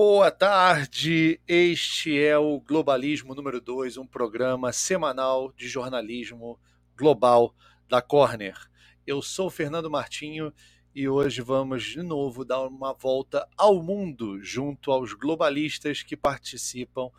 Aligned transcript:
Boa 0.00 0.30
tarde, 0.30 1.40
este 1.48 2.16
é 2.16 2.38
o 2.38 2.60
Globalismo 2.60 3.34
número 3.34 3.60
2, 3.60 3.96
um 3.96 4.06
programa 4.06 4.72
semanal 4.72 5.52
de 5.56 5.66
jornalismo 5.66 6.56
global 6.96 7.52
da 7.88 8.00
Corner. 8.00 8.56
Eu 9.04 9.20
sou 9.20 9.50
Fernando 9.50 9.90
Martinho 9.90 10.54
e 10.94 11.08
hoje 11.08 11.42
vamos 11.42 11.82
de 11.82 12.00
novo 12.00 12.44
dar 12.44 12.64
uma 12.68 12.92
volta 12.92 13.48
ao 13.56 13.82
mundo 13.82 14.40
junto 14.40 14.92
aos 14.92 15.14
globalistas 15.14 16.00
que 16.00 16.16
participam 16.16 17.10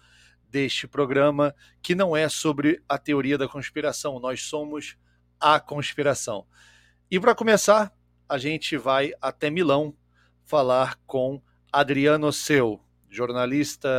deste 0.50 0.88
programa, 0.88 1.54
que 1.82 1.94
não 1.94 2.16
é 2.16 2.30
sobre 2.30 2.82
a 2.88 2.98
teoria 2.98 3.38
da 3.38 3.50
conspiração, 3.50 4.22
nós 4.22 4.44
somos 4.44 4.96
a 5.38 5.60
conspiração. 5.60 6.48
E 7.12 7.20
para 7.20 7.36
começar, 7.36 7.94
a 8.30 8.38
gente 8.38 8.78
vai 8.78 9.12
até 9.22 9.50
Milão 9.50 9.94
falar 10.46 10.98
com 11.06 11.42
Adriano 11.72 12.32
Seu, 12.32 12.80
jornalista 13.10 13.90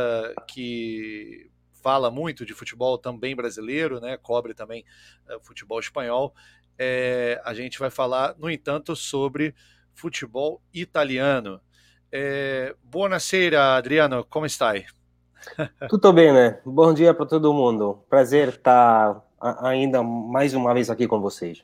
que 0.47 1.49
fala 1.81 2.11
muito 2.11 2.45
de 2.45 2.53
futebol 2.53 2.97
também 2.97 3.35
brasileiro, 3.35 3.99
né? 3.99 4.17
Cobre 4.17 4.53
também 4.53 4.85
uh, 5.29 5.39
futebol 5.41 5.79
espanhol. 5.79 6.33
É, 6.77 7.41
a 7.43 7.53
gente 7.53 7.79
vai 7.79 7.89
falar, 7.89 8.35
no 8.37 8.49
entanto, 8.49 8.95
sobre 8.95 9.55
futebol 9.93 10.61
italiano. 10.73 11.59
É, 12.11 12.75
buonasera, 12.83 13.75
Adriano, 13.75 14.25
como 14.25 14.45
está? 14.45 14.73
Tudo 15.89 16.13
bem, 16.13 16.33
né? 16.33 16.59
Bom 16.65 16.93
dia 16.93 17.13
para 17.13 17.25
todo 17.25 17.53
mundo. 17.53 18.03
Prazer 18.09 18.49
estar 18.49 19.21
ainda 19.39 20.03
mais 20.03 20.53
uma 20.53 20.73
vez 20.73 20.89
aqui 20.89 21.07
com 21.07 21.19
vocês. 21.19 21.63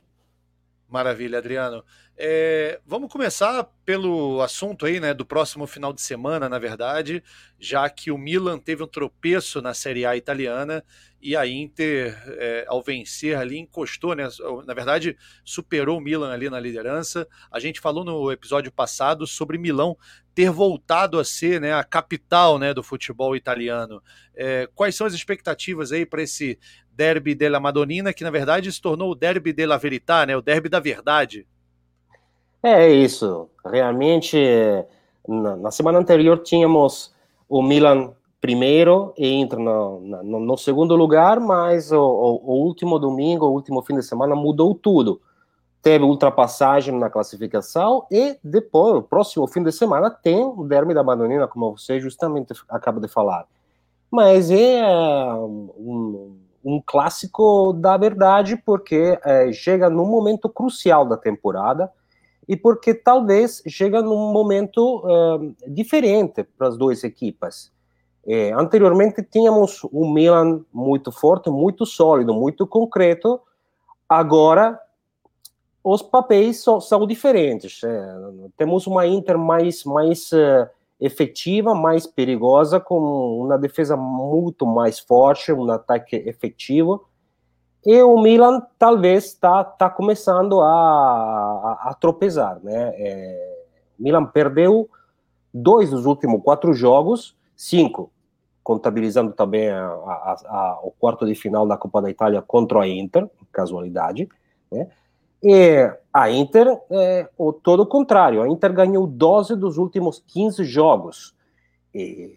Maravilha, 0.88 1.38
Adriano. 1.38 1.84
É, 2.20 2.80
vamos 2.84 3.12
começar 3.12 3.62
pelo 3.84 4.42
assunto 4.42 4.84
aí, 4.84 4.98
né, 4.98 5.14
do 5.14 5.24
próximo 5.24 5.68
final 5.68 5.92
de 5.92 6.00
semana, 6.00 6.48
na 6.48 6.58
verdade, 6.58 7.22
já 7.60 7.88
que 7.88 8.10
o 8.10 8.18
Milan 8.18 8.58
teve 8.58 8.82
um 8.82 8.88
tropeço 8.88 9.62
na 9.62 9.72
Série 9.72 10.04
A 10.04 10.16
italiana 10.16 10.84
e 11.22 11.36
a 11.36 11.46
Inter, 11.46 12.20
é, 12.26 12.64
ao 12.66 12.82
vencer 12.82 13.38
ali, 13.38 13.56
encostou, 13.58 14.16
né, 14.16 14.28
na 14.66 14.74
verdade, 14.74 15.16
superou 15.44 15.98
o 15.98 16.00
Milan 16.00 16.32
ali 16.32 16.50
na 16.50 16.58
liderança. 16.58 17.24
A 17.52 17.60
gente 17.60 17.78
falou 17.78 18.04
no 18.04 18.32
episódio 18.32 18.72
passado 18.72 19.24
sobre 19.24 19.56
Milão 19.56 19.96
ter 20.34 20.50
voltado 20.50 21.20
a 21.20 21.24
ser 21.24 21.60
né, 21.60 21.72
a 21.72 21.84
capital 21.84 22.58
né, 22.58 22.74
do 22.74 22.82
futebol 22.82 23.36
italiano. 23.36 24.02
É, 24.34 24.68
quais 24.74 24.96
são 24.96 25.06
as 25.06 25.14
expectativas 25.14 25.92
aí 25.92 26.04
para 26.04 26.22
esse 26.22 26.58
derby 26.90 27.36
della 27.36 27.60
Madonnina, 27.60 28.12
que 28.12 28.24
na 28.24 28.30
verdade 28.30 28.72
se 28.72 28.82
tornou 28.82 29.12
o 29.12 29.14
derby 29.14 29.52
della 29.52 29.78
Verità, 29.78 30.26
né, 30.26 30.36
o 30.36 30.42
derby 30.42 30.68
da 30.68 30.80
verdade? 30.80 31.46
É 32.70 32.90
isso. 32.90 33.48
Realmente, 33.64 34.36
na, 35.26 35.56
na 35.56 35.70
semana 35.70 35.98
anterior 35.98 36.38
tínhamos 36.42 37.14
o 37.48 37.62
Milan 37.62 38.12
primeiro 38.40 39.14
e 39.16 39.32
Inter 39.32 39.58
no, 39.58 40.00
no, 40.00 40.40
no 40.40 40.56
segundo 40.58 40.94
lugar, 40.94 41.40
mas 41.40 41.90
o, 41.90 41.98
o, 41.98 42.52
o, 42.52 42.64
último 42.64 42.98
domingo, 42.98 43.46
o 43.46 43.52
último 43.52 43.82
fim 43.82 43.94
de 43.94 44.02
semana 44.02 44.36
mudou 44.36 44.74
tudo. 44.74 45.18
Teve 45.82 46.04
ultrapassagem 46.04 46.94
na 46.94 47.08
classificação 47.08 48.06
e 48.10 48.36
depois, 48.44 48.96
o 48.96 49.02
próximo 49.02 49.46
fim 49.48 49.62
de 49.62 49.72
semana, 49.72 50.10
tem 50.10 50.44
o 50.44 50.64
Derby 50.64 50.92
da 50.92 51.02
Madonina, 51.02 51.48
como 51.48 51.74
você 51.76 51.98
justamente 52.00 52.52
acaba 52.68 53.00
de 53.00 53.08
falar. 53.08 53.46
Mas 54.10 54.50
é 54.50 54.82
um, 55.34 56.36
um 56.64 56.82
clássico 56.84 57.72
da 57.72 57.96
verdade, 57.96 58.56
porque 58.56 59.18
é, 59.24 59.50
chega 59.52 59.88
num 59.88 60.06
momento 60.06 60.50
crucial 60.50 61.06
da 61.06 61.16
temporada 61.16 61.90
e 62.48 62.56
porque 62.56 62.94
talvez 62.94 63.62
chega 63.68 64.00
num 64.00 64.32
momento 64.32 65.04
uh, 65.04 65.54
diferente 65.66 66.42
para 66.42 66.68
as 66.68 66.78
duas 66.78 67.04
equipas. 67.04 67.70
É, 68.26 68.52
anteriormente 68.52 69.22
tínhamos 69.22 69.84
um 69.92 70.10
Milan 70.10 70.64
muito 70.72 71.12
forte, 71.12 71.50
muito 71.50 71.84
sólido, 71.84 72.32
muito 72.32 72.66
concreto. 72.66 73.40
Agora 74.08 74.78
os 75.84 76.02
papéis 76.02 76.60
so, 76.60 76.80
são 76.80 77.06
diferentes. 77.06 77.82
É, 77.84 78.16
temos 78.56 78.86
uma 78.86 79.06
Inter 79.06 79.38
mais 79.38 79.84
mais 79.84 80.32
uh, 80.32 80.68
efetiva, 80.98 81.74
mais 81.74 82.06
perigosa, 82.06 82.80
com 82.80 82.98
uma 83.44 83.58
defesa 83.58 83.96
muito 83.96 84.66
mais 84.66 84.98
forte, 84.98 85.52
um 85.52 85.70
ataque 85.70 86.16
efetivo 86.16 87.07
e 87.84 88.02
o 88.02 88.20
Milan 88.20 88.62
talvez 88.78 89.26
está 89.26 89.64
tá 89.64 89.88
começando 89.88 90.60
a, 90.60 90.66
a, 90.66 91.88
a 91.90 91.94
tropeçar, 91.94 92.58
né? 92.62 92.92
É, 92.96 93.64
Milan 93.98 94.24
perdeu 94.26 94.88
dois 95.52 95.90
dos 95.90 96.06
últimos 96.06 96.42
quatro 96.42 96.72
jogos, 96.72 97.36
cinco, 97.56 98.10
contabilizando 98.62 99.32
também 99.32 99.70
a, 99.70 99.86
a, 99.86 100.80
o 100.82 100.90
quarto 100.90 101.24
de 101.24 101.34
final 101.34 101.66
da 101.66 101.76
Copa 101.76 102.02
da 102.02 102.10
Itália 102.10 102.42
contra 102.42 102.82
a 102.82 102.88
Inter, 102.88 103.28
casualidade, 103.52 104.28
né? 104.70 104.88
E 105.42 105.88
a 106.12 106.30
Inter 106.30 106.80
é 106.90 107.28
o 107.38 107.52
todo 107.52 107.86
contrário, 107.86 108.42
a 108.42 108.48
Inter 108.48 108.72
ganhou 108.72 109.06
12 109.06 109.54
dos 109.54 109.78
últimos 109.78 110.22
15 110.26 110.64
jogos. 110.64 111.34
E, 111.94 112.36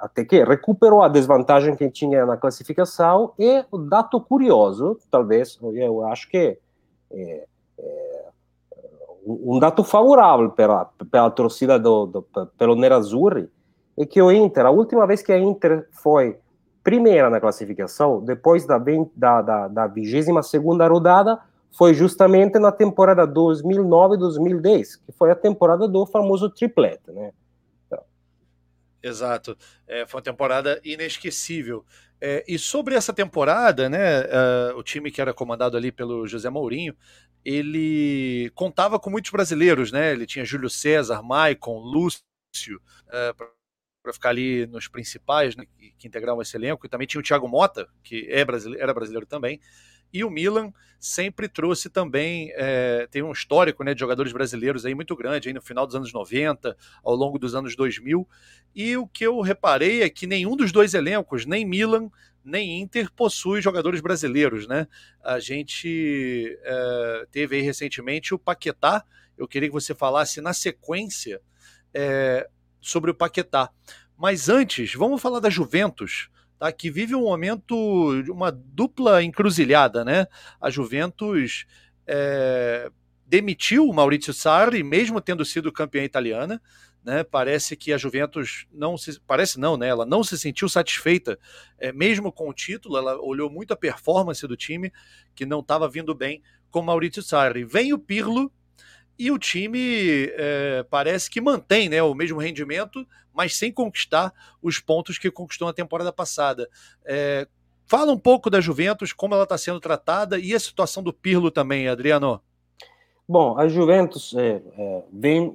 até 0.00 0.24
que 0.24 0.42
recuperou 0.44 1.02
a 1.02 1.08
desvantagem 1.08 1.76
que 1.76 1.90
tinha 1.90 2.24
na 2.26 2.36
classificação 2.36 3.32
e 3.38 3.64
o 3.70 3.78
dado 3.78 4.20
curioso, 4.20 4.98
talvez, 5.10 5.58
eu 5.62 6.06
acho 6.06 6.28
que 6.28 6.58
é, 7.12 7.46
é 7.78 8.26
um 9.26 9.58
dado 9.58 9.82
favorável 9.82 10.50
para, 10.50 10.86
para 11.10 11.26
a 11.26 11.30
torcida 11.30 11.78
do, 11.78 12.06
do, 12.06 12.22
pelo 12.56 12.76
Nerazzurri 12.76 13.50
é 13.98 14.04
que 14.04 14.20
o 14.20 14.30
Inter, 14.30 14.66
a 14.66 14.70
última 14.70 15.06
vez 15.06 15.22
que 15.22 15.32
a 15.32 15.38
Inter 15.38 15.88
foi 15.90 16.38
primeira 16.84 17.28
na 17.28 17.40
classificação, 17.40 18.20
depois 18.20 18.64
da, 18.66 18.78
da, 19.16 19.42
da, 19.42 19.68
da 19.68 19.86
22 19.86 20.46
segunda 20.46 20.86
rodada, 20.86 21.40
foi 21.76 21.94
justamente 21.94 22.58
na 22.58 22.70
temporada 22.70 23.26
2009-2010, 23.26 25.00
que 25.04 25.12
foi 25.12 25.30
a 25.30 25.34
temporada 25.34 25.88
do 25.88 26.06
famoso 26.06 26.48
triplete, 26.48 27.10
né? 27.10 27.32
Exato. 29.02 29.56
É, 29.86 30.06
foi 30.06 30.18
uma 30.18 30.24
temporada 30.24 30.80
inesquecível. 30.84 31.84
É, 32.20 32.44
e 32.48 32.58
sobre 32.58 32.94
essa 32.94 33.12
temporada, 33.12 33.88
né, 33.88 34.22
uh, 34.22 34.76
o 34.78 34.82
time 34.82 35.10
que 35.10 35.20
era 35.20 35.34
comandado 35.34 35.76
ali 35.76 35.92
pelo 35.92 36.26
José 36.26 36.48
Mourinho, 36.48 36.96
ele 37.44 38.50
contava 38.54 38.98
com 38.98 39.10
muitos 39.10 39.30
brasileiros, 39.30 39.92
né? 39.92 40.12
Ele 40.12 40.26
tinha 40.26 40.44
Júlio 40.44 40.68
César, 40.68 41.22
Maicon, 41.22 41.78
Lúcio, 41.78 42.22
uh, 43.06 43.34
para 44.02 44.12
ficar 44.12 44.30
ali 44.30 44.66
nos 44.66 44.88
principais, 44.88 45.54
né, 45.54 45.64
que, 45.66 45.92
que 45.98 46.08
integravam 46.08 46.42
esse 46.42 46.56
elenco. 46.56 46.86
E 46.86 46.88
também 46.88 47.06
tinha 47.06 47.20
o 47.20 47.24
Thiago 47.24 47.46
Mota, 47.48 47.86
que 48.02 48.26
é 48.30 48.44
brasileiro, 48.44 48.82
era 48.82 48.94
brasileiro 48.94 49.26
também. 49.26 49.60
E 50.12 50.24
o 50.24 50.30
Milan 50.30 50.72
sempre 50.98 51.48
trouxe 51.48 51.90
também, 51.90 52.50
é, 52.54 53.06
tem 53.10 53.22
um 53.22 53.32
histórico 53.32 53.84
né, 53.84 53.94
de 53.94 54.00
jogadores 54.00 54.32
brasileiros 54.32 54.84
aí 54.84 54.94
muito 54.94 55.14
grande, 55.14 55.48
aí 55.48 55.54
no 55.54 55.60
final 55.60 55.86
dos 55.86 55.94
anos 55.94 56.12
90, 56.12 56.76
ao 57.04 57.14
longo 57.14 57.38
dos 57.38 57.54
anos 57.54 57.76
2000. 57.76 58.26
E 58.74 58.96
o 58.96 59.06
que 59.06 59.24
eu 59.24 59.40
reparei 59.40 60.02
é 60.02 60.10
que 60.10 60.26
nenhum 60.26 60.56
dos 60.56 60.72
dois 60.72 60.94
elencos, 60.94 61.46
nem 61.46 61.64
Milan 61.64 62.10
nem 62.46 62.80
Inter, 62.80 63.10
possui 63.12 63.60
jogadores 63.60 64.00
brasileiros. 64.00 64.68
Né? 64.68 64.86
A 65.22 65.40
gente 65.40 66.56
é, 66.62 67.26
teve 67.30 67.56
aí 67.56 67.62
recentemente 67.62 68.32
o 68.32 68.38
Paquetá. 68.38 69.04
Eu 69.36 69.48
queria 69.48 69.68
que 69.68 69.74
você 69.74 69.94
falasse 69.94 70.40
na 70.40 70.52
sequência 70.52 71.40
é, 71.92 72.48
sobre 72.80 73.10
o 73.10 73.14
Paquetá. 73.14 73.70
Mas 74.16 74.48
antes, 74.48 74.94
vamos 74.94 75.20
falar 75.20 75.40
da 75.40 75.50
Juventus 75.50 76.30
tá, 76.58 76.72
que 76.72 76.90
vive 76.90 77.14
um 77.14 77.22
momento 77.22 78.22
de 78.22 78.30
uma 78.30 78.50
dupla 78.50 79.22
encruzilhada, 79.22 80.04
né? 80.04 80.26
A 80.60 80.70
Juventus 80.70 81.66
é, 82.06 82.90
demitiu 83.26 83.86
o 83.86 83.94
Maurizio 83.94 84.32
Sarri, 84.32 84.82
mesmo 84.82 85.20
tendo 85.20 85.44
sido 85.44 85.72
campeã 85.72 86.02
italiana. 86.04 86.60
Né, 87.04 87.22
parece 87.22 87.76
que 87.76 87.92
a 87.92 87.96
Juventus 87.96 88.66
não 88.72 88.98
se 88.98 89.20
parece 89.20 89.60
não, 89.60 89.76
né? 89.76 89.86
Ela 89.86 90.04
não 90.04 90.24
se 90.24 90.36
sentiu 90.36 90.68
satisfeita, 90.68 91.38
é, 91.78 91.92
mesmo 91.92 92.32
com 92.32 92.48
o 92.48 92.52
título. 92.52 92.96
Ela 92.96 93.16
olhou 93.20 93.48
muito 93.48 93.72
a 93.72 93.76
performance 93.76 94.44
do 94.44 94.56
time 94.56 94.92
que 95.32 95.46
não 95.46 95.60
estava 95.60 95.88
vindo 95.88 96.12
bem 96.16 96.42
com 96.68 96.82
Maurizio 96.82 97.22
Sarri. 97.22 97.64
Vem 97.64 97.92
o 97.92 97.98
Pirlo, 97.98 98.50
e 99.18 99.30
o 99.30 99.38
time 99.38 100.30
é, 100.34 100.84
parece 100.90 101.30
que 101.30 101.40
mantém 101.40 101.88
né, 101.88 102.02
o 102.02 102.14
mesmo 102.14 102.38
rendimento, 102.38 103.06
mas 103.32 103.56
sem 103.56 103.72
conquistar 103.72 104.32
os 104.62 104.78
pontos 104.78 105.18
que 105.18 105.30
conquistou 105.30 105.66
na 105.66 105.74
temporada 105.74 106.12
passada. 106.12 106.68
É, 107.04 107.46
fala 107.86 108.12
um 108.12 108.18
pouco 108.18 108.50
da 108.50 108.60
Juventus, 108.60 109.12
como 109.12 109.34
ela 109.34 109.44
está 109.44 109.56
sendo 109.56 109.80
tratada 109.80 110.38
e 110.38 110.54
a 110.54 110.60
situação 110.60 111.02
do 111.02 111.12
Pirlo 111.12 111.50
também, 111.50 111.88
Adriano. 111.88 112.40
Bom, 113.28 113.58
a 113.58 113.66
Juventus 113.68 114.34
é, 114.36 114.62
é 114.78 115.02
vem 115.12 115.52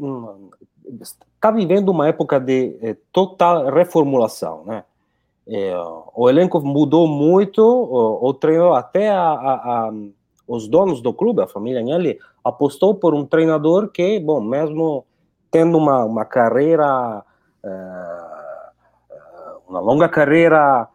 está 1.33 1.51
vivendo 1.51 1.89
uma 1.89 2.07
época 2.07 2.39
de 2.39 2.77
é, 2.81 2.95
total 3.11 3.71
reformulação, 3.71 4.63
né? 4.65 4.83
É, 5.47 5.73
o 6.15 6.29
elenco 6.29 6.61
mudou 6.61 7.07
muito, 7.07 7.61
o, 7.61 8.29
o 8.29 8.73
até 8.73 9.09
a, 9.09 9.21
a, 9.21 9.53
a 9.87 9.93
os 10.47 10.67
donos 10.67 11.01
do 11.01 11.13
clube, 11.13 11.41
a 11.41 11.47
família 11.47 11.79
Agnelli, 11.79 12.19
apostou 12.43 12.95
por 12.95 13.13
um 13.13 13.25
treinador 13.25 13.89
que, 13.89 14.19
bom, 14.19 14.41
mesmo 14.41 15.05
tendo 15.49 15.77
uma, 15.77 16.03
uma 16.05 16.25
carreira 16.25 17.23
uma 19.67 19.79
longa 19.79 20.09
carreira 20.09 20.87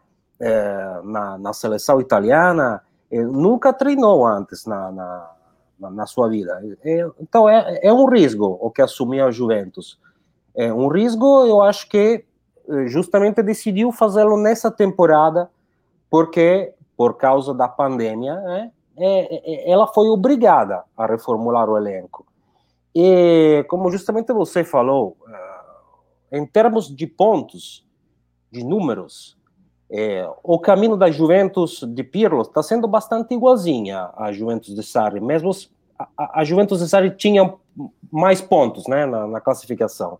na, 1.04 1.38
na 1.38 1.52
seleção 1.52 2.00
italiana, 2.00 2.82
nunca 3.10 3.72
treinou 3.72 4.26
antes 4.26 4.66
na, 4.66 4.90
na, 4.93 5.90
na 5.90 6.06
sua 6.06 6.28
vida. 6.28 6.60
então 7.20 7.49
é, 7.49 7.81
é 7.82 7.92
um 7.92 8.06
risco 8.06 8.58
o 8.60 8.70
que 8.70 8.82
assumiu 8.82 9.26
a 9.26 9.31
Juventus. 9.31 9.99
É 10.54 10.72
um 10.72 10.88
risco, 10.88 11.46
eu 11.46 11.62
acho 11.62 11.88
que 11.88 12.25
justamente 12.87 13.42
decidiu 13.42 13.92
fazê-lo 13.92 14.37
nessa 14.37 14.70
temporada, 14.70 15.49
porque 16.10 16.75
por 16.96 17.14
causa 17.14 17.54
da 17.54 17.69
pandemia, 17.69 18.34
né, 18.40 18.72
é, 18.98 19.69
é, 19.69 19.70
ela 19.70 19.87
foi 19.87 20.08
obrigada 20.08 20.84
a 20.96 21.06
reformular 21.06 21.69
o 21.69 21.76
elenco. 21.76 22.26
E, 22.94 23.64
como 23.69 23.90
justamente 23.90 24.32
você 24.32 24.64
falou, 24.64 25.16
eh, 25.28 26.38
em 26.38 26.46
termos 26.46 26.88
de 26.88 27.06
pontos, 27.06 27.87
de 28.50 28.64
números, 28.64 29.37
é, 29.90 30.26
o 30.43 30.58
caminho 30.58 30.96
da 30.96 31.10
Juventus 31.10 31.84
de 31.87 32.02
Pirlo 32.02 32.40
está 32.40 32.62
sendo 32.62 32.88
bastante 32.88 33.34
igualzinha 33.34 34.10
à 34.16 34.32
Juventus 34.32 34.75
de 34.75 34.82
Sarri. 34.82 35.20
Mesmo 35.20 35.50
a, 35.99 36.40
a 36.40 36.44
Juventus 36.44 36.81
de 36.81 36.88
Sarri 36.88 37.10
tinha 37.10 37.54
mais 38.10 38.40
pontos 38.40 38.87
né, 38.87 39.04
na, 39.04 39.26
na 39.26 39.40
classificação. 39.40 40.19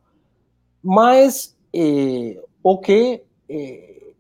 Mas 0.82 1.56
é, 1.75 2.38
o 2.62 2.79
que 2.79 3.22
é, 3.49 4.12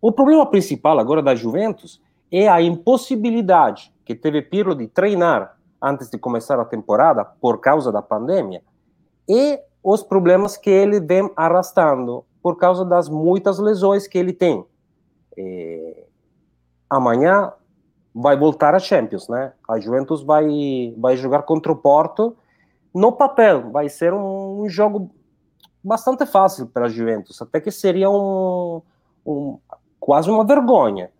o 0.00 0.10
problema 0.10 0.44
principal 0.44 0.98
agora 0.98 1.22
da 1.22 1.34
Juventus 1.34 2.00
é 2.32 2.48
a 2.48 2.62
impossibilidade 2.62 3.92
que 4.06 4.14
teve 4.14 4.40
Pirlo 4.40 4.74
de 4.74 4.88
treinar 4.88 5.58
antes 5.80 6.08
de 6.08 6.16
começar 6.16 6.58
a 6.58 6.64
temporada 6.64 7.24
por 7.24 7.60
causa 7.60 7.92
da 7.92 8.00
pandemia 8.00 8.62
e 9.28 9.60
os 9.82 10.02
problemas 10.02 10.56
que 10.56 10.70
ele 10.70 10.98
vem 10.98 11.30
arrastando 11.36 12.24
por 12.42 12.56
causa 12.56 12.84
das 12.84 13.08
muitas 13.08 13.58
lesões 13.58 14.08
que 14.08 14.16
ele 14.16 14.32
tem. 14.32 14.64
E 15.36 16.06
amanhã 16.88 17.52
vai 18.14 18.36
voltar 18.36 18.74
a 18.74 18.78
Champions, 18.78 19.28
né? 19.28 19.52
A 19.68 19.78
Juventus 19.78 20.22
vai 20.22 20.94
vai 20.96 21.16
jogar 21.16 21.42
contra 21.42 21.70
o 21.70 21.76
Porto. 21.76 22.36
No 22.94 23.12
papel 23.12 23.70
vai 23.70 23.88
ser 23.88 24.12
um, 24.12 24.62
um 24.62 24.68
jogo 24.68 25.10
bastante 25.82 26.24
fácil 26.26 26.66
para 26.66 26.86
a 26.86 26.88
Juventus, 26.88 27.40
até 27.42 27.60
que 27.60 27.70
seria 27.70 28.08
um, 28.10 28.82
um 29.26 29.58
quase 29.98 30.30
uma 30.30 30.44
vergonha 30.44 31.10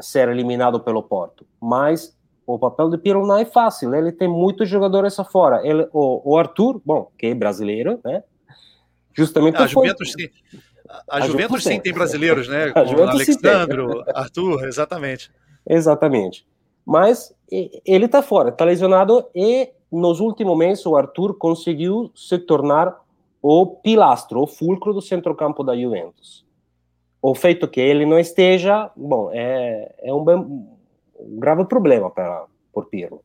ser 0.00 0.28
eliminado 0.28 0.80
pelo 0.80 1.02
Porto. 1.02 1.46
Mas 1.60 2.16
o 2.46 2.58
papel 2.58 2.88
de 2.88 2.98
Pirlo 2.98 3.26
não 3.26 3.38
é 3.38 3.44
fácil, 3.44 3.94
ele 3.94 4.12
tem 4.12 4.28
muitos 4.28 4.68
jogadores 4.68 5.18
afora. 5.18 5.60
Ele, 5.66 5.86
o, 5.92 6.32
o 6.32 6.38
Arthur, 6.38 6.80
bom, 6.84 7.10
que 7.18 7.26
é 7.26 7.34
brasileiro, 7.34 8.00
né? 8.04 8.22
Justamente 9.12 9.56
a 9.56 9.68
foi... 9.68 9.88
Juventus 9.88 10.12
sim. 10.12 10.28
A, 10.88 11.16
a 11.16 11.20
Juventus, 11.20 11.32
Juventus 11.32 11.64
sim 11.64 11.80
tem 11.80 11.92
brasileiros, 11.92 12.48
né? 12.48 12.70
Com 12.72 13.02
Alexandro, 13.02 14.02
Arthur, 14.14 14.66
exatamente. 14.66 15.30
Exatamente. 15.68 16.46
Mas 16.86 17.34
ele 17.50 18.06
está 18.06 18.22
fora, 18.22 18.48
está 18.48 18.64
lesionado 18.64 19.26
e 19.34 19.70
nos 19.92 20.20
últimos 20.20 20.56
meses 20.56 20.86
o 20.86 20.96
Arthur 20.96 21.36
conseguiu 21.36 22.10
se 22.14 22.38
tornar 22.38 22.96
o 23.42 23.66
pilastro, 23.66 24.40
o 24.40 24.46
fulcro 24.46 24.94
do 24.94 25.02
centrocampo 25.02 25.62
da 25.62 25.76
Juventus 25.76 26.47
o 27.20 27.34
feito 27.34 27.68
que 27.68 27.80
ele 27.80 28.06
não 28.06 28.18
esteja, 28.18 28.90
bom, 28.96 29.30
é, 29.32 29.94
é 29.98 30.12
um, 30.12 30.76
um 31.18 31.38
grave 31.38 31.64
problema 31.64 32.10
para 32.10 32.46
por 32.72 32.86
Pirlo. 32.86 33.24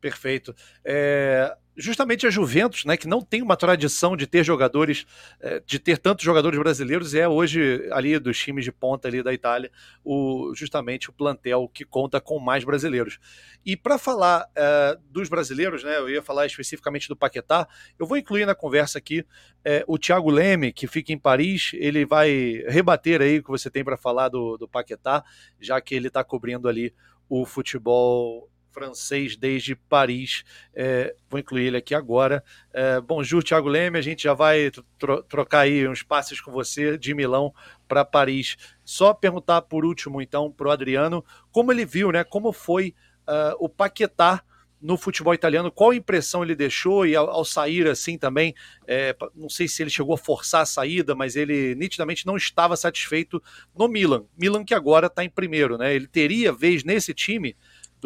Perfeito. 0.00 0.54
É, 0.84 1.56
justamente 1.76 2.26
a 2.26 2.30
Juventus, 2.30 2.84
né, 2.84 2.96
que 2.96 3.06
não 3.06 3.20
tem 3.20 3.42
uma 3.42 3.56
tradição 3.56 4.16
de 4.16 4.26
ter 4.26 4.44
jogadores, 4.44 5.06
é, 5.40 5.62
de 5.64 5.78
ter 5.78 5.98
tantos 5.98 6.24
jogadores 6.24 6.58
brasileiros, 6.58 7.14
é 7.14 7.28
hoje 7.28 7.86
ali 7.92 8.18
dos 8.18 8.38
times 8.38 8.64
de 8.64 8.72
ponta 8.72 9.08
ali 9.08 9.22
da 9.22 9.32
Itália, 9.32 9.70
o, 10.02 10.52
justamente 10.54 11.10
o 11.10 11.12
plantel 11.12 11.68
que 11.72 11.84
conta 11.84 12.20
com 12.20 12.38
mais 12.38 12.64
brasileiros. 12.64 13.18
E 13.64 13.76
para 13.76 13.98
falar 13.98 14.48
é, 14.54 14.98
dos 15.10 15.28
brasileiros, 15.28 15.84
né, 15.84 15.98
eu 15.98 16.08
ia 16.08 16.22
falar 16.22 16.46
especificamente 16.46 17.08
do 17.08 17.16
Paquetá, 17.16 17.68
eu 17.98 18.06
vou 18.06 18.16
incluir 18.16 18.46
na 18.46 18.54
conversa 18.54 18.98
aqui 18.98 19.24
é, 19.64 19.84
o 19.86 19.98
Thiago 19.98 20.30
Leme, 20.30 20.72
que 20.72 20.86
fica 20.86 21.12
em 21.12 21.18
Paris, 21.18 21.72
ele 21.74 22.06
vai 22.06 22.62
rebater 22.68 23.20
aí 23.20 23.38
o 23.38 23.42
que 23.42 23.50
você 23.50 23.70
tem 23.70 23.84
para 23.84 23.96
falar 23.96 24.28
do, 24.28 24.56
do 24.56 24.66
Paquetá, 24.66 25.22
já 25.60 25.80
que 25.80 25.94
ele 25.94 26.08
está 26.08 26.24
cobrindo 26.24 26.68
ali 26.68 26.94
o 27.28 27.44
futebol 27.44 28.48
francês 28.76 29.38
desde 29.38 29.74
Paris. 29.74 30.44
É, 30.74 31.14
vou 31.30 31.40
incluir 31.40 31.68
ele 31.68 31.78
aqui 31.78 31.94
agora. 31.94 32.44
É, 32.74 33.00
bonjour, 33.00 33.42
Thiago 33.42 33.70
Leme. 33.70 33.98
A 33.98 34.02
gente 34.02 34.24
já 34.24 34.34
vai 34.34 34.70
tro 34.98 35.22
trocar 35.22 35.60
aí 35.60 35.88
uns 35.88 36.02
passes 36.02 36.42
com 36.42 36.52
você 36.52 36.98
de 36.98 37.14
Milão 37.14 37.54
para 37.88 38.04
Paris. 38.04 38.58
Só 38.84 39.14
perguntar 39.14 39.62
por 39.62 39.86
último, 39.86 40.20
então, 40.20 40.52
para 40.52 40.68
o 40.68 40.70
Adriano, 40.70 41.24
como 41.50 41.72
ele 41.72 41.86
viu, 41.86 42.12
né? 42.12 42.22
Como 42.22 42.52
foi 42.52 42.94
uh, 43.26 43.56
o 43.58 43.66
Paquetá 43.66 44.42
no 44.78 44.98
futebol 44.98 45.32
italiano, 45.32 45.72
qual 45.72 45.94
impressão 45.94 46.44
ele 46.44 46.54
deixou 46.54 47.06
e 47.06 47.16
ao, 47.16 47.30
ao 47.30 47.46
sair 47.46 47.88
assim 47.88 48.18
também, 48.18 48.54
é, 48.86 49.16
não 49.34 49.48
sei 49.48 49.66
se 49.66 49.82
ele 49.82 49.88
chegou 49.88 50.14
a 50.14 50.18
forçar 50.18 50.60
a 50.60 50.66
saída, 50.66 51.14
mas 51.14 51.34
ele 51.34 51.74
nitidamente 51.74 52.26
não 52.26 52.36
estava 52.36 52.76
satisfeito 52.76 53.42
no 53.74 53.88
Milan. 53.88 54.26
Milan 54.36 54.64
que 54.64 54.74
agora 54.74 55.06
está 55.06 55.24
em 55.24 55.30
primeiro, 55.30 55.78
né? 55.78 55.94
Ele 55.94 56.06
teria 56.06 56.52
vez 56.52 56.84
nesse 56.84 57.14
time 57.14 57.56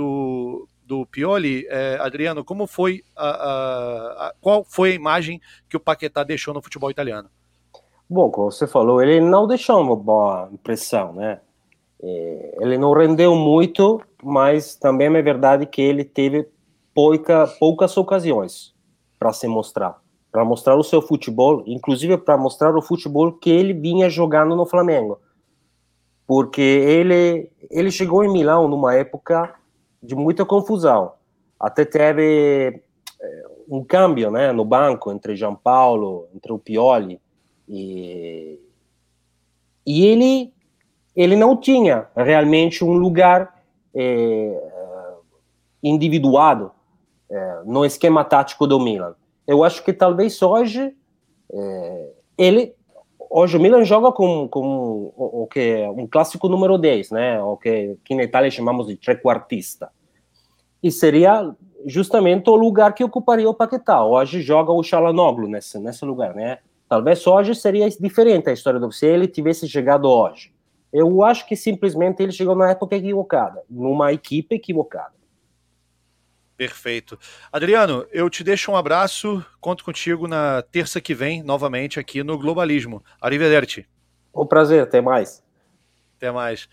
do, 0.01 0.67
do 0.83 1.05
Pioli, 1.05 1.67
é, 1.69 1.99
Adriano, 2.01 2.43
como 2.43 2.67
foi 2.67 3.03
a, 3.15 3.29
a, 3.29 4.29
a, 4.29 4.35
qual 4.41 4.65
foi 4.65 4.93
a 4.93 4.95
imagem 4.95 5.39
que 5.69 5.77
o 5.77 5.81
Paquetá 5.81 6.25
deixou 6.25 6.55
no 6.55 6.63
futebol 6.63 6.91
italiano? 6.91 7.29
Bom, 8.09 8.31
como 8.31 8.51
você 8.51 8.67
falou, 8.67 9.03
ele 9.03 9.21
não 9.21 9.47
deixou 9.47 9.79
uma 9.81 9.95
boa 9.95 10.49
impressão, 10.51 11.13
né? 11.13 11.41
É, 12.03 12.59
ele 12.61 12.79
não 12.79 12.95
rendeu 12.95 13.37
muito, 13.37 14.01
mas 14.23 14.75
também 14.75 15.15
é 15.15 15.23
verdade 15.23 15.67
que 15.67 15.83
ele 15.83 16.03
teve 16.03 16.49
pouca, 16.95 17.47
poucas 17.59 17.95
ocasiões 17.99 18.75
para 19.19 19.35
se 19.35 19.47
mostrar, 19.47 20.01
para 20.33 20.47
mostrar 20.47 20.77
o 20.77 20.83
seu 20.83 21.03
futebol, 21.03 21.63
inclusive 21.67 22.17
para 22.17 22.39
mostrar 22.39 22.75
o 22.75 22.81
futebol 22.81 23.31
que 23.33 23.51
ele 23.51 23.75
vinha 23.75 24.09
jogando 24.09 24.57
no 24.57 24.65
Flamengo, 24.65 25.21
porque 26.27 26.63
ele 26.63 27.51
ele 27.71 27.91
chegou 27.91 28.25
em 28.25 28.33
Milão 28.33 28.67
numa 28.67 28.95
época 28.95 29.60
de 30.03 30.15
muita 30.15 30.45
confusão. 30.45 31.13
Até 31.59 31.85
teve 31.85 32.83
eh, 33.21 33.45
um 33.69 33.85
câmbio 33.85 34.31
né, 34.31 34.53
no 34.53 34.65
banco 34.65 35.13
entre 35.13 35.37
João 35.37 35.55
Paulo, 35.55 36.29
entre 36.35 36.53
o 36.53 36.59
Pioli 36.59 37.21
e, 37.69 38.59
e 39.87 40.07
ele 40.07 40.53
ele 41.15 41.37
não 41.37 41.57
tinha 41.57 42.09
realmente 42.17 42.85
um 42.85 42.93
lugar 42.93 43.63
é, 43.95 44.63
individuado 45.83 46.71
é, 47.29 47.63
no 47.65 47.85
esquema 47.85 48.25
tático 48.25 48.67
do 48.67 48.79
Milan. 48.79 49.15
Eu 49.47 49.65
acho 49.65 49.85
que 49.85 49.93
talvez 49.93 50.41
hoje 50.41 50.95
é, 51.53 52.13
ele 52.39 52.75
hoje 53.31 53.57
o 53.57 53.61
Milan 53.61 53.85
joga 53.85 54.11
com, 54.11 54.49
com 54.49 55.13
o, 55.17 55.47
que 55.47 55.61
é 55.61 55.89
um 55.89 56.07
clássico 56.07 56.49
número 56.49 56.77
10, 56.77 57.13
né? 57.13 57.41
O 57.43 57.57
que, 57.57 57.97
que 58.05 58.15
na 58.15 58.25
Itália 58.25 58.51
chamamos 58.51 58.89
de 58.89 58.97
trequartista. 58.97 59.91
E 60.83 60.91
seria 60.91 61.55
justamente 61.87 62.51
o 62.51 62.57
lugar 62.57 62.93
que 62.95 63.05
ocuparia 63.05 63.49
o 63.49 63.55
Paquetá. 63.55 64.05
Hoje 64.05 64.43
joga 64.43 64.73
o 64.73 64.83
Chalanoglu 64.83 65.47
nesse, 65.49 65.79
nesse 65.79 66.05
lugar, 66.05 66.35
né? 66.35 66.59
Talvez 66.89 67.25
hoje 67.25 67.55
seria 67.55 67.89
diferente 67.89 68.51
a 68.51 68.53
história 68.53 68.81
do 68.81 68.91
se 68.91 69.07
ele 69.07 69.29
tivesse 69.29 69.69
chegado 69.69 70.09
hoje. 70.09 70.53
Eu 70.93 71.23
acho 71.23 71.47
que 71.47 71.55
simplesmente 71.55 72.21
ele 72.21 72.33
chegou 72.33 72.57
na 72.57 72.71
época 72.71 72.97
equivocada, 72.97 73.63
numa 73.71 74.13
equipe 74.13 74.57
equivocada. 74.57 75.20
Perfeito. 76.61 77.19
Adriano, 77.51 78.07
eu 78.13 78.29
te 78.29 78.45
deixo 78.45 78.71
um 78.71 78.77
abraço. 78.77 79.43
Conto 79.63 79.83
contigo 79.83 80.29
na 80.29 80.61
terça 80.61 81.01
que 81.01 81.15
vem, 81.15 81.43
novamente 81.43 81.99
aqui 81.99 82.23
no 82.23 82.37
Globalismo. 82.37 83.03
Arrivederci. 83.19 83.87
Um 84.37 84.45
prazer, 84.45 84.83
até 84.83 85.01
mais. 85.01 85.43
Até 86.19 86.31
mais. 86.31 86.69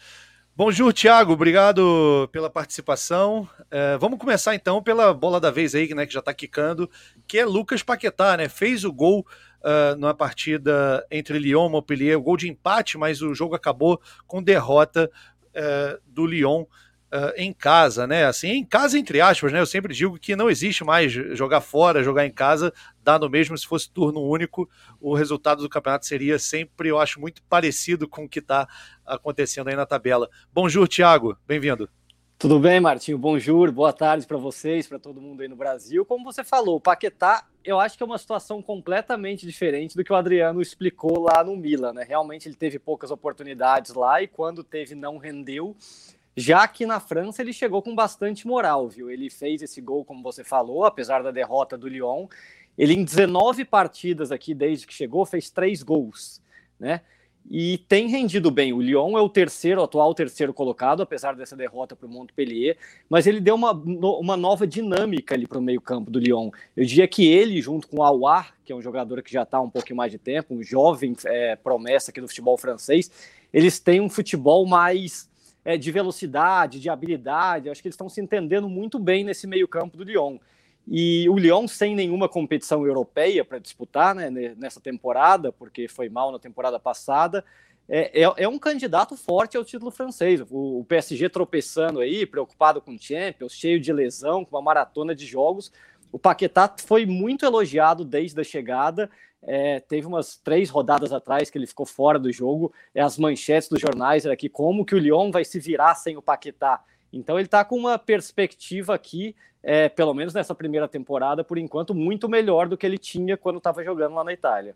Bonjour, 0.54 0.92
Thiago, 0.92 1.32
obrigado 1.32 2.28
pela 2.34 2.50
participação. 2.50 3.48
É, 3.72 3.98
vamos 3.98 4.20
começar 4.20 4.54
então 4.54 4.84
pela 4.84 5.14
bola 5.14 5.40
da 5.40 5.52
vez 5.52 5.74
aí, 5.74 5.88
né, 5.96 6.06
que 6.06 6.14
já 6.14 6.20
está 6.20 6.34
quicando, 6.34 6.92
que 7.26 7.40
é 7.40 7.46
Lucas 7.46 7.82
Paquetá, 7.82 8.36
né? 8.36 8.50
Fez 8.50 8.84
o 8.84 8.92
gol 8.92 9.26
uh, 9.62 9.96
numa 9.98 10.14
partida 10.14 11.08
entre 11.10 11.40
Lyon 11.40 11.68
e 11.68 11.72
Montpellier, 11.72 12.18
o 12.18 12.22
gol 12.22 12.36
de 12.36 12.50
empate, 12.50 12.98
mas 12.98 13.22
o 13.22 13.34
jogo 13.34 13.56
acabou 13.56 14.02
com 14.26 14.44
derrota 14.44 15.10
uh, 15.56 16.02
do 16.06 16.26
Lyon 16.26 16.66
uh, 17.12 17.34
em 17.36 17.54
casa, 17.54 18.06
né? 18.06 18.26
Assim, 18.26 18.50
em 18.50 18.66
casa, 18.66 18.98
entre 18.98 19.22
aspas, 19.22 19.52
né? 19.52 19.60
Eu 19.60 19.66
sempre 19.66 19.94
digo 19.94 20.18
que 20.20 20.36
não 20.36 20.50
existe 20.50 20.84
mais 20.84 21.12
jogar 21.12 21.62
fora, 21.62 22.04
jogar 22.04 22.26
em 22.26 22.32
casa, 22.32 22.74
dá 23.04 23.18
no 23.18 23.30
mesmo 23.30 23.58
se 23.58 23.66
fosse 23.68 23.90
turno 23.90 24.22
único, 24.22 24.70
o 25.00 25.14
resultado 25.14 25.62
do 25.62 25.70
campeonato 25.70 26.06
seria 26.06 26.40
sempre, 26.40 26.90
eu 26.90 27.00
acho, 27.00 27.20
muito 27.20 27.42
parecido 27.44 28.08
com 28.08 28.26
o 28.26 28.30
que 28.30 28.40
está 28.40 28.68
acontecendo 29.06 29.70
aí 29.70 29.76
na 29.76 29.86
tabela. 29.86 30.30
Bonjour, 30.54 30.88
Thiago, 30.88 31.38
bem-vindo. 31.48 31.90
Tudo 32.40 32.60
bem, 32.60 32.80
Martinho? 32.80 33.18
Bonjour, 33.18 33.72
boa 33.72 33.92
tarde 33.92 34.28
para 34.28 34.38
vocês, 34.38 34.86
para 34.88 35.00
todo 35.00 35.20
mundo 35.20 35.42
aí 35.42 35.48
no 35.48 35.56
Brasil. 35.56 36.06
Como 36.06 36.24
você 36.24 36.44
falou, 36.44 36.76
o 36.76 36.80
Paquetá, 36.80 37.44
eu 37.66 37.80
acho 37.80 37.98
que 37.98 38.04
é 38.04 38.06
uma 38.06 38.20
situação 38.20 38.62
completamente 38.62 39.44
diferente 39.44 39.96
do 39.96 40.04
que 40.04 40.14
o 40.14 40.16
Adriano 40.16 40.62
explicou 40.62 41.20
lá 41.20 41.44
no 41.44 41.58
Milan, 41.58 41.94
né? 41.94 42.06
Realmente 42.08 42.48
ele 42.48 42.56
teve 42.56 42.78
poucas 42.78 43.10
oportunidades 43.10 43.96
lá 43.96 44.22
e 44.22 44.28
quando 44.28 44.64
teve 44.64 44.94
não 44.94 45.18
rendeu. 45.18 45.76
Já 46.40 46.68
que 46.68 46.86
na 46.86 47.00
França 47.00 47.42
ele 47.42 47.52
chegou 47.52 47.82
com 47.82 47.96
bastante 47.96 48.46
moral, 48.46 48.88
viu? 48.88 49.10
Ele 49.10 49.28
fez 49.28 49.64
esse 49.64 49.82
gol, 49.82 50.06
como 50.06 50.22
você 50.22 50.44
falou, 50.44 50.86
apesar 50.86 51.24
da 51.24 51.32
derrota 51.32 51.76
do 51.76 51.88
Lyon. 51.88 52.28
Ele 52.78 52.94
em 52.94 53.04
19 53.04 53.66
partidas 53.66 54.32
aqui 54.32 54.54
desde 54.54 54.86
que 54.86 54.94
chegou 54.94 55.26
fez 55.26 55.50
três 55.50 55.82
gols, 55.82 56.40
né? 56.80 57.02
e 57.50 57.78
tem 57.78 58.08
rendido 58.08 58.52
bem. 58.52 58.74
O 58.74 58.82
Lyon 58.82 59.18
é 59.18 59.22
o 59.22 59.30
terceiro, 59.30 59.82
atual 59.82 60.14
terceiro 60.14 60.54
colocado, 60.54 61.02
apesar 61.02 61.36
dessa 61.36 61.56
derrota 61.56 61.96
para 61.96 62.06
o 62.06 62.10
Montpellier, 62.10 62.78
mas 63.10 63.26
ele 63.26 63.40
deu 63.40 63.56
uma, 63.56 63.72
uma 63.72 64.36
nova 64.36 64.68
dinâmica 64.68 65.34
ali 65.34 65.48
para 65.48 65.58
o 65.58 65.62
meio-campo 65.62 66.12
do 66.12 66.20
Lyon. 66.20 66.52
Eu 66.76 66.86
diria 66.86 67.08
que 67.08 67.26
ele, 67.26 67.62
junto 67.62 67.88
com 67.88 67.98
o 67.98 68.04
Aouar, 68.04 68.54
que 68.66 68.72
é 68.72 68.76
um 68.76 68.82
jogador 68.82 69.22
que 69.24 69.32
já 69.32 69.44
está 69.44 69.62
um 69.62 69.70
pouquinho 69.70 69.98
mais 69.98 70.12
de 70.12 70.18
tempo, 70.18 70.54
um 70.54 70.64
jovem 70.64 71.16
é, 71.26 71.56
promessa 71.56 72.12
aqui 72.12 72.20
do 72.20 72.28
futebol 72.28 72.58
francês, 72.58 73.10
eles 73.54 73.80
têm 73.80 74.02
um 74.02 74.10
futebol 74.10 74.66
mais 74.66 75.30
é, 75.68 75.76
de 75.76 75.92
velocidade, 75.92 76.80
de 76.80 76.90
habilidade. 76.90 77.70
Acho 77.70 77.82
que 77.82 77.90
eles 77.90 77.96
estão 77.96 78.08
se 78.08 78.22
entendendo 78.22 78.70
muito 78.70 78.98
bem 78.98 79.26
nesse 79.26 79.46
meio-campo 79.46 79.98
do 79.98 80.04
Lyon. 80.06 80.38
E 80.88 81.28
o 81.28 81.38
Lyon 81.38 81.68
sem 81.68 81.94
nenhuma 81.94 82.30
competição 82.30 82.88
europeia 82.88 83.44
para 83.44 83.60
disputar 83.60 84.16
né, 84.16 84.30
nessa 84.58 84.80
temporada, 84.80 85.52
porque 85.52 85.90
foi 85.90 86.08
mal 86.08 86.32
na 86.32 86.40
temporada 86.40 86.80
passada, 86.80 87.44
é, 87.90 88.24
é, 88.24 88.34
é, 88.38 88.48
um 88.48 88.58
candidato 88.58 89.18
forte 89.18 89.58
ao 89.58 89.66
título 89.66 89.92
francês. 89.92 90.40
O, 90.50 90.80
o, 90.80 90.86
PSG 90.86 91.28
tropeçando 91.28 92.00
aí, 92.00 92.26
preocupado 92.26 92.80
com 92.80 92.98
Champions, 92.98 93.52
cheio 93.52 93.78
de 93.78 93.92
lesão, 93.92 94.46
com 94.46 94.56
uma 94.56 94.62
maratona 94.62 95.14
de 95.14 95.26
jogos. 95.26 95.70
O 96.14 96.18
Paquetá 96.18 96.74
foi 96.78 97.06
muito 97.06 97.46
elogiado 97.46 98.06
desde 98.06 98.40
a 98.40 98.44
chegada. 98.46 99.10
É, 99.44 99.80
teve 99.80 100.08
umas 100.08 100.36
três 100.36 100.70
rodadas 100.70 101.14
atrás 101.14 101.50
que 101.50 101.58
ele 101.58 101.68
ficou 101.68 101.86
fora 101.86 102.18
do 102.18 102.32
jogo. 102.32 102.74
É, 102.94 103.02
as 103.02 103.18
manchetes 103.18 103.70
dos 103.70 103.80
jornais 103.80 104.26
era 104.26 104.36
que 104.36 104.50
como 104.50 104.86
que 104.86 104.96
o 104.96 105.00
Lyon 105.00 105.32
vai 105.32 105.46
se 105.46 105.60
virar 105.60 105.96
sem 105.96 106.18
o 106.18 106.22
Paquetá. 106.22 106.84
Então 107.12 107.38
ele 107.38 107.46
está 107.46 107.64
com 107.64 107.78
uma 107.78 107.98
perspectiva 107.98 108.94
aqui 108.94 109.36
é, 109.64 109.90
pelo 109.90 110.14
menos 110.14 110.34
nessa 110.34 110.56
primeira 110.56 110.88
temporada, 110.88 111.44
por 111.44 111.58
enquanto, 111.58 111.94
muito 111.94 112.30
melhor 112.30 112.70
do 112.70 112.78
que 112.78 112.86
ele 112.86 112.98
tinha 112.98 113.36
quando 113.36 113.58
estava 113.58 113.84
jogando 113.84 114.16
lá 114.16 114.24
na 114.24 114.32
Itália. 114.32 114.76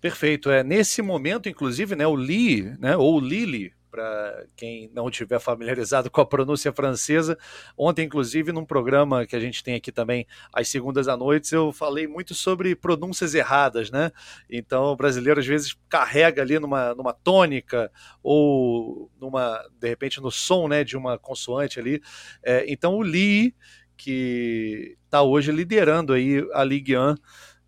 Perfeito. 0.00 0.50
É 0.50 0.64
nesse 0.64 1.02
momento, 1.02 1.48
inclusive, 1.48 1.94
né, 1.94 2.06
o 2.06 2.14
Lee, 2.14 2.74
né, 2.80 2.96
ou 2.96 3.20
Lili, 3.20 3.72
para 3.90 4.46
quem 4.56 4.90
não 4.94 5.10
tiver 5.10 5.40
familiarizado 5.40 6.10
com 6.10 6.20
a 6.20 6.26
pronúncia 6.26 6.72
francesa. 6.72 7.36
Ontem, 7.76 8.06
inclusive, 8.06 8.52
num 8.52 8.64
programa 8.64 9.26
que 9.26 9.34
a 9.34 9.40
gente 9.40 9.62
tem 9.62 9.74
aqui 9.74 9.90
também 9.90 10.26
às 10.52 10.68
segundas 10.68 11.08
à 11.08 11.16
noite, 11.16 11.54
eu 11.54 11.72
falei 11.72 12.06
muito 12.06 12.34
sobre 12.34 12.74
pronúncias 12.76 13.34
erradas, 13.34 13.90
né? 13.90 14.10
Então, 14.48 14.84
o 14.84 14.96
brasileiro 14.96 15.40
às 15.40 15.46
vezes 15.46 15.76
carrega 15.88 16.42
ali 16.42 16.58
numa, 16.58 16.94
numa 16.94 17.12
tônica 17.12 17.90
ou 18.22 19.10
numa, 19.20 19.62
de 19.78 19.88
repente, 19.88 20.20
no 20.20 20.30
som, 20.30 20.68
né, 20.68 20.84
de 20.84 20.96
uma 20.96 21.18
consoante 21.18 21.80
ali. 21.80 22.00
É, 22.42 22.64
então, 22.68 22.94
o 22.94 23.02
Li, 23.02 23.54
que 23.96 24.96
está 25.04 25.22
hoje 25.22 25.52
liderando 25.52 26.12
aí 26.14 26.42
a 26.54 26.64
Ligue 26.64 26.96
1 26.96 27.14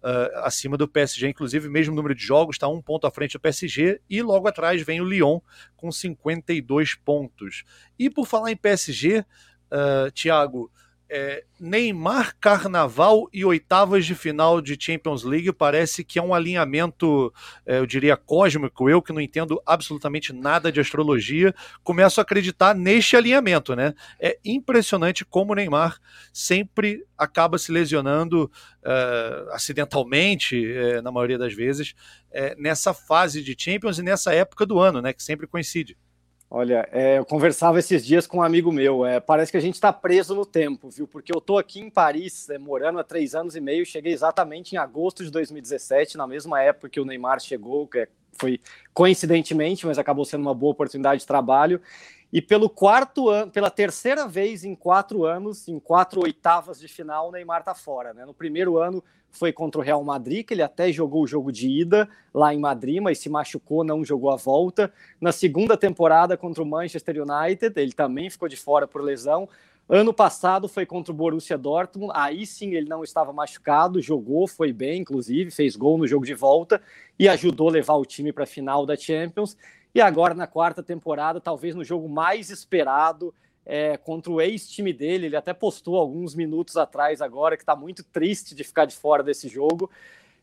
uh, 0.02 0.38
acima 0.44 0.76
do 0.76 0.88
PSG, 0.88 1.28
inclusive 1.28 1.68
mesmo 1.68 1.94
número 1.94 2.14
de 2.14 2.22
jogos, 2.22 2.56
está 2.56 2.68
um 2.68 2.82
ponto 2.82 3.06
à 3.06 3.10
frente 3.10 3.32
do 3.32 3.40
PSG, 3.40 4.00
e 4.08 4.22
logo 4.22 4.48
atrás 4.48 4.82
vem 4.82 5.00
o 5.00 5.04
Lyon 5.04 5.40
com 5.76 5.90
52 5.90 6.94
pontos. 6.94 7.64
E 7.98 8.10
por 8.10 8.26
falar 8.26 8.50
em 8.50 8.56
PSG, 8.56 9.20
uh, 9.20 9.24
ah, 9.70 10.10
Thiago, 10.12 10.70
é, 11.14 11.44
Neymar, 11.60 12.34
Carnaval 12.40 13.28
e 13.30 13.44
oitavas 13.44 14.06
de 14.06 14.14
final 14.14 14.62
de 14.62 14.78
Champions 14.80 15.24
League 15.24 15.52
parece 15.52 16.02
que 16.02 16.18
é 16.18 16.22
um 16.22 16.32
alinhamento, 16.32 17.30
é, 17.66 17.78
eu 17.78 17.86
diria, 17.86 18.16
cósmico. 18.16 18.88
Eu 18.88 19.02
que 19.02 19.12
não 19.12 19.20
entendo 19.20 19.60
absolutamente 19.66 20.32
nada 20.32 20.72
de 20.72 20.80
astrologia, 20.80 21.54
começo 21.84 22.18
a 22.18 22.22
acreditar 22.22 22.74
neste 22.74 23.14
alinhamento, 23.14 23.76
né? 23.76 23.92
É 24.18 24.38
impressionante 24.42 25.22
como 25.22 25.52
o 25.52 25.54
Neymar 25.54 25.98
sempre 26.32 27.04
acaba 27.16 27.58
se 27.58 27.70
lesionando 27.70 28.50
é, 28.82 29.48
acidentalmente, 29.50 30.64
é, 30.66 31.02
na 31.02 31.12
maioria 31.12 31.36
das 31.36 31.52
vezes, 31.52 31.94
é, 32.30 32.56
nessa 32.56 32.94
fase 32.94 33.42
de 33.42 33.54
Champions 33.58 33.98
e 33.98 34.02
nessa 34.02 34.32
época 34.32 34.64
do 34.64 34.78
ano, 34.80 35.02
né? 35.02 35.12
Que 35.12 35.22
sempre 35.22 35.46
coincide. 35.46 35.94
Olha, 36.54 36.86
é, 36.92 37.16
eu 37.16 37.24
conversava 37.24 37.78
esses 37.78 38.04
dias 38.04 38.26
com 38.26 38.36
um 38.36 38.42
amigo 38.42 38.70
meu. 38.70 39.06
É, 39.06 39.18
parece 39.18 39.50
que 39.50 39.56
a 39.56 39.60
gente 39.60 39.76
está 39.76 39.90
preso 39.90 40.34
no 40.34 40.44
tempo, 40.44 40.90
viu? 40.90 41.08
Porque 41.08 41.34
eu 41.34 41.38
estou 41.38 41.56
aqui 41.56 41.80
em 41.80 41.88
Paris, 41.88 42.50
é, 42.50 42.58
morando 42.58 42.98
há 42.98 43.02
três 43.02 43.34
anos 43.34 43.56
e 43.56 43.60
meio. 43.60 43.86
Cheguei 43.86 44.12
exatamente 44.12 44.74
em 44.74 44.76
agosto 44.76 45.24
de 45.24 45.30
2017, 45.30 46.18
na 46.18 46.26
mesma 46.26 46.60
época 46.60 46.90
que 46.90 47.00
o 47.00 47.06
Neymar 47.06 47.40
chegou, 47.40 47.86
que 47.86 48.00
é, 48.00 48.08
foi 48.34 48.60
coincidentemente, 48.92 49.86
mas 49.86 49.98
acabou 49.98 50.26
sendo 50.26 50.42
uma 50.42 50.52
boa 50.52 50.72
oportunidade 50.72 51.22
de 51.22 51.26
trabalho. 51.26 51.80
E 52.32 52.40
pelo 52.40 52.70
quarto 52.70 53.28
ano, 53.28 53.52
pela 53.52 53.70
terceira 53.70 54.26
vez 54.26 54.64
em 54.64 54.74
quatro 54.74 55.26
anos, 55.26 55.68
em 55.68 55.78
quatro 55.78 56.22
oitavas 56.22 56.80
de 56.80 56.88
final, 56.88 57.28
o 57.28 57.32
Neymar 57.32 57.60
está 57.60 57.74
fora. 57.74 58.14
Né? 58.14 58.24
No 58.24 58.32
primeiro 58.32 58.78
ano 58.78 59.04
foi 59.30 59.52
contra 59.52 59.78
o 59.80 59.84
Real 59.84 60.02
Madrid, 60.02 60.46
que 60.46 60.54
ele 60.54 60.62
até 60.62 60.90
jogou 60.90 61.22
o 61.22 61.26
jogo 61.26 61.52
de 61.52 61.68
ida 61.68 62.08
lá 62.32 62.54
em 62.54 62.58
Madrid, 62.58 63.02
mas 63.02 63.18
se 63.18 63.28
machucou, 63.28 63.84
não 63.84 64.02
jogou 64.02 64.30
a 64.30 64.36
volta. 64.36 64.90
Na 65.20 65.30
segunda 65.30 65.76
temporada 65.76 66.34
contra 66.34 66.62
o 66.62 66.66
Manchester 66.66 67.16
United, 67.22 67.78
ele 67.78 67.92
também 67.92 68.30
ficou 68.30 68.48
de 68.48 68.56
fora 68.56 68.88
por 68.88 69.02
lesão. 69.02 69.46
Ano 69.88 70.14
passado 70.14 70.68
foi 70.68 70.86
contra 70.86 71.12
o 71.12 71.16
Borussia 71.16 71.58
Dortmund, 71.58 72.12
aí 72.14 72.46
sim 72.46 72.72
ele 72.74 72.88
não 72.88 73.04
estava 73.04 73.32
machucado, 73.32 74.00
jogou, 74.00 74.46
foi 74.46 74.72
bem, 74.72 75.02
inclusive, 75.02 75.50
fez 75.50 75.76
gol 75.76 75.98
no 75.98 76.06
jogo 76.06 76.24
de 76.24 76.34
volta 76.34 76.80
e 77.18 77.28
ajudou 77.28 77.68
a 77.68 77.72
levar 77.72 77.94
o 77.94 78.04
time 78.06 78.32
para 78.32 78.44
a 78.44 78.46
final 78.46 78.86
da 78.86 78.96
Champions. 78.96 79.56
E 79.94 80.00
agora 80.00 80.34
na 80.34 80.46
quarta 80.46 80.82
temporada, 80.82 81.40
talvez 81.40 81.74
no 81.74 81.84
jogo 81.84 82.08
mais 82.08 82.50
esperado, 82.50 83.34
é, 83.64 83.96
contra 83.96 84.30
o 84.30 84.40
ex-time 84.40 84.92
dele. 84.92 85.26
Ele 85.26 85.36
até 85.36 85.52
postou 85.52 85.96
alguns 85.96 86.34
minutos 86.34 86.76
atrás 86.76 87.20
agora 87.20 87.56
que 87.56 87.62
está 87.62 87.76
muito 87.76 88.04
triste 88.04 88.54
de 88.54 88.64
ficar 88.64 88.84
de 88.84 88.94
fora 88.94 89.22
desse 89.22 89.48
jogo. 89.48 89.90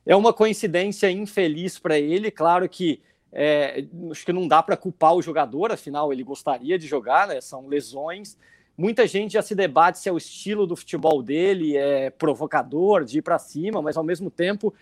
É 0.06 0.16
uma 0.16 0.34
coincidência 0.34 1.12
infeliz 1.12 1.78
para 1.78 2.00
ele. 2.00 2.32
Claro 2.32 2.68
que 2.70 3.02
é, 3.32 3.86
acho 4.10 4.26
que 4.26 4.34
não 4.34 4.48
dá 4.48 4.64
para 4.64 4.78
culpar 4.78 5.14
o 5.14 5.22
jogador, 5.22 5.72
afinal 5.72 6.12
ele 6.12 6.24
gostaria 6.24 6.80
de 6.80 6.88
jogar, 6.88 7.28
né? 7.28 7.42
São 7.42 7.68
lesões. 7.68 8.38
Muita 8.78 9.06
gente 9.06 9.34
já 9.34 9.42
se 9.42 9.54
debate 9.54 10.00
se 10.00 10.08
é 10.08 10.12
o 10.12 10.18
estilo 10.18 10.66
do 10.66 10.76
futebol 10.76 11.22
dele, 11.22 11.76
é 11.76 12.10
provocador, 12.10 13.04
de 13.04 13.20
ir 13.20 13.22
para 13.22 13.38
cima, 13.38 13.82
mas 13.82 13.98
ao 13.98 14.04
mesmo 14.04 14.32
tempo 14.32 14.74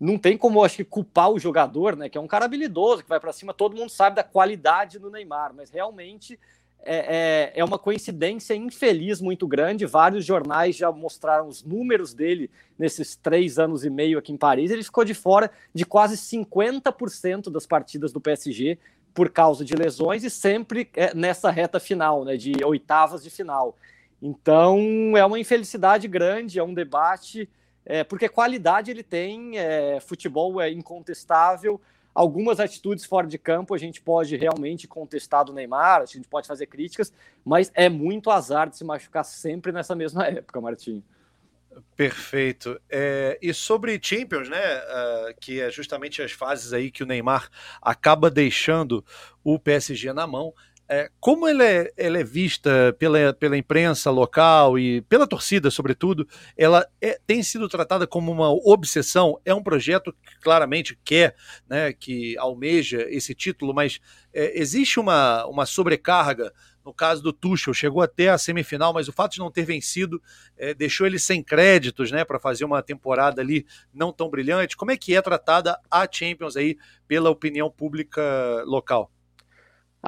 não 0.00 0.16
tem 0.18 0.36
como 0.36 0.62
acho 0.62 0.76
que 0.76 0.84
culpar 0.84 1.30
o 1.30 1.38
jogador, 1.38 1.96
né? 1.96 2.08
Que 2.08 2.16
é 2.16 2.20
um 2.20 2.26
cara 2.26 2.44
habilidoso 2.44 3.02
que 3.02 3.08
vai 3.08 3.18
para 3.18 3.32
cima. 3.32 3.52
Todo 3.52 3.76
mundo 3.76 3.90
sabe 3.90 4.16
da 4.16 4.22
qualidade 4.22 4.98
do 4.98 5.10
Neymar, 5.10 5.52
mas 5.54 5.70
realmente 5.70 6.38
é, 6.80 7.52
é, 7.54 7.60
é, 7.60 7.64
uma 7.64 7.78
coincidência 7.78 8.54
infeliz 8.54 9.20
muito 9.20 9.46
grande. 9.46 9.84
Vários 9.84 10.24
jornais 10.24 10.76
já 10.76 10.90
mostraram 10.92 11.48
os 11.48 11.62
números 11.64 12.14
dele 12.14 12.50
nesses 12.78 13.16
três 13.16 13.58
anos 13.58 13.84
e 13.84 13.90
meio 13.90 14.18
aqui 14.18 14.32
em 14.32 14.36
Paris. 14.36 14.70
Ele 14.70 14.84
ficou 14.84 15.04
de 15.04 15.14
fora 15.14 15.50
de 15.74 15.84
quase 15.84 16.16
50% 16.16 17.50
das 17.50 17.66
partidas 17.66 18.12
do 18.12 18.20
PSG 18.20 18.78
por 19.12 19.30
causa 19.30 19.64
de 19.64 19.74
lesões 19.74 20.22
e 20.22 20.30
sempre 20.30 20.88
é, 20.94 21.12
nessa 21.12 21.50
reta 21.50 21.80
final, 21.80 22.24
né, 22.24 22.36
de 22.36 22.52
oitavas 22.64 23.22
de 23.22 23.30
final. 23.30 23.76
Então 24.22 24.78
é 25.16 25.24
uma 25.24 25.40
infelicidade 25.40 26.06
grande, 26.06 26.58
é 26.58 26.62
um 26.62 26.74
debate, 26.74 27.48
é, 27.88 28.04
porque 28.04 28.28
qualidade 28.28 28.92
ele 28.92 29.02
tem, 29.02 29.58
é, 29.58 29.98
futebol 29.98 30.60
é 30.60 30.70
incontestável 30.70 31.80
Algumas 32.18 32.58
atitudes 32.58 33.04
fora 33.04 33.28
de 33.28 33.38
campo 33.38 33.72
a 33.72 33.78
gente 33.78 34.00
pode 34.00 34.34
realmente 34.34 34.88
contestar 34.88 35.44
do 35.44 35.52
Neymar, 35.52 36.00
a 36.00 36.04
gente 36.04 36.26
pode 36.26 36.48
fazer 36.48 36.66
críticas, 36.66 37.12
mas 37.44 37.70
é 37.74 37.88
muito 37.88 38.28
azar 38.28 38.68
de 38.68 38.76
se 38.76 38.82
machucar 38.82 39.24
sempre 39.24 39.70
nessa 39.70 39.94
mesma 39.94 40.26
época, 40.26 40.60
Martim. 40.60 41.00
Perfeito. 41.94 42.80
É, 42.90 43.38
e 43.40 43.54
sobre 43.54 44.00
Champions, 44.02 44.48
né, 44.48 44.58
uh, 44.58 45.34
que 45.40 45.60
é 45.60 45.70
justamente 45.70 46.20
as 46.20 46.32
fases 46.32 46.72
aí 46.72 46.90
que 46.90 47.04
o 47.04 47.06
Neymar 47.06 47.48
acaba 47.80 48.28
deixando 48.28 49.04
o 49.44 49.56
PSG 49.56 50.12
na 50.12 50.26
mão, 50.26 50.52
é, 50.88 51.10
como 51.20 51.46
ela 51.46 51.64
é, 51.64 51.92
ela 51.96 52.18
é 52.18 52.24
vista 52.24 52.96
pela, 52.98 53.34
pela 53.34 53.58
imprensa 53.58 54.10
local 54.10 54.78
e 54.78 55.02
pela 55.02 55.26
torcida, 55.26 55.70
sobretudo, 55.70 56.26
ela 56.56 56.86
é, 57.00 57.20
tem 57.26 57.42
sido 57.42 57.68
tratada 57.68 58.06
como 58.06 58.32
uma 58.32 58.48
obsessão. 58.50 59.38
É 59.44 59.52
um 59.52 59.62
projeto 59.62 60.12
que 60.12 60.38
claramente 60.40 60.98
quer, 61.04 61.36
né, 61.68 61.92
que 61.92 62.38
almeja 62.38 63.06
esse 63.10 63.34
título, 63.34 63.74
mas 63.74 64.00
é, 64.32 64.58
existe 64.58 64.98
uma, 64.98 65.44
uma 65.46 65.66
sobrecarga. 65.66 66.52
No 66.82 66.94
caso 66.94 67.22
do 67.22 67.34
Tuchel, 67.34 67.74
chegou 67.74 68.00
até 68.00 68.30
a 68.30 68.38
semifinal, 68.38 68.94
mas 68.94 69.08
o 69.08 69.12
fato 69.12 69.32
de 69.32 69.40
não 69.40 69.50
ter 69.50 69.66
vencido 69.66 70.22
é, 70.56 70.72
deixou 70.72 71.06
ele 71.06 71.18
sem 71.18 71.42
créditos, 71.42 72.10
né, 72.10 72.24
para 72.24 72.40
fazer 72.40 72.64
uma 72.64 72.82
temporada 72.82 73.42
ali 73.42 73.66
não 73.92 74.10
tão 74.10 74.30
brilhante. 74.30 74.74
Como 74.74 74.90
é 74.90 74.96
que 74.96 75.14
é 75.14 75.20
tratada 75.20 75.78
a 75.90 76.08
Champions 76.10 76.56
aí 76.56 76.78
pela 77.06 77.28
opinião 77.28 77.70
pública 77.70 78.22
local? 78.64 79.12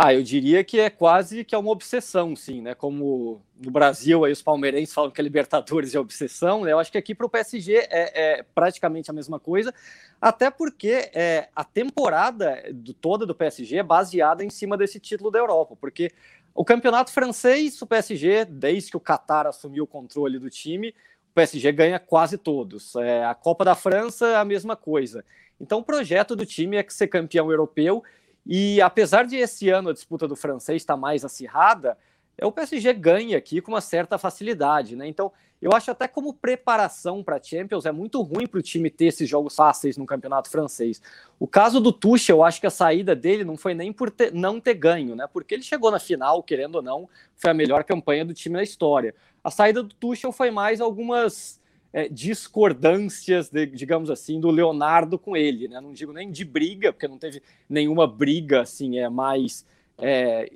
Ah, 0.02 0.14
eu 0.14 0.22
diria 0.22 0.64
que 0.64 0.80
é 0.80 0.88
quase 0.88 1.44
que 1.44 1.54
é 1.54 1.58
uma 1.58 1.70
obsessão, 1.70 2.34
sim, 2.34 2.62
né? 2.62 2.74
Como 2.74 3.42
no 3.62 3.70
Brasil 3.70 4.24
aí 4.24 4.32
os 4.32 4.40
palmeirenses 4.40 4.94
falam 4.94 5.10
que 5.10 5.20
a 5.20 5.24
Libertadores 5.24 5.94
é 5.94 6.00
obsessão, 6.00 6.64
né? 6.64 6.72
Eu 6.72 6.78
acho 6.78 6.90
que 6.90 6.96
aqui 6.96 7.14
para 7.14 7.26
o 7.26 7.28
PSG 7.28 7.74
é, 7.74 7.88
é, 7.90 8.42
praticamente 8.54 9.10
a 9.10 9.12
mesma 9.12 9.38
coisa, 9.38 9.74
até 10.18 10.50
porque 10.50 11.10
é, 11.12 11.50
a 11.54 11.64
temporada 11.64 12.62
do, 12.72 12.94
toda 12.94 13.26
do 13.26 13.34
PSG 13.34 13.76
é 13.76 13.82
baseada 13.82 14.42
em 14.42 14.48
cima 14.48 14.74
desse 14.74 14.98
título 14.98 15.30
da 15.30 15.38
Europa, 15.38 15.76
porque 15.78 16.10
o 16.54 16.64
campeonato 16.64 17.12
francês, 17.12 17.82
o 17.82 17.86
PSG, 17.86 18.46
desde 18.46 18.92
que 18.92 18.96
o 18.96 19.00
Qatar 19.00 19.46
assumiu 19.46 19.84
o 19.84 19.86
controle 19.86 20.38
do 20.38 20.48
time, 20.48 20.94
o 21.30 21.34
PSG 21.34 21.72
ganha 21.72 21.98
quase 21.98 22.38
todos. 22.38 22.96
É, 22.96 23.26
a 23.26 23.34
Copa 23.34 23.66
da 23.66 23.74
França, 23.74 24.38
a 24.38 24.46
mesma 24.46 24.74
coisa. 24.76 25.22
Então, 25.60 25.80
o 25.80 25.84
projeto 25.84 26.34
do 26.34 26.46
time 26.46 26.78
é 26.78 26.86
ser 26.88 27.08
campeão 27.08 27.50
europeu 27.50 28.02
e 28.46 28.80
apesar 28.80 29.24
de 29.24 29.36
esse 29.36 29.68
ano 29.68 29.90
a 29.90 29.92
disputa 29.92 30.26
do 30.26 30.36
francês 30.36 30.82
estar 30.82 30.96
mais 30.96 31.24
acirrada, 31.24 31.96
é, 32.36 32.46
o 32.46 32.52
PSG 32.52 32.92
ganha 32.94 33.36
aqui 33.36 33.60
com 33.60 33.72
uma 33.72 33.80
certa 33.80 34.16
facilidade, 34.16 34.96
né? 34.96 35.06
Então, 35.06 35.30
eu 35.60 35.72
acho 35.72 35.90
até 35.90 36.08
como 36.08 36.32
preparação 36.32 37.22
para 37.22 37.42
Champions 37.42 37.84
é 37.84 37.92
muito 37.92 38.22
ruim 38.22 38.46
para 38.46 38.58
o 38.58 38.62
time 38.62 38.88
ter 38.88 39.06
esses 39.06 39.28
jogos 39.28 39.54
fáceis 39.54 39.98
no 39.98 40.06
campeonato 40.06 40.48
francês. 40.48 41.02
O 41.38 41.46
caso 41.46 41.80
do 41.80 41.92
Tuchel, 41.92 42.38
eu 42.38 42.44
acho 42.44 42.58
que 42.58 42.66
a 42.66 42.70
saída 42.70 43.14
dele 43.14 43.44
não 43.44 43.58
foi 43.58 43.74
nem 43.74 43.92
por 43.92 44.10
ter, 44.10 44.32
não 44.32 44.58
ter 44.58 44.72
ganho, 44.72 45.14
né? 45.14 45.28
Porque 45.30 45.54
ele 45.54 45.62
chegou 45.62 45.90
na 45.90 45.98
final, 45.98 46.42
querendo 46.42 46.76
ou 46.76 46.82
não, 46.82 47.06
foi 47.36 47.50
a 47.50 47.54
melhor 47.54 47.84
campanha 47.84 48.24
do 48.24 48.32
time 48.32 48.56
na 48.56 48.62
história. 48.62 49.14
A 49.44 49.50
saída 49.50 49.82
do 49.82 49.94
Tuchel 49.94 50.32
foi 50.32 50.50
mais 50.50 50.80
algumas 50.80 51.59
é, 51.92 52.08
discordâncias, 52.08 53.48
de, 53.48 53.66
digamos 53.66 54.10
assim, 54.10 54.40
do 54.40 54.50
Leonardo 54.50 55.18
com 55.18 55.36
ele, 55.36 55.68
né? 55.68 55.80
Não 55.80 55.92
digo 55.92 56.12
nem 56.12 56.30
de 56.30 56.44
briga, 56.44 56.92
porque 56.92 57.08
não 57.08 57.18
teve 57.18 57.42
nenhuma 57.68 58.06
briga, 58.06 58.62
assim, 58.62 58.98
é 58.98 59.08
mais 59.08 59.66
é, 59.98 60.50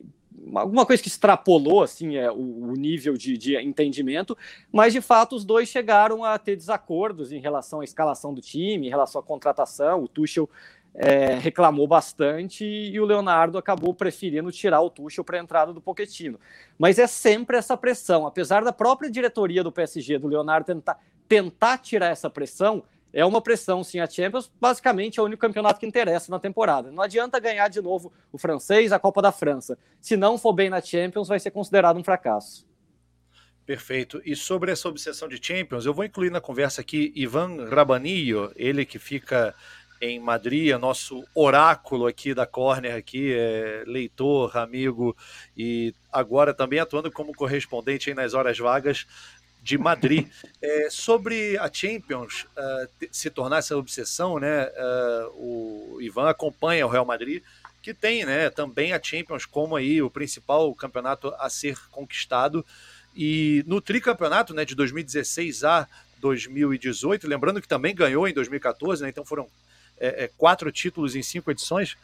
alguma 0.55 0.85
coisa 0.85 1.03
que 1.03 1.09
extrapolou 1.09 1.83
assim 1.83 2.17
é 2.17 2.31
o, 2.31 2.35
o 2.35 2.73
nível 2.73 3.17
de, 3.17 3.37
de, 3.39 3.57
entendimento, 3.57 4.37
mas 4.73 4.93
de 4.93 5.01
fato 5.01 5.37
os 5.37 5.45
dois 5.45 5.69
chegaram 5.69 6.25
a 6.25 6.39
ter 6.39 6.57
desacordos 6.57 7.33
em 7.33 7.39
relação 7.39 7.81
à 7.81 7.85
escalação 7.85 8.35
do 8.35 8.41
time, 8.41 8.87
em 8.87 8.91
relação 8.91 9.21
à 9.21 9.25
contratação. 9.25 10.03
O 10.03 10.09
Tuchel 10.09 10.49
é, 10.95 11.35
reclamou 11.35 11.87
bastante 11.87 12.65
e 12.65 12.99
o 13.01 13.05
Leonardo 13.05 13.59
acabou 13.59 13.95
preferindo 13.95 14.51
tirar 14.53 14.81
o 14.81 14.91
Tuchel 14.91 15.25
para 15.25 15.39
a 15.39 15.43
entrada 15.43 15.73
do 15.73 15.81
Pochettino. 15.81 16.39
Mas 16.79 16.99
é 16.99 17.07
sempre 17.07 17.57
essa 17.57 17.77
pressão, 17.77 18.27
apesar 18.27 18.65
da 18.65 18.73
própria 18.73 19.11
diretoria 19.11 19.63
do 19.63 19.73
PSG, 19.73 20.19
do 20.19 20.29
Leonardo 20.29 20.67
tentar 20.67 21.01
tentar 21.29 21.79
tirar 21.79 22.09
essa 22.09 22.29
pressão, 22.29 22.83
é 23.13 23.25
uma 23.25 23.41
pressão, 23.41 23.85
sim. 23.85 24.01
A 24.01 24.09
Champions 24.09 24.51
basicamente 24.61 25.21
é 25.21 25.23
o 25.23 25.27
único 25.27 25.41
campeonato 25.41 25.79
que 25.79 25.87
interessa 25.87 26.31
na 26.33 26.41
temporada. 26.41 26.91
Não 26.91 27.03
adianta 27.03 27.39
ganhar 27.39 27.69
de 27.69 27.81
novo 27.81 28.13
o 28.33 28.39
francês, 28.39 28.93
a 28.93 28.99
Copa 28.99 29.23
da 29.23 29.31
França. 29.31 29.79
Se 30.01 30.17
não 30.17 30.37
for 30.37 30.53
bem 30.53 30.69
na 30.69 30.81
Champions, 30.81 31.29
vai 31.29 31.39
ser 31.39 31.53
considerado 31.53 31.97
um 31.97 32.03
fracasso. 32.03 32.67
Perfeito. 33.65 34.21
E 34.25 34.35
sobre 34.35 34.73
essa 34.73 34.89
obsessão 34.89 35.29
de 35.29 35.39
Champions, 35.41 35.87
eu 35.87 35.95
vou 35.95 36.05
incluir 36.05 36.31
na 36.31 36.41
conversa 36.41 36.81
aqui 36.81 37.13
Ivan 37.15 37.69
Rabanillo, 37.71 38.53
ele 38.57 38.85
que 38.85 38.99
fica 38.99 39.55
em 40.01 40.21
Madrid, 40.21 40.71
é 40.71 40.77
nosso 40.77 41.25
oráculo 41.35 42.07
aqui 42.07 42.35
da 42.35 42.45
Corner, 42.45 42.95
aqui, 42.95 43.33
é 43.33 43.85
leitor, 43.87 44.55
amigo 44.57 45.17
e 45.57 45.95
agora 46.13 46.53
também 46.53 46.79
atuando 46.79 47.11
como 47.11 47.33
correspondente 47.33 48.13
nas 48.13 48.35
horas 48.35 48.59
vagas 48.59 49.07
de 49.65 49.79
Madrid. 49.79 50.29
É, 50.67 50.89
sobre 50.89 51.59
a 51.59 51.71
Champions 51.71 52.47
uh, 52.57 53.07
se 53.13 53.29
tornar 53.29 53.59
essa 53.59 53.77
obsessão, 53.77 54.39
né? 54.39 54.67
Uh, 54.67 55.97
o 55.97 55.99
Ivan 56.01 56.31
acompanha 56.31 56.87
o 56.87 56.89
Real 56.89 57.05
Madrid, 57.05 57.43
que 57.83 57.93
tem, 57.93 58.25
né? 58.25 58.49
Também 58.49 58.95
a 58.95 59.03
Champions 59.03 59.45
como 59.45 59.77
aí 59.77 60.01
o 60.01 60.09
principal 60.09 60.75
campeonato 60.75 61.35
a 61.39 61.51
ser 61.51 61.77
conquistado. 61.91 62.65
E 63.15 63.63
no 63.67 63.79
tricampeonato, 63.79 64.55
né? 64.55 64.65
De 64.65 64.75
2016 64.75 65.65
a 65.65 65.87
2018, 66.19 67.29
lembrando 67.29 67.61
que 67.61 67.69
também 67.69 67.95
ganhou 67.95 68.27
em 68.27 68.33
2014, 68.33 69.03
né? 69.03 69.11
Então 69.11 69.25
foram 69.25 69.47
é, 69.99 70.25
é, 70.25 70.31
quatro 70.39 70.73
títulos 70.73 71.15
em 71.15 71.23
cinco 71.23 71.51
edições. 71.51 71.95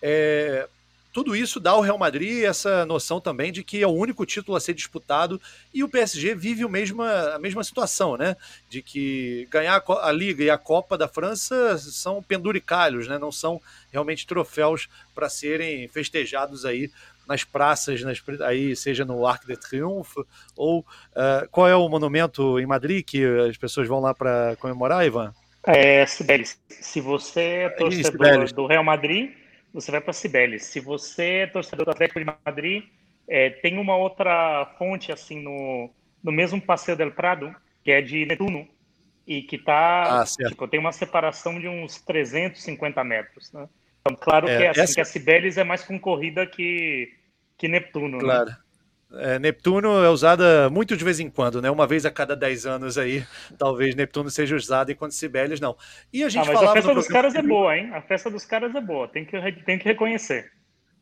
É, 0.00 0.68
tudo 1.14 1.36
isso 1.36 1.60
dá 1.60 1.70
ao 1.70 1.80
Real 1.80 1.96
Madrid 1.96 2.42
essa 2.42 2.84
noção 2.84 3.20
também 3.20 3.52
de 3.52 3.62
que 3.62 3.80
é 3.80 3.86
o 3.86 3.92
único 3.92 4.26
título 4.26 4.56
a 4.56 4.60
ser 4.60 4.74
disputado 4.74 5.40
e 5.72 5.84
o 5.84 5.88
PSG 5.88 6.34
vive 6.34 6.64
o 6.64 6.68
mesma, 6.68 7.08
a 7.32 7.38
mesma 7.38 7.62
situação, 7.62 8.16
né? 8.16 8.36
De 8.68 8.82
que 8.82 9.46
ganhar 9.48 9.80
a 10.02 10.10
Liga 10.10 10.42
e 10.42 10.50
a 10.50 10.58
Copa 10.58 10.98
da 10.98 11.06
França 11.06 11.78
são 11.78 12.20
penduricalhos, 12.20 13.06
né? 13.06 13.16
Não 13.16 13.30
são 13.30 13.62
realmente 13.92 14.26
troféus 14.26 14.88
para 15.14 15.28
serem 15.28 15.86
festejados 15.86 16.64
aí 16.64 16.90
nas 17.28 17.44
praças, 17.44 18.02
nas, 18.02 18.20
aí 18.40 18.74
seja 18.74 19.04
no 19.04 19.24
Arc 19.24 19.46
de 19.46 19.56
Triomphe 19.56 20.24
ou 20.56 20.80
uh, 20.80 21.48
qual 21.52 21.68
é 21.68 21.76
o 21.76 21.88
monumento 21.88 22.58
em 22.58 22.66
Madrid 22.66 23.04
que 23.04 23.24
as 23.48 23.56
pessoas 23.56 23.86
vão 23.86 24.00
lá 24.00 24.12
para 24.12 24.56
comemorar, 24.56 25.06
Ivan? 25.06 25.32
É 25.62 26.04
Cibeles. 26.06 26.58
Se 26.68 27.00
você 27.00 27.40
é 27.40 27.68
torcedor 27.68 28.52
do 28.52 28.66
Real 28.66 28.82
Madrid 28.82 29.43
você 29.74 29.90
vai 29.90 30.00
para 30.00 30.12
Cibeles. 30.12 30.64
Se 30.64 30.78
você 30.78 31.24
é 31.24 31.46
torcedor 31.48 31.84
do 31.84 31.90
Atlético 31.90 32.20
de 32.20 32.24
Madrid, 32.24 32.84
é, 33.28 33.50
tem 33.50 33.76
uma 33.76 33.96
outra 33.96 34.72
fonte 34.78 35.10
assim 35.10 35.42
no, 35.42 35.90
no 36.22 36.30
mesmo 36.30 36.60
Passeio 36.60 36.96
del 36.96 37.10
Prado, 37.10 37.54
que 37.82 37.90
é 37.90 38.00
de 38.00 38.24
Netuno, 38.24 38.68
e 39.26 39.42
que 39.42 39.58
tá, 39.58 40.22
ah, 40.22 40.24
tipo, 40.48 40.68
tem 40.68 40.78
uma 40.78 40.92
separação 40.92 41.58
de 41.58 41.66
uns 41.66 42.00
350 42.00 43.02
metros, 43.02 43.52
né? 43.52 43.68
Então, 44.00 44.16
claro 44.16 44.48
é, 44.48 44.58
que, 44.58 44.66
assim, 44.66 44.80
essa... 44.80 44.94
que 44.94 45.00
a 45.00 45.04
Cibeles 45.04 45.58
é 45.58 45.64
mais 45.64 45.82
concorrida 45.82 46.46
que, 46.46 47.12
que 47.58 47.66
Neptuno, 47.66 48.18
né? 48.18 48.24
claro. 48.24 48.50
Né? 48.50 48.56
É, 49.18 49.38
Neptuno 49.38 50.04
é 50.04 50.08
usada 50.08 50.68
muito 50.70 50.96
de 50.96 51.04
vez 51.04 51.20
em 51.20 51.30
quando, 51.30 51.60
né? 51.60 51.70
Uma 51.70 51.86
vez 51.86 52.04
a 52.04 52.10
cada 52.10 52.34
10 52.34 52.66
anos 52.66 52.98
aí, 52.98 53.24
talvez 53.58 53.94
Neptuno 53.94 54.30
seja 54.30 54.56
usada, 54.56 54.92
enquanto 54.92 55.12
Sibelius 55.12 55.60
não. 55.60 55.76
E 56.12 56.24
a 56.24 56.28
gente 56.28 56.48
ah, 56.48 56.52
mas. 56.52 56.62
A 56.62 56.72
festa 56.72 56.94
dos 56.94 57.08
caras 57.08 57.34
é 57.34 57.42
boa, 57.42 57.76
hein? 57.76 57.90
A 57.92 58.02
festa 58.02 58.30
dos 58.30 58.44
caras 58.44 58.74
é 58.74 58.80
boa, 58.80 59.08
tem 59.08 59.24
que, 59.24 59.40
tem 59.64 59.78
que 59.78 59.84
reconhecer. 59.84 60.50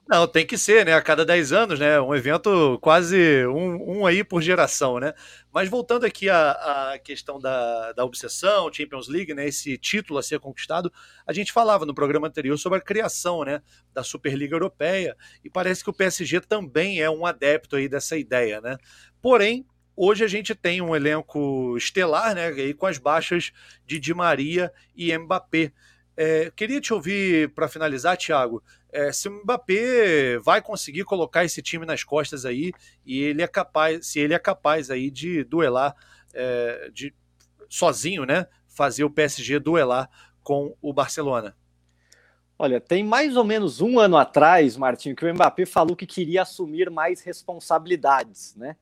Não, 0.09 0.27
tem 0.27 0.45
que 0.45 0.59
ser, 0.59 0.85
né? 0.85 0.95
A 0.95 1.01
cada 1.01 1.25
10 1.25 1.53
anos, 1.53 1.79
né? 1.79 2.01
Um 2.01 2.15
evento 2.15 2.79
quase 2.83 3.47
um, 3.47 4.01
um 4.01 4.07
aí 4.07 4.25
por 4.25 4.43
geração, 4.43 4.99
né? 4.99 5.15
Mas 5.53 5.69
voltando 5.69 6.05
aqui 6.05 6.29
à, 6.29 6.51
à 6.93 6.99
questão 6.99 7.39
da, 7.39 7.93
da 7.93 8.05
obsessão, 8.05 8.71
Champions 8.73 9.09
League, 9.09 9.33
né? 9.33 9.47
Esse 9.47 9.79
título 9.79 10.19
a 10.19 10.23
ser 10.23 10.41
conquistado, 10.41 10.93
a 11.25 11.33
gente 11.33 11.53
falava 11.53 11.87
no 11.87 11.95
programa 11.95 12.27
anterior 12.27 12.59
sobre 12.59 12.79
a 12.79 12.83
criação, 12.83 13.45
né? 13.45 13.63
Da 13.95 14.03
Superliga 14.03 14.57
Europeia 14.57 15.17
e 15.45 15.49
parece 15.49 15.85
que 15.85 15.91
o 15.91 15.95
PSG 15.95 16.41
também 16.41 17.01
é 17.01 17.09
um 17.09 17.25
adepto 17.25 17.77
aí 17.77 17.89
dessa 17.89 18.17
ideia, 18.17 18.61
né? 18.61 18.77
Porém, 19.23 19.65
hoje 19.97 20.25
a 20.25 20.29
gente 20.29 20.53
tem 20.55 20.83
um 20.83 20.97
elenco 20.97 21.77
estelar, 21.77 22.35
né? 22.35 22.49
Aí 22.49 22.75
com 22.75 22.87
as 22.87 22.99
baixas 22.99 23.53
de 23.87 24.01
Di 24.01 24.13
Maria 24.13 24.73
e 24.97 25.17
Mbappé. 25.17 25.73
É, 26.17 26.53
queria 26.55 26.81
te 26.81 26.93
ouvir 26.93 27.51
para 27.55 27.69
finalizar, 27.69 28.17
Thiago 28.17 28.63
é, 28.93 29.11
se 29.11 29.27
o 29.27 29.33
Mbappé 29.33 30.39
vai 30.39 30.61
conseguir 30.61 31.05
colocar 31.05 31.45
esse 31.45 31.63
time 31.63 31.87
nas 31.87 32.05
costas 32.05 32.45
aí 32.45 32.73
e 33.07 33.23
ele 33.23 33.43
é 33.43 33.49
capaz, 33.49 34.07
se 34.07 34.21
ele 34.21 34.35
é 34.35 34.39
capaz 34.39 34.91
aí 34.91 35.11
de 35.11 35.43
duelar, 35.45 35.97
é, 36.35 36.91
de 36.93 37.15
sozinho, 37.69 38.27
né, 38.27 38.47
fazer 38.69 39.03
o 39.03 39.11
PSG 39.11 39.59
duelar 39.59 40.11
com 40.43 40.77
o 40.83 40.93
Barcelona. 40.93 41.57
Olha, 42.59 42.81
tem 42.81 43.03
mais 43.03 43.35
ou 43.35 43.45
menos 43.45 43.81
um 43.81 43.99
ano 43.99 44.17
atrás, 44.17 44.77
Martinho, 44.77 45.17
que 45.17 45.25
o 45.25 45.35
Mbappé 45.35 45.65
falou 45.65 45.97
que 45.97 46.07
queria 46.07 46.43
assumir 46.43 46.91
mais 46.91 47.23
responsabilidades, 47.23 48.55
né? 48.55 48.77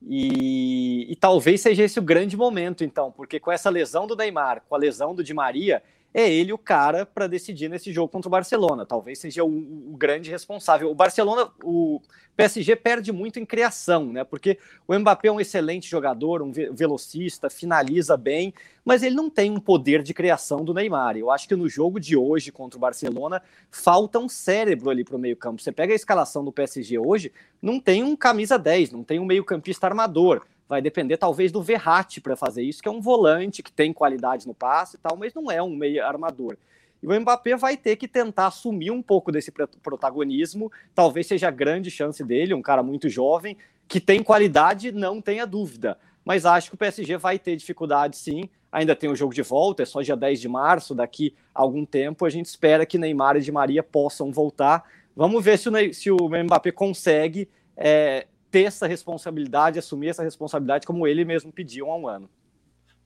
E, 0.00 1.10
e, 1.10 1.16
talvez 1.16 1.60
seja 1.62 1.82
esse 1.82 1.98
o 1.98 2.02
grande 2.02 2.36
momento, 2.36 2.84
então, 2.84 3.10
porque 3.10 3.40
com 3.40 3.50
essa 3.50 3.70
lesão 3.70 4.06
do 4.06 4.14
Neymar, 4.14 4.62
com 4.68 4.74
a 4.74 4.78
lesão 4.78 5.14
do 5.14 5.24
Di 5.24 5.34
Maria, 5.34 5.82
é 6.16 6.32
ele 6.32 6.50
o 6.50 6.56
cara 6.56 7.04
para 7.04 7.26
decidir 7.26 7.68
nesse 7.68 7.92
jogo 7.92 8.08
contra 8.08 8.26
o 8.26 8.30
Barcelona. 8.30 8.86
Talvez 8.86 9.18
seja 9.18 9.44
o, 9.44 9.48
o, 9.48 9.94
grande 9.98 10.30
responsável. 10.30 10.90
O 10.90 10.94
Barcelona, 10.94 11.50
o 11.62 12.00
PSG 12.34 12.74
perde 12.74 13.12
muito 13.12 13.38
em 13.38 13.44
criação, 13.44 14.10
né? 14.10 14.24
Porque 14.24 14.58
o 14.88 14.98
Mbappé 14.98 15.28
é 15.28 15.32
um 15.32 15.38
excelente 15.38 15.86
jogador, 15.86 16.40
um 16.40 16.50
velocista, 16.50 17.50
finaliza 17.50 18.16
bem, 18.16 18.54
mas 18.82 19.02
ele 19.02 19.14
não 19.14 19.28
tem 19.28 19.50
um 19.50 19.60
poder 19.60 20.02
de 20.02 20.14
criação 20.14 20.64
do 20.64 20.72
Neymar. 20.72 21.18
Eu 21.18 21.30
acho 21.30 21.46
que 21.46 21.54
no 21.54 21.68
jogo 21.68 22.00
de 22.00 22.16
hoje 22.16 22.50
contra 22.50 22.78
o 22.78 22.80
Barcelona 22.80 23.42
falta 23.70 24.18
um 24.18 24.26
cérebro 24.26 24.88
ali 24.88 25.04
para 25.04 25.16
o 25.16 25.18
meio-campo. 25.18 25.60
Você 25.60 25.70
pega 25.70 25.92
a 25.92 25.96
escalação 25.96 26.42
do 26.42 26.50
PSG 26.50 26.98
hoje, 26.98 27.30
não 27.60 27.78
tem 27.78 28.02
um 28.02 28.16
camisa 28.16 28.58
10, 28.58 28.90
não 28.90 29.04
tem 29.04 29.20
um 29.20 29.26
meio-campista 29.26 29.86
armador 29.86 30.46
vai 30.68 30.82
depender 30.82 31.16
talvez 31.16 31.52
do 31.52 31.62
Verratti 31.62 32.20
para 32.20 32.36
fazer 32.36 32.62
isso, 32.62 32.82
que 32.82 32.88
é 32.88 32.92
um 32.92 33.00
volante 33.00 33.62
que 33.62 33.72
tem 33.72 33.92
qualidade 33.92 34.46
no 34.46 34.54
passe 34.54 34.96
e 34.96 34.98
tal, 34.98 35.16
mas 35.16 35.34
não 35.34 35.50
é 35.50 35.62
um 35.62 35.74
meio 35.74 36.04
armador. 36.04 36.56
E 37.02 37.06
o 37.06 37.20
Mbappé 37.20 37.56
vai 37.56 37.76
ter 37.76 37.96
que 37.96 38.08
tentar 38.08 38.46
assumir 38.46 38.90
um 38.90 39.02
pouco 39.02 39.30
desse 39.30 39.52
protagonismo, 39.82 40.72
talvez 40.94 41.26
seja 41.26 41.48
a 41.48 41.50
grande 41.50 41.90
chance 41.90 42.22
dele, 42.24 42.54
um 42.54 42.62
cara 42.62 42.82
muito 42.82 43.08
jovem, 43.08 43.56
que 43.86 44.00
tem 44.00 44.22
qualidade, 44.22 44.90
não 44.90 45.20
tenha 45.20 45.46
dúvida. 45.46 45.98
Mas 46.24 46.44
acho 46.44 46.70
que 46.70 46.74
o 46.74 46.78
PSG 46.78 47.16
vai 47.16 47.38
ter 47.38 47.54
dificuldade 47.54 48.16
sim. 48.16 48.48
Ainda 48.72 48.96
tem 48.96 49.08
o 49.08 49.14
jogo 49.14 49.32
de 49.32 49.42
volta, 49.42 49.84
é 49.84 49.86
só 49.86 50.02
dia 50.02 50.16
10 50.16 50.40
de 50.40 50.48
março, 50.48 50.94
daqui 50.94 51.34
a 51.54 51.62
algum 51.62 51.84
tempo. 51.84 52.24
A 52.24 52.30
gente 52.30 52.46
espera 52.46 52.84
que 52.84 52.98
Neymar 52.98 53.36
e 53.36 53.40
Di 53.40 53.52
Maria 53.52 53.82
possam 53.82 54.32
voltar 54.32 54.84
Vamos 55.16 55.42
ver 55.42 55.58
se 55.58 55.70
o, 55.70 55.94
se 55.94 56.10
o 56.10 56.28
Mbappé 56.28 56.70
consegue 56.70 57.48
é, 57.74 58.26
ter 58.50 58.64
essa 58.64 58.86
responsabilidade, 58.86 59.78
assumir 59.78 60.08
essa 60.08 60.22
responsabilidade 60.22 60.86
como 60.86 61.06
ele 61.06 61.24
mesmo 61.24 61.52
pediu 61.52 61.90
há 61.90 61.96
um 61.96 62.08
ano. 62.08 62.30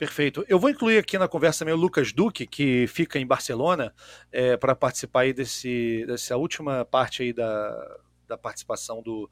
Perfeito. 0.00 0.44
Eu 0.48 0.58
vou 0.58 0.70
incluir 0.70 0.96
aqui 0.96 1.18
na 1.18 1.28
conversa 1.28 1.62
o 1.64 1.76
Lucas 1.76 2.10
Duque, 2.10 2.46
que 2.46 2.86
fica 2.86 3.18
em 3.18 3.26
Barcelona, 3.26 3.92
é, 4.32 4.56
para 4.56 4.74
participar 4.74 5.20
aí 5.20 5.32
desse, 5.34 6.04
dessa 6.06 6.38
última 6.38 6.86
parte 6.86 7.22
aí 7.22 7.34
da, 7.34 7.98
da 8.26 8.38
participação 8.38 9.02
do, 9.02 9.28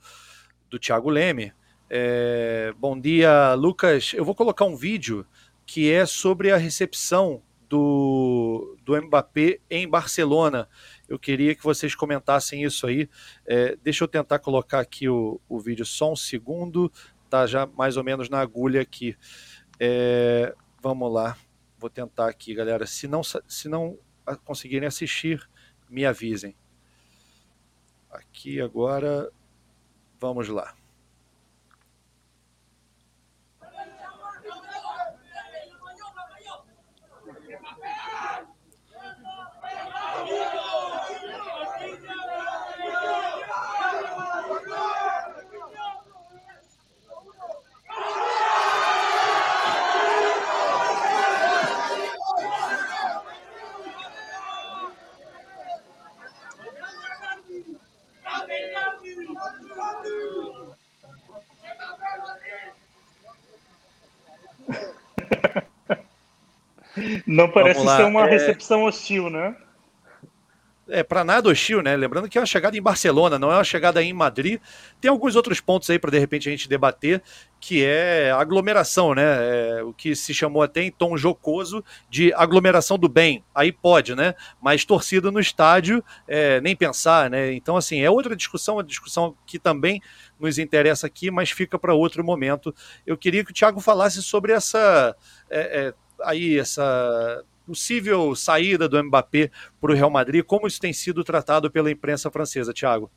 do 0.68 0.78
Thiago 0.78 1.08
Leme. 1.08 1.54
É, 1.88 2.74
bom 2.76 3.00
dia, 3.00 3.54
Lucas. 3.54 4.12
Eu 4.14 4.26
vou 4.26 4.34
colocar 4.34 4.66
um 4.66 4.76
vídeo 4.76 5.26
que 5.64 5.90
é 5.90 6.04
sobre 6.04 6.50
a 6.50 6.58
recepção 6.58 7.42
do, 7.66 8.76
do 8.84 9.00
Mbappé 9.00 9.60
em 9.70 9.88
Barcelona. 9.88 10.68
Eu 11.08 11.18
queria 11.18 11.54
que 11.54 11.64
vocês 11.64 11.94
comentassem 11.94 12.62
isso 12.62 12.86
aí. 12.86 13.08
É, 13.46 13.76
deixa 13.76 14.04
eu 14.04 14.08
tentar 14.08 14.38
colocar 14.38 14.80
aqui 14.80 15.08
o, 15.08 15.40
o 15.48 15.58
vídeo 15.58 15.86
só 15.86 16.12
um 16.12 16.16
segundo. 16.16 16.92
Tá 17.30 17.46
já 17.46 17.66
mais 17.66 17.96
ou 17.96 18.04
menos 18.04 18.28
na 18.28 18.40
agulha 18.40 18.82
aqui. 18.82 19.16
É, 19.80 20.54
vamos 20.82 21.12
lá. 21.12 21.36
Vou 21.78 21.88
tentar 21.88 22.28
aqui, 22.28 22.54
galera. 22.54 22.86
Se 22.86 23.08
não, 23.08 23.22
se 23.22 23.68
não 23.68 23.98
conseguirem 24.44 24.86
assistir, 24.86 25.48
me 25.88 26.04
avisem. 26.04 26.54
Aqui 28.10 28.60
agora. 28.60 29.30
Vamos 30.20 30.48
lá. 30.48 30.77
Não 67.26 67.50
parece 67.50 67.80
ser 67.80 68.04
uma 68.04 68.26
é... 68.26 68.30
recepção 68.30 68.84
hostil, 68.84 69.30
né? 69.30 69.54
É, 70.90 71.02
para 71.02 71.22
nada 71.22 71.50
hostil, 71.50 71.82
né? 71.82 71.94
Lembrando 71.94 72.30
que 72.30 72.38
é 72.38 72.40
uma 72.40 72.46
chegada 72.46 72.76
em 72.76 72.80
Barcelona, 72.80 73.38
não 73.38 73.52
é 73.52 73.56
uma 73.56 73.64
chegada 73.64 74.02
em 74.02 74.10
Madrid. 74.14 74.58
Tem 74.98 75.10
alguns 75.10 75.36
outros 75.36 75.60
pontos 75.60 75.90
aí 75.90 75.98
para 75.98 76.10
de 76.10 76.18
repente 76.18 76.48
a 76.48 76.50
gente 76.50 76.66
debater, 76.66 77.22
que 77.60 77.84
é 77.84 78.30
aglomeração, 78.30 79.14
né? 79.14 79.22
É, 79.22 79.82
o 79.82 79.92
que 79.92 80.16
se 80.16 80.32
chamou 80.32 80.62
até 80.62 80.82
em 80.82 80.90
tom 80.90 81.14
jocoso 81.14 81.84
de 82.08 82.32
aglomeração 82.32 82.98
do 82.98 83.06
bem. 83.06 83.44
Aí 83.54 83.70
pode, 83.70 84.14
né? 84.14 84.34
Mas 84.62 84.86
torcida 84.86 85.30
no 85.30 85.38
estádio, 85.38 86.02
é, 86.26 86.58
nem 86.62 86.74
pensar, 86.74 87.28
né? 87.28 87.52
Então, 87.52 87.76
assim, 87.76 88.00
é 88.00 88.10
outra 88.10 88.34
discussão, 88.34 88.76
uma 88.76 88.84
discussão 88.84 89.36
que 89.44 89.58
também 89.58 90.00
nos 90.40 90.58
interessa 90.58 91.06
aqui, 91.06 91.30
mas 91.30 91.50
fica 91.50 91.78
para 91.78 91.92
outro 91.92 92.24
momento. 92.24 92.74
Eu 93.06 93.18
queria 93.18 93.44
que 93.44 93.50
o 93.50 93.54
Thiago 93.54 93.78
falasse 93.78 94.22
sobre 94.22 94.52
essa. 94.52 95.14
É, 95.50 95.88
é 95.88 95.94
aí 96.22 96.58
essa 96.58 97.44
possível 97.66 98.34
saída 98.34 98.88
do 98.88 99.02
Mbappé 99.04 99.50
para 99.80 99.92
o 99.92 99.94
Real 99.94 100.10
Madrid, 100.10 100.42
como 100.42 100.66
isso 100.66 100.80
tem 100.80 100.92
sido 100.92 101.22
tratado 101.22 101.70
pela 101.70 101.90
imprensa 101.90 102.30
francesa, 102.30 102.72
Thiago? 102.72 103.10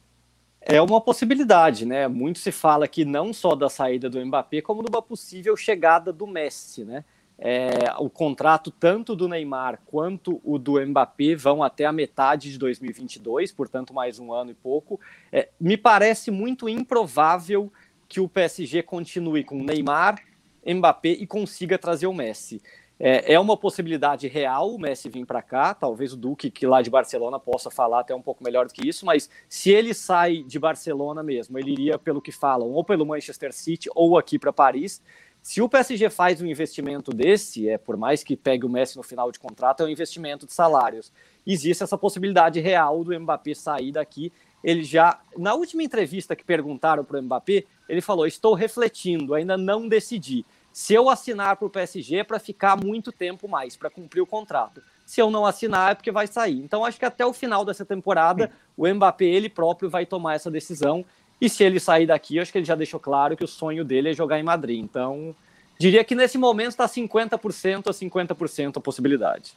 É 0.60 0.82
uma 0.82 1.02
possibilidade, 1.02 1.86
né? 1.86 2.08
Muito 2.08 2.38
se 2.38 2.52
fala 2.52 2.86
aqui 2.86 3.04
não 3.04 3.34
só 3.34 3.56
da 3.56 3.70
saída 3.70 4.10
do 4.10 4.24
Mbappé, 4.24 4.62
como 4.62 4.84
de 4.84 4.90
uma 4.90 5.02
possível 5.02 5.56
chegada 5.56 6.12
do 6.14 6.28
Messi, 6.28 6.84
né? 6.84 7.04
É, 7.44 7.92
o 7.98 8.08
contrato 8.08 8.70
tanto 8.70 9.16
do 9.16 9.28
Neymar 9.28 9.80
quanto 9.88 10.40
o 10.44 10.60
do 10.60 10.80
Mbappé 10.80 11.34
vão 11.36 11.64
até 11.64 11.86
a 11.86 11.92
metade 11.92 12.52
de 12.52 12.60
2022, 12.60 13.52
portanto 13.52 13.96
mais 13.96 14.20
um 14.20 14.32
ano 14.32 14.52
e 14.52 14.54
pouco. 14.54 15.00
É, 15.32 15.50
me 15.60 15.76
parece 15.76 16.30
muito 16.30 16.70
improvável 16.70 17.74
que 18.08 18.20
o 18.20 18.30
PSG 18.30 18.84
continue 18.84 19.44
com 19.44 19.64
Neymar, 19.64 20.22
Mbappé 20.64 21.10
e 21.10 21.26
consiga 21.26 21.80
trazer 21.80 22.06
o 22.06 22.14
Messi. 22.14 22.62
É, 23.04 23.34
é 23.34 23.40
uma 23.40 23.58
possibilidade 23.58 24.28
real 24.28 24.76
o 24.76 24.80
Messi 24.80 25.10
vir 25.10 25.26
para 25.26 25.42
cá, 25.42 25.74
talvez 25.74 26.14
o 26.14 26.16
Duque, 26.16 26.52
que 26.52 26.68
lá 26.68 26.84
de 26.84 26.90
Barcelona, 26.92 27.40
possa 27.40 27.72
falar 27.72 28.02
até 28.02 28.14
um 28.14 28.22
pouco 28.22 28.44
melhor 28.44 28.68
do 28.68 28.74
que 28.74 28.88
isso, 28.88 29.08
mas 29.08 29.28
se 29.50 29.72
ele 29.72 29.92
sai 29.92 30.44
de 30.44 30.60
Barcelona 30.60 31.24
mesmo, 31.24 31.58
ele 31.58 31.72
iria, 31.72 31.98
pelo 31.98 32.22
que 32.22 32.32
falam, 32.32 32.70
ou 32.70 32.84
pelo 32.84 33.04
Manchester 33.04 33.52
City 33.54 33.90
ou 33.96 34.20
aqui 34.20 34.38
para 34.38 34.54
Paris. 34.54 35.02
Se 35.42 35.64
o 35.64 35.68
PSG 35.68 36.12
faz 36.12 36.44
um 36.44 36.46
investimento 36.46 37.10
desse, 37.12 37.68
é 37.68 37.76
por 37.76 37.98
mais 37.98 38.24
que 38.24 38.38
pegue 38.38 38.68
o 38.68 38.70
Messi 38.70 38.98
no 38.98 39.02
final 39.02 39.32
de 39.32 39.40
contrato, 39.40 39.82
é 39.82 39.88
um 39.88 39.90
investimento 39.90 40.46
de 40.46 40.54
salários. 40.54 41.12
Existe 41.44 41.82
essa 41.82 41.98
possibilidade 41.98 42.60
real 42.60 43.04
do 43.04 43.20
Mbappé 43.20 43.56
sair 43.56 43.92
daqui. 43.92 44.32
Ele 44.64 44.84
já, 44.84 45.20
na 45.36 45.56
última 45.56 45.82
entrevista 45.82 46.36
que 46.36 46.44
perguntaram 46.44 47.04
para 47.04 47.20
o 47.20 47.24
Mbappé, 47.24 47.64
ele 47.90 48.02
falou: 48.02 48.28
Estou 48.28 48.54
refletindo, 48.54 49.34
ainda 49.34 49.58
não 49.58 49.88
decidi. 49.88 50.46
Se 50.72 50.94
eu 50.94 51.10
assinar 51.10 51.56
para 51.58 51.68
o 51.68 51.70
PSG 51.70 52.18
é 52.18 52.24
para 52.24 52.40
ficar 52.40 52.78
muito 52.78 53.12
tempo 53.12 53.48
mais, 53.48 53.76
para 53.76 53.90
cumprir 53.90 54.22
o 54.22 54.26
contrato. 54.26 54.82
Se 55.06 55.22
eu 55.22 55.30
não 55.30 55.46
assinar 55.46 55.92
é 55.92 55.96
porque 55.96 56.12
vai 56.12 56.28
sair. 56.28 56.60
Então 56.60 56.86
acho 56.86 56.98
que 56.98 57.06
até 57.06 57.26
o 57.26 57.34
final 57.34 57.66
dessa 57.66 57.86
temporada 57.86 58.52
o 58.78 58.88
Mbappé 58.88 59.26
ele 59.26 59.50
próprio 59.50 59.90
vai 59.90 60.06
tomar 60.06 60.36
essa 60.36 60.50
decisão. 60.50 61.04
E 61.40 61.50
se 61.50 61.64
ele 61.64 61.80
sair 61.80 62.06
daqui, 62.06 62.40
acho 62.40 62.52
que 62.52 62.58
ele 62.58 62.66
já 62.66 62.76
deixou 62.76 63.00
claro 63.00 63.36
que 63.36 63.44
o 63.44 63.48
sonho 63.48 63.84
dele 63.84 64.12
é 64.12 64.14
jogar 64.14 64.40
em 64.40 64.44
Madrid. 64.44 64.80
Então 64.80 65.36
diria 65.78 66.04
que 66.04 66.16
nesse 66.16 66.38
momento 66.38 66.70
está 66.70 66.88
50% 66.88 67.88
a 67.88 67.92
50% 67.92 68.78
a 68.78 68.80
possibilidade. 68.80 69.54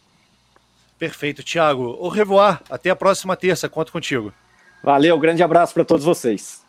Perfeito, 0.98 1.42
Thiago. 1.42 1.96
Au 2.00 2.09
revoir. 2.09 2.62
Até 2.70 2.90
a 2.90 2.96
próxima 2.96 3.37
terça. 3.37 3.68
Conto 3.68 3.92
contigo. 3.92 4.33
Valeu, 4.83 5.18
grande 5.18 5.42
abraço 5.42 5.74
para 5.74 5.85
todos 5.85 6.05
vocês. 6.05 6.64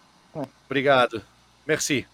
Obrigado. 0.66 1.22
Merci. 1.66 2.06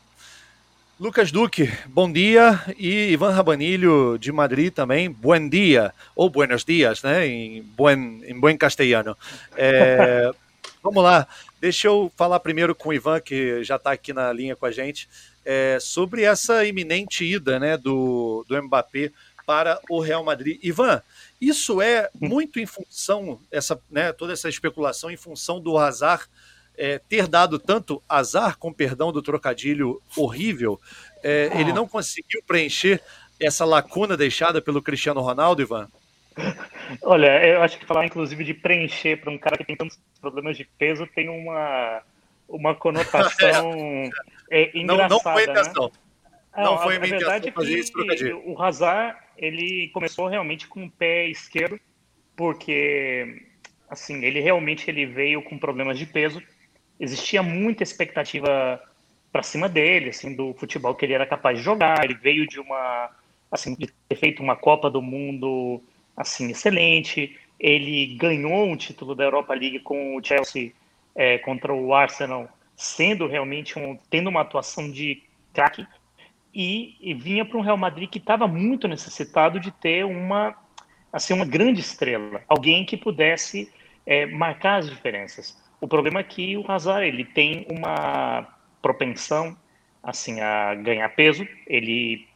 Lucas 1.02 1.32
Duque, 1.32 1.68
bom 1.88 2.12
dia. 2.12 2.64
E 2.78 3.10
Ivan 3.10 3.32
Rabanilho, 3.32 4.20
de 4.20 4.32
Madrid 4.32 4.72
também, 4.72 5.10
buen 5.10 5.50
dia, 5.50 5.92
ou 6.16 6.30
buenos 6.30 6.64
dias, 6.64 7.02
né, 7.02 7.26
em 7.26 7.64
buen, 7.64 8.22
em 8.24 8.40
buen 8.40 8.56
castelhano. 8.56 9.18
É, 9.58 10.30
vamos 10.84 11.04
lá, 11.04 11.28
deixa 11.60 11.88
eu 11.88 12.12
falar 12.16 12.40
primeiro 12.40 12.76
com 12.76 12.90
o 12.90 12.94
Ivan, 12.94 13.20
que 13.20 13.64
já 13.64 13.78
está 13.78 13.92
aqui 13.92 14.14
na 14.14 14.32
linha 14.32 14.56
com 14.56 14.68
a 14.68 14.72
gente, 14.72 15.10
é, 15.44 15.80
sobre 15.82 16.22
essa 16.22 16.64
iminente 16.66 17.26
ida 17.26 17.60
né, 17.60 17.78
do, 17.78 18.46
do 18.48 18.62
Mbappé 18.62 19.12
para 19.44 19.82
o 19.90 20.00
Real 20.00 20.24
Madrid. 20.24 20.60
Ivan, 20.62 21.02
isso 21.42 21.82
é 21.82 22.12
muito 22.14 22.60
em 22.60 22.68
função, 22.68 23.40
essa, 23.50 23.82
né, 23.90 24.14
toda 24.14 24.34
essa 24.34 24.48
especulação 24.48 25.10
em 25.10 25.18
função 25.18 25.60
do 25.60 25.80
Hazard 25.80 26.26
é, 26.78 27.00
ter 27.00 27.28
dado 27.28 27.60
tanto 27.60 28.02
azar, 28.08 28.58
com 28.58 28.74
perdão 28.74 29.12
do 29.12 29.22
trocadilho 29.22 30.02
horrível, 30.16 30.80
é, 31.24 31.50
ah. 31.54 31.60
ele 31.60 31.74
não 31.74 31.88
conseguiu 31.88 32.42
preencher 32.46 33.02
essa 33.40 33.66
lacuna 33.66 34.16
deixada 34.16 34.62
pelo 34.62 34.82
Cristiano 34.82 35.22
Ronaldo, 35.22 35.62
Ivan? 35.62 35.88
Olha, 37.02 37.46
eu 37.46 37.62
acho 37.62 37.78
que 37.78 37.86
falar 37.86 38.06
inclusive 38.06 38.44
de 38.44 38.54
preencher 38.54 39.18
para 39.18 39.32
um 39.32 39.38
cara 39.38 39.58
que 39.58 39.66
tem 39.66 39.76
tantos 39.76 40.00
problemas 40.20 40.58
de 40.58 40.66
peso 40.78 41.08
tem 41.08 41.30
uma, 41.30 42.02
uma 42.48 42.76
conotação 42.76 44.10
é, 44.50 44.78
engraçada. 44.78 45.10
Não, 45.10 45.10
não 45.10 45.20
foi 45.20 45.42
a 45.42 45.52
intenção. 45.52 45.86
Né? 45.86 46.64
Não, 46.64 46.78
foi 46.80 46.96
a, 46.98 47.00
minha 47.00 47.18
verdade 47.18 47.50
é 47.50 47.52
trocadilho. 47.52 48.42
O 48.46 48.62
Hazard, 48.62 49.18
ele 49.38 49.90
começou 49.94 50.28
realmente 50.28 50.68
com 50.68 50.86
o 50.86 50.92
pé 50.92 51.28
esquerdo, 51.28 51.80
porque 52.36 53.46
assim, 53.90 54.24
ele 54.24 54.40
realmente 54.40 54.90
ele 54.90 55.06
veio 55.06 55.42
com 55.42 55.58
problemas 55.58 55.98
de 55.98 56.06
peso 56.06 56.42
existia 57.02 57.42
muita 57.42 57.82
expectativa 57.82 58.80
para 59.32 59.42
cima 59.42 59.68
dele, 59.68 60.10
assim, 60.10 60.36
do 60.36 60.54
futebol 60.54 60.94
que 60.94 61.04
ele 61.04 61.14
era 61.14 61.26
capaz 61.26 61.58
de 61.58 61.64
jogar. 61.64 62.06
Ele 62.06 62.14
veio 62.14 62.46
de 62.48 62.60
uma, 62.60 63.10
assim, 63.52 63.74
de 63.74 63.88
ter 64.08 64.16
feito 64.16 64.44
uma 64.44 64.56
Copa 64.56 64.90
do 64.90 65.02
Mundo, 65.02 65.82
assim, 66.16 66.52
excelente. 66.52 67.36
Ele 67.60 68.16
ganhou 68.16 68.68
um 68.68 68.78
título 68.78 69.16
da 69.16 69.24
Europa 69.24 69.54
League 69.56 69.80
com 69.80 70.16
o 70.16 70.24
Chelsea 70.24 70.74
é, 71.16 71.40
contra 71.40 71.74
o 71.74 71.94
Arsenal, 71.94 72.48
sendo 72.76 73.26
realmente 73.26 73.80
um, 73.80 73.98
tendo 74.10 74.30
uma 74.30 74.42
atuação 74.42 74.90
de 74.90 75.24
craque. 75.54 75.88
E, 76.54 76.98
e 77.00 77.14
vinha 77.14 77.46
para 77.46 77.58
um 77.58 77.62
Real 77.62 77.78
Madrid 77.78 78.10
que 78.10 78.20
estava 78.20 78.46
muito 78.48 78.88
necessitado 78.88 79.60
de 79.60 79.72
ter 79.72 80.06
uma, 80.06 80.54
assim, 81.12 81.34
uma 81.34 81.46
grande 81.46 81.80
estrela, 81.80 82.44
alguém 82.48 82.86
que 82.86 82.98
pudesse 82.98 83.72
é, 84.06 84.26
marcar 84.26 84.80
as 84.80 84.90
diferenças. 84.90 85.58
O 85.82 85.88
problema 85.88 86.22
é 86.22 86.24
que 86.24 86.56
o 86.56 86.72
Hazard 86.72 87.06
ele 87.06 87.26
tem 87.26 87.65
uma 87.70 88.48
propensão 88.82 89.58
assim 90.02 90.39
a 90.39 90.76
ganhar 90.76 91.10
peso. 91.10 91.46
Ele 91.67 92.28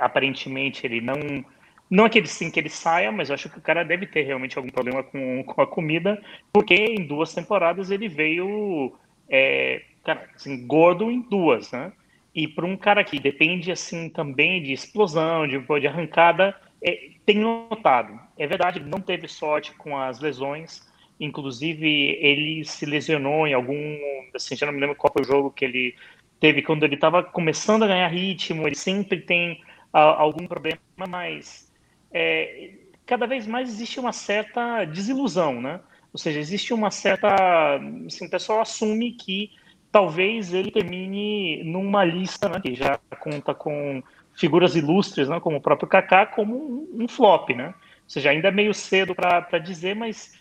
aparentemente 0.00 0.86
ele 0.86 1.00
não 1.00 1.44
Não 1.90 2.06
é 2.06 2.08
que 2.08 2.18
ele 2.18 2.26
sim 2.26 2.50
que 2.50 2.58
ele 2.60 2.70
saia, 2.70 3.12
mas 3.12 3.28
eu 3.28 3.34
acho 3.34 3.50
que 3.50 3.58
o 3.58 3.62
cara 3.62 3.84
deve 3.84 4.06
ter 4.06 4.22
realmente 4.22 4.56
algum 4.56 4.70
problema 4.70 5.02
com, 5.02 5.44
com 5.44 5.60
a 5.60 5.66
comida, 5.66 6.22
porque 6.52 6.74
em 6.74 7.06
duas 7.06 7.34
temporadas 7.34 7.90
ele 7.90 8.08
veio 8.08 8.94
é, 9.28 9.82
cara, 10.04 10.28
assim, 10.34 10.66
gordo 10.66 11.10
em 11.10 11.20
duas, 11.20 11.70
né? 11.72 11.92
E 12.34 12.48
para 12.48 12.64
um 12.66 12.76
cara 12.76 13.04
que 13.04 13.18
depende 13.20 13.70
assim 13.70 14.08
também 14.08 14.62
de 14.62 14.72
explosão, 14.72 15.46
de, 15.46 15.58
de 15.80 15.86
arrancada, 15.86 16.56
é, 16.82 17.10
tem 17.26 17.38
notado. 17.38 18.18
É 18.38 18.46
verdade, 18.46 18.80
não 18.80 19.00
teve 19.00 19.28
sorte 19.28 19.74
com 19.74 19.96
as 19.98 20.18
lesões. 20.20 20.82
Inclusive, 21.24 22.18
ele 22.20 22.64
se 22.64 22.84
lesionou 22.84 23.46
em 23.46 23.54
algum. 23.54 23.98
Assim, 24.34 24.56
já 24.56 24.66
não 24.66 24.72
me 24.72 24.80
lembro 24.80 24.96
qual 24.96 25.12
foi 25.12 25.22
o 25.22 25.26
jogo 25.26 25.50
que 25.50 25.64
ele 25.64 25.94
teve 26.40 26.62
quando 26.62 26.82
ele 26.82 26.96
estava 26.96 27.22
começando 27.22 27.84
a 27.84 27.86
ganhar 27.86 28.08
ritmo. 28.08 28.66
Ele 28.66 28.74
sempre 28.74 29.20
tem 29.20 29.62
a, 29.92 30.00
algum 30.00 30.46
problema, 30.46 30.80
mas 31.08 31.72
é, 32.12 32.70
cada 33.06 33.26
vez 33.26 33.46
mais 33.46 33.68
existe 33.68 34.00
uma 34.00 34.12
certa 34.12 34.84
desilusão, 34.84 35.60
né? 35.60 35.80
Ou 36.12 36.18
seja, 36.18 36.40
existe 36.40 36.74
uma 36.74 36.90
certa. 36.90 37.76
Assim, 38.06 38.26
o 38.26 38.30
pessoal 38.30 38.60
assume 38.60 39.12
que 39.12 39.50
talvez 39.92 40.52
ele 40.52 40.70
termine 40.70 41.62
numa 41.64 42.04
lista 42.04 42.48
né, 42.48 42.60
que 42.60 42.74
já 42.74 42.98
conta 43.20 43.54
com 43.54 44.02
figuras 44.34 44.74
ilustres, 44.74 45.28
né, 45.28 45.38
como 45.38 45.58
o 45.58 45.60
próprio 45.60 45.86
Kaká, 45.86 46.24
como 46.24 46.56
um, 46.56 47.04
um 47.04 47.08
flop, 47.08 47.50
né? 47.50 47.68
Ou 47.68 48.10
seja, 48.10 48.30
ainda 48.30 48.48
é 48.48 48.50
meio 48.50 48.74
cedo 48.74 49.14
para 49.14 49.58
dizer, 49.58 49.94
mas 49.94 50.34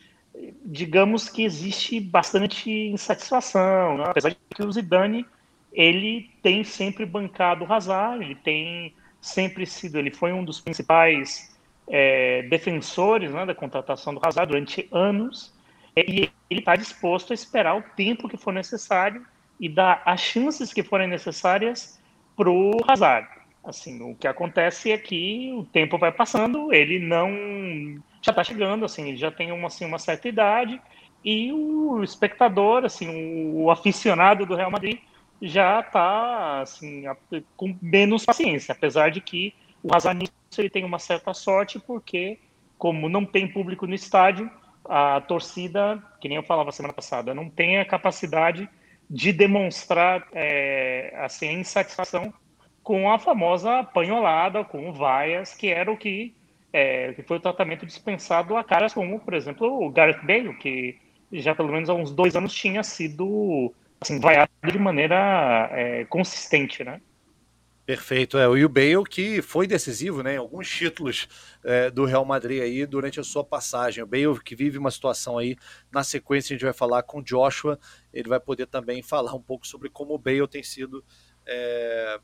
digamos 0.63 1.29
que 1.29 1.43
existe 1.43 1.99
bastante 1.99 2.69
insatisfação, 2.69 3.97
né? 3.97 4.05
apesar 4.07 4.29
de 4.29 4.37
que 4.55 4.63
o 4.63 4.71
Zidane 4.71 5.25
ele 5.71 6.29
tem 6.41 6.63
sempre 6.63 7.05
bancado 7.05 7.63
o 7.63 7.71
Hazard, 7.71 8.23
ele 8.23 8.35
tem 8.35 8.93
sempre 9.21 9.65
sido, 9.65 9.97
ele 9.97 10.11
foi 10.11 10.33
um 10.33 10.43
dos 10.43 10.59
principais 10.59 11.55
é, 11.87 12.43
defensores 12.43 13.31
né, 13.31 13.45
da 13.45 13.55
contratação 13.55 14.13
do 14.13 14.21
Hazard 14.23 14.51
durante 14.51 14.87
anos, 14.91 15.53
e 15.95 16.29
ele 16.49 16.59
está 16.59 16.75
disposto 16.75 17.31
a 17.31 17.33
esperar 17.33 17.77
o 17.77 17.83
tempo 17.95 18.27
que 18.27 18.37
for 18.37 18.53
necessário 18.53 19.25
e 19.59 19.69
dar 19.69 20.01
as 20.05 20.21
chances 20.21 20.73
que 20.73 20.83
forem 20.83 21.07
necessárias 21.07 21.99
para 22.35 22.49
o 22.49 22.77
Hazard. 22.87 23.27
Assim, 23.63 24.01
o 24.01 24.15
que 24.15 24.27
acontece 24.27 24.91
é 24.91 24.97
que 24.97 25.51
o 25.53 25.63
tempo 25.65 25.97
vai 25.97 26.11
passando, 26.11 26.73
ele 26.73 26.97
não 26.97 28.01
já 28.21 28.31
está 28.31 28.43
chegando, 28.43 28.85
assim, 28.85 29.09
ele 29.09 29.17
já 29.17 29.31
tem 29.31 29.51
uma, 29.51 29.67
assim, 29.67 29.85
uma 29.85 29.99
certa 29.99 30.27
idade 30.27 30.79
e 31.23 31.51
o 31.51 32.03
espectador, 32.03 32.85
assim, 32.85 33.53
o, 33.53 33.69
aficionado 33.69 34.45
do 34.45 34.55
Real 34.55 34.71
Madrid 34.71 34.99
já 35.41 35.79
está 35.79 36.61
assim 36.61 37.03
com 37.57 37.75
menos 37.81 38.25
paciência, 38.25 38.73
apesar 38.73 39.09
de 39.09 39.21
que 39.21 39.53
o 39.83 39.89
nisso 40.13 40.31
ele 40.59 40.69
tem 40.69 40.83
uma 40.83 40.99
certa 40.99 41.33
sorte 41.33 41.79
porque 41.79 42.37
como 42.77 43.09
não 43.09 43.25
tem 43.25 43.47
público 43.47 43.87
no 43.87 43.93
estádio, 43.93 44.49
a 44.85 45.21
torcida, 45.21 46.01
que 46.19 46.27
nem 46.27 46.37
eu 46.37 46.43
falava 46.43 46.71
semana 46.71 46.93
passada, 46.93 47.33
não 47.33 47.49
tem 47.49 47.79
a 47.79 47.85
capacidade 47.85 48.67
de 49.09 49.31
demonstrar 49.31 50.27
é, 50.33 51.13
assim, 51.23 51.49
a 51.49 51.53
insatisfação 51.53 52.33
com 52.81 53.11
a 53.11 53.19
famosa 53.19 53.83
panholada, 53.83 54.63
com 54.63 54.91
vaias, 54.91 55.53
que 55.53 55.67
era 55.67 55.91
o 55.91 55.97
que, 55.97 56.33
é, 56.73 57.13
que 57.13 57.23
foi 57.23 57.37
o 57.37 57.41
tratamento 57.41 57.85
dispensado 57.85 58.55
a 58.55 58.63
caras 58.63 58.93
como, 58.93 59.19
por 59.19 59.33
exemplo, 59.33 59.67
o 59.85 59.89
Gareth 59.89 60.21
Bale, 60.23 60.53
que 60.55 60.97
já 61.31 61.55
pelo 61.55 61.71
menos 61.71 61.89
há 61.89 61.93
uns 61.93 62.11
dois 62.11 62.35
anos 62.35 62.53
tinha 62.53 62.83
sido 62.83 63.73
assim, 63.99 64.19
vaiado 64.19 64.51
de 64.63 64.79
maneira 64.79 65.69
é, 65.71 66.05
consistente, 66.05 66.83
né? 66.83 67.01
Perfeito, 67.85 68.37
é 68.37 68.47
o 68.47 68.69
Bale 68.69 69.03
que 69.03 69.41
foi 69.41 69.67
decisivo, 69.67 70.21
né, 70.23 70.35
em 70.35 70.37
alguns 70.37 70.69
títulos 70.69 71.27
é, 71.63 71.89
do 71.89 72.05
Real 72.05 72.23
Madrid 72.23 72.61
aí 72.61 72.85
durante 72.85 73.19
a 73.19 73.23
sua 73.23 73.43
passagem. 73.43 74.03
O 74.03 74.07
Bale 74.07 74.39
que 74.39 74.55
vive 74.55 74.77
uma 74.77 74.91
situação 74.91 75.37
aí 75.37 75.57
na 75.91 76.03
sequência 76.03 76.53
a 76.53 76.55
gente 76.55 76.63
vai 76.63 76.73
falar 76.73 77.03
com 77.03 77.21
Joshua, 77.21 77.79
ele 78.13 78.29
vai 78.29 78.39
poder 78.39 78.67
também 78.67 79.01
falar 79.01 79.33
um 79.33 79.41
pouco 79.41 79.67
sobre 79.67 79.89
como 79.89 80.13
o 80.13 80.19
Bale 80.19 80.47
tem 80.47 80.63
sido 80.63 81.03
é, 81.45 82.19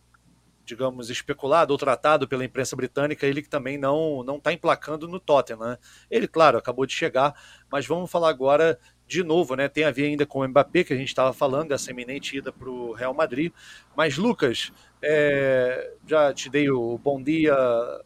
digamos, 0.67 1.09
especulado 1.09 1.71
ou 1.71 1.77
tratado 1.77 2.27
pela 2.27 2.43
imprensa 2.43 2.75
britânica, 2.75 3.25
ele 3.25 3.41
que 3.41 3.49
também 3.49 3.77
não 3.77 4.21
não 4.23 4.35
está 4.35 4.51
emplacando 4.51 5.07
no 5.07 5.19
Tottenham. 5.19 5.59
Né? 5.59 5.77
Ele, 6.11 6.27
claro, 6.27 6.57
acabou 6.57 6.85
de 6.85 6.93
chegar, 6.93 7.33
mas 7.71 7.87
vamos 7.87 8.11
falar 8.11 8.29
agora 8.29 8.77
de 9.07 9.23
novo, 9.23 9.55
né? 9.55 9.69
Tem 9.69 9.85
a 9.85 9.91
ver 9.91 10.07
ainda 10.07 10.25
com 10.25 10.39
o 10.39 10.47
Mbappé, 10.47 10.83
que 10.83 10.93
a 10.93 10.97
gente 10.97 11.07
estava 11.07 11.31
falando, 11.31 11.69
dessa 11.69 11.91
eminente 11.91 12.37
ida 12.37 12.51
para 12.51 12.69
o 12.69 12.91
Real 12.91 13.13
Madrid. 13.13 13.53
Mas, 13.95 14.17
Lucas, 14.17 14.73
é, 15.01 15.93
já 16.05 16.33
te 16.33 16.49
dei 16.49 16.69
o 16.69 16.97
bom 16.97 17.23
dia 17.23 17.55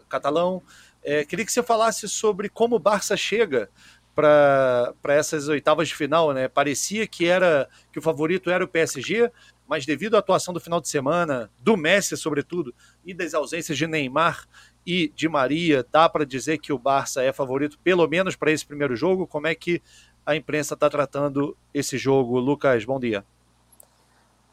catalão. 0.08 0.62
É, 1.04 1.26
queria 1.26 1.44
que 1.44 1.52
você 1.52 1.64
falasse 1.64 2.08
sobre 2.08 2.48
como 2.48 2.76
o 2.76 2.80
Barça 2.80 3.18
chega 3.18 3.68
para 4.14 4.94
essas 5.08 5.48
oitavas 5.48 5.88
de 5.88 5.96
final, 5.96 6.32
né? 6.34 6.48
Parecia 6.48 7.08
que 7.08 7.26
era 7.26 7.68
que 7.92 7.98
o 7.98 8.02
favorito 8.02 8.52
era 8.52 8.64
o 8.64 8.68
PSG, 8.68 9.32
mas 9.72 9.86
devido 9.86 10.16
à 10.16 10.20
atuação 10.20 10.54
do 10.54 10.60
final 10.60 10.82
de 10.82 10.90
semana, 10.90 11.50
do 11.58 11.78
Messi 11.78 12.18
sobretudo, 12.18 12.76
e 13.06 13.14
das 13.14 13.34
ausências 13.34 13.78
de 13.78 13.88
Neymar 13.88 14.46
e 14.86 15.08
de 15.16 15.30
Maria, 15.30 15.86
dá 15.90 16.10
para 16.10 16.26
dizer 16.26 16.58
que 16.58 16.74
o 16.74 16.78
Barça 16.78 17.24
é 17.24 17.32
favorito 17.32 17.80
pelo 17.80 18.06
menos 18.06 18.36
para 18.36 18.52
esse 18.52 18.66
primeiro 18.66 18.98
jogo? 18.98 19.26
Como 19.26 19.48
é 19.48 19.56
que 19.56 19.82
a 20.26 20.36
imprensa 20.36 20.74
está 20.74 20.90
tratando 20.90 21.56
esse 21.74 21.98
jogo? 21.98 22.38
Lucas, 22.38 22.84
bom 22.84 23.00
dia. 23.00 23.24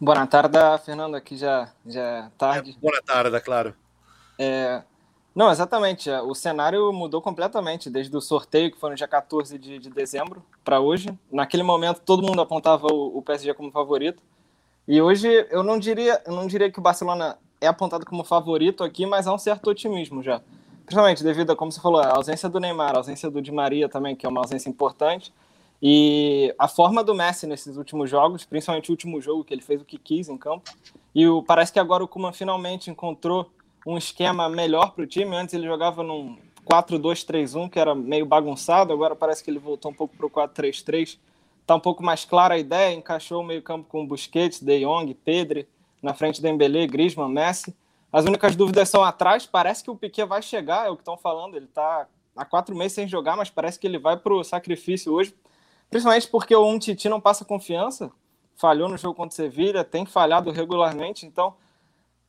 Boa 0.00 0.24
tarde, 0.24 0.57
Fernando. 0.85 1.16
Aqui 1.16 1.37
já, 1.37 1.72
já 1.85 2.00
é 2.00 2.31
tarde. 2.38 2.76
É, 2.76 2.81
boa 2.81 3.02
tarde, 3.02 3.40
claro. 3.40 3.74
É, 4.38 4.85
não, 5.35 5.50
exatamente. 5.50 6.09
O 6.09 6.33
cenário 6.33 6.92
mudou 6.92 7.20
completamente 7.20 7.90
desde 7.90 8.16
o 8.16 8.20
sorteio, 8.20 8.70
que 8.70 8.78
foi 8.78 8.90
no 8.90 8.94
dia 8.94 9.09
14 9.09 9.59
de, 9.59 9.81
de 9.81 9.90
dezembro, 9.90 10.44
para 10.64 10.78
hoje. 10.78 11.12
Naquele 11.28 11.64
momento, 11.64 12.02
todo 12.02 12.22
mundo 12.22 12.40
apontava 12.40 12.87
o, 12.87 13.18
o, 13.18 13.22
PSG 13.22 13.52
como 13.54 13.72
favorito. 13.72 14.22
E 14.88 15.03
hoje, 15.03 15.29
eu 15.51 15.62
não, 15.62 15.79
diria, 15.79 16.22
eu 16.24 16.33
não 16.33 16.46
diria 16.46 16.72
que 16.72 16.79
o 16.79 16.83
Barcelona 16.83 17.38
é 17.61 17.66
apontado 17.66 18.07
como 18.07 18.24
favorito 18.24 18.83
aqui, 18.83 19.05
mas 19.05 19.27
há 19.27 19.35
um 19.35 19.38
certo 19.38 19.68
otimismo 19.68 20.22
já. 20.22 20.40
Principalmente 20.87 21.22
devido 21.22 21.53
a, 21.53 21.57
como 21.57 21.70
você 21.70 21.79
falou, 21.79 22.01
a 22.01 22.16
ausência 22.16 22.48
do 22.48 22.59
Neymar, 22.59 22.94
a 22.94 22.96
ausência 22.96 23.31
do 23.31 23.42
Di 23.42 23.53
Maria 23.53 23.87
também, 23.87 24.16
que 24.16 24.24
é 24.24 24.29
uma 24.31 24.40
ausência 24.40 24.70
importante. 24.70 25.31
E 25.83 26.55
a 26.59 26.66
forma 26.66 27.05
do 27.05 27.14
Messi 27.14 27.46
nesses 27.46 27.77
últimos 27.77 28.09
jogos, 28.09 28.46
principalmente 28.46 28.88
o 28.88 28.92
último 28.92 29.20
jogo 29.20 29.44
que 29.44 29.53
ele 29.53 29.61
fez 29.61 29.83
o 29.83 29.85
que 29.85 29.98
quis 29.98 30.31
em 30.31 30.38
campo, 30.38 30.70
e 31.14 31.29
o, 31.29 31.42
parece 31.42 31.70
que 31.70 31.79
agora 31.79 32.03
o 32.03 32.09
Kuman 32.09 32.33
finalmente 32.33 32.90
encontrou 32.90 33.51
um 33.87 33.98
esquema 33.98 34.48
melhor 34.48 34.92
para 34.92 35.05
o 35.05 35.07
time. 35.07 35.37
Antes 35.37 35.53
ele 35.55 35.66
jogava 35.66 36.03
num 36.03 36.38
4-2-3-1, 36.64 37.68
que 37.68 37.79
era 37.79 37.94
meio 37.94 38.24
bagunçado, 38.24 38.90
agora 38.90 39.14
parece 39.14 39.44
que 39.44 39.51
ele 39.51 39.59
voltou 39.59 39.90
um 39.90 39.94
pouco 39.94 40.16
para 40.16 40.27
o 40.27 40.31
4-3-3. 40.31 41.18
Está 41.68 41.74
um 41.74 41.81
pouco 41.81 42.02
mais 42.02 42.24
clara 42.24 42.54
a 42.54 42.59
ideia, 42.59 42.94
encaixou 42.94 43.42
o 43.42 43.44
meio-campo 43.44 43.87
com 43.90 44.07
Busquets, 44.07 44.59
De 44.59 44.81
Jong, 44.81 45.12
Pedri, 45.12 45.68
na 46.02 46.14
frente 46.14 46.40
Dembélé, 46.40 46.87
Griezmann, 46.87 47.31
Messi. 47.31 47.76
As 48.11 48.24
únicas 48.24 48.57
dúvidas 48.57 48.88
são 48.88 49.04
atrás, 49.04 49.44
parece 49.44 49.85
que 49.85 49.90
o 49.90 49.94
Piquet 49.94 50.24
vai 50.24 50.40
chegar, 50.40 50.87
é 50.87 50.88
o 50.88 50.96
que 50.96 51.02
estão 51.02 51.18
falando, 51.18 51.59
ele 51.59 51.66
está 51.66 52.09
há 52.35 52.44
quatro 52.46 52.74
meses 52.74 52.94
sem 52.94 53.07
jogar, 53.07 53.37
mas 53.37 53.50
parece 53.50 53.78
que 53.78 53.87
ele 53.87 53.98
vai 53.98 54.16
para 54.16 54.33
o 54.33 54.42
sacrifício 54.42 55.12
hoje 55.12 55.35
Principalmente 55.90 56.26
porque 56.28 56.57
o 56.57 56.66
um 56.66 56.78
Titi 56.78 57.07
não 57.07 57.20
passa 57.20 57.44
confiança, 57.44 58.11
falhou 58.57 58.88
no 58.88 58.96
jogo 58.96 59.14
contra 59.14 59.35
o 59.35 59.37
Sevilha, 59.37 59.85
tem 59.85 60.07
falhado 60.07 60.50
regularmente, 60.50 61.26
então 61.26 61.54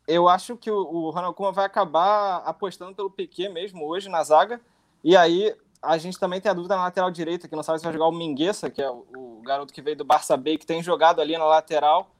eu 0.06 0.28
acho 0.28 0.58
que 0.58 0.70
o, 0.70 0.80
o 0.80 1.10
Ronald 1.12 1.34
Koeman 1.34 1.54
vai 1.54 1.66
acabar 1.66 2.38
apostando 2.40 2.94
pelo 2.94 3.10
Piquet 3.10 3.48
mesmo 3.48 3.86
hoje 3.86 4.10
na 4.10 4.22
zaga, 4.22 4.60
e 5.02 5.16
aí 5.16 5.56
a 5.82 5.98
gente 5.98 6.20
também 6.20 6.42
tem 6.42 6.50
a 6.50 6.54
dúvida 6.54 6.76
na 6.76 6.84
lateral 6.84 7.10
direita, 7.10 7.48
que 7.48 7.56
não 7.56 7.64
sabe 7.64 7.80
se 7.80 7.86
vai 7.86 7.94
jogar 7.94 8.08
o 8.08 8.12
Mingueza, 8.12 8.70
que 8.70 8.82
é 8.82 8.90
o, 8.90 9.42
garoto 9.44 9.74
que 9.74 9.82
veio 9.82 9.96
do 9.96 10.06
Barça 10.06 10.36
B, 10.36 10.58
que 10.58 10.66
tem 10.66 10.84
jogado 10.84 11.22
ali 11.22 11.38
na 11.38 11.46
lateral, 11.46 12.14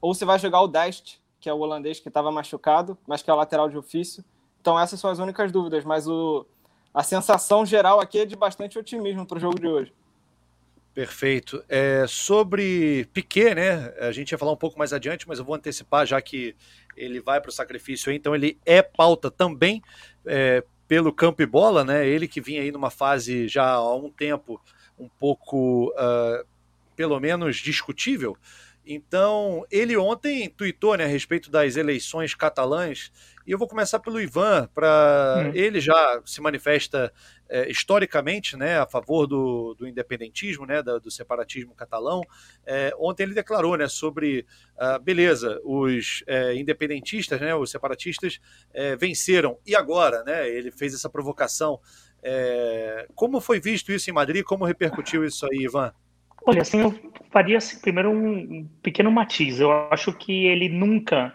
ou 0.00 0.14
se 0.14 0.24
vai 0.24 0.38
jogar 0.38 0.62
o 0.62 0.68
Dest, 0.68 1.18
que 1.38 1.48
é 1.48 1.52
o 1.52 1.58
holandês 1.58 2.00
que 2.00 2.08
estava 2.08 2.32
machucado, 2.32 2.96
mas 3.06 3.22
que 3.22 3.30
é 3.30 3.32
o 3.32 3.36
lateral 3.36 3.68
de 3.68 3.76
ofício. 3.76 4.24
Então 4.60 4.78
essas 4.78 4.98
são 4.98 5.10
as 5.10 5.18
únicas 5.18 5.52
dúvidas, 5.52 5.84
mas 5.84 6.08
o, 6.08 6.46
a 6.92 7.02
sensação 7.02 7.64
geral 7.66 8.00
aqui 8.00 8.20
é 8.20 8.26
de 8.26 8.34
bastante 8.34 8.78
otimismo 8.78 9.26
para 9.26 9.36
o 9.36 9.40
jogo 9.40 9.60
de 9.60 9.66
hoje. 9.66 9.92
Perfeito. 10.94 11.64
É, 11.68 12.04
sobre 12.06 13.08
Piquet, 13.14 13.54
né? 13.54 13.94
A 13.98 14.12
gente 14.12 14.32
ia 14.32 14.38
falar 14.38 14.52
um 14.52 14.56
pouco 14.56 14.78
mais 14.78 14.92
adiante, 14.92 15.26
mas 15.26 15.38
eu 15.38 15.44
vou 15.44 15.54
antecipar, 15.54 16.04
já 16.04 16.20
que 16.20 16.54
ele 16.96 17.20
vai 17.20 17.40
para 17.40 17.48
o 17.48 17.52
sacrifício 17.52 18.12
então 18.12 18.34
ele 18.34 18.58
é 18.66 18.82
pauta 18.82 19.30
também 19.30 19.82
é, 20.26 20.62
pelo 20.92 21.10
campo 21.10 21.40
e 21.40 21.46
bola, 21.46 21.82
né? 21.82 22.06
Ele 22.06 22.28
que 22.28 22.38
vinha 22.38 22.60
aí 22.60 22.70
numa 22.70 22.90
fase 22.90 23.48
já 23.48 23.64
há 23.66 23.96
um 23.96 24.10
tempo 24.10 24.60
um 24.98 25.08
pouco, 25.08 25.88
uh, 25.92 26.46
pelo 26.94 27.18
menos, 27.18 27.56
discutível. 27.56 28.36
Então, 28.86 29.64
ele 29.70 29.96
ontem 29.96 30.50
tweetou 30.50 30.94
né, 30.94 31.04
a 31.04 31.06
respeito 31.06 31.50
das 31.50 31.76
eleições 31.76 32.34
catalãs, 32.34 33.10
e 33.46 33.52
eu 33.52 33.56
vou 33.56 33.66
começar 33.66 34.00
pelo 34.00 34.20
Ivan, 34.20 34.68
para 34.74 35.46
hum. 35.46 35.52
ele 35.54 35.80
já 35.80 36.20
se 36.26 36.42
manifesta 36.42 37.10
é, 37.52 37.70
historicamente 37.70 38.56
né, 38.56 38.78
a 38.78 38.86
favor 38.86 39.26
do, 39.26 39.74
do 39.74 39.86
independentismo, 39.86 40.64
né, 40.64 40.82
do, 40.82 41.10
separatismo 41.10 41.74
catalão. 41.74 42.22
É, 42.64 42.94
ontem 42.98 43.24
ele 43.24 43.34
declarou 43.34 43.76
né, 43.76 43.86
sobre, 43.88 44.46
uh, 44.78 44.98
beleza, 45.02 45.60
os 45.62 46.24
é, 46.26 46.54
independentistas, 46.54 47.38
né, 47.38 47.54
os 47.54 47.70
separatistas 47.70 48.40
é, 48.72 48.96
venceram, 48.96 49.58
e 49.66 49.76
agora? 49.76 50.24
Né, 50.24 50.48
ele 50.48 50.70
fez 50.70 50.94
essa 50.94 51.10
provocação. 51.10 51.78
É, 52.22 53.06
como 53.14 53.38
foi 53.38 53.60
visto 53.60 53.92
isso 53.92 54.08
em 54.08 54.14
Madrid? 54.14 54.42
Como 54.42 54.64
repercutiu 54.64 55.22
isso 55.22 55.46
aí, 55.52 55.64
Ivan? 55.64 55.92
Olha, 56.46 56.62
assim, 56.62 56.80
eu 56.80 56.98
faria 57.30 57.58
assim, 57.58 57.78
primeiro 57.80 58.10
um 58.10 58.66
pequeno 58.82 59.12
matiz. 59.12 59.60
Eu 59.60 59.70
acho 59.92 60.10
que 60.14 60.46
ele 60.46 60.70
nunca, 60.70 61.34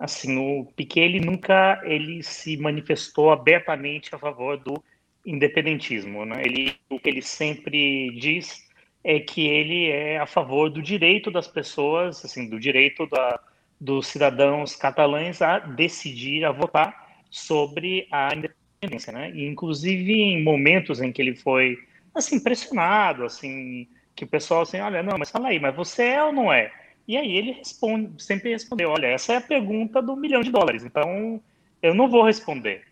assim, 0.00 0.38
o 0.38 0.64
Piquet 0.74 1.00
ele 1.00 1.20
nunca 1.20 1.80
ele 1.84 2.22
se 2.22 2.56
manifestou 2.56 3.30
abertamente 3.30 4.14
a 4.14 4.18
favor 4.18 4.56
do 4.56 4.82
independentismo, 5.28 6.24
né? 6.24 6.42
Ele 6.44 6.74
o 6.88 6.98
que 6.98 7.08
ele 7.08 7.22
sempre 7.22 8.10
diz 8.18 8.66
é 9.04 9.20
que 9.20 9.46
ele 9.46 9.88
é 9.90 10.18
a 10.18 10.26
favor 10.26 10.70
do 10.70 10.82
direito 10.82 11.30
das 11.30 11.46
pessoas, 11.46 12.24
assim, 12.24 12.48
do 12.48 12.58
direito 12.58 13.06
da, 13.06 13.38
dos 13.80 14.06
cidadãos 14.06 14.74
catalães 14.74 15.40
a 15.40 15.58
decidir, 15.58 16.44
a 16.44 16.52
votar 16.52 17.08
sobre 17.30 18.08
a 18.10 18.34
independência, 18.34 19.12
né? 19.12 19.30
Inclusive 19.34 20.12
em 20.12 20.42
momentos 20.42 21.00
em 21.00 21.12
que 21.12 21.20
ele 21.22 21.36
foi 21.36 21.78
assim 22.14 22.40
pressionado, 22.40 23.24
assim 23.24 23.86
que 24.16 24.24
o 24.24 24.28
pessoal 24.28 24.62
assim, 24.62 24.80
olha, 24.80 25.02
não, 25.02 25.16
mas 25.16 25.30
fala 25.30 25.48
aí, 25.48 25.60
mas 25.60 25.76
você 25.76 26.04
é 26.04 26.24
ou 26.24 26.32
não 26.32 26.52
é? 26.52 26.72
E 27.06 27.16
aí 27.16 27.36
ele 27.36 27.52
responde, 27.52 28.22
sempre 28.22 28.50
respondeu, 28.50 28.90
olha, 28.90 29.06
essa 29.06 29.34
é 29.34 29.36
a 29.36 29.40
pergunta 29.40 30.02
do 30.02 30.16
milhão 30.16 30.40
de 30.40 30.50
dólares, 30.50 30.84
então 30.84 31.40
eu 31.80 31.94
não 31.94 32.08
vou 32.08 32.24
responder. 32.24 32.82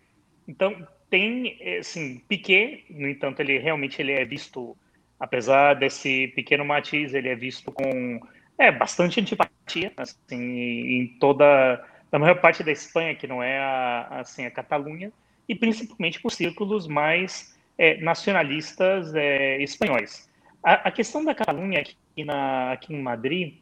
Então 0.47 0.87
tem, 1.09 1.57
assim, 1.79 2.19
Piquet, 2.27 2.85
no 2.89 3.07
entanto, 3.07 3.39
ele 3.39 3.57
realmente 3.57 4.01
ele 4.01 4.11
é 4.11 4.25
visto, 4.25 4.77
apesar 5.19 5.75
desse 5.75 6.27
pequeno 6.29 6.65
matiz, 6.65 7.13
ele 7.13 7.29
é 7.29 7.35
visto 7.35 7.71
com 7.71 8.19
é 8.57 8.71
bastante 8.71 9.19
antipatia, 9.19 9.93
assim, 9.95 10.35
em 10.35 11.07
toda, 11.19 11.85
na 12.11 12.17
maior 12.17 12.41
parte 12.41 12.63
da 12.63 12.71
Espanha, 12.71 13.15
que 13.15 13.27
não 13.27 13.41
é 13.41 13.59
a, 13.59 14.07
assim, 14.19 14.45
a 14.45 14.51
Catalunha, 14.51 15.11
e 15.47 15.53
principalmente 15.53 16.19
por 16.19 16.31
círculos 16.31 16.87
mais 16.87 17.55
é, 17.77 18.01
nacionalistas 18.01 19.13
é, 19.13 19.61
espanhóis. 19.61 20.27
A, 20.63 20.87
a 20.87 20.91
questão 20.91 21.23
da 21.23 21.35
Catalunha 21.35 21.81
aqui, 21.81 22.25
na, 22.25 22.71
aqui 22.71 22.93
em 22.93 23.01
Madrid 23.01 23.59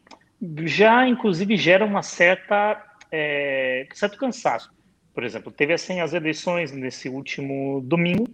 já, 0.63 1.07
inclusive, 1.07 1.57
gera 1.57 1.85
uma 1.85 2.01
certa 2.01 2.81
é, 3.11 3.87
certo 3.93 4.17
cansaço. 4.17 4.73
Por 5.15 5.23
exemplo, 5.23 5.49
teve 5.49 5.71
assim 5.71 6.01
as 6.01 6.13
eleições 6.13 6.73
nesse 6.73 7.07
último 7.07 7.79
domingo, 7.81 8.27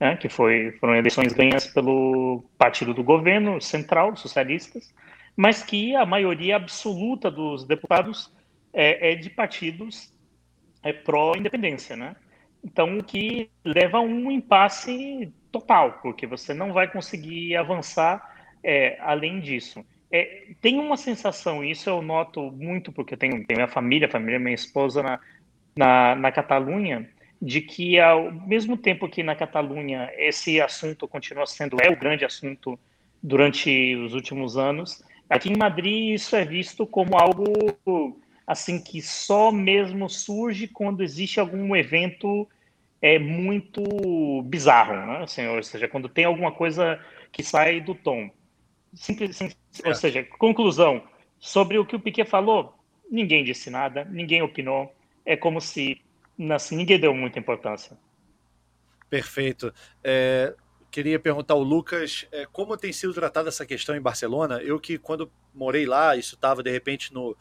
né, 0.00 0.16
que 0.16 0.28
foi, 0.28 0.72
foram 0.80 0.96
eleições 0.96 1.32
ganhas 1.32 1.64
pelo 1.68 2.44
partido 2.58 2.92
do 2.92 3.04
governo 3.04 3.60
central, 3.60 4.16
socialistas, 4.16 4.92
mas 5.36 5.62
que 5.62 5.94
a 5.94 6.04
maioria 6.04 6.56
absoluta 6.56 7.30
dos 7.30 7.64
deputados 7.64 8.32
é, 8.72 9.12
é 9.12 9.14
de 9.14 9.30
partidos 9.30 10.12
é, 10.82 10.92
pró-independência, 10.92 11.96
né? 11.96 12.16
Então, 12.64 12.98
o 12.98 13.04
que 13.04 13.48
leva 13.64 13.98
a 13.98 14.00
um 14.00 14.30
impasse 14.30 15.32
total, 15.52 16.00
porque 16.02 16.26
você 16.26 16.52
não 16.52 16.72
vai 16.72 16.90
conseguir 16.90 17.54
avançar 17.56 18.34
é, 18.62 18.96
além 19.00 19.38
disso. 19.38 19.84
É, 20.10 20.48
tem 20.60 20.80
uma 20.80 20.96
sensação, 20.96 21.62
isso 21.62 21.88
eu 21.88 22.00
noto 22.00 22.50
muito, 22.52 22.90
porque 22.90 23.14
eu 23.14 23.18
tenho, 23.18 23.44
tenho 23.44 23.58
minha 23.58 23.68
família, 23.68 24.08
a 24.08 24.10
família 24.10 24.38
minha 24.38 24.54
esposa 24.54 25.02
na, 25.02 25.20
na, 25.76 26.14
na 26.14 26.32
Catalunha, 26.32 27.08
de 27.40 27.60
que 27.60 27.98
ao 28.00 28.32
mesmo 28.32 28.76
tempo 28.76 29.08
que 29.08 29.22
na 29.22 29.34
Catalunha 29.34 30.10
esse 30.16 30.60
assunto 30.60 31.06
continua 31.06 31.46
sendo 31.46 31.76
é 31.80 31.90
o 31.90 31.96
grande 31.96 32.24
assunto 32.24 32.78
durante 33.22 33.94
os 33.96 34.14
últimos 34.14 34.56
anos, 34.56 35.02
aqui 35.28 35.50
em 35.50 35.56
Madrid 35.56 36.14
isso 36.14 36.36
é 36.36 36.44
visto 36.44 36.86
como 36.86 37.16
algo 37.16 38.16
assim 38.46 38.82
que 38.82 39.00
só 39.00 39.50
mesmo 39.50 40.08
surge 40.08 40.68
quando 40.68 41.02
existe 41.02 41.40
algum 41.40 41.74
evento 41.74 42.48
é 43.00 43.18
muito 43.18 44.42
bizarro, 44.46 44.94
né? 44.94 45.24
Assim, 45.24 45.46
ou 45.46 45.62
seja, 45.62 45.86
quando 45.86 46.08
tem 46.08 46.24
alguma 46.24 46.50
coisa 46.50 46.98
que 47.30 47.42
sai 47.42 47.78
do 47.78 47.94
tom. 47.94 48.30
Simples, 48.94 49.36
simples, 49.36 49.58
é. 49.84 49.88
Ou 49.88 49.94
seja, 49.94 50.24
conclusão, 50.38 51.02
sobre 51.38 51.76
o 51.76 51.84
que 51.84 51.94
o 51.94 52.00
Piquet 52.00 52.24
falou, 52.24 52.74
ninguém 53.10 53.44
disse 53.44 53.68
nada, 53.68 54.06
ninguém 54.06 54.40
opinou, 54.40 54.90
é 55.24 55.36
como 55.36 55.60
se 55.60 56.02
assim, 56.52 56.76
ninguém 56.76 56.98
deu 56.98 57.14
muita 57.14 57.38
importância. 57.38 57.96
Perfeito. 59.08 59.72
É, 60.02 60.54
queria 60.90 61.18
perguntar 61.18 61.54
ao 61.54 61.62
Lucas 61.62 62.26
é, 62.32 62.46
como 62.46 62.76
tem 62.76 62.92
sido 62.92 63.14
tratada 63.14 63.48
essa 63.48 63.64
questão 63.64 63.94
em 63.94 64.00
Barcelona. 64.00 64.60
Eu 64.62 64.80
que, 64.80 64.98
quando 64.98 65.30
morei 65.54 65.86
lá, 65.86 66.16
isso 66.16 66.34
estava 66.34 66.62
de 66.62 66.70
repente 66.70 67.12
no. 67.12 67.36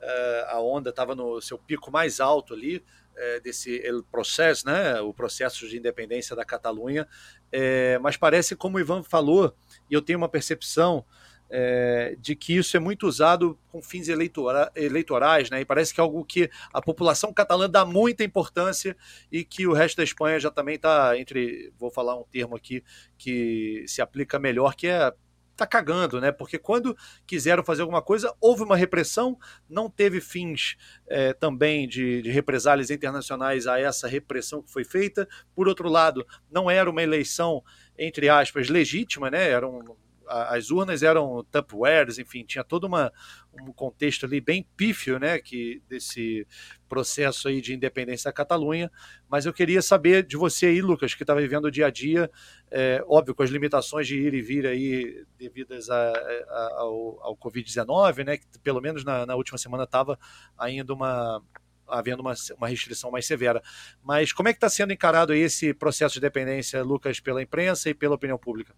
É, 0.00 0.46
a 0.48 0.60
onda 0.60 0.90
estava 0.90 1.14
no 1.14 1.40
seu 1.40 1.58
pico 1.58 1.90
mais 1.90 2.20
alto 2.20 2.54
ali 2.54 2.84
é, 3.18 3.40
desse 3.40 3.82
processo, 4.10 4.64
né, 4.64 5.00
o 5.00 5.12
processo 5.12 5.68
de 5.68 5.76
independência 5.76 6.36
da 6.36 6.44
Catalunha, 6.44 7.06
é, 7.50 7.98
mas 7.98 8.16
parece, 8.16 8.54
como 8.54 8.76
o 8.76 8.80
Ivan 8.80 9.02
falou, 9.02 9.54
e 9.90 9.94
eu 9.94 10.00
tenho 10.00 10.18
uma 10.18 10.28
percepção 10.28 11.04
é, 11.50 12.16
de 12.18 12.34
que 12.36 12.56
isso 12.56 12.76
é 12.76 12.80
muito 12.80 13.06
usado 13.06 13.58
com 13.68 13.82
fins 13.82 14.08
eleitora, 14.08 14.70
eleitorais, 14.74 15.50
né? 15.50 15.60
E 15.60 15.64
parece 15.64 15.94
que 15.94 16.00
é 16.00 16.02
algo 16.02 16.24
que 16.24 16.50
a 16.72 16.80
população 16.82 17.32
catalã 17.32 17.68
dá 17.68 17.84
muita 17.84 18.24
importância 18.24 18.96
e 19.30 19.44
que 19.44 19.66
o 19.66 19.72
resto 19.72 19.96
da 19.96 20.04
Espanha 20.04 20.38
já 20.38 20.50
também 20.50 20.76
está 20.76 21.18
entre, 21.18 21.72
vou 21.78 21.90
falar 21.90 22.16
um 22.16 22.24
termo 22.24 22.56
aqui 22.56 22.82
que 23.16 23.84
se 23.86 24.02
aplica 24.02 24.38
melhor, 24.38 24.74
que 24.74 24.86
é 24.86 25.12
tá 25.58 25.66
cagando, 25.66 26.20
né? 26.20 26.30
Porque 26.30 26.56
quando 26.56 26.96
quiseram 27.26 27.64
fazer 27.64 27.82
alguma 27.82 28.00
coisa, 28.00 28.32
houve 28.40 28.62
uma 28.62 28.76
repressão, 28.76 29.36
não 29.68 29.90
teve 29.90 30.20
fins 30.20 30.76
é, 31.08 31.32
também 31.32 31.88
de, 31.88 32.22
de 32.22 32.30
represálias 32.30 32.90
internacionais 32.90 33.66
a 33.66 33.78
essa 33.78 34.06
repressão 34.06 34.62
que 34.62 34.70
foi 34.70 34.84
feita. 34.84 35.28
Por 35.56 35.66
outro 35.66 35.88
lado, 35.88 36.24
não 36.48 36.70
era 36.70 36.88
uma 36.88 37.02
eleição, 37.02 37.62
entre 37.98 38.28
aspas, 38.28 38.68
legítima, 38.68 39.32
né? 39.32 39.50
Era 39.50 39.66
um 39.66 39.96
as 40.28 40.70
urnas 40.70 41.02
eram 41.02 41.44
Tupperwares, 41.50 42.18
enfim, 42.18 42.44
tinha 42.44 42.62
todo 42.62 42.84
uma, 42.84 43.12
um 43.52 43.72
contexto 43.72 44.26
ali 44.26 44.40
bem 44.40 44.66
pífio, 44.76 45.18
né, 45.18 45.38
que 45.38 45.82
desse 45.88 46.46
processo 46.88 47.48
aí 47.48 47.60
de 47.60 47.74
independência 47.74 48.28
da 48.28 48.32
Catalunha, 48.32 48.90
mas 49.28 49.46
eu 49.46 49.52
queria 49.52 49.82
saber 49.82 50.22
de 50.22 50.36
você 50.36 50.66
aí, 50.66 50.80
Lucas, 50.80 51.14
que 51.14 51.22
está 51.22 51.34
vivendo 51.34 51.66
o 51.66 51.70
dia 51.70 51.86
a 51.86 51.90
dia, 51.90 52.30
é, 52.70 53.02
óbvio, 53.06 53.34
com 53.34 53.42
as 53.42 53.50
limitações 53.50 54.06
de 54.06 54.18
ir 54.18 54.34
e 54.34 54.42
vir 54.42 54.66
aí 54.66 55.24
devidas 55.38 55.90
a, 55.90 56.12
a, 56.12 56.74
ao, 56.78 57.18
ao 57.22 57.36
Covid-19, 57.36 58.24
né, 58.24 58.36
que 58.38 58.46
pelo 58.62 58.80
menos 58.80 59.04
na, 59.04 59.26
na 59.26 59.34
última 59.34 59.58
semana 59.58 59.84
estava 59.84 60.18
ainda 60.56 60.92
uma, 60.92 61.42
havendo 61.88 62.20
uma, 62.20 62.34
uma 62.56 62.68
restrição 62.68 63.10
mais 63.10 63.26
severa. 63.26 63.62
Mas 64.02 64.32
como 64.32 64.48
é 64.48 64.52
que 64.52 64.58
está 64.58 64.68
sendo 64.68 64.92
encarado 64.92 65.32
esse 65.34 65.72
processo 65.74 66.14
de 66.14 66.20
dependência, 66.20 66.82
Lucas, 66.82 67.20
pela 67.20 67.42
imprensa 67.42 67.90
e 67.90 67.94
pela 67.94 68.14
opinião 68.14 68.38
pública? 68.38 68.74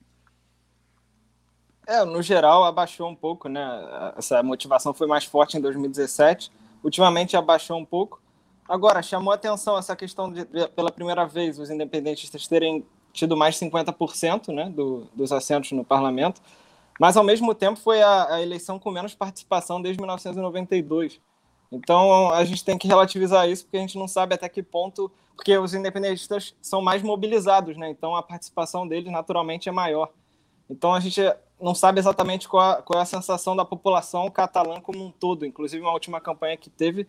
É, 1.86 2.04
no 2.04 2.22
geral 2.22 2.64
abaixou 2.64 3.08
um 3.08 3.14
pouco, 3.14 3.48
né? 3.48 3.62
Essa 4.16 4.42
motivação 4.42 4.94
foi 4.94 5.06
mais 5.06 5.24
forte 5.24 5.56
em 5.56 5.60
2017. 5.60 6.50
Ultimamente 6.84 7.36
abaixou 7.36 7.76
um 7.76 7.84
pouco. 7.84 8.20
Agora, 8.68 9.02
chamou 9.02 9.32
atenção 9.32 9.76
essa 9.76 9.96
questão 9.96 10.32
de, 10.32 10.44
pela 10.76 10.92
primeira 10.92 11.26
vez, 11.26 11.58
os 11.58 11.70
independentistas 11.70 12.46
terem 12.46 12.86
tido 13.12 13.36
mais 13.36 13.56
50% 13.56 14.54
né, 14.54 14.70
do, 14.70 15.08
dos 15.14 15.32
assentos 15.32 15.72
no 15.72 15.84
parlamento, 15.84 16.40
mas 16.98 17.16
ao 17.16 17.24
mesmo 17.24 17.54
tempo 17.54 17.80
foi 17.80 18.00
a, 18.00 18.34
a, 18.34 18.42
eleição 18.42 18.78
com 18.78 18.90
menos 18.90 19.14
participação 19.14 19.82
desde 19.82 20.00
1992. 20.00 21.20
Então 21.72 22.30
a 22.30 22.44
gente 22.44 22.64
tem 22.64 22.78
que 22.78 22.86
relativizar 22.86 23.48
isso, 23.48 23.64
porque 23.64 23.78
a 23.78 23.80
gente 23.80 23.98
não 23.98 24.06
sabe 24.06 24.34
até 24.34 24.48
que 24.48 24.62
ponto, 24.62 25.10
porque 25.34 25.56
os 25.56 25.74
independentistas 25.74 26.54
são 26.60 26.82
mais 26.82 27.02
mobilizados, 27.02 27.76
né? 27.76 27.90
Então 27.90 28.14
a 28.14 28.22
participação 28.22 28.86
deles 28.86 29.10
naturalmente 29.10 29.68
é 29.68 29.72
maior. 29.72 30.10
Então 30.68 30.92
a 30.92 31.00
gente 31.00 31.20
não 31.60 31.74
sabe 31.74 31.98
exatamente 31.98 32.48
qual, 32.48 32.82
qual 32.82 32.98
é 32.98 33.02
a 33.02 33.06
sensação 33.06 33.54
da 33.54 33.64
população 33.64 34.30
catalã 34.30 34.80
como 34.80 35.04
um 35.04 35.10
todo. 35.10 35.44
Inclusive, 35.46 35.82
uma 35.82 35.92
última 35.92 36.20
campanha 36.20 36.56
que 36.56 36.70
teve, 36.70 37.02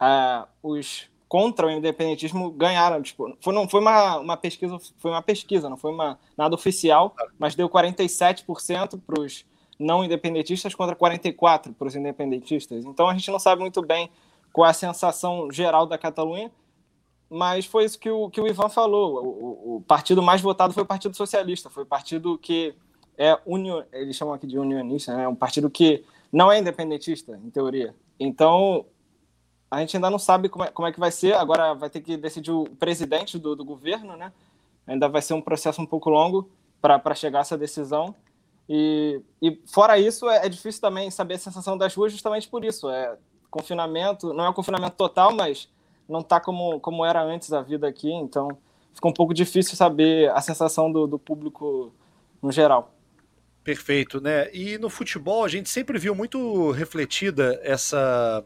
uh, 0.00 0.46
os 0.62 1.10
contra 1.32 1.66
o 1.66 1.70
independentismo 1.70 2.50
ganharam. 2.50 3.00
Tipo, 3.00 3.34
foi, 3.40 3.54
não 3.54 3.66
foi 3.66 3.80
uma, 3.80 4.18
uma 4.18 4.36
pesquisa, 4.36 4.78
foi 4.98 5.10
uma 5.10 5.22
pesquisa, 5.22 5.70
não 5.70 5.78
foi 5.78 5.90
uma, 5.90 6.18
nada 6.36 6.54
oficial, 6.54 7.14
mas 7.38 7.54
deu 7.54 7.70
47% 7.70 9.00
para 9.00 9.18
os 9.18 9.44
não 9.78 10.04
independentistas 10.04 10.74
contra 10.74 10.94
44% 10.94 11.74
para 11.74 11.88
os 11.88 11.96
independentistas. 11.96 12.84
Então 12.84 13.08
a 13.08 13.14
gente 13.14 13.30
não 13.30 13.38
sabe 13.38 13.62
muito 13.62 13.80
bem 13.80 14.10
qual 14.52 14.66
é 14.66 14.70
a 14.70 14.74
sensação 14.74 15.50
geral 15.50 15.86
da 15.86 15.96
Catalunha, 15.96 16.52
mas 17.30 17.64
foi 17.64 17.86
isso 17.86 17.98
que 17.98 18.10
o, 18.10 18.28
que 18.28 18.40
o 18.40 18.46
Ivan 18.46 18.68
falou. 18.68 19.24
O, 19.24 19.28
o, 19.28 19.76
o 19.76 19.80
partido 19.80 20.22
mais 20.22 20.42
votado 20.42 20.74
foi 20.74 20.82
o 20.82 20.86
Partido 20.86 21.16
Socialista, 21.16 21.70
foi 21.70 21.84
o 21.84 21.86
partido 21.86 22.36
que 22.36 22.74
é 23.16 23.38
union, 23.46 23.82
eles 23.92 24.16
chamam 24.16 24.34
aqui 24.34 24.46
de 24.46 24.58
unionista, 24.58 25.16
né? 25.16 25.24
É 25.24 25.28
um 25.28 25.34
partido 25.34 25.68
que 25.70 26.04
não 26.32 26.50
é 26.50 26.58
independentista, 26.58 27.38
em 27.44 27.50
teoria. 27.50 27.94
Então, 28.18 28.86
a 29.70 29.80
gente 29.80 29.96
ainda 29.96 30.10
não 30.10 30.18
sabe 30.18 30.48
como 30.48 30.64
é, 30.64 30.68
como 30.68 30.88
é 30.88 30.92
que 30.92 31.00
vai 31.00 31.10
ser. 31.10 31.34
Agora 31.34 31.74
vai 31.74 31.90
ter 31.90 32.00
que 32.00 32.16
decidir 32.16 32.50
o 32.50 32.64
presidente 32.78 33.38
do, 33.38 33.56
do 33.56 33.64
governo, 33.64 34.16
né? 34.16 34.32
Ainda 34.86 35.08
vai 35.08 35.22
ser 35.22 35.34
um 35.34 35.40
processo 35.40 35.80
um 35.80 35.86
pouco 35.86 36.10
longo 36.10 36.48
para 36.80 37.14
chegar 37.14 37.38
a 37.38 37.42
essa 37.42 37.56
decisão. 37.56 38.14
E, 38.68 39.20
e 39.40 39.60
fora 39.66 39.98
isso, 39.98 40.28
é, 40.28 40.46
é, 40.46 40.48
difícil 40.48 40.80
também 40.80 41.10
saber 41.10 41.34
a 41.34 41.38
sensação 41.38 41.76
das 41.76 41.94
ruas 41.94 42.12
justamente 42.12 42.48
por 42.48 42.64
isso. 42.64 42.90
É 42.90 43.16
confinamento, 43.50 44.32
não 44.32 44.44
é 44.44 44.48
um 44.48 44.52
confinamento 44.54 44.96
total, 44.96 45.32
mas 45.34 45.68
não 46.08 46.20
está 46.20 46.40
como, 46.40 46.80
como 46.80 47.04
era 47.04 47.22
antes 47.22 47.52
a 47.52 47.60
vida 47.60 47.86
aqui, 47.86 48.10
então 48.10 48.48
fica 48.94 49.08
um 49.08 49.12
pouco 49.12 49.34
difícil 49.34 49.76
saber 49.76 50.30
a 50.30 50.40
sensação 50.40 50.90
do, 50.90 51.06
do 51.06 51.18
público 51.18 51.92
no 52.40 52.50
geral. 52.50 52.90
Perfeito, 53.64 54.20
né? 54.20 54.48
E 54.52 54.76
no 54.76 54.90
futebol 54.90 55.44
a 55.44 55.48
gente 55.48 55.70
sempre 55.70 55.98
viu 55.98 56.14
muito 56.14 56.72
refletida 56.72 57.60
essa 57.62 58.44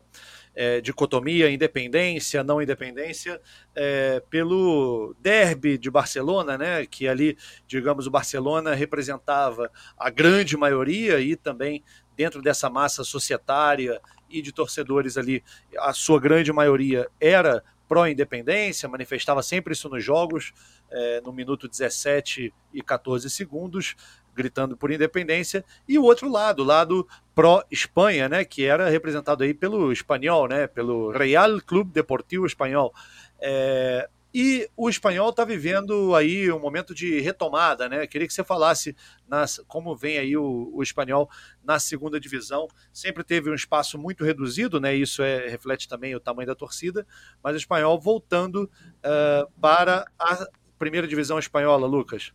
é, 0.57 0.81
dicotomia 0.81 1.51
independência, 1.51 2.43
não 2.43 2.61
independência, 2.61 3.41
é, 3.75 4.21
pelo 4.31 5.15
derby 5.21 5.77
de 5.77 5.91
Barcelona, 5.91 6.57
né, 6.57 6.87
que 6.87 7.07
ali, 7.07 7.37
digamos, 7.67 8.07
o 8.07 8.11
Barcelona 8.11 8.75
representava 8.75 9.71
a 9.99 10.09
grande 10.09 10.57
maioria 10.57 11.21
e 11.21 11.37
também 11.37 11.85
dentro 12.17 12.41
dessa 12.41 12.71
massa 12.71 13.05
societária 13.05 14.01
e 14.31 14.41
de 14.41 14.51
torcedores 14.51 15.19
ali, 15.19 15.45
a 15.79 15.93
sua 15.93 16.19
grande 16.19 16.51
maioria 16.53 17.07
era 17.21 17.63
pró-independência, 17.87 18.89
manifestava 18.89 19.43
sempre 19.43 19.75
isso 19.75 19.89
nos 19.89 20.03
jogos, 20.03 20.53
é, 20.91 21.21
no 21.21 21.33
minuto 21.33 21.69
17 21.69 22.53
e 22.73 22.83
14 22.83 23.29
segundos, 23.31 23.95
gritando 24.37 24.77
por 24.77 24.91
independência, 24.91 25.65
e 25.89 25.99
o 25.99 26.05
outro 26.05 26.31
lado, 26.31 26.63
o 26.63 26.67
lado 26.67 27.09
pró-Espanha, 27.35 28.29
né, 28.29 28.45
que 28.45 28.65
era 28.65 28.89
representado 28.89 29.43
aí 29.43 29.55
pelo 29.55 29.93
espanhol, 29.93 30.47
né, 30.47 30.67
pelo 30.67 31.11
Real 31.11 31.61
Clube 31.61 31.93
Deportivo 31.93 32.47
Espanhol. 32.47 32.93
É, 33.41 34.09
e 34.39 34.69
o 34.77 34.91
espanhol 34.91 35.31
está 35.31 35.47
vivendo 35.47 36.15
aí 36.15 36.53
um 36.53 36.61
momento 36.61 36.95
de 36.95 37.21
retomada, 37.21 37.89
né? 37.89 38.07
Queria 38.07 38.27
que 38.27 38.35
você 38.35 38.45
falasse 38.45 38.95
nas, 39.27 39.63
como 39.67 39.97
vem 39.97 40.19
aí 40.19 40.37
o, 40.37 40.71
o, 40.75 40.83
espanhol 40.83 41.31
na 41.65 41.79
segunda 41.79 42.21
divisão. 42.21 42.69
Sempre 42.93 43.25
teve 43.25 43.49
um 43.49 43.55
espaço 43.55 43.97
muito 43.97 44.25
reduzido, 44.25 44.79
né? 44.79 44.95
Isso 44.95 45.23
é, 45.23 45.49
reflete 45.49 45.89
também 45.89 46.15
o 46.15 46.21
tamanho 46.21 46.49
da 46.49 46.55
torcida, 46.55 47.07
mas 47.43 47.55
o 47.55 47.57
espanhol 47.57 47.99
voltando 47.99 48.65
uh, 48.65 49.51
para 49.59 50.05
a 50.19 50.47
primeira 50.79 51.09
divisão 51.09 51.39
espanhola, 51.39 51.87
Lucas. 51.87 52.31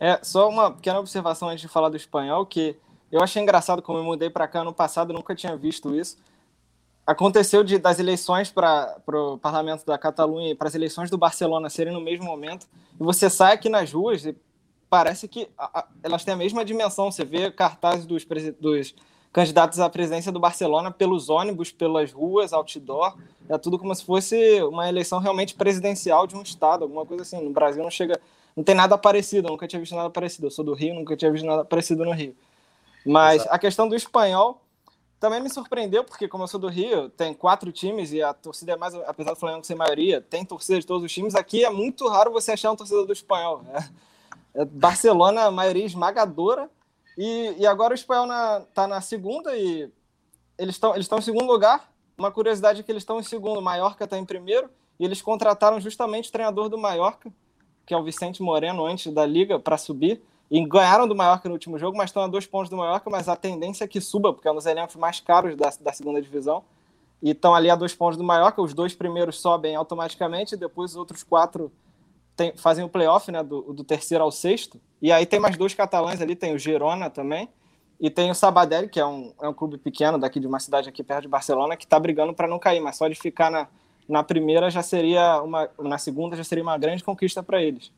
É, 0.00 0.18
só 0.22 0.48
uma 0.48 0.70
pequena 0.70 0.98
observação 0.98 1.48
antes 1.48 1.60
de 1.60 1.68
falar 1.68 1.88
do 1.88 1.96
espanhol, 1.96 2.44
que 2.46 2.76
eu 3.10 3.22
achei 3.22 3.42
engraçado 3.42 3.82
como 3.82 3.98
eu 3.98 4.04
mudei 4.04 4.30
para 4.30 4.48
cá 4.48 4.64
no 4.64 4.72
passado, 4.72 5.12
nunca 5.12 5.34
tinha 5.34 5.56
visto 5.56 5.94
isso. 5.94 6.16
Aconteceu 7.06 7.62
de, 7.62 7.78
das 7.78 7.98
eleições 7.98 8.50
para 8.50 8.96
o 9.08 9.38
parlamento 9.38 9.84
da 9.84 9.98
Catalunha 9.98 10.50
e 10.50 10.54
para 10.54 10.68
as 10.68 10.74
eleições 10.74 11.10
do 11.10 11.18
Barcelona 11.18 11.68
serem 11.68 11.92
no 11.92 12.00
mesmo 12.00 12.24
momento, 12.24 12.66
e 13.00 13.02
você 13.02 13.28
sai 13.28 13.54
aqui 13.54 13.68
nas 13.68 13.92
ruas 13.92 14.24
e 14.24 14.36
parece 14.88 15.26
que 15.26 15.48
a, 15.56 15.80
a, 15.80 15.86
elas 16.02 16.22
têm 16.22 16.34
a 16.34 16.36
mesma 16.36 16.64
dimensão. 16.64 17.10
Você 17.10 17.24
vê 17.24 17.50
cartazes 17.50 18.04
dos, 18.04 18.26
dos 18.60 18.94
candidatos 19.32 19.80
à 19.80 19.88
presidência 19.88 20.30
do 20.30 20.38
Barcelona 20.38 20.90
pelos 20.90 21.30
ônibus, 21.30 21.72
pelas 21.72 22.12
ruas, 22.12 22.52
outdoor. 22.52 23.16
É 23.48 23.56
tudo 23.56 23.78
como 23.78 23.94
se 23.94 24.04
fosse 24.04 24.62
uma 24.62 24.86
eleição 24.88 25.18
realmente 25.18 25.54
presidencial 25.54 26.26
de 26.26 26.36
um 26.36 26.42
estado, 26.42 26.84
alguma 26.84 27.06
coisa 27.06 27.22
assim. 27.22 27.42
No 27.42 27.50
Brasil 27.50 27.82
não 27.82 27.90
chega 27.90 28.20
não 28.56 28.62
tem 28.64 28.74
nada 28.74 28.96
parecido, 28.98 29.48
eu 29.48 29.52
nunca 29.52 29.66
tinha 29.66 29.80
visto 29.80 29.94
nada 29.94 30.10
parecido. 30.10 30.46
Eu 30.46 30.50
sou 30.50 30.64
do 30.64 30.74
Rio, 30.74 30.94
nunca 30.94 31.16
tinha 31.16 31.30
visto 31.30 31.46
nada 31.46 31.64
parecido 31.64 32.04
no 32.04 32.12
Rio. 32.12 32.36
Mas 33.04 33.42
Exato. 33.42 33.54
a 33.54 33.58
questão 33.58 33.88
do 33.88 33.96
espanhol 33.96 34.62
também 35.18 35.40
me 35.40 35.48
surpreendeu, 35.48 36.02
porque 36.02 36.26
como 36.26 36.44
eu 36.44 36.48
sou 36.48 36.58
do 36.58 36.68
Rio, 36.68 37.08
tem 37.08 37.32
quatro 37.32 37.70
times 37.70 38.12
e 38.12 38.20
a 38.20 38.34
torcida 38.34 38.72
é 38.72 38.76
mais, 38.76 38.94
apesar 39.06 39.32
do 39.32 39.38
Flamengo 39.38 39.64
ser 39.64 39.76
maioria, 39.76 40.20
tem 40.20 40.44
torcida 40.44 40.80
de 40.80 40.86
todos 40.86 41.04
os 41.04 41.12
times. 41.12 41.34
Aqui 41.34 41.64
é 41.64 41.70
muito 41.70 42.08
raro 42.08 42.32
você 42.32 42.52
achar 42.52 42.72
um 42.72 42.76
torcedor 42.76 43.06
do 43.06 43.12
espanhol. 43.12 43.62
Né? 43.62 43.88
É 44.54 44.64
Barcelona, 44.64 45.44
a 45.44 45.50
maioria 45.50 45.86
esmagadora. 45.86 46.68
E, 47.16 47.54
e 47.58 47.66
agora 47.66 47.92
o 47.92 47.94
espanhol 47.94 48.26
está 48.26 48.86
na, 48.88 48.96
na 48.96 49.00
segunda 49.00 49.56
e 49.56 49.90
eles 50.58 50.74
estão 50.74 50.94
eles 50.94 51.10
em 51.10 51.20
segundo 51.20 51.46
lugar. 51.46 51.92
Uma 52.16 52.30
curiosidade 52.30 52.80
é 52.80 52.82
que 52.82 52.92
eles 52.92 53.02
estão 53.02 53.18
em 53.18 53.22
segundo, 53.22 53.58
o 53.58 53.62
Mallorca 53.62 54.04
está 54.04 54.18
em 54.18 54.24
primeiro, 54.24 54.70
e 54.98 55.04
eles 55.04 55.22
contrataram 55.22 55.80
justamente 55.80 56.28
o 56.28 56.32
treinador 56.32 56.68
do 56.68 56.78
Mallorca, 56.78 57.32
que 57.86 57.94
é 57.94 57.96
o 57.96 58.02
Vicente 58.02 58.42
Moreno, 58.42 58.84
antes 58.86 59.12
da 59.12 59.26
liga, 59.26 59.58
para 59.58 59.76
subir. 59.76 60.22
E 60.50 60.64
ganharam 60.66 61.08
do 61.08 61.14
Mallorca 61.14 61.48
no 61.48 61.54
último 61.54 61.78
jogo, 61.78 61.96
mas 61.96 62.10
estão 62.10 62.22
a 62.22 62.28
dois 62.28 62.46
pontos 62.46 62.68
do 62.68 62.76
Mallorca, 62.76 63.08
mas 63.08 63.28
a 63.28 63.34
tendência 63.34 63.84
é 63.84 63.88
que 63.88 64.00
suba, 64.00 64.32
porque 64.32 64.46
é 64.46 64.52
um 64.52 64.54
dos 64.54 64.66
elencos 64.66 64.96
mais 64.96 65.18
caros 65.18 65.56
da, 65.56 65.72
da 65.80 65.92
segunda 65.92 66.20
divisão. 66.20 66.62
E 67.22 67.30
estão 67.30 67.54
ali 67.54 67.70
a 67.70 67.76
dois 67.76 67.94
pontos 67.94 68.18
do 68.18 68.24
Mallorca, 68.24 68.60
os 68.60 68.74
dois 68.74 68.94
primeiros 68.94 69.40
sobem 69.40 69.74
automaticamente, 69.74 70.56
depois 70.56 70.90
os 70.90 70.96
outros 70.96 71.22
quatro 71.22 71.72
tem, 72.36 72.52
fazem 72.56 72.84
o 72.84 72.88
playoff, 72.88 73.30
né, 73.30 73.42
do, 73.42 73.72
do 73.72 73.84
terceiro 73.84 74.24
ao 74.24 74.30
sexto. 74.30 74.80
E 75.00 75.10
aí 75.12 75.24
tem 75.24 75.40
mais 75.40 75.56
dois 75.56 75.72
catalães 75.72 76.20
ali, 76.20 76.34
tem 76.34 76.54
o 76.54 76.58
Girona 76.58 77.08
também, 77.08 77.48
e 78.00 78.10
tem 78.10 78.30
o 78.30 78.34
Sabadell, 78.34 78.88
que 78.88 78.98
é 78.98 79.06
um, 79.06 79.32
é 79.40 79.48
um 79.48 79.54
clube 79.54 79.78
pequeno 79.78 80.18
daqui 80.18 80.40
de 80.40 80.46
uma 80.46 80.58
cidade 80.58 80.88
aqui 80.88 81.02
perto 81.02 81.22
de 81.22 81.28
Barcelona, 81.28 81.76
que 81.76 81.84
está 81.84 81.98
brigando 81.98 82.34
para 82.34 82.48
não 82.48 82.58
cair, 82.58 82.80
mas 82.80 82.96
só 82.96 83.08
de 83.08 83.14
ficar 83.14 83.50
na, 83.50 83.68
na 84.08 84.22
primeira 84.22 84.70
já 84.70 84.82
seria 84.82 85.40
uma, 85.42 85.70
na 85.78 85.98
segunda 85.98 86.36
já 86.36 86.44
seria 86.44 86.62
uma 86.62 86.78
grande 86.78 87.04
conquista 87.04 87.42
para 87.42 87.62
eles. 87.62 87.92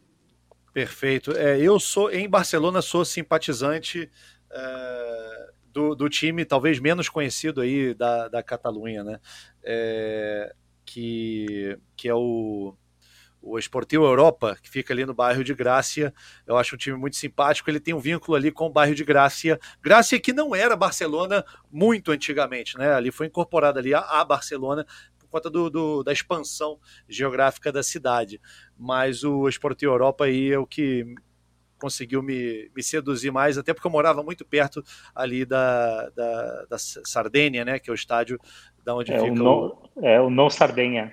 Perfeito. 0.72 1.32
É, 1.32 1.58
eu 1.58 1.78
sou 1.78 2.10
em 2.10 2.28
Barcelona 2.28 2.82
sou 2.82 3.04
simpatizante 3.04 4.10
é, 4.50 5.50
do, 5.72 5.94
do, 5.94 6.08
time 6.08 6.44
talvez 6.44 6.80
menos 6.80 7.08
conhecido 7.08 7.60
aí 7.60 7.94
da, 7.94 8.28
da 8.28 8.42
Catalunha, 8.42 9.04
né? 9.04 9.20
É, 9.62 10.54
que, 10.84 11.78
que 11.96 12.08
é 12.08 12.14
o 12.14 12.76
o 13.44 13.58
Esportivo 13.58 14.04
Europa, 14.04 14.56
que 14.60 14.70
fica 14.70 14.94
ali 14.94 15.04
no 15.04 15.12
bairro 15.12 15.44
de 15.44 15.54
Grácia. 15.54 16.14
Eu 16.46 16.56
acho 16.56 16.74
um 16.74 16.78
time 16.78 16.96
muito 16.96 17.16
simpático. 17.16 17.68
Ele 17.68 17.78
tem 17.78 17.92
um 17.92 17.98
vínculo 17.98 18.36
ali 18.36 18.50
com 18.50 18.66
o 18.66 18.72
bairro 18.72 18.94
de 18.94 19.04
Grácia. 19.04 19.60
Grácia 19.82 20.18
que 20.18 20.32
não 20.32 20.54
era 20.54 20.74
Barcelona 20.74 21.44
muito 21.70 22.10
antigamente, 22.10 22.78
né? 22.78 22.94
Ali 22.94 23.10
foi 23.10 23.26
incorporada 23.26 23.78
ali 23.78 23.92
a, 23.92 24.00
a 24.00 24.24
Barcelona 24.24 24.86
conta 25.34 25.50
do, 25.50 25.68
do, 25.68 26.02
da 26.04 26.12
expansão 26.12 26.78
geográfica 27.08 27.72
da 27.72 27.82
cidade. 27.82 28.40
Mas 28.78 29.24
o 29.24 29.48
Esporte 29.48 29.84
Europa 29.84 30.26
aí 30.26 30.52
é 30.52 30.58
o 30.58 30.66
que 30.66 31.04
conseguiu 31.78 32.22
me, 32.22 32.70
me 32.74 32.82
seduzir 32.82 33.30
mais, 33.30 33.58
até 33.58 33.74
porque 33.74 33.86
eu 33.86 33.90
morava 33.90 34.22
muito 34.22 34.44
perto 34.44 34.82
ali 35.14 35.44
da, 35.44 36.08
da, 36.10 36.66
da 36.70 36.78
Sardenha, 36.78 37.64
né, 37.64 37.78
que 37.78 37.90
é 37.90 37.92
o 37.92 37.94
estádio 37.94 38.38
da 38.82 38.94
onde 38.94 39.12
é 39.12 39.18
fica 39.18 39.32
o, 39.32 39.34
no, 39.34 39.90
o... 39.94 40.06
É 40.06 40.20
o 40.20 40.30
No 40.30 40.48
Sardenha. 40.48 41.12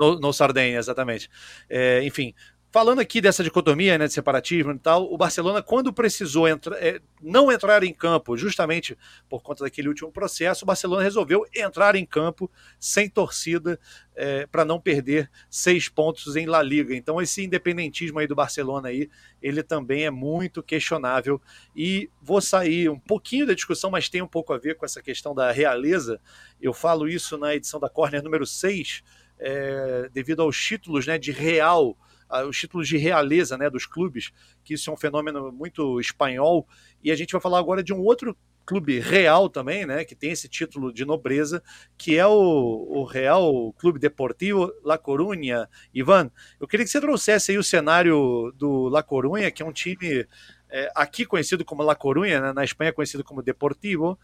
No 0.00 0.32
Sardenha, 0.32 0.78
exatamente. 0.78 1.28
É, 1.68 2.02
enfim, 2.02 2.34
Falando 2.72 3.00
aqui 3.00 3.20
dessa 3.20 3.42
dicotomia, 3.42 3.98
né, 3.98 4.06
de 4.06 4.12
separatismo 4.12 4.70
e 4.70 4.78
tal, 4.78 5.12
o 5.12 5.18
Barcelona, 5.18 5.60
quando 5.60 5.92
precisou 5.92 6.46
entra, 6.46 6.76
é, 6.76 7.00
não 7.20 7.50
entrar 7.50 7.82
em 7.82 7.92
campo, 7.92 8.36
justamente 8.36 8.96
por 9.28 9.42
conta 9.42 9.64
daquele 9.64 9.88
último 9.88 10.12
processo, 10.12 10.64
o 10.64 10.66
Barcelona 10.66 11.02
resolveu 11.02 11.44
entrar 11.52 11.96
em 11.96 12.06
campo 12.06 12.48
sem 12.78 13.08
torcida 13.08 13.76
é, 14.14 14.46
para 14.46 14.64
não 14.64 14.80
perder 14.80 15.28
seis 15.50 15.88
pontos 15.88 16.36
em 16.36 16.46
La 16.46 16.62
Liga. 16.62 16.94
Então, 16.94 17.20
esse 17.20 17.42
independentismo 17.42 18.20
aí 18.20 18.28
do 18.28 18.36
Barcelona 18.36 18.90
aí, 18.90 19.10
ele 19.42 19.64
também 19.64 20.04
é 20.04 20.10
muito 20.10 20.62
questionável. 20.62 21.42
E 21.74 22.08
vou 22.22 22.40
sair 22.40 22.88
um 22.88 23.00
pouquinho 23.00 23.48
da 23.48 23.54
discussão, 23.54 23.90
mas 23.90 24.08
tem 24.08 24.22
um 24.22 24.28
pouco 24.28 24.52
a 24.52 24.58
ver 24.58 24.76
com 24.76 24.84
essa 24.84 25.02
questão 25.02 25.34
da 25.34 25.50
realeza. 25.50 26.20
Eu 26.62 26.72
falo 26.72 27.08
isso 27.08 27.36
na 27.36 27.52
edição 27.52 27.80
da 27.80 27.88
Corner 27.88 28.22
número 28.22 28.46
6, 28.46 29.02
é, 29.40 30.08
devido 30.12 30.40
aos 30.40 30.56
títulos 30.56 31.04
né, 31.04 31.18
de 31.18 31.32
Real 31.32 31.96
os 32.48 32.56
títulos 32.56 32.88
de 32.88 32.96
realeza 32.96 33.56
né, 33.58 33.68
dos 33.68 33.86
clubes, 33.86 34.32
que 34.64 34.74
isso 34.74 34.90
é 34.90 34.92
um 34.92 34.96
fenômeno 34.96 35.50
muito 35.52 36.00
espanhol. 36.00 36.66
E 37.02 37.10
a 37.10 37.16
gente 37.16 37.32
vai 37.32 37.40
falar 37.40 37.58
agora 37.58 37.82
de 37.82 37.92
um 37.92 38.00
outro 38.00 38.36
clube 38.70 39.00
real 39.00 39.48
também, 39.48 39.84
né, 39.84 40.04
que 40.04 40.14
tem 40.14 40.30
esse 40.30 40.48
título 40.48 40.92
de 40.92 41.04
nobreza, 41.04 41.60
que 41.98 42.16
é 42.16 42.24
o, 42.24 42.86
o 42.88 43.02
Real 43.02 43.72
Clube 43.72 43.98
Deportivo 43.98 44.72
La 44.84 44.96
Coruña. 44.96 45.68
Ivan, 45.92 46.30
eu 46.60 46.68
queria 46.68 46.84
que 46.86 46.92
você 46.92 47.00
trouxesse 47.00 47.50
aí 47.50 47.58
o 47.58 47.64
cenário 47.64 48.52
do 48.56 48.88
La 48.88 49.02
Coruña, 49.02 49.50
que 49.50 49.60
é 49.60 49.66
um 49.66 49.72
time 49.72 50.24
é, 50.70 50.88
aqui 50.94 51.26
conhecido 51.26 51.64
como 51.64 51.82
La 51.82 51.96
Coruña, 51.96 52.40
né, 52.40 52.52
na 52.52 52.62
Espanha 52.62 52.92
conhecido 52.92 53.24
como 53.24 53.42
Deportivo. 53.42 54.16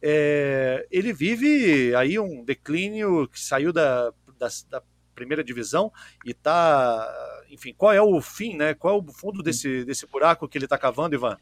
É, 0.00 0.86
ele 0.90 1.12
vive 1.12 1.94
aí 1.94 2.18
um 2.18 2.42
declínio 2.42 3.28
que 3.28 3.38
saiu 3.38 3.70
da, 3.70 4.10
da, 4.38 4.48
da 4.70 4.82
primeira 5.20 5.44
divisão 5.44 5.92
e 6.24 6.32
tá, 6.32 7.06
enfim, 7.50 7.74
qual 7.76 7.92
é 7.92 8.00
o 8.00 8.20
fim, 8.20 8.56
né? 8.56 8.72
Qual 8.74 8.94
é 8.94 8.98
o 8.98 9.12
fundo 9.12 9.42
desse, 9.42 9.84
desse 9.84 10.06
buraco 10.06 10.48
que 10.48 10.56
ele 10.56 10.64
está 10.64 10.78
cavando, 10.78 11.14
Ivan? 11.14 11.36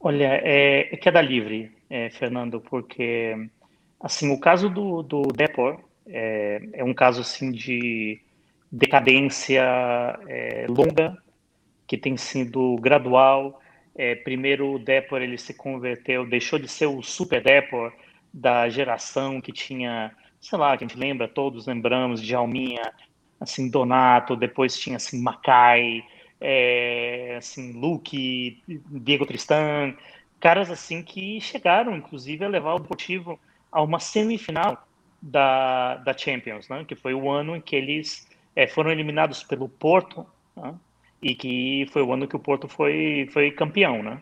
Olha, 0.00 0.40
é, 0.42 0.94
é 0.94 0.96
queda 0.96 1.20
livre, 1.20 1.70
é, 1.90 2.08
Fernando, 2.10 2.58
porque 2.60 3.36
assim 4.00 4.32
o 4.32 4.40
caso 4.40 4.68
do, 4.68 5.02
do 5.02 5.22
Depor 5.28 5.78
é, 6.06 6.60
é 6.72 6.82
um 6.82 6.94
caso 6.94 7.20
assim 7.20 7.52
de 7.52 8.18
decadência 8.70 9.62
é, 10.26 10.66
longa 10.68 11.16
que 11.86 11.98
tem 11.98 12.16
sido 12.16 12.76
gradual 12.80 13.60
É, 13.94 14.14
primeiro 14.14 14.72
o 14.72 14.78
Depor 14.78 15.20
ele 15.20 15.36
se 15.36 15.52
converteu, 15.52 16.26
deixou 16.26 16.58
de 16.58 16.66
ser 16.66 16.86
o 16.86 17.02
Super 17.02 17.42
Depor 17.42 17.92
da 18.32 18.66
geração 18.70 19.38
que 19.38 19.52
tinha, 19.52 20.10
sei 20.42 20.58
lá, 20.58 20.72
a 20.72 20.76
gente 20.76 20.98
lembra, 20.98 21.28
todos 21.28 21.66
lembramos 21.66 22.20
de 22.20 22.34
Alminha, 22.34 22.92
assim, 23.40 23.70
Donato, 23.70 24.36
depois 24.36 24.76
tinha 24.76 24.96
assim 24.96 25.22
Macai, 25.22 26.04
é, 26.40 27.36
assim, 27.38 27.72
Luke, 27.72 28.60
Diego 28.90 29.24
Tristan, 29.24 29.94
caras 30.40 30.68
assim 30.70 31.02
que 31.02 31.40
chegaram, 31.40 31.96
inclusive, 31.96 32.44
a 32.44 32.48
levar 32.48 32.74
o 32.74 32.80
Deportivo 32.80 33.38
a 33.70 33.80
uma 33.80 34.00
semifinal 34.00 34.84
da, 35.22 35.96
da 35.98 36.18
Champions, 36.18 36.68
né? 36.68 36.84
que 36.84 36.96
foi 36.96 37.14
o 37.14 37.30
ano 37.30 37.56
em 37.56 37.60
que 37.60 37.76
eles 37.76 38.28
é, 38.56 38.66
foram 38.66 38.90
eliminados 38.90 39.44
pelo 39.44 39.68
Porto, 39.68 40.26
né? 40.56 40.74
e 41.22 41.36
que 41.36 41.86
foi 41.92 42.02
o 42.02 42.12
ano 42.12 42.26
que 42.26 42.34
o 42.34 42.40
Porto 42.40 42.66
foi, 42.66 43.28
foi 43.32 43.52
campeão. 43.52 44.02
Né? 44.02 44.20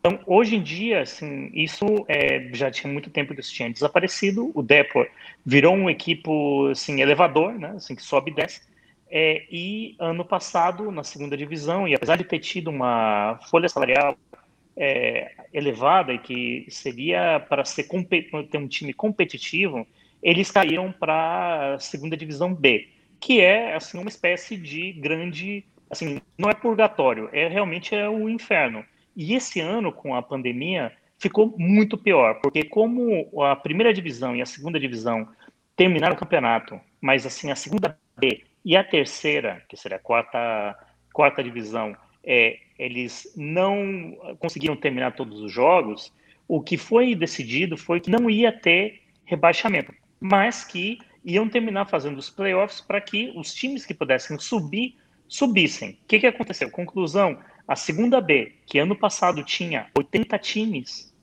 Então, 0.00 0.18
hoje 0.26 0.56
em 0.56 0.62
dia, 0.62 1.02
assim, 1.02 1.50
isso 1.52 1.84
é, 2.08 2.48
já 2.54 2.70
tinha 2.70 2.90
muito 2.90 3.10
tempo 3.10 3.34
que 3.34 3.40
isso 3.40 3.52
tinha 3.52 3.70
desaparecido. 3.70 4.50
O 4.54 4.62
Depor 4.62 5.06
virou 5.44 5.74
um 5.74 5.90
equipo 5.90 6.68
assim, 6.68 7.02
elevador, 7.02 7.52
né? 7.52 7.74
assim, 7.76 7.94
que 7.94 8.02
sobe 8.02 8.30
e 8.30 8.34
desce. 8.34 8.62
É, 9.10 9.44
e 9.50 9.96
ano 9.98 10.24
passado, 10.24 10.90
na 10.90 11.04
segunda 11.04 11.36
divisão, 11.36 11.86
e 11.86 11.94
apesar 11.94 12.16
de 12.16 12.24
ter 12.24 12.38
tido 12.38 12.70
uma 12.70 13.38
folha 13.50 13.68
salarial 13.68 14.16
é, 14.74 15.32
elevada 15.52 16.14
e 16.14 16.18
que 16.18 16.66
seria 16.70 17.38
para 17.40 17.64
ser 17.64 17.86
ter 17.86 18.58
um 18.58 18.68
time 18.68 18.94
competitivo, 18.94 19.86
eles 20.22 20.50
caíram 20.50 20.92
para 20.92 21.74
a 21.74 21.78
segunda 21.78 22.16
divisão 22.16 22.54
B, 22.54 22.88
que 23.18 23.40
é 23.40 23.74
assim 23.74 23.98
uma 23.98 24.08
espécie 24.08 24.56
de 24.56 24.92
grande, 24.92 25.64
assim, 25.90 26.20
não 26.38 26.48
é 26.48 26.54
purgatório, 26.54 27.28
é 27.32 27.48
realmente 27.48 27.94
é 27.94 28.08
o 28.08 28.28
inferno. 28.28 28.84
E 29.16 29.34
esse 29.34 29.60
ano 29.60 29.92
com 29.92 30.14
a 30.14 30.22
pandemia 30.22 30.92
ficou 31.18 31.54
muito 31.58 31.98
pior, 31.98 32.40
porque 32.40 32.64
como 32.64 33.28
a 33.42 33.54
primeira 33.54 33.92
divisão 33.92 34.34
e 34.34 34.40
a 34.40 34.46
segunda 34.46 34.80
divisão 34.80 35.28
terminaram 35.76 36.14
o 36.14 36.18
campeonato, 36.18 36.80
mas 37.00 37.26
assim 37.26 37.50
a 37.50 37.56
segunda 37.56 37.98
B 38.16 38.42
e 38.64 38.76
a 38.76 38.84
terceira, 38.84 39.62
que 39.68 39.76
seria 39.76 39.96
a 39.96 40.00
quarta 40.00 40.76
quarta 41.12 41.42
divisão, 41.42 41.96
é, 42.24 42.58
eles 42.78 43.32
não 43.36 44.16
conseguiram 44.38 44.76
terminar 44.76 45.12
todos 45.12 45.40
os 45.40 45.52
jogos, 45.52 46.12
o 46.46 46.62
que 46.62 46.76
foi 46.76 47.14
decidido 47.14 47.76
foi 47.76 48.00
que 48.00 48.10
não 48.10 48.30
ia 48.30 48.52
ter 48.52 49.02
rebaixamento, 49.24 49.92
mas 50.20 50.64
que 50.64 50.98
iam 51.24 51.48
terminar 51.48 51.86
fazendo 51.86 52.18
os 52.18 52.30
playoffs 52.30 52.80
para 52.80 53.00
que 53.00 53.32
os 53.36 53.54
times 53.54 53.84
que 53.84 53.94
pudessem 53.94 54.38
subir, 54.38 54.96
subissem. 55.28 55.90
O 55.90 56.06
que, 56.08 56.20
que 56.20 56.26
aconteceu? 56.26 56.70
Conclusão, 56.70 57.38
a 57.70 57.76
segunda 57.76 58.20
B, 58.20 58.50
que 58.66 58.80
ano 58.80 58.96
passado 58.96 59.44
tinha 59.44 59.86
80 59.96 60.36
times, 60.40 61.14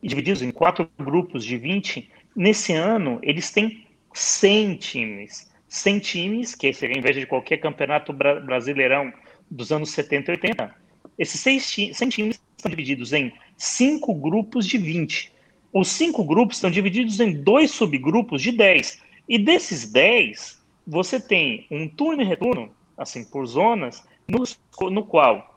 divididos 0.00 0.40
em 0.40 0.52
quatro 0.52 0.88
grupos 0.96 1.44
de 1.44 1.58
20, 1.58 2.08
nesse 2.36 2.72
ano 2.72 3.18
eles 3.24 3.50
têm 3.50 3.84
100 4.14 4.76
times. 4.76 5.50
100 5.68 5.98
times, 5.98 6.54
que 6.54 6.72
seria 6.72 6.96
em 6.96 7.00
vez 7.00 7.16
de 7.16 7.26
qualquer 7.26 7.56
campeonato 7.56 8.12
brasileirão 8.12 9.12
dos 9.50 9.72
anos 9.72 9.90
70 9.90 10.30
e 10.30 10.34
80, 10.36 10.74
esses 11.18 11.40
seis 11.40 11.64
100 11.64 12.08
times 12.08 12.40
estão 12.56 12.70
divididos 12.70 13.12
em 13.12 13.32
cinco 13.56 14.14
grupos 14.14 14.64
de 14.64 14.78
20. 14.78 15.32
Os 15.72 15.88
cinco 15.88 16.22
grupos 16.22 16.58
estão 16.58 16.70
divididos 16.70 17.18
em 17.18 17.32
dois 17.42 17.72
subgrupos 17.72 18.42
de 18.42 18.52
10. 18.52 19.02
E 19.28 19.40
desses 19.40 19.90
10, 19.90 20.62
você 20.86 21.18
tem 21.18 21.66
um 21.68 21.88
turno 21.88 22.22
e 22.22 22.24
retorno, 22.24 22.70
assim, 22.96 23.24
por 23.24 23.44
zonas, 23.44 24.06
no, 24.28 24.44
no 24.88 25.04
qual 25.04 25.55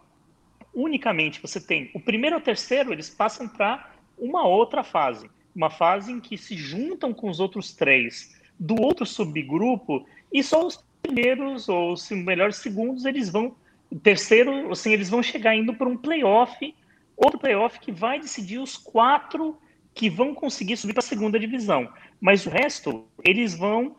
unicamente 0.84 1.42
você 1.42 1.60
tem 1.60 1.90
o 1.94 2.00
primeiro 2.00 2.36
ou 2.36 2.42
terceiro, 2.42 2.94
eles 2.94 3.10
passam 3.10 3.48
para 3.48 3.92
uma 4.18 4.46
outra 4.46 4.84
fase. 4.84 5.30
Uma 5.56 5.70
fase 5.70 6.12
em 6.12 6.20
que 6.20 6.38
se 6.38 6.56
juntam 6.56 7.14
com 7.14 7.30
os 7.30 7.40
outros 7.40 7.74
três 7.74 8.36
do 8.60 8.82
outro 8.82 9.06
subgrupo 9.06 10.06
e 10.32 10.44
só 10.44 10.66
os 10.66 10.84
primeiros 11.02 11.68
ou 11.70 11.94
os 11.94 12.10
melhores 12.12 12.58
segundos 12.58 13.06
eles 13.06 13.30
vão 13.30 13.56
terceiro, 14.04 14.72
assim, 14.72 14.92
eles 14.94 15.10
vão 15.10 15.24
chegar 15.24 15.56
indo 15.56 15.74
para 15.74 15.90
um 15.90 15.98
playoff, 15.98 16.76
outro 17.18 17.40
playoff 17.40 17.80
que 17.80 17.92
vai 17.92 18.20
decidir 18.20 18.60
os 18.60 18.78
quatro 18.78 19.58
que 19.96 20.10
vão 20.10 20.36
conseguir 20.36 20.78
subir 20.78 20.94
para 20.94 21.04
a 21.04 21.08
segunda 21.08 21.40
divisão. 21.40 21.92
Mas 22.22 22.46
o 22.46 22.50
resto, 22.50 23.08
eles 23.24 23.56
vão 23.56 23.96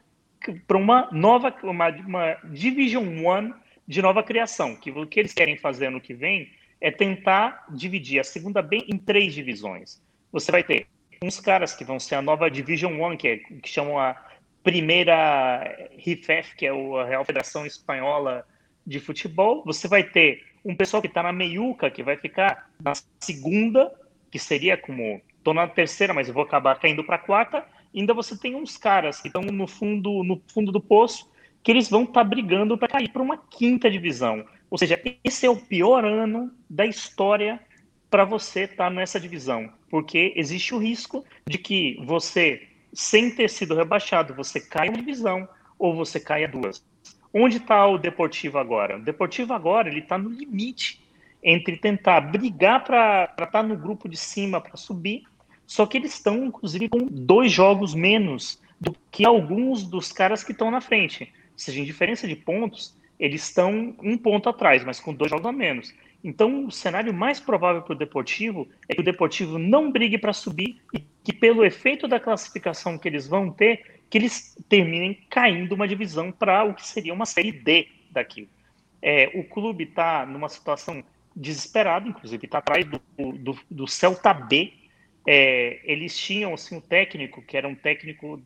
para 0.67 0.77
uma 0.77 1.09
nova, 1.11 1.55
uma, 1.63 1.89
uma 1.89 2.35
Division 2.45 3.25
One 3.25 3.53
de 3.87 4.01
nova 4.01 4.23
criação, 4.23 4.77
que 4.77 4.91
o 4.91 5.07
que 5.07 5.19
eles 5.19 5.33
querem 5.33 5.57
fazer 5.57 5.91
no 5.91 6.01
que 6.01 6.15
vem 6.15 6.49
é 6.81 6.91
tentar 6.91 7.67
dividir 7.71 8.21
a 8.21 8.25
segunda 8.25 8.63
B 8.63 8.85
em 8.89 8.97
três 8.97 9.35
divisões. 9.35 10.01
Você 10.33 10.51
vai 10.51 10.63
ter 10.63 10.87
uns 11.23 11.39
caras 11.39 11.75
que 11.75 11.85
vão 11.85 12.01
ser 12.01 12.15
a 12.15 12.23
nova 12.23 12.51
Division 12.51 12.99
One, 13.01 13.17
que, 13.17 13.29
é, 13.29 13.37
que 13.37 13.69
chamam 13.69 13.99
a 13.99 14.17
primeira 14.63 15.89
RIFEF, 15.99 16.55
que 16.57 16.67
é 16.67 16.71
a 16.71 17.05
Real 17.05 17.25
Federação 17.25 17.67
Espanhola 17.67 18.47
de 18.87 18.99
futebol, 18.99 19.63
você 19.65 19.87
vai 19.87 20.03
ter 20.03 20.43
um 20.65 20.75
pessoal 20.75 21.01
que 21.01 21.09
está 21.09 21.23
na 21.23 21.33
meiuca, 21.33 21.91
que 21.91 22.03
vai 22.03 22.17
ficar 22.17 22.71
na 22.83 22.93
segunda, 23.19 23.93
que 24.31 24.39
seria 24.39 24.77
como 24.77 25.21
estou 25.37 25.55
na 25.55 25.67
terceira, 25.67 26.13
mas 26.13 26.29
eu 26.29 26.35
vou 26.35 26.43
acabar 26.43 26.79
caindo 26.79 27.05
para 27.05 27.17
a 27.17 27.19
quarta. 27.19 27.65
Ainda 27.95 28.13
você 28.13 28.37
tem 28.39 28.55
uns 28.55 28.77
caras 28.77 29.21
que 29.21 29.29
estão 29.29 29.43
no 29.43 29.67
fundo, 29.67 30.23
no 30.23 30.41
fundo 30.53 30.71
do 30.71 30.81
poço, 30.81 31.31
que 31.63 31.71
eles 31.71 31.89
vão 31.89 32.03
estar 32.03 32.23
tá 32.23 32.25
brigando 32.25 32.77
para 32.77 32.89
cair 32.89 33.09
para 33.11 33.23
uma 33.23 33.37
quinta 33.37 33.91
divisão. 33.91 34.45
Ou 34.71 34.79
seja, 34.79 35.01
esse 35.25 35.45
é 35.45 35.51
o 35.51 35.57
pior 35.57 36.05
ano 36.05 36.53
da 36.69 36.87
história 36.87 37.61
para 38.09 38.25
você 38.25 38.63
estar 38.63 38.85
tá 38.85 38.91
nessa 38.91 39.19
divisão, 39.19 39.71
porque 39.89 40.33
existe 40.37 40.75
o 40.75 40.79
risco 40.79 41.25
de 41.47 41.59
que 41.59 42.01
você, 42.05 42.69
sem 42.93 43.31
ter 43.31 43.51
sido 43.51 43.75
rebaixado, 43.75 44.35
você 44.35 44.61
caia 44.61 44.91
uma 44.91 44.99
divisão 44.99 45.49
ou 45.79 45.95
você 45.95 46.21
caia 46.21 46.49
duas. 46.49 46.85
Onde 47.33 47.59
está 47.59 47.87
o 47.87 47.99
Deportivo 47.99 48.59
agora? 48.59 48.97
O 48.97 49.03
Deportivo 49.03 49.53
agora 49.53 49.89
ele 49.89 50.01
está 50.01 50.19
no 50.19 50.29
limite 50.29 51.01
entre 51.43 51.77
tentar 51.77 52.21
brigar 52.21 52.85
para 52.85 53.25
estar 53.25 53.47
tá 53.47 53.63
no 53.63 53.77
grupo 53.77 54.09
de 54.09 54.17
cima 54.17 54.61
para 54.61 54.77
subir, 54.77 55.25
só 55.67 55.87
que 55.87 55.97
eles 55.97 56.15
estão, 56.15 56.45
inclusive, 56.45 56.89
com 56.89 57.07
dois 57.07 57.53
jogos 57.53 57.95
menos 57.95 58.61
do 58.81 58.95
que 59.11 59.25
alguns 59.25 59.85
dos 59.85 60.11
caras 60.11 60.43
que 60.43 60.53
estão 60.53 60.71
na 60.71 60.81
frente. 60.81 61.33
Ou 61.53 61.59
seja, 61.59 61.81
em 61.81 61.85
diferença 61.85 62.27
de 62.27 62.35
pontos, 62.35 62.97
eles 63.21 63.43
estão 63.43 63.95
um 64.03 64.17
ponto 64.17 64.49
atrás, 64.49 64.83
mas 64.83 64.99
com 64.99 65.13
dois 65.13 65.31
jogos 65.31 65.47
a 65.47 65.53
menos. 65.53 65.95
Então, 66.25 66.67
o 66.67 66.73
cenário 66.73 67.13
mais 67.13 67.39
provável 67.39 67.83
para 67.83 67.93
o 67.93 67.99
Deportivo 67.99 68.67
é 68.89 68.95
que 68.95 69.01
o 69.03 69.05
Deportivo 69.05 69.59
não 69.59 69.93
brigue 69.93 70.17
para 70.17 70.33
subir 70.33 70.81
e 70.93 71.05
que, 71.23 71.33
pelo 71.33 71.65
efeito 71.65 72.09
da 72.09 72.19
classificação 72.19 72.97
que 72.99 73.07
eles 73.07 73.29
vão 73.29 73.51
ter, 73.51 74.01
que 74.09 74.17
eles 74.17 74.57
terminem 74.69 75.19
caindo 75.29 75.75
uma 75.75 75.87
divisão 75.87 76.33
para 76.33 76.65
o 76.65 76.75
que 76.75 76.87
seria 76.87 77.13
uma 77.13 77.27
série 77.27 77.53
D 77.53 77.89
daqui. 78.11 78.49
É, 79.03 79.31
o 79.35 79.45
clube 79.45 79.85
está 79.85 80.25
numa 80.27 80.49
situação 80.49 81.05
desesperada, 81.37 82.09
inclusive 82.09 82.45
está 82.45 82.59
atrás 82.59 82.85
do, 82.87 83.01
do, 83.33 83.59
do, 83.71 83.87
Celta 83.87 84.33
B. 84.33 84.73
É, 85.27 85.81
eles 85.85 86.17
tinham 86.19 86.55
assim, 86.55 86.77
um 86.77 86.81
técnico 86.81 87.41
que 87.43 87.57
era 87.57 87.69
um 87.69 87.75
técnico 87.75 88.43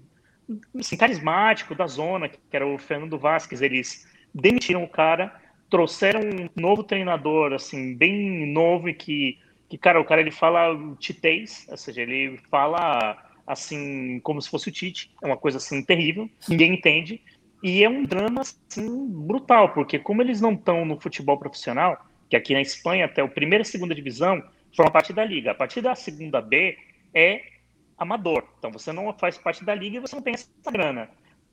assim, 0.78 0.96
carismático 0.96 1.74
da 1.74 1.86
zona, 1.86 2.28
que 2.28 2.38
era 2.52 2.66
o 2.66 2.76
Fernando 2.76 3.18
Vasquez. 3.18 3.62
Eles 3.62 4.06
demitiram 4.34 4.82
o 4.82 4.88
cara, 4.88 5.34
trouxeram 5.70 6.20
um 6.20 6.48
novo 6.60 6.82
treinador, 6.82 7.52
assim, 7.52 7.94
bem 7.94 8.46
novo 8.52 8.88
e 8.88 8.94
que, 8.94 9.38
que 9.68 9.78
cara, 9.78 10.00
o 10.00 10.04
cara 10.04 10.20
ele 10.20 10.30
fala 10.30 10.76
titês, 10.98 11.66
ou 11.70 11.76
seja, 11.76 12.02
ele 12.02 12.38
fala 12.50 13.16
assim, 13.46 14.20
como 14.20 14.40
se 14.40 14.50
fosse 14.50 14.68
o 14.68 14.72
Tite. 14.72 15.10
É 15.22 15.26
uma 15.26 15.36
coisa 15.36 15.58
assim 15.58 15.82
terrível, 15.82 16.28
ninguém 16.48 16.74
entende. 16.74 17.20
E 17.62 17.82
é 17.82 17.88
um 17.88 18.04
drama 18.04 18.42
assim 18.42 19.08
brutal, 19.08 19.70
porque 19.72 19.98
como 19.98 20.22
eles 20.22 20.40
não 20.40 20.52
estão 20.52 20.84
no 20.84 21.00
futebol 21.00 21.38
profissional, 21.38 22.04
que 22.28 22.36
aqui 22.36 22.52
na 22.52 22.60
Espanha 22.60 23.06
até 23.06 23.22
o 23.22 23.28
primeira 23.28 23.62
e 23.62 23.66
segunda 23.66 23.94
divisão 23.94 24.42
forma 24.76 24.90
parte 24.90 25.12
da 25.12 25.24
liga. 25.24 25.52
A 25.52 25.54
partir 25.54 25.80
da 25.80 25.94
segunda 25.94 26.40
B 26.40 26.76
é 27.14 27.42
amador. 27.96 28.44
Então 28.58 28.70
você 28.70 28.92
não 28.92 29.12
faz 29.14 29.38
parte 29.38 29.64
da 29.64 29.74
liga 29.74 29.96
e 29.96 30.00
você 30.00 30.14
não 30.14 30.22
tem 30.22 30.34
essa 30.34 30.70
grana. 30.70 31.08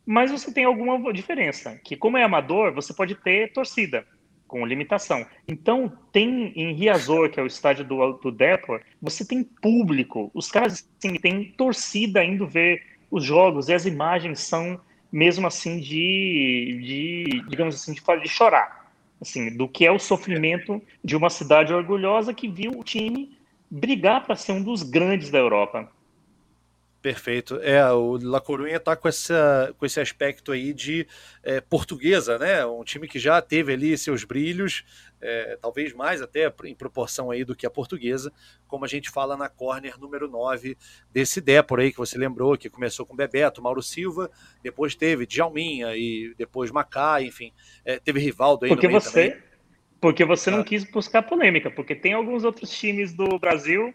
Mas 0.06 0.32
você 0.32 0.52
tem 0.52 0.66
alguma 0.66 1.14
diferença, 1.14 1.80
que 1.84 1.96
como 1.96 2.18
é 2.18 2.24
amador, 2.24 2.74
você 2.74 2.94
pode 2.94 3.16
ter 3.16 3.54
torcida 3.54 4.06
com 4.48 4.66
limitação. 4.66 5.26
Então, 5.48 5.92
tem 6.12 6.52
em 6.56 6.74
Riazor, 6.74 7.30
que 7.30 7.40
é 7.40 7.44
o 7.44 7.48
estádio 7.48 7.86
do, 7.86 8.14
do 8.14 8.32
Depor, 8.32 8.82
você 9.02 9.26
tem 9.26 9.44
público, 9.44 10.30
os 10.34 10.52
caras 10.52 10.86
assim, 10.98 11.16
têm 11.16 11.54
torcida 11.56 12.22
indo 12.22 12.46
ver 12.46 12.84
os 13.10 13.24
jogos, 13.24 13.70
e 13.70 13.74
as 13.74 13.86
imagens 13.86 14.42
são 14.42 14.80
mesmo 15.12 15.48
assim 15.48 15.80
de, 15.80 16.82
de 16.84 17.44
digamos 17.48 17.76
assim, 17.76 17.94
de, 17.94 18.02
de 18.02 18.30
chorar, 18.30 18.92
assim, 19.22 19.56
do 19.56 19.70
que 19.70 19.86
é 19.86 19.92
o 19.92 20.00
sofrimento 20.00 20.82
de 21.04 21.16
uma 21.16 21.30
cidade 21.30 21.74
orgulhosa 21.74 22.34
que 22.34 22.48
viu 22.48 22.72
o 22.72 22.84
time 22.84 23.38
brigar 23.70 24.26
para 24.26 24.36
ser 24.36 24.52
um 24.52 24.62
dos 24.62 24.84
grandes 24.84 25.30
da 25.30 25.38
Europa. 25.38 25.90
Perfeito. 27.02 27.60
É, 27.62 27.84
o 27.92 28.20
La 28.22 28.40
Coruña 28.40 28.78
está 28.78 28.96
com, 28.96 29.08
essa, 29.08 29.74
com 29.78 29.86
esse 29.88 30.00
aspecto 30.00 30.52
aí 30.52 30.72
de 30.72 31.08
é, 31.42 31.60
portuguesa, 31.60 32.38
né? 32.38 32.64
Um 32.64 32.84
time 32.84 33.08
que 33.08 33.18
já 33.18 33.42
teve 33.42 33.74
ali 33.74 33.98
seus 33.98 34.24
brilhos, 34.24 34.84
é, 35.20 35.58
talvez 35.60 35.94
mais 35.94 36.22
até 36.22 36.54
em 36.64 36.76
proporção 36.76 37.32
aí 37.32 37.44
do 37.44 37.56
que 37.56 37.66
a 37.66 37.72
portuguesa, 37.72 38.32
como 38.68 38.86
a 38.86 38.88
gente 38.88 39.10
fala 39.10 39.36
na 39.36 39.50
corner 39.50 40.00
número 40.00 40.30
9 40.30 40.78
desse 41.12 41.42
Dépor 41.42 41.80
aí 41.80 41.92
que 41.92 41.98
você 41.98 42.20
lembrou, 42.20 42.56
que 42.56 42.70
começou 42.70 43.04
com 43.04 43.16
Bebeto, 43.16 43.64
Mauro 43.64 43.82
Silva, 43.82 44.30
depois 44.62 44.94
teve 44.94 45.26
Djalminha 45.26 45.96
e 45.96 46.36
depois 46.38 46.70
Macá, 46.70 47.20
enfim, 47.20 47.52
é, 47.84 48.00
teve 48.00 48.20
Rivaldo 48.20 48.66
aí 48.66 48.70
porque 48.70 48.86
no 48.86 48.92
meio 48.92 49.02
você, 49.02 49.30
também. 49.32 49.44
Porque 50.00 50.24
você 50.24 50.52
ah. 50.52 50.58
não 50.58 50.64
quis 50.64 50.84
buscar 50.84 51.24
polêmica, 51.24 51.72
porque 51.72 51.96
tem 51.96 52.14
alguns 52.14 52.44
outros 52.44 52.70
times 52.70 53.12
do 53.12 53.40
Brasil 53.40 53.92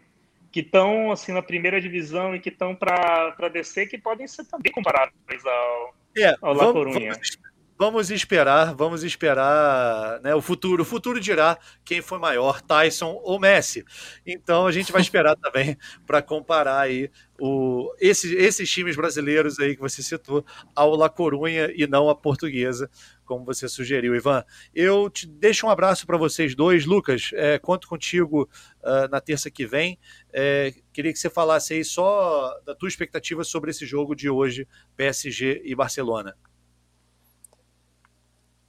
que 0.50 0.60
estão 0.60 1.12
assim 1.12 1.32
na 1.32 1.42
primeira 1.42 1.80
divisão 1.80 2.34
e 2.34 2.40
que 2.40 2.48
estão 2.48 2.74
para 2.74 3.48
descer, 3.52 3.86
que 3.86 3.98
podem 3.98 4.26
ser 4.26 4.44
também 4.44 4.72
comparáveis 4.72 5.44
ao, 5.44 5.94
é, 6.16 6.34
ao 6.40 6.54
La 6.54 6.64
vamos, 6.72 6.94
Vamos, 6.94 7.38
vamos, 7.78 8.10
esperar, 8.10 8.74
vamos 8.74 9.04
esperar, 9.04 10.20
né? 10.22 10.34
O 10.34 10.40
futuro, 10.40 10.82
o 10.82 10.86
futuro 10.86 11.20
dirá 11.20 11.58
quem 11.84 12.00
foi 12.00 12.18
maior, 12.18 12.60
Tyson 12.60 13.20
ou 13.22 13.38
Messi. 13.38 13.84
Então 14.26 14.66
a 14.66 14.72
gente 14.72 14.90
vai 14.92 15.00
esperar 15.02 15.36
também 15.36 15.76
para 16.06 16.22
comparar 16.22 16.80
aí 16.80 17.10
o, 17.38 17.94
esses, 18.00 18.32
esses 18.32 18.70
times 18.70 18.96
brasileiros 18.96 19.58
aí 19.58 19.74
que 19.74 19.80
você 19.80 20.02
citou 20.02 20.44
ao 20.74 20.94
La 20.96 21.08
Corunha 21.08 21.70
e 21.74 21.86
não 21.86 22.08
a 22.08 22.14
portuguesa, 22.14 22.90
como 23.24 23.44
você 23.44 23.68
sugeriu, 23.68 24.14
Ivan. 24.14 24.44
Eu 24.74 25.10
te 25.10 25.26
deixo 25.26 25.66
um 25.66 25.70
abraço 25.70 26.06
para 26.06 26.16
vocês 26.16 26.54
dois. 26.54 26.86
Lucas, 26.86 27.30
é, 27.34 27.58
conto 27.58 27.88
contigo 27.88 28.48
uh, 28.82 29.08
na 29.10 29.20
terça 29.20 29.50
que 29.50 29.66
vem. 29.66 29.98
É, 30.32 30.72
queria 30.92 31.12
que 31.12 31.18
você 31.18 31.28
falasse 31.28 31.74
aí 31.74 31.84
só 31.84 32.58
da 32.64 32.74
tua 32.74 32.88
expectativa 32.88 33.44
sobre 33.44 33.70
esse 33.70 33.84
jogo 33.84 34.14
de 34.14 34.30
hoje, 34.30 34.66
PSG 34.96 35.62
e 35.64 35.74
Barcelona. 35.74 36.34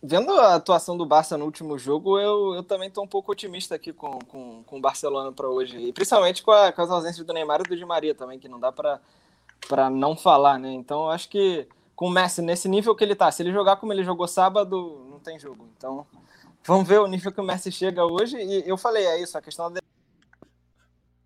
Vendo 0.09 0.31
a 0.31 0.55
atuação 0.55 0.95
do 0.95 1.05
Barça 1.05 1.37
no 1.37 1.43
último 1.43 1.77
jogo, 1.77 2.17
eu, 2.17 2.55
eu 2.55 2.63
também 2.63 2.87
estou 2.87 3.03
um 3.03 3.07
pouco 3.07 3.33
otimista 3.33 3.75
aqui 3.75 3.91
com, 3.91 4.17
com, 4.19 4.63
com 4.63 4.77
o 4.77 4.81
Barcelona 4.81 5.33
para 5.33 5.49
hoje. 5.49 5.77
E 5.77 5.91
principalmente 5.91 6.41
com, 6.41 6.51
a, 6.51 6.71
com 6.71 6.81
as 6.81 6.89
ausências 6.89 7.25
do 7.25 7.33
Neymar 7.33 7.59
e 7.59 7.63
do 7.63 7.75
Di 7.75 7.83
Maria 7.83 8.15
também, 8.15 8.39
que 8.39 8.47
não 8.47 8.57
dá 8.57 8.71
para 8.71 9.89
não 9.89 10.15
falar, 10.15 10.57
né? 10.57 10.71
Então, 10.71 11.03
eu 11.03 11.09
acho 11.09 11.27
que 11.27 11.67
com 11.93 12.07
o 12.07 12.09
Messi 12.09 12.41
nesse 12.41 12.69
nível 12.69 12.95
que 12.95 13.03
ele 13.03 13.15
tá. 13.15 13.29
Se 13.29 13.43
ele 13.43 13.51
jogar 13.51 13.75
como 13.75 13.91
ele 13.91 14.01
jogou 14.01 14.29
sábado, 14.29 15.05
não 15.09 15.19
tem 15.19 15.37
jogo. 15.37 15.67
Então, 15.75 16.07
vamos 16.63 16.87
ver 16.87 17.01
o 17.01 17.07
nível 17.07 17.29
que 17.29 17.41
o 17.41 17.43
Messi 17.43 17.69
chega 17.69 18.05
hoje. 18.05 18.37
E 18.37 18.63
eu 18.65 18.77
falei, 18.77 19.05
é 19.05 19.21
isso, 19.21 19.37
a 19.37 19.41
questão 19.41 19.69
da. 19.69 19.81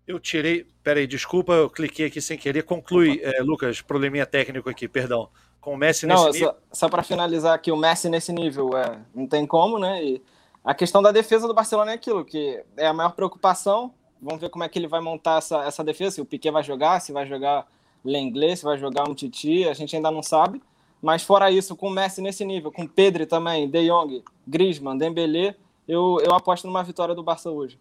Eu 0.08 0.18
tirei. 0.18 0.66
Peraí, 0.82 1.06
desculpa, 1.06 1.52
eu 1.52 1.70
cliquei 1.70 2.06
aqui 2.06 2.20
sem 2.20 2.36
querer. 2.36 2.64
Conclui, 2.64 3.20
é, 3.22 3.42
Lucas, 3.42 3.80
probleminha 3.80 4.26
técnico 4.26 4.68
aqui, 4.68 4.88
perdão. 4.88 5.30
Com 5.62 5.74
o 5.74 5.76
Messi 5.76 6.06
nesse 6.06 6.22
não, 6.22 6.30
nível. 6.30 6.48
Só, 6.48 6.56
só 6.72 6.88
para 6.88 7.04
finalizar 7.04 7.54
aqui, 7.54 7.70
o 7.70 7.76
Messi 7.76 8.08
nesse 8.10 8.32
nível, 8.32 8.76
é, 8.76 8.98
não 9.14 9.28
tem 9.28 9.46
como, 9.46 9.78
né? 9.78 10.04
E 10.04 10.22
a 10.64 10.74
questão 10.74 11.00
da 11.00 11.12
defesa 11.12 11.46
do 11.46 11.54
Barcelona 11.54 11.92
é 11.92 11.94
aquilo, 11.94 12.24
que 12.24 12.62
é 12.76 12.88
a 12.88 12.92
maior 12.92 13.12
preocupação. 13.12 13.94
Vamos 14.20 14.40
ver 14.40 14.50
como 14.50 14.64
é 14.64 14.68
que 14.68 14.76
ele 14.76 14.88
vai 14.88 15.00
montar 15.00 15.38
essa, 15.38 15.62
essa 15.64 15.84
defesa, 15.84 16.16
se 16.16 16.20
o 16.20 16.24
Piquet 16.24 16.50
vai 16.50 16.64
jogar, 16.64 17.00
se 17.00 17.12
vai 17.12 17.26
jogar 17.26 17.66
Lenglet, 18.04 18.56
se 18.56 18.64
vai 18.64 18.76
jogar 18.76 19.08
um 19.08 19.14
Titi, 19.14 19.68
a 19.68 19.72
gente 19.72 19.94
ainda 19.94 20.10
não 20.10 20.22
sabe. 20.22 20.60
Mas 21.00 21.22
fora 21.22 21.50
isso, 21.50 21.76
com 21.76 21.86
o 21.86 21.90
Messi 21.90 22.20
nesse 22.20 22.44
nível, 22.44 22.72
com 22.72 22.86
Pedro 22.86 23.24
também, 23.24 23.70
De 23.70 23.86
Jong, 23.86 24.22
Griezmann, 24.46 24.98
Dembélé, 24.98 25.54
eu, 25.86 26.18
eu 26.24 26.34
aposto 26.34 26.66
numa 26.66 26.82
vitória 26.82 27.14
do 27.14 27.22
Barça 27.22 27.50
hoje. 27.50 27.78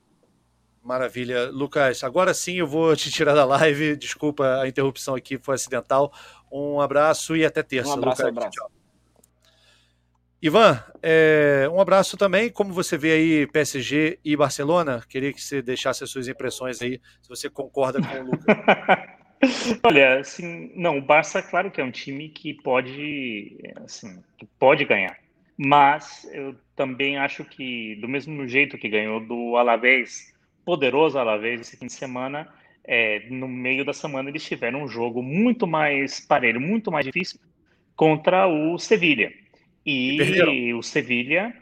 Maravilha. 0.83 1.51
Lucas, 1.51 2.03
agora 2.03 2.33
sim 2.33 2.55
eu 2.55 2.65
vou 2.65 2.95
te 2.95 3.11
tirar 3.11 3.35
da 3.35 3.45
live. 3.45 3.95
Desculpa 3.95 4.61
a 4.61 4.67
interrupção 4.67 5.13
aqui, 5.13 5.37
foi 5.37 5.53
acidental. 5.53 6.11
Um 6.51 6.81
abraço 6.81 7.35
e 7.35 7.45
até 7.45 7.63
terça. 7.63 7.89
Um 7.89 7.93
abraço, 7.93 8.21
Lucas. 8.21 8.37
abraço. 8.37 8.51
Tchau. 8.51 8.71
Ivan, 10.41 10.83
é, 11.03 11.69
um 11.71 11.79
abraço 11.79 12.17
também. 12.17 12.49
Como 12.49 12.73
você 12.73 12.97
vê 12.97 13.11
aí 13.11 13.47
PSG 13.47 14.19
e 14.25 14.35
Barcelona, 14.35 15.03
queria 15.07 15.31
que 15.31 15.39
você 15.41 15.61
deixasse 15.61 16.03
as 16.03 16.09
suas 16.09 16.27
impressões 16.27 16.81
aí, 16.81 16.99
se 17.21 17.29
você 17.29 17.47
concorda 17.47 18.01
com 18.01 18.07
o 18.07 18.23
Lucas. 18.23 18.45
Olha, 19.83 20.19
assim, 20.19 20.71
não, 20.75 20.97
o 20.97 21.01
Barça, 21.01 21.41
claro 21.41 21.69
que 21.69 21.79
é 21.79 21.83
um 21.83 21.91
time 21.91 22.29
que 22.29 22.55
pode, 22.55 23.57
assim, 23.83 24.21
que 24.37 24.47
pode 24.59 24.83
ganhar. 24.85 25.17
Mas 25.57 26.27
eu 26.31 26.55
também 26.75 27.17
acho 27.17 27.45
que, 27.45 27.95
do 27.97 28.07
mesmo 28.07 28.47
jeito 28.47 28.77
que 28.77 28.89
ganhou 28.89 29.19
do 29.19 29.55
Alavés, 29.57 30.33
poderoso 30.65 31.19
Alavés 31.19 31.61
esse 31.61 31.77
fim 31.77 31.85
de 31.85 31.93
semana, 31.93 32.47
é, 32.83 33.27
no 33.29 33.47
meio 33.47 33.85
da 33.85 33.93
semana 33.93 34.29
eles 34.29 34.43
tiveram 34.43 34.83
um 34.83 34.87
jogo 34.87 35.21
muito 35.21 35.67
mais 35.67 36.19
parelho, 36.19 36.59
muito 36.59 36.91
mais 36.91 37.05
difícil 37.05 37.39
contra 37.95 38.47
o 38.47 38.77
Sevilha. 38.77 39.31
E 39.85 40.73
o 40.73 40.81
Sevilha, 40.81 41.53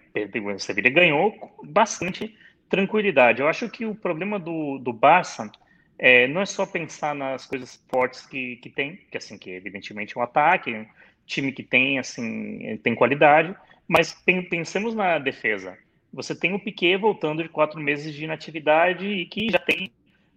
o 0.56 0.60
Sevilha 0.60 0.90
ganhou 0.90 1.58
bastante 1.64 2.36
tranquilidade. 2.70 3.42
Eu 3.42 3.48
acho 3.48 3.70
que 3.70 3.86
o 3.86 3.96
problema 3.96 4.40
do, 4.40 4.78
do 4.78 4.94
Barça 4.94 5.52
é, 5.98 6.28
não 6.28 6.42
é 6.42 6.46
só 6.46 6.66
pensar 6.66 7.14
nas 7.16 7.46
coisas 7.46 7.84
fortes 7.90 8.26
que, 8.26 8.58
que 8.58 8.70
tem, 8.70 9.00
que 9.12 9.18
assim, 9.18 9.38
que 9.38 9.52
evidentemente 9.52 10.18
é 10.18 10.20
um 10.20 10.24
ataque, 10.24 10.74
um 10.74 10.86
time 11.26 11.52
que 11.52 11.64
tem 11.64 12.00
assim 12.00 12.78
tem 12.84 12.96
qualidade, 12.96 13.56
mas 13.88 14.14
pensemos 14.50 14.96
na 14.96 15.20
defesa. 15.20 15.78
Você 16.12 16.34
tem 16.34 16.54
o 16.54 16.60
Piquet 16.60 16.98
voltando 16.98 17.44
de 17.44 17.50
quatro 17.50 17.80
meses 17.80 18.14
de 18.14 18.24
inatividade 18.24 19.06
e 19.06 19.26
que 19.26 19.50
já 19.52 19.60
tem 19.60 19.92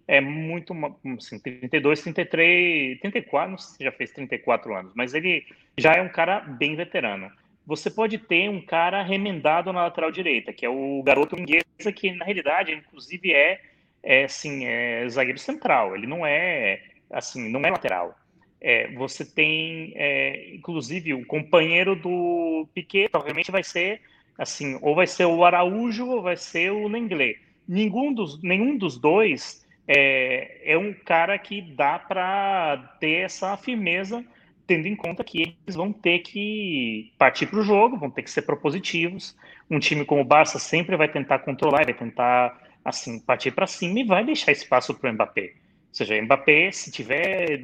é 0.07 0.19
muito 0.19 0.73
assim, 1.17 1.39
32, 1.39 2.01
33, 2.01 2.99
34, 2.99 3.51
não 3.51 3.57
sei 3.57 3.77
se 3.77 3.83
já 3.83 3.91
fez 3.91 4.11
34 4.11 4.75
anos, 4.75 4.91
mas 4.95 5.13
ele 5.13 5.45
já 5.77 5.93
é 5.93 6.01
um 6.01 6.09
cara 6.09 6.39
bem 6.39 6.75
veterano. 6.75 7.31
Você 7.65 7.89
pode 7.89 8.17
ter 8.17 8.49
um 8.49 8.61
cara 8.61 9.01
remendado 9.01 9.71
na 9.71 9.83
lateral 9.83 10.11
direita, 10.11 10.51
que 10.51 10.65
é 10.65 10.69
o 10.69 11.01
garoto 11.03 11.39
inglesa, 11.39 11.91
que 11.95 12.11
na 12.11 12.25
realidade, 12.25 12.73
inclusive, 12.73 13.31
é 13.31 13.61
é 14.03 14.25
assim, 14.25 14.65
é 14.65 15.07
zagueiro 15.07 15.39
central, 15.39 15.95
ele 15.95 16.05
não 16.05 16.25
é 16.25 16.83
assim, 17.09 17.49
não 17.49 17.61
é 17.61 17.71
lateral. 17.71 18.13
É, 18.59 18.91
você 18.93 19.25
tem, 19.25 19.93
é, 19.95 20.53
inclusive, 20.53 21.13
o 21.13 21.25
companheiro 21.25 21.95
do 21.95 22.67
Piquet, 22.73 23.09
provavelmente 23.09 23.51
vai 23.51 23.63
ser 23.63 24.01
assim, 24.37 24.77
ou 24.81 24.95
vai 24.95 25.07
ser 25.07 25.25
o 25.25 25.43
Araújo 25.43 26.07
ou 26.07 26.21
vai 26.21 26.35
ser 26.35 26.71
o 26.71 26.87
Lenglet. 26.87 27.39
Nenhum 27.67 28.13
dos, 28.13 28.41
nenhum 28.41 28.77
dos 28.77 28.97
dois 28.97 29.62
é, 29.87 30.73
é 30.73 30.77
um 30.77 30.93
cara 30.93 31.37
que 31.37 31.61
dá 31.61 31.99
para 31.99 32.77
ter 32.99 33.25
essa 33.25 33.55
firmeza, 33.57 34.23
tendo 34.65 34.87
em 34.87 34.95
conta 34.95 35.23
que 35.23 35.41
eles 35.65 35.75
vão 35.75 35.91
ter 35.91 36.19
que 36.19 37.11
partir 37.17 37.47
para 37.47 37.59
o 37.59 37.63
jogo, 37.63 37.97
vão 37.97 38.09
ter 38.09 38.23
que 38.23 38.31
ser 38.31 38.43
propositivos. 38.43 39.35
Um 39.69 39.79
time 39.79 40.05
como 40.05 40.21
o 40.21 40.25
Barça 40.25 40.57
sempre 40.57 40.95
vai 40.95 41.07
tentar 41.07 41.39
controlar, 41.39 41.85
vai 41.85 41.93
tentar 41.93 42.61
assim, 42.83 43.19
partir 43.19 43.51
para 43.51 43.67
cima 43.67 43.99
e 43.99 44.03
vai 44.03 44.23
deixar 44.23 44.51
espaço 44.51 44.93
para 44.93 45.09
o 45.09 45.13
Mbappé. 45.13 45.53
Ou 45.89 45.95
seja, 45.95 46.21
Mbappé, 46.21 46.71
se 46.71 46.91
tiver 46.91 47.61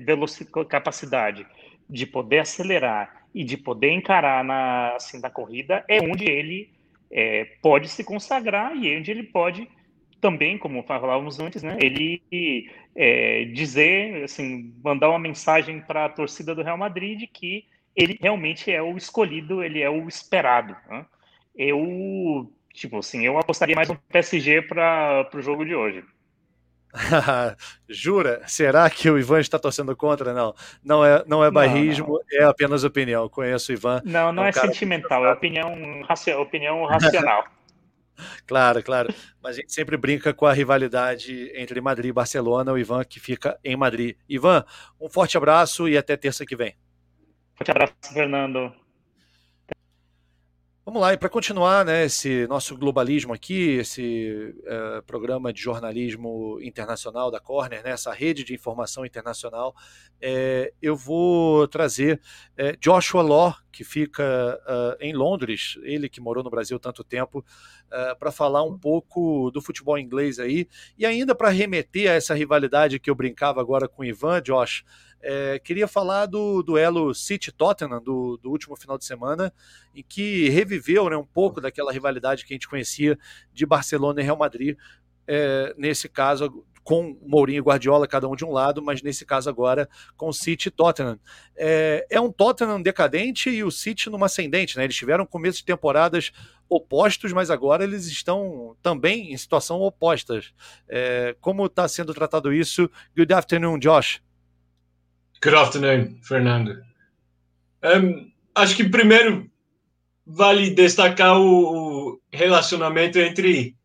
capacidade 0.67 1.45
de 1.89 2.05
poder 2.05 2.39
acelerar 2.39 3.25
e 3.33 3.43
de 3.43 3.57
poder 3.57 3.91
encarar 3.91 4.43
na, 4.43 4.95
assim, 4.95 5.19
na 5.19 5.29
corrida, 5.29 5.83
é 5.87 5.99
onde 6.01 6.25
ele 6.25 6.69
é, 7.11 7.45
pode 7.61 7.87
se 7.87 8.03
consagrar 8.03 8.75
e 8.75 8.93
é 8.93 8.97
onde 8.97 9.11
ele 9.11 9.23
pode 9.23 9.67
também, 10.19 10.57
como 10.57 10.83
falávamos 10.83 11.39
antes, 11.39 11.63
né, 11.63 11.77
ele 11.81 12.69
é, 12.95 13.45
dizer, 13.45 14.23
assim, 14.23 14.73
mandar 14.83 15.09
uma 15.09 15.19
mensagem 15.19 15.81
para 15.81 16.05
a 16.05 16.09
torcida 16.09 16.53
do 16.53 16.63
Real 16.63 16.77
Madrid 16.77 17.29
que 17.31 17.65
ele 17.95 18.17
realmente 18.21 18.71
é 18.71 18.81
o 18.81 18.95
escolhido, 18.97 19.63
ele 19.63 19.81
é 19.81 19.89
o 19.89 20.07
esperado. 20.07 20.75
Né? 20.89 21.05
Eu 21.55 22.51
Tipo 22.79 22.99
assim, 22.99 23.25
eu 23.25 23.37
apostaria 23.37 23.75
mais 23.75 23.89
no 23.89 23.97
PSG 23.97 24.61
para 24.61 25.29
o 25.33 25.41
jogo 25.41 25.65
de 25.65 25.75
hoje. 25.75 26.03
Jura? 27.89 28.41
Será 28.47 28.89
que 28.89 29.09
o 29.09 29.19
Ivan 29.19 29.41
está 29.41 29.59
torcendo 29.59 29.95
contra? 29.97 30.33
Não, 30.33 30.55
não 30.83 31.05
é, 31.05 31.23
não 31.27 31.43
é 31.43 31.51
bairrismo, 31.51 32.07
não, 32.07 32.13
não. 32.13 32.21
é 32.31 32.43
apenas 32.45 32.85
opinião. 32.85 33.27
Conheço 33.27 33.71
o 33.71 33.75
Ivan. 33.75 34.01
Não, 34.05 34.31
não 34.31 34.43
é, 34.43 34.45
um 34.45 34.49
é 34.49 34.51
sentimental, 34.53 35.25
é 35.25 35.31
opinião, 35.33 35.73
opinião 36.39 36.85
racional. 36.85 37.43
claro, 38.45 38.83
claro. 38.83 39.13
Mas 39.41 39.57
a 39.57 39.61
gente 39.61 39.73
sempre 39.73 39.97
brinca 39.97 40.33
com 40.33 40.45
a 40.45 40.53
rivalidade 40.53 41.51
entre 41.55 41.81
Madrid 41.81 42.09
e 42.09 42.13
Barcelona, 42.13 42.71
o 42.71 42.77
Ivan 42.77 43.03
que 43.03 43.19
fica 43.19 43.59
em 43.63 43.75
Madrid. 43.75 44.15
Ivan, 44.27 44.63
um 44.99 45.09
forte 45.09 45.37
abraço 45.37 45.87
e 45.87 45.97
até 45.97 46.15
terça 46.15 46.45
que 46.45 46.55
vem. 46.55 46.75
Forte 47.55 47.71
abraço, 47.71 47.93
Fernando. 48.13 48.73
Vamos 50.89 51.03
lá, 51.03 51.13
e 51.13 51.17
para 51.17 51.29
continuar 51.29 51.85
né, 51.85 52.05
esse 52.05 52.47
nosso 52.47 52.75
globalismo 52.75 53.31
aqui, 53.31 53.77
esse 53.77 54.55
uh, 54.63 55.03
programa 55.03 55.53
de 55.53 55.61
jornalismo 55.61 56.59
internacional 56.63 57.29
da 57.29 57.39
Corner, 57.39 57.83
né, 57.83 57.91
essa 57.91 58.11
rede 58.11 58.43
de 58.43 58.55
informação 58.55 59.05
internacional, 59.05 59.75
é, 60.19 60.73
eu 60.81 60.95
vou 60.95 61.67
trazer 61.67 62.19
é, 62.57 62.75
Joshua 62.77 63.21
Law, 63.21 63.55
que 63.71 63.83
fica 63.83 64.59
uh, 64.65 64.97
em 64.99 65.13
Londres, 65.13 65.77
ele 65.83 66.09
que 66.09 66.19
morou 66.19 66.43
no 66.43 66.49
Brasil 66.49 66.79
tanto 66.79 67.03
tempo, 67.03 67.45
uh, 67.91 68.17
para 68.17 68.31
falar 68.31 68.63
um 68.63 68.77
pouco 68.77 69.51
do 69.51 69.61
futebol 69.61 69.97
inglês 69.97 70.39
aí, 70.39 70.67
e 70.97 71.05
ainda 71.05 71.35
para 71.35 71.49
remeter 71.49 72.09
a 72.09 72.13
essa 72.13 72.33
rivalidade 72.33 72.99
que 72.99 73.09
eu 73.09 73.15
brincava 73.15 73.59
agora 73.59 73.87
com 73.87 74.01
o 74.01 74.05
Ivan, 74.05 74.41
Josh, 74.41 74.83
É, 75.21 75.59
queria 75.59 75.85
falar 75.85 76.27
do 76.27 76.63
duelo 76.63 77.13
City-Tottenham 77.13 78.01
do, 78.01 78.37
do, 78.37 78.49
último 78.49 78.77
final 78.77 78.97
de 78.97 79.03
semana, 79.03 79.51
em 79.93 80.01
que 80.01 80.47
reviveu 80.47 81.09
né, 81.09 81.17
um 81.17 81.25
pouco 81.25 81.59
daquela 81.59 81.91
rivalidade 81.91 82.45
que 82.45 82.53
a 82.53 82.55
gente 82.55 82.69
conhecia 82.69 83.19
de 83.53 83.65
Barcelona 83.65 84.21
e 84.21 84.23
Real 84.23 84.37
Madrid. 84.37 84.77
É, 85.27 85.75
nesse 85.77 86.07
caso, 86.07 86.63
com 86.89 87.15
Mourinho 87.21 87.59
e 87.59 87.61
Guardiola, 87.61 88.07
cada 88.07 88.27
um 88.27 88.35
de 88.35 88.43
um 88.43 88.51
lado, 88.51 88.81
mas 88.81 89.03
nesse 89.03 89.23
caso 89.23 89.47
agora 89.47 89.87
com 90.17 90.33
City 90.33 90.69
e 90.69 90.71
Tottenham. 90.71 91.19
É, 91.55 92.03
é, 92.09 92.19
um 92.19 92.31
Tottenham 92.31 92.81
decadente 92.81 93.47
e 93.47 93.63
o 93.63 93.69
City 93.69 94.09
numa 94.09 94.25
ascendente, 94.25 94.75
né? 94.75 94.85
Eles 94.85 94.95
tiveram 94.95 95.23
começo 95.23 95.59
de 95.59 95.65
temporadas 95.65 96.31
opostos, 96.67 97.31
mas 97.31 97.51
agora 97.51 97.83
eles 97.83 98.07
estão 98.07 98.75
também 98.81 99.31
em 99.31 99.37
situação 99.37 99.79
opostas. 99.81 100.51
É, 100.87 101.35
como 101.39 101.67
está 101.67 101.87
sendo 101.87 102.11
tratado 102.11 102.51
isso? 102.51 102.89
Good 103.15 103.33
afternoon, 103.35 103.77
Josh. 103.77 104.19
Good 105.43 105.55
afternoon, 105.57 106.17
Fernando. 106.23 106.81
Um, 107.83 108.31
acho 108.55 108.75
que 108.75 108.89
primeiro 108.89 109.47
vale 110.25 110.71
destacar 110.71 111.39
o 111.39 112.19
relacionamento 112.33 113.19
entre 113.19 113.75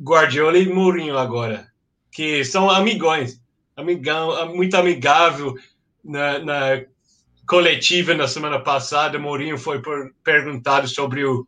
Guardiola 0.00 0.56
e 0.56 0.72
Mourinho 0.72 1.18
agora 1.18 1.68
que 2.10 2.44
são 2.44 2.70
amigões, 2.70 3.40
amigão, 3.76 4.54
muito 4.54 4.76
amigável. 4.76 5.54
Na, 6.04 6.38
na 6.38 6.82
coletiva 7.46 8.14
na 8.14 8.28
semana 8.28 8.60
passada, 8.60 9.18
Mourinho 9.18 9.58
foi 9.58 9.80
por, 9.80 10.12
perguntado 10.22 10.86
sobre 10.86 11.24
o, 11.24 11.46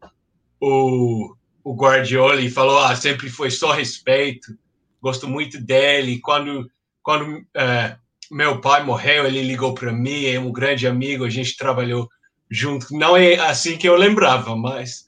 o, 0.61 1.35
o 1.63 1.75
Guardiola 1.75 2.41
e 2.41 2.51
falou: 2.51 2.79
ah, 2.79 2.97
sempre 2.97 3.29
foi 3.29 3.51
só 3.51 3.73
respeito, 3.73 4.57
gosto 5.01 5.29
muito 5.29 5.61
dele. 5.61 6.19
Quando, 6.21 6.71
quando 7.03 7.39
uh, 7.39 7.99
meu 8.31 8.61
pai 8.61 8.83
morreu, 8.83 9.27
ele 9.27 9.43
ligou 9.43 9.75
para 9.75 9.93
mim, 9.93 10.25
é 10.25 10.41
um 10.41 10.51
grande 10.51 10.87
amigo, 10.87 11.25
a 11.25 11.31
gente 11.31 11.57
trabalhou 11.57 12.09
junto. 12.51 12.87
Não 12.91 13.17
é 13.17 13.35
assim 13.39 13.77
que 13.77 13.89
eu 13.89 13.97
lembrava, 13.97 14.57
mas 14.57 15.07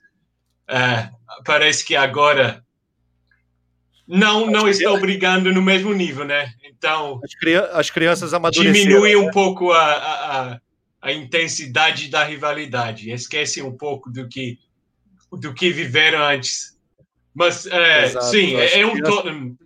uh, 0.69 1.43
parece 1.45 1.85
que 1.85 1.97
agora 1.97 2.63
não, 4.13 4.47
não 4.47 4.69
estão 4.69 5.01
brigando 5.01 5.51
no 5.53 5.63
mesmo 5.63 5.95
nível, 5.95 6.25
né? 6.25 6.53
Então. 6.63 7.19
As, 7.25 7.35
cri 7.35 7.57
as 7.57 7.89
crianças 7.89 8.35
amadureceram. 8.35 8.75
Diminui 8.75 9.17
um 9.17 9.27
né? 9.27 9.31
pouco 9.33 9.73
a, 9.73 9.95
a, 9.95 10.61
a, 11.01 11.13
intensidade 11.13 12.11
da 12.11 12.23
rivalidade. 12.23 13.11
Esquece 13.11 13.63
um 13.63 13.75
pouco 13.75 14.11
do 14.11 14.29
que, 14.29 14.59
do 15.33 15.55
que 15.55 15.71
viveram 15.71 16.23
antes. 16.23 16.79
Mas, 17.35 17.65
é, 17.67 18.05
Exato, 18.05 18.27
sim, 18.27 18.55
é, 18.55 18.81
é 18.81 18.87
um 18.87 19.01
Tottenham. 19.01 19.57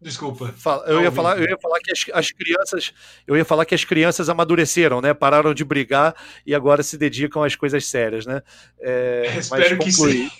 Desculpa. 0.00 0.54
Eu 0.86 1.02
ia 1.02 1.10
falar, 1.10 1.38
eu 1.38 1.48
ia 1.48 1.58
falar 1.60 1.80
que 1.80 1.90
as, 1.90 2.04
as, 2.14 2.30
crianças, 2.30 2.94
eu 3.26 3.36
ia 3.36 3.44
falar 3.44 3.64
que 3.64 3.74
as 3.74 3.84
crianças 3.84 4.28
amadureceram, 4.28 5.00
né? 5.00 5.12
Pararam 5.12 5.52
de 5.52 5.64
brigar 5.64 6.14
e 6.46 6.54
agora 6.54 6.84
se 6.84 6.96
dedicam 6.96 7.42
às 7.42 7.56
coisas 7.56 7.84
sérias, 7.84 8.24
né? 8.24 8.44
É, 8.78 9.34
Espero 9.36 9.76
que 9.76 9.90
sim. 9.90 10.30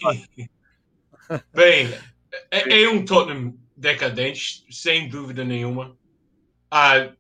Bem, 1.52 1.92
é, 2.50 2.82
é, 2.82 2.88
um 2.88 3.04
Tottenham 3.04 3.54
decadente, 3.76 4.64
sem 4.70 5.08
dúvida 5.08 5.44
nenhuma. 5.44 5.96
Ah, 6.70 7.12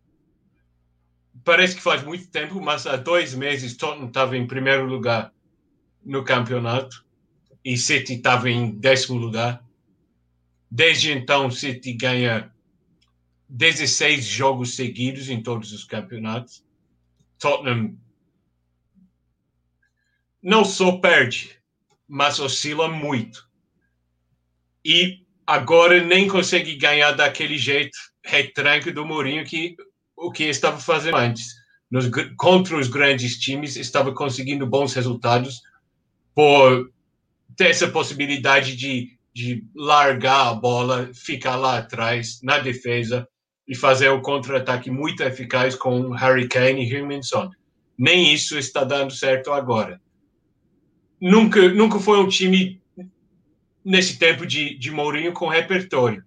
parece 1.44 1.76
que 1.76 1.82
faz 1.82 2.02
muito 2.02 2.28
tempo, 2.30 2.60
mas 2.60 2.86
há 2.86 2.96
dois 2.96 3.34
meses 3.34 3.76
Tottenham 3.76 4.08
estava 4.08 4.36
em 4.36 4.46
primeiro 4.46 4.86
lugar 4.86 5.32
no 6.04 6.24
campeonato 6.24 7.04
e 7.64 7.76
City 7.76 8.14
estava 8.14 8.48
em 8.48 8.70
décimo 8.70 9.18
lugar. 9.18 9.64
Desde 10.70 11.12
então, 11.12 11.50
City 11.50 11.92
ganha 11.92 12.52
16 13.48 14.24
jogos 14.24 14.74
seguidos 14.74 15.28
em 15.28 15.42
todos 15.42 15.72
os 15.72 15.84
campeonatos. 15.84 16.64
Tottenham 17.38 17.96
não 20.42 20.64
só 20.64 20.92
perde, 20.98 21.58
mas 22.06 22.38
oscila 22.38 22.88
muito 22.88 23.47
e 24.84 25.18
agora 25.46 26.02
nem 26.02 26.28
consegue 26.28 26.76
ganhar 26.76 27.12
daquele 27.12 27.56
jeito 27.56 27.96
retranque 28.24 28.90
do 28.90 29.06
Mourinho 29.06 29.44
que 29.44 29.76
o 30.16 30.30
que 30.30 30.44
estava 30.44 30.78
fazendo 30.78 31.16
antes. 31.16 31.54
Nos, 31.90 32.10
contra 32.36 32.76
os 32.76 32.88
grandes 32.88 33.38
times, 33.38 33.76
estava 33.76 34.12
conseguindo 34.12 34.66
bons 34.66 34.92
resultados 34.92 35.62
por 36.34 36.90
ter 37.56 37.70
essa 37.70 37.88
possibilidade 37.88 38.76
de, 38.76 39.16
de 39.32 39.64
largar 39.74 40.48
a 40.48 40.54
bola, 40.54 41.10
ficar 41.14 41.56
lá 41.56 41.78
atrás, 41.78 42.40
na 42.42 42.58
defesa, 42.58 43.26
e 43.66 43.74
fazer 43.74 44.08
o 44.08 44.22
contra-ataque 44.22 44.90
muito 44.90 45.22
eficaz 45.22 45.74
com 45.74 46.10
Harry 46.10 46.48
Kane 46.48 46.84
e 46.84 47.00
Huminson. 47.00 47.50
Nem 47.98 48.32
isso 48.32 48.58
está 48.58 48.84
dando 48.84 49.12
certo 49.12 49.52
agora. 49.52 50.00
Nunca, 51.20 51.68
nunca 51.68 51.98
foi 51.98 52.18
um 52.18 52.28
time 52.28 52.80
nesse 53.88 54.18
tempo 54.18 54.44
de, 54.46 54.76
de 54.76 54.90
Mourinho 54.90 55.32
com 55.32 55.48
repertório. 55.48 56.22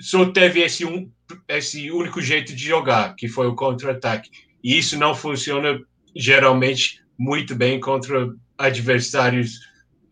Só 0.00 0.26
teve 0.32 0.60
esse, 0.60 0.84
um, 0.84 1.08
esse 1.46 1.92
único 1.92 2.20
jeito 2.20 2.54
de 2.56 2.64
jogar, 2.64 3.14
que 3.14 3.28
foi 3.28 3.46
o 3.46 3.54
contra-ataque. 3.54 4.28
E 4.64 4.76
isso 4.76 4.98
não 4.98 5.14
funciona 5.14 5.80
geralmente 6.14 7.00
muito 7.16 7.54
bem 7.54 7.78
contra 7.78 8.34
adversários, 8.58 9.60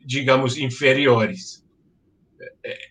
digamos, 0.07 0.57
inferiores. 0.57 1.65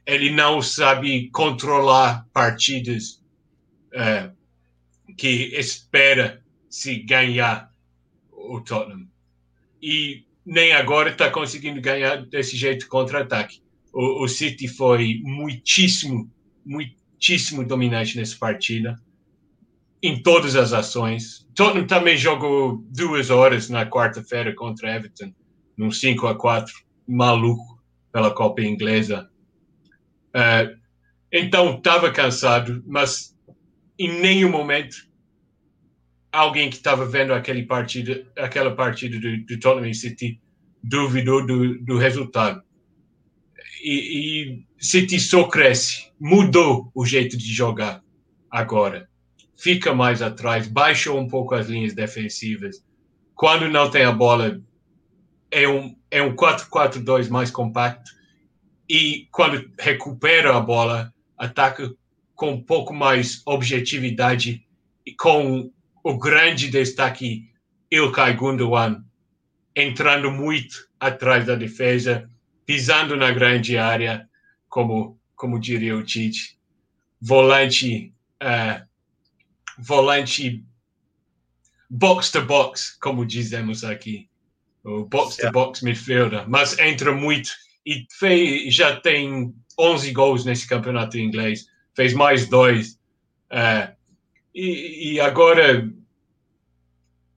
Ele 0.05 0.29
não 0.29 0.61
sabe 0.61 1.29
controlar 1.31 2.27
partidas 2.33 3.23
é, 3.93 4.29
que 5.17 5.55
espera 5.55 6.43
se 6.69 6.99
ganhar 6.99 7.73
o 8.29 8.59
Tottenham. 8.59 9.07
E 9.81 10.25
nem 10.45 10.73
agora 10.73 11.09
está 11.09 11.29
conseguindo 11.29 11.79
ganhar 11.81 12.25
desse 12.25 12.57
jeito 12.57 12.87
contra-ataque. 12.87 13.61
O, 13.93 14.23
o, 14.23 14.27
City 14.27 14.67
foi 14.67 15.19
muitíssimo, 15.23 16.29
muitíssimo 16.65 17.65
dominante 17.65 18.17
nessa 18.17 18.37
partida, 18.37 18.99
em 20.01 20.21
todas 20.21 20.55
as 20.55 20.73
ações. 20.73 21.47
Tottenham 21.55 21.87
também 21.87 22.17
jogou 22.17 22.83
duas 22.89 23.29
horas 23.29 23.69
na 23.69 23.85
quarta-feira 23.85 24.53
contra 24.53 24.95
Everton, 24.95 25.33
num 25.77 25.91
5 25.91 26.27
a 26.27 26.35
4 26.35 26.73
maluco 27.07 27.81
pela 28.11 28.31
Copa 28.31 28.61
Inglesa. 28.61 29.29
Uh, 30.35 30.75
então 31.31 31.77
estava 31.77 32.11
cansado, 32.11 32.83
mas 32.85 33.35
em 33.97 34.19
nenhum 34.19 34.49
momento 34.49 35.07
alguém 36.33 36.69
que 36.69 36.77
estava 36.77 37.05
vendo 37.05 37.31
aquele 37.31 37.63
partido, 37.63 38.25
aquela 38.35 38.75
partida 38.75 39.19
do, 39.19 39.45
do 39.45 39.59
Tottenham 39.59 39.93
City 39.93 40.41
duvidou 40.83 41.45
do, 41.45 41.79
do 41.79 41.97
resultado. 41.97 42.63
E, 43.83 43.93
e 44.49 44.65
City 44.79 45.19
só 45.19 45.47
cresce, 45.47 46.11
mudou 46.19 46.91
o 46.95 47.05
jeito 47.05 47.37
de 47.37 47.53
jogar 47.53 48.01
agora. 48.49 49.07
Fica 49.55 49.93
mais 49.93 50.21
atrás, 50.21 50.67
baixou 50.67 51.19
um 51.19 51.27
pouco 51.27 51.53
as 51.53 51.67
linhas 51.67 51.93
defensivas. 51.93 52.83
Quando 53.35 53.69
não 53.69 53.89
tem 53.89 54.03
a 54.03 54.11
bola, 54.11 54.59
é 55.51 55.67
um, 55.67 55.95
é 56.09 56.21
um 56.21 56.35
4-4-2 56.35 57.29
mais 57.29 57.51
compacto. 57.51 58.11
E 58.89 59.27
quando 59.31 59.69
recupera 59.79 60.57
a 60.57 60.59
bola, 60.59 61.13
ataca 61.37 61.93
com 62.35 62.51
um 62.51 62.61
pouco 62.61 62.93
mais 62.93 63.41
objetividade 63.45 64.65
e 65.05 65.13
com 65.13 65.71
o 66.03 66.17
grande 66.17 66.69
destaque 66.69 67.49
Ilkay 67.89 68.33
Gundogan 68.33 69.03
entrando 69.75 70.29
muito 70.29 70.87
atrás 70.99 71.45
da 71.45 71.55
defesa, 71.55 72.29
pisando 72.65 73.15
na 73.15 73.31
grande 73.31 73.77
área, 73.77 74.27
como 74.69 75.17
como 75.35 75.59
diria 75.59 75.97
o 75.97 76.03
Tite, 76.03 76.57
volante 77.19 78.13
uh, 78.41 78.85
volante 79.77 80.63
box 81.89 82.31
to 82.31 82.45
box, 82.45 82.97
como 83.01 83.25
dizemos 83.25 83.83
aqui, 83.83 84.29
o 84.83 85.05
box 85.05 85.37
to 85.37 85.51
box 85.51 85.81
midfielder, 85.81 86.49
mas 86.49 86.77
entra 86.79 87.11
muito 87.13 87.51
e 87.85 88.05
fez, 88.17 88.73
já 88.73 88.95
tem 88.99 89.53
11 89.77 90.11
gols 90.11 90.45
nesse 90.45 90.67
campeonato 90.67 91.17
inglês, 91.17 91.67
fez 91.93 92.13
mais 92.13 92.47
dois. 92.47 92.99
Uh, 93.51 93.93
e, 94.53 95.13
e, 95.13 95.19
agora, 95.19 95.89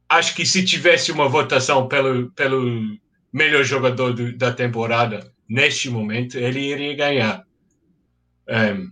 acho 0.09 0.35
que 0.35 0.45
se 0.45 0.65
tivesse 0.65 1.11
uma 1.11 1.29
votação 1.29 1.89
pelo, 1.89 2.31
pelo 2.33 2.99
melhor 3.33 3.65
jogador 3.65 4.13
do, 4.13 4.37
da 4.37 4.53
temporada 4.53 5.33
neste 5.49 5.89
momento, 5.89 6.39
ele 6.39 6.61
iria 6.61 6.97
ganhar. 6.97 7.47
Um, 8.49 8.91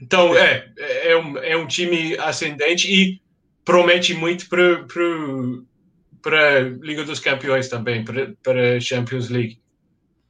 então, 0.00 0.36
é, 0.36 0.70
é 0.78 1.16
um, 1.16 1.38
é 1.38 1.56
um 1.56 1.66
time 1.66 2.16
ascendente 2.18 2.92
e 2.92 3.20
promete 3.64 4.14
muito 4.14 4.48
para 4.48 6.58
a 6.58 6.60
Liga 6.60 7.04
dos 7.04 7.18
Campeões 7.18 7.68
também, 7.68 8.04
para 8.04 8.76
a 8.76 8.80
Champions 8.80 9.28
League. 9.28 9.58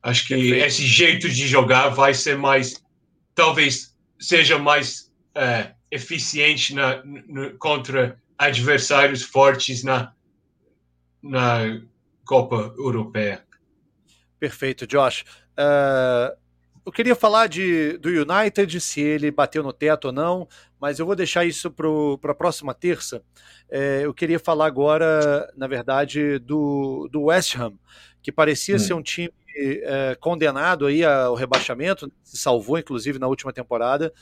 Acho 0.03 0.29
que 0.29 0.53
esse 0.53 0.87
jeito 0.87 1.29
de 1.29 1.49
jogar 1.49 1.89
vai 1.89 2.15
ser 2.15 2.39
mais, 2.39 2.81
talvez, 3.35 3.97
seja 4.21 4.57
mais 4.57 5.13
uh, 5.37 5.76
eficiente 5.91 6.75
na, 6.75 7.03
no, 7.05 7.57
contra 7.59 8.21
adversários 8.39 9.23
fortes 9.23 9.83
na, 9.83 10.13
na 11.23 11.81
Copa 12.25 12.75
Europeia. 12.77 13.45
Perfeito, 14.39 14.87
Josh. 14.87 15.25
Uh, 15.59 16.37
eu 16.85 16.93
queria 16.93 17.17
falar 17.17 17.49
de, 17.49 17.99
do 17.99 18.09
United, 18.09 18.81
se 18.81 19.01
ele 19.01 19.31
bateu 19.31 19.61
no 19.61 19.73
teto 19.73 20.07
ou 20.07 20.13
não, 20.13 20.47
mas 20.81 21.01
eu 21.01 21.07
vou 21.07 21.17
deixar 21.17 21.45
isso 21.45 21.69
para 21.69 22.31
a 22.31 22.35
próxima 22.35 22.73
terça. 22.73 23.23
É, 23.69 24.03
eu 24.05 24.15
queria 24.15 24.39
falar 24.39 24.67
agora, 24.67 25.53
na 25.57 25.67
verdade, 25.67 26.39
do, 26.39 27.09
do 27.11 27.25
West 27.25 27.57
Ham, 27.57 27.75
que 28.23 28.31
parecia 28.31 28.77
hum. 28.77 28.79
ser 28.79 28.95
um 28.95 29.03
time 29.03 29.33
é, 29.57 30.17
condenado 30.21 30.87
aí 30.87 31.05
ao 31.05 31.35
rebaixamento, 31.35 32.13
se 32.23 32.37
salvou 32.37 32.79
inclusive 32.79 33.19
na 33.19 33.27
última 33.27 33.53
temporada, 33.53 34.13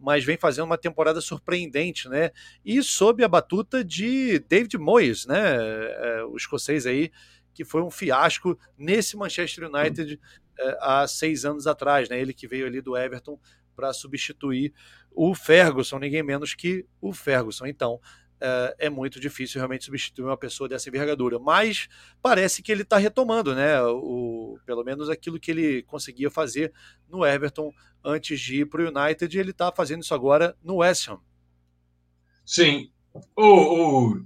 mas 0.00 0.24
vem 0.24 0.38
fazendo 0.38 0.64
uma 0.64 0.78
temporada 0.78 1.20
surpreendente, 1.20 2.08
né? 2.08 2.30
E 2.64 2.82
sob 2.82 3.22
a 3.22 3.28
batuta 3.28 3.84
de 3.84 4.38
David 4.40 4.78
Moyes, 4.78 5.26
né? 5.26 5.38
É, 5.38 6.24
o 6.24 6.36
escocês 6.36 6.86
aí, 6.86 7.12
que 7.52 7.64
foi 7.64 7.82
um 7.82 7.90
fiasco 7.90 8.58
nesse 8.78 9.16
Manchester 9.16 9.70
United 9.70 10.18
é, 10.58 10.78
há 10.80 11.06
seis 11.06 11.44
anos 11.44 11.66
atrás, 11.66 12.08
né? 12.08 12.18
Ele 12.18 12.32
que 12.32 12.48
veio 12.48 12.66
ali 12.66 12.80
do 12.80 12.96
Everton 12.96 13.38
para 13.76 13.92
substituir 13.92 14.72
o 15.12 15.34
Ferguson, 15.34 15.98
ninguém 15.98 16.22
menos 16.22 16.54
que 16.54 16.86
o 17.00 17.12
Ferguson. 17.12 17.66
Então, 17.66 18.00
é, 18.40 18.86
é 18.86 18.90
muito 18.90 19.20
difícil 19.20 19.58
realmente 19.58 19.84
substituir 19.84 20.24
uma 20.24 20.36
pessoa 20.36 20.68
dessa 20.68 20.88
envergadura. 20.88 21.38
Mas 21.38 21.88
parece 22.22 22.62
que 22.62 22.72
ele 22.72 22.82
está 22.82 22.96
retomando, 22.96 23.54
né? 23.54 23.80
O, 23.82 24.58
pelo 24.64 24.82
menos 24.82 25.08
aquilo 25.08 25.38
que 25.38 25.50
ele 25.50 25.82
conseguia 25.82 26.30
fazer 26.30 26.72
no 27.08 27.24
Everton 27.24 27.72
antes 28.04 28.40
de 28.40 28.60
ir 28.60 28.66
para 28.66 28.82
o 28.82 28.88
United, 28.88 29.38
ele 29.38 29.50
está 29.50 29.70
fazendo 29.70 30.02
isso 30.02 30.14
agora 30.14 30.56
no 30.62 30.76
West 30.76 31.08
Ham. 31.08 31.20
Sim. 32.44 32.90
O, 33.36 33.44
o, 33.44 34.24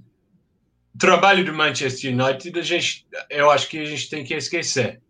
trabalho 0.98 1.44
do 1.44 1.52
Manchester 1.52 2.12
United, 2.12 2.58
a 2.58 2.62
gente, 2.62 3.06
eu 3.28 3.50
acho 3.50 3.68
que 3.68 3.78
a 3.78 3.84
gente 3.84 4.08
tem 4.08 4.24
que 4.24 4.34
esquecer. 4.34 5.02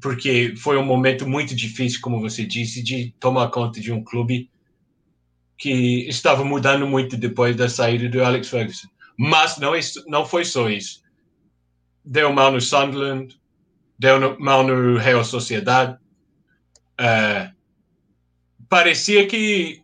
Porque 0.00 0.54
foi 0.58 0.76
um 0.76 0.84
momento 0.84 1.26
muito 1.26 1.56
difícil, 1.56 2.00
como 2.02 2.20
você 2.20 2.44
disse, 2.44 2.82
de 2.82 3.14
tomar 3.18 3.48
conta 3.48 3.80
de 3.80 3.90
um 3.90 4.04
clube 4.04 4.50
que 5.58 6.06
estava 6.08 6.44
mudando 6.44 6.86
muito 6.86 7.16
depois 7.16 7.56
da 7.56 7.68
saída 7.68 8.08
do 8.08 8.22
Alex 8.22 8.48
Ferguson. 8.48 8.88
Mas 9.18 9.56
não, 9.58 9.72
não 10.06 10.26
foi 10.26 10.44
só 10.44 10.68
isso. 10.68 11.02
Deu 12.04 12.32
mal 12.32 12.52
no 12.52 12.60
Sunderland, 12.60 13.38
deu 13.98 14.38
mal 14.38 14.62
no 14.62 14.98
Real 14.98 15.24
Sociedade. 15.24 15.98
Uh, 17.00 17.54
parecia 18.68 19.26
que 19.26 19.82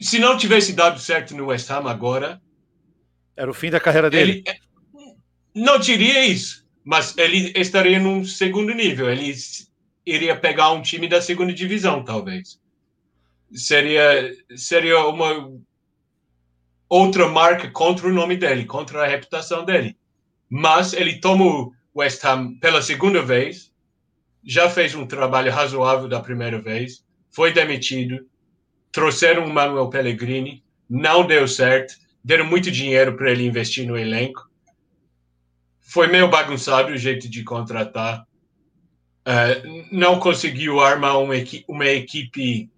se 0.00 0.18
não 0.18 0.36
tivesse 0.36 0.72
dado 0.72 0.98
certo 0.98 1.36
no 1.36 1.46
West 1.46 1.70
Ham 1.70 1.88
agora. 1.88 2.40
Era 3.36 3.50
o 3.50 3.54
fim 3.54 3.70
da 3.70 3.78
carreira 3.78 4.10
dele. 4.10 4.42
Ele, 4.46 4.58
não 5.54 5.78
diria 5.78 6.24
isso, 6.24 6.66
mas 6.84 7.16
ele 7.18 7.52
estaria 7.54 8.00
num 8.00 8.24
segundo 8.24 8.72
nível. 8.72 9.10
Ele 9.10 9.34
iria 10.06 10.34
pegar 10.34 10.72
um 10.72 10.82
time 10.82 11.06
da 11.06 11.20
segunda 11.20 11.52
divisão, 11.52 12.02
talvez 12.02 12.58
seria 13.52 14.32
seria 14.56 15.06
uma 15.06 15.50
outra 16.88 17.28
marca 17.28 17.70
contra 17.70 18.08
o 18.08 18.12
nome 18.12 18.36
dele, 18.36 18.64
contra 18.64 19.04
a 19.04 19.06
reputação 19.06 19.64
dele. 19.64 19.96
Mas 20.48 20.92
ele 20.92 21.20
toma 21.20 21.44
o 21.44 21.72
West 21.94 22.24
Ham 22.24 22.58
pela 22.58 22.80
segunda 22.80 23.22
vez, 23.22 23.72
já 24.42 24.70
fez 24.70 24.94
um 24.94 25.06
trabalho 25.06 25.52
razoável 25.52 26.08
da 26.08 26.20
primeira 26.20 26.60
vez, 26.60 27.04
foi 27.30 27.52
demitido, 27.52 28.26
trouxeram 28.90 29.44
o 29.44 29.52
Manuel 29.52 29.90
Pellegrini, 29.90 30.64
não 30.88 31.26
deu 31.26 31.46
certo, 31.46 31.94
deram 32.24 32.46
muito 32.46 32.70
dinheiro 32.70 33.16
para 33.16 33.30
ele 33.30 33.46
investir 33.46 33.86
no 33.86 33.98
elenco. 33.98 34.48
Foi 35.80 36.06
meio 36.06 36.28
bagunçado 36.28 36.92
o 36.92 36.96
jeito 36.96 37.28
de 37.28 37.44
contratar. 37.44 38.26
Uh, 39.26 39.86
não 39.92 40.18
conseguiu 40.18 40.80
armar 40.80 41.18
uma, 41.20 41.36
equi 41.36 41.64
uma 41.68 41.86
equipe 41.86 42.70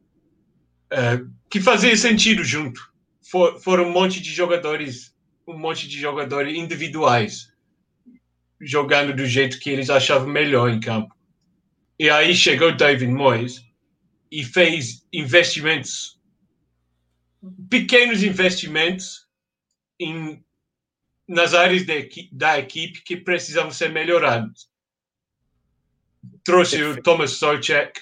é, 0.90 1.20
que 1.48 1.60
fazia 1.60 1.96
sentido 1.96 2.44
junto. 2.44 2.80
For, 3.22 3.60
foram 3.60 3.84
um 3.84 3.92
monte 3.92 4.20
de 4.20 4.32
jogadores, 4.32 5.14
um 5.46 5.56
monte 5.56 5.88
de 5.88 5.98
jogadores 5.98 6.56
individuais 6.56 7.50
jogando 8.60 9.14
do 9.14 9.24
jeito 9.24 9.58
que 9.58 9.70
eles 9.70 9.88
achavam 9.88 10.28
melhor 10.28 10.68
em 10.68 10.80
campo. 10.80 11.14
E 11.98 12.10
aí 12.10 12.34
chegou 12.34 12.74
David 12.74 13.10
Moyes 13.10 13.64
e 14.30 14.44
fez 14.44 15.06
investimentos, 15.12 16.20
pequenos 17.68 18.22
investimentos 18.22 19.26
em, 19.98 20.44
nas 21.26 21.54
áreas 21.54 21.84
de, 21.84 22.28
da 22.32 22.58
equipe 22.58 23.02
que 23.02 23.16
precisavam 23.16 23.70
ser 23.70 23.90
melhorados. 23.90 24.68
Trouxe 26.44 26.82
o 26.82 27.02
Thomas 27.02 27.32
Socek, 27.32 28.00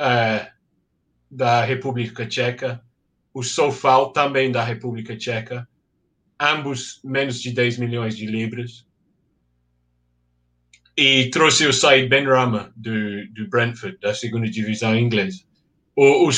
uh, 0.00 0.59
da 1.30 1.64
República 1.64 2.26
Tcheca, 2.26 2.82
o 3.32 3.42
Sofal 3.42 4.12
também 4.12 4.50
da 4.50 4.64
República 4.64 5.16
Tcheca, 5.16 5.68
ambos 6.38 7.00
menos 7.04 7.40
de 7.40 7.52
10 7.52 7.78
milhões 7.78 8.16
de 8.16 8.26
libras. 8.26 8.86
E 10.96 11.30
trouxe 11.30 11.66
o 11.66 11.72
Said 11.72 12.08
Benrahma 12.08 12.72
do, 12.76 13.26
do 13.32 13.48
Brentford, 13.48 13.98
da 14.00 14.12
segunda 14.12 14.50
divisão 14.50 14.98
inglesa. 14.98 15.42
O, 15.94 16.28
o 16.28 16.32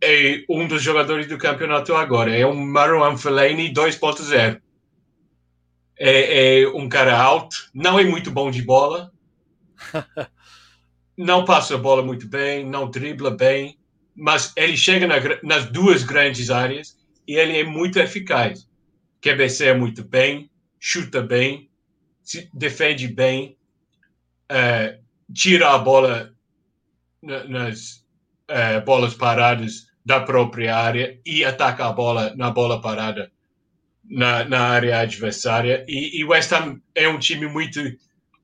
é 0.00 0.44
um 0.48 0.66
dos 0.66 0.82
jogadores 0.82 1.26
do 1.26 1.38
campeonato 1.38 1.94
agora, 1.94 2.34
é 2.34 2.46
um 2.46 2.54
Marwan 2.54 3.16
Fellaini 3.16 3.72
2.0. 3.72 4.60
É, 6.00 6.62
é 6.62 6.68
um 6.68 6.88
cara 6.88 7.20
alto, 7.20 7.56
não 7.74 7.98
é 7.98 8.04
muito 8.04 8.30
bom 8.30 8.50
de 8.50 8.62
bola, 8.62 9.10
não 11.18 11.44
passa 11.44 11.74
a 11.74 11.78
bola 11.78 12.00
muito 12.00 12.28
bem, 12.28 12.64
não 12.64 12.88
dribla 12.88 13.32
bem, 13.32 13.76
mas 14.14 14.52
ele 14.56 14.76
chega 14.76 15.04
na, 15.04 15.16
nas 15.42 15.66
duas 15.66 16.04
grandes 16.04 16.48
áreas 16.48 16.96
e 17.26 17.34
ele 17.34 17.58
é 17.58 17.64
muito 17.64 17.98
eficaz. 17.98 18.68
QBC 19.20 19.74
muito 19.74 20.04
bem, 20.04 20.48
chuta 20.78 21.20
bem, 21.20 21.68
defende 22.54 23.08
bem, 23.08 23.56
uh, 24.50 25.02
tira 25.34 25.70
a 25.70 25.78
bola 25.78 26.32
nas 27.20 28.04
uh, 28.48 28.84
bolas 28.84 29.12
paradas 29.12 29.88
da 30.04 30.20
própria 30.20 30.76
área 30.76 31.18
e 31.26 31.44
ataca 31.44 31.86
a 31.86 31.92
bola 31.92 32.32
na 32.36 32.52
bola 32.52 32.80
parada 32.80 33.32
na, 34.04 34.44
na 34.44 34.60
área 34.68 35.00
adversária. 35.00 35.84
E, 35.88 36.20
e 36.20 36.24
West 36.24 36.52
Ham 36.52 36.80
é 36.94 37.08
um 37.08 37.18
time 37.18 37.48
muito 37.48 37.80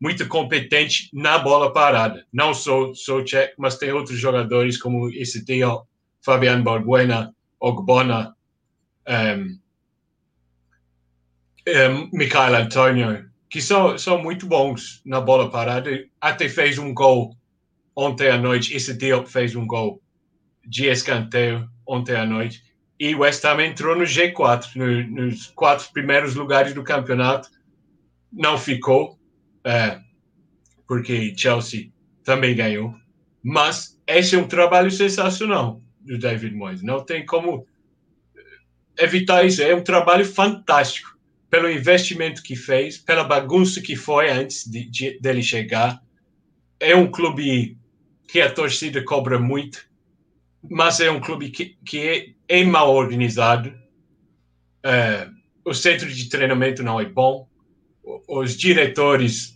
muito 0.05 0.28
competente 0.28 1.09
na 1.14 1.38
bola 1.38 1.72
parada. 1.72 2.26
Não 2.30 2.52
só 2.52 2.92
Socek, 2.92 3.55
mas 3.57 3.78
tem 3.78 3.90
outros 3.90 4.18
jogadores 4.18 4.76
como 4.76 5.09
esse 5.09 5.42
tio 5.46 5.86
Fabian 6.20 6.62
Balbuena, 6.62 7.34
Ogbona, 7.59 8.36
um, 9.09 9.59
um, 11.66 12.11
Michael 12.12 12.55
Antonio, 12.57 13.30
que 13.48 13.62
são, 13.62 13.96
são 13.96 14.22
muito 14.22 14.46
bons 14.46 15.00
na 15.07 15.22
bola 15.22 15.50
parada. 15.50 15.90
Até 16.20 16.50
fez 16.50 16.76
um 16.76 16.92
gol 16.92 17.34
ontem 17.96 18.28
à 18.28 18.36
noite. 18.36 18.76
Esse 18.76 18.98
tio 18.98 19.26
fez 19.26 19.57
um 19.57 19.66
gol 19.66 20.02
de 20.66 20.84
escanteio 20.84 21.66
ontem 21.86 22.14
à 22.14 22.26
noite. 22.26 22.62
E 23.00 23.14
o 23.14 23.20
West 23.20 23.42
Ham 23.46 23.62
entrou 23.62 23.96
no 23.96 24.05
G4, 24.05 24.76
no, 24.76 25.22
nos 25.22 25.46
quatro 25.46 25.90
primeiros 25.94 26.34
lugares 26.34 26.74
do 26.74 26.84
campeonato. 26.84 27.48
Não 28.30 28.59
ficou, 28.59 29.18
é, 29.65 30.01
porque 30.87 31.35
Chelsea 31.37 31.91
também 32.23 32.55
ganhou. 32.55 32.95
Mas 33.43 34.01
esse 34.07 34.35
é 34.35 34.39
um 34.39 34.49
trabalho 34.49 34.91
sensacional 34.91 35.83
do 36.01 36.19
David 36.19 36.55
Moyes. 36.55 36.83
Não 36.83 37.05
tem 37.05 37.25
como 37.25 37.67
evitar 38.99 39.45
isso. 39.45 39.62
É 39.62 39.75
um 39.75 39.83
trabalho 39.83 40.25
fantástico 40.25 41.15
pelo 41.51 41.71
investimento 41.71 42.43
que 42.43 42.57
fez, 42.57 42.99
pela 42.99 43.25
bagunça 43.25 43.81
que 43.81 43.95
foi 43.95 44.31
antes 44.31 44.69
de, 44.69 44.85
de, 44.87 45.19
dele 45.21 45.43
chegar. 45.43 46.03
É 46.81 46.97
um 46.97 47.11
clube 47.11 47.79
que 48.27 48.41
a 48.41 48.51
torcida 48.51 49.03
cobra 49.05 49.39
muito, 49.39 49.87
mas 50.69 51.01
é 51.01 51.11
um 51.11 51.21
clube 51.21 51.51
que, 51.51 51.77
que 51.85 52.35
é, 52.49 52.61
é 52.61 52.65
mal 52.65 52.93
organizado. 52.93 53.73
É, 54.83 55.29
o 55.65 55.73
centro 55.73 56.12
de 56.12 56.29
treinamento 56.29 56.83
não 56.83 57.01
é 57.01 57.05
bom. 57.05 57.49
Os 58.29 58.57
diretores 58.57 59.53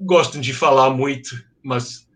gostam 0.00 0.40
de 0.40 0.54
falar 0.54 0.90
muito, 0.90 1.44
mas 1.62 2.08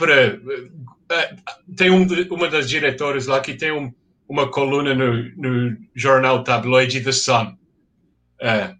uh, 0.00 1.74
tem 1.76 1.90
um, 1.90 2.06
uma 2.30 2.48
das 2.48 2.68
diretoras 2.68 3.26
lá 3.26 3.40
que 3.40 3.54
tem 3.54 3.70
um, 3.72 3.92
uma 4.28 4.50
coluna 4.50 4.94
no, 4.94 5.30
no 5.36 5.76
jornal 5.94 6.42
tabloide 6.42 7.02
The 7.02 7.12
Sun 7.12 7.56
uh, 8.42 8.76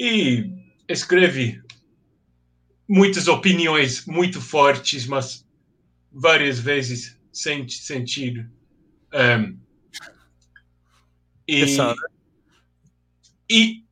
e 0.00 0.50
escreve 0.88 1.60
muitas 2.88 3.28
opiniões 3.28 4.06
muito 4.06 4.40
fortes, 4.40 5.06
mas 5.06 5.46
várias 6.12 6.58
vezes 6.58 7.18
sem 7.32 7.68
sentido. 7.68 8.48
Um, 9.12 9.58
e, 11.48 11.76
e 13.50 13.85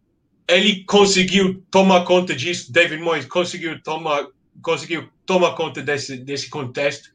ele 0.49 0.85
conseguiu 0.85 1.65
tomar 1.71 2.05
conta 2.05 2.35
disso, 2.35 2.73
David 2.73 3.03
Moyes 3.03 3.27
conseguiu 3.27 3.83
tomar, 3.83 4.27
conseguiu 4.63 5.09
tomar 5.25 5.55
conta 5.55 5.83
desse, 5.83 6.19
desse 6.19 6.51
contexto 6.51 7.11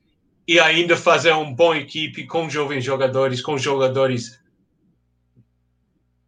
e 0.48 0.60
ainda 0.60 0.98
fazer 0.98 1.32
uma 1.32 1.54
boa 1.54 1.78
equipe 1.78 2.26
com 2.26 2.50
jovens 2.50 2.84
jogadores, 2.84 3.42
com 3.42 3.58
jogadores 3.58 4.40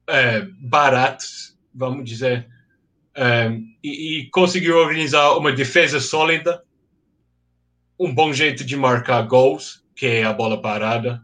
é, 0.08 0.41
baratos, 0.60 1.58
vamos 1.74 2.08
dizer, 2.08 2.47
é, 3.16 3.52
e, 3.84 4.20
e, 4.20 4.30
conseguiu 4.30 4.78
organizar 4.78 5.36
uma 5.38 5.52
defesa 5.52 5.99
sólida, 5.99 6.64
um 7.99 8.14
bom 8.14 8.32
jeito 8.32 8.64
de 8.64 8.76
marcar 8.78 9.24
gols, 9.24 9.84
que 9.95 10.06
é 10.06 10.24
a 10.24 10.34
bola 10.34 10.62
parada, 10.62 11.24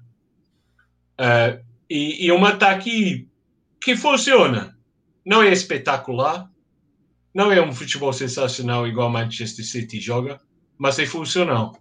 é, 1.19 1.61
e, 1.89 2.25
e 2.25 2.31
um 2.31 2.43
ataque 2.45 3.27
que 3.79 3.95
funciona 3.95 4.76
não 5.27 5.43
é 5.43 5.51
espetacular, 5.51 6.49
não 7.35 7.51
é 7.51 7.61
um 7.61 7.73
futebol 7.73 8.13
sensacional 8.13 8.87
igual 8.87 9.09
Manchester 9.09 9.65
City 9.65 9.99
joga, 9.99 10.39
mas 10.77 10.97
é 10.99 11.05
funcional. 11.05 11.77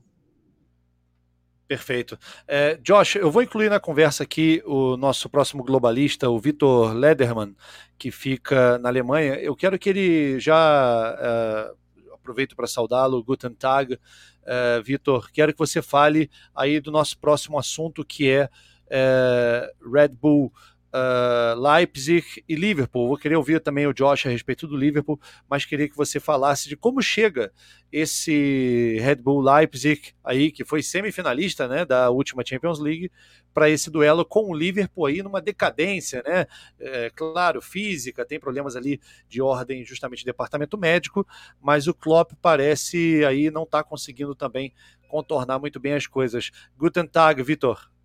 Perfeito. 1.68 2.18
É, 2.48 2.74
Josh, 2.82 3.14
eu 3.14 3.30
vou 3.30 3.42
incluir 3.42 3.70
na 3.70 3.78
conversa 3.78 4.24
aqui 4.24 4.60
o 4.66 4.96
nosso 4.96 5.28
próximo 5.28 5.62
globalista, 5.62 6.28
o 6.28 6.40
Vitor 6.40 6.92
Lederman, 6.92 7.54
que 7.96 8.10
fica 8.10 8.78
na 8.78 8.88
Alemanha. 8.88 9.34
Eu 9.34 9.54
quero 9.54 9.78
que 9.78 9.90
ele 9.90 10.40
já 10.40 11.14
uh, 11.14 12.14
aproveito 12.14 12.56
para 12.56 12.66
saudá-lo, 12.66 13.22
Guten 13.22 13.54
Tag. 13.54 13.94
Uh, 13.94 14.82
Vitor, 14.82 15.30
quero 15.32 15.52
que 15.52 15.58
você 15.58 15.80
fale 15.80 16.28
aí 16.52 16.80
do 16.80 16.90
nosso 16.90 17.16
próximo 17.16 17.60
assunto, 17.60 18.04
que 18.04 18.28
é 18.28 18.50
uh, 18.86 19.92
Red 19.92 20.08
Bull 20.08 20.52
uh, 20.96 21.60
Leipzig 21.60 22.42
e 22.48 22.54
Liverpool. 22.54 23.08
Vou 23.08 23.18
querer 23.18 23.36
ouvir 23.36 23.60
também 23.60 23.86
o 23.86 23.92
Josh 23.92 24.26
a 24.26 24.30
respeito 24.30 24.66
do 24.66 24.76
Liverpool, 24.76 25.20
mas 25.48 25.64
queria 25.64 25.88
que 25.88 25.96
você 25.96 26.18
falasse 26.18 26.68
de 26.68 26.76
como 26.76 27.02
chega 27.02 27.52
esse 27.92 28.98
Red 29.00 29.16
Bull 29.16 29.42
Leipzig 29.42 30.14
aí, 30.24 30.50
que 30.50 30.64
foi 30.64 30.82
semifinalista 30.82 31.68
né, 31.68 31.84
da 31.84 32.10
última 32.10 32.42
Champions 32.44 32.78
League, 32.78 33.10
para 33.52 33.70
esse 33.70 33.90
duelo 33.90 34.24
com 34.24 34.50
o 34.50 34.54
Liverpool 34.54 35.06
aí 35.06 35.22
numa 35.22 35.40
decadência, 35.40 36.22
né? 36.26 36.46
É, 36.78 37.10
claro, 37.14 37.62
física, 37.62 38.24
tem 38.24 38.38
problemas 38.38 38.76
ali 38.76 39.00
de 39.28 39.40
ordem 39.40 39.82
justamente 39.82 40.18
de 40.18 40.26
departamento 40.26 40.76
médico, 40.76 41.26
mas 41.60 41.86
o 41.86 41.94
Klopp 41.94 42.32
parece 42.42 43.24
aí 43.24 43.50
não 43.50 43.62
estar 43.62 43.82
tá 43.82 43.88
conseguindo 43.88 44.34
também 44.34 44.74
contornar 45.08 45.58
muito 45.58 45.80
bem 45.80 45.94
as 45.94 46.06
coisas. 46.06 46.50
Guten 46.76 47.06
Tag, 47.06 47.42
Vitor. 47.42 47.95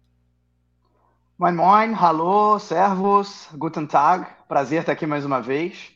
Moin, 1.42 1.56
moin, 1.56 1.94
hallo, 1.94 2.60
servus, 2.60 3.50
guten 3.58 3.88
Tag, 3.88 4.28
prazer 4.48 4.82
estar 4.82 4.92
aqui 4.92 5.08
mais 5.08 5.26
uma 5.26 5.42
vez. 5.42 5.92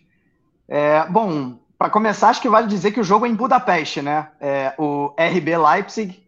É, 0.68 1.06
bom, 1.08 1.60
para 1.78 1.92
começar, 1.92 2.30
acho 2.30 2.42
que 2.42 2.50
vale 2.50 2.66
dizer 2.66 2.92
que 2.92 3.00
o 3.00 3.04
jogo 3.04 3.28
é 3.28 3.30
em 3.30 3.36
Budapeste, 3.36 4.02
né? 4.02 4.32
É, 4.42 4.74
o 4.76 5.14
RB 5.16 5.56
Leipzig, 5.56 6.20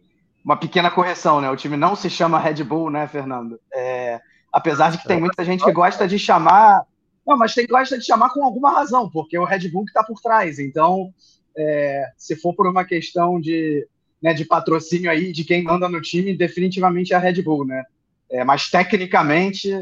uma 0.44 0.56
pequena 0.56 0.88
correção, 0.88 1.40
né? 1.40 1.50
O 1.50 1.56
time 1.56 1.76
não 1.76 1.96
se 1.96 2.08
chama 2.08 2.38
Red 2.38 2.62
Bull, 2.62 2.90
né, 2.90 3.08
Fernando? 3.08 3.58
É, 3.74 4.20
apesar 4.52 4.92
de 4.92 4.98
que 4.98 5.08
tem 5.08 5.18
muita 5.18 5.44
gente 5.44 5.64
que 5.64 5.72
gosta 5.72 6.06
de 6.06 6.16
chamar. 6.16 6.84
Não, 7.26 7.36
mas 7.36 7.52
tem 7.54 7.66
gosta 7.66 7.98
de 7.98 8.04
chamar 8.04 8.30
com 8.30 8.44
alguma 8.44 8.70
razão, 8.70 9.10
porque 9.10 9.36
é 9.36 9.40
o 9.40 9.44
Red 9.44 9.68
Bull 9.68 9.84
que 9.84 9.90
está 9.90 10.04
por 10.04 10.20
trás. 10.20 10.60
Então, 10.60 11.12
é, 11.56 12.04
se 12.16 12.36
for 12.36 12.54
por 12.54 12.68
uma 12.68 12.84
questão 12.84 13.40
de, 13.40 13.84
né, 14.22 14.32
de 14.32 14.44
patrocínio 14.44 15.10
aí 15.10 15.32
de 15.32 15.42
quem 15.42 15.64
manda 15.64 15.88
no 15.88 16.00
time, 16.00 16.36
definitivamente 16.36 17.12
é 17.12 17.16
a 17.16 17.18
Red 17.18 17.42
Bull, 17.42 17.66
né? 17.66 17.82
É, 18.30 18.44
mas 18.44 18.68
tecnicamente, 18.70 19.72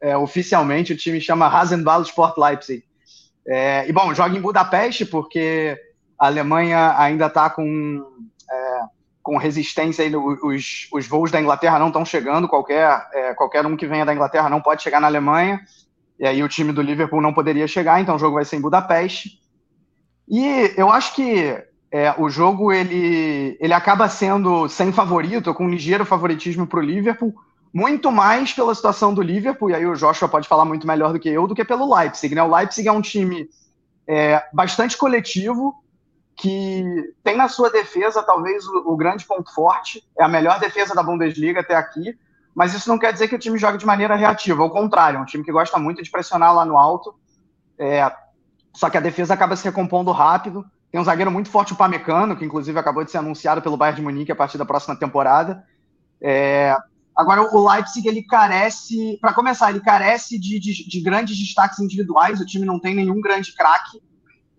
é, 0.00 0.16
oficialmente, 0.16 0.92
o 0.92 0.96
time 0.96 1.20
chama 1.20 1.48
Rasenball 1.48 2.02
Sport 2.02 2.36
Leipzig. 2.36 2.84
É, 3.46 3.88
e 3.88 3.92
bom, 3.92 4.14
joga 4.14 4.36
em 4.36 4.40
Budapeste 4.40 5.04
porque 5.04 5.78
a 6.18 6.26
Alemanha 6.26 6.94
ainda 6.98 7.26
está 7.26 7.50
com, 7.50 8.04
é, 8.50 8.80
com 9.22 9.36
resistência. 9.36 10.04
Os, 10.18 10.88
os 10.92 11.06
voos 11.06 11.30
da 11.30 11.40
Inglaterra 11.40 11.78
não 11.78 11.88
estão 11.88 12.04
chegando. 12.04 12.48
Qualquer, 12.48 13.06
é, 13.12 13.34
qualquer 13.34 13.64
um 13.66 13.76
que 13.76 13.86
venha 13.86 14.04
da 14.04 14.14
Inglaterra 14.14 14.48
não 14.48 14.60
pode 14.60 14.82
chegar 14.82 15.00
na 15.00 15.06
Alemanha. 15.06 15.60
E 16.18 16.26
aí 16.26 16.42
o 16.42 16.48
time 16.48 16.72
do 16.72 16.82
Liverpool 16.82 17.20
não 17.20 17.34
poderia 17.34 17.66
chegar, 17.66 18.00
então 18.00 18.14
o 18.14 18.18
jogo 18.18 18.36
vai 18.36 18.44
ser 18.44 18.56
em 18.56 18.60
Budapeste. 18.60 19.40
E 20.28 20.72
eu 20.76 20.90
acho 20.90 21.14
que 21.14 21.62
é, 21.90 22.14
o 22.18 22.28
jogo 22.28 22.72
ele, 22.72 23.56
ele 23.60 23.72
acaba 23.72 24.08
sendo 24.08 24.68
sem 24.68 24.92
favorito, 24.92 25.52
com 25.52 25.66
um 25.66 25.70
ligeiro 25.70 26.04
favoritismo 26.04 26.66
para 26.66 26.80
o 26.80 26.82
Liverpool, 26.82 27.34
muito 27.74 28.12
mais 28.12 28.52
pela 28.52 28.72
situação 28.72 29.12
do 29.12 29.20
Liverpool, 29.20 29.70
e 29.70 29.74
aí 29.74 29.84
o 29.84 29.96
Joshua 29.96 30.28
pode 30.28 30.46
falar 30.46 30.64
muito 30.64 30.86
melhor 30.86 31.12
do 31.12 31.18
que 31.18 31.28
eu, 31.28 31.48
do 31.48 31.56
que 31.56 31.64
pelo 31.64 31.92
Leipzig. 31.92 32.32
Né? 32.32 32.40
O 32.40 32.54
Leipzig 32.54 32.86
é 32.86 32.92
um 32.92 33.02
time 33.02 33.50
é, 34.06 34.40
bastante 34.52 34.96
coletivo, 34.96 35.74
que 36.36 36.84
tem 37.24 37.36
na 37.36 37.48
sua 37.48 37.70
defesa 37.70 38.22
talvez 38.22 38.64
o, 38.64 38.92
o, 38.92 38.96
grande 38.96 39.24
ponto 39.24 39.52
forte, 39.52 40.04
é 40.16 40.22
a 40.22 40.28
melhor 40.28 40.60
defesa 40.60 40.94
da 40.94 41.02
Bundesliga 41.02 41.60
até 41.60 41.74
aqui, 41.74 42.16
mas 42.54 42.74
isso 42.74 42.88
não 42.88 42.96
quer 42.98 43.12
dizer 43.12 43.26
que 43.26 43.34
o 43.34 43.38
time 43.38 43.58
jogue 43.58 43.78
de 43.78 43.86
maneira 43.86 44.14
reativa, 44.14 44.62
ao 44.62 44.70
contrário, 44.70 45.18
é 45.18 45.20
um 45.20 45.24
time 45.24 45.42
que 45.42 45.50
gosta 45.50 45.76
muito 45.76 46.00
de 46.00 46.10
pressionar 46.10 46.54
lá 46.54 46.64
no 46.64 46.78
alto, 46.78 47.12
é, 47.76 48.08
só 48.72 48.88
que 48.88 48.96
a 48.96 49.00
defesa 49.00 49.34
acaba 49.34 49.56
se 49.56 49.64
recompondo 49.64 50.12
rápido. 50.12 50.64
Tem 50.92 51.00
um 51.00 51.04
zagueiro 51.04 51.30
muito 51.30 51.50
forte, 51.50 51.72
o 51.72 51.76
Pamecano, 51.76 52.36
que 52.36 52.44
inclusive 52.44 52.78
acabou 52.78 53.02
de 53.02 53.10
ser 53.10 53.18
anunciado 53.18 53.60
pelo 53.60 53.76
Bayern 53.76 53.96
de 53.96 54.02
Munique 54.02 54.30
a 54.30 54.36
partir 54.36 54.58
da 54.58 54.64
próxima 54.64 54.94
temporada. 54.94 55.64
É, 56.20 56.76
Agora, 57.16 57.42
o 57.42 57.70
Leipzig, 57.70 58.08
ele 58.08 58.22
carece, 58.22 59.18
para 59.20 59.32
começar, 59.32 59.70
ele 59.70 59.80
carece 59.80 60.38
de, 60.38 60.58
de, 60.58 60.88
de, 60.88 61.00
grandes 61.00 61.38
destaques 61.38 61.78
individuais, 61.78 62.40
o 62.40 62.46
time 62.46 62.66
não 62.66 62.80
tem 62.80 62.94
nenhum 62.94 63.20
grande 63.20 63.54
craque. 63.54 64.02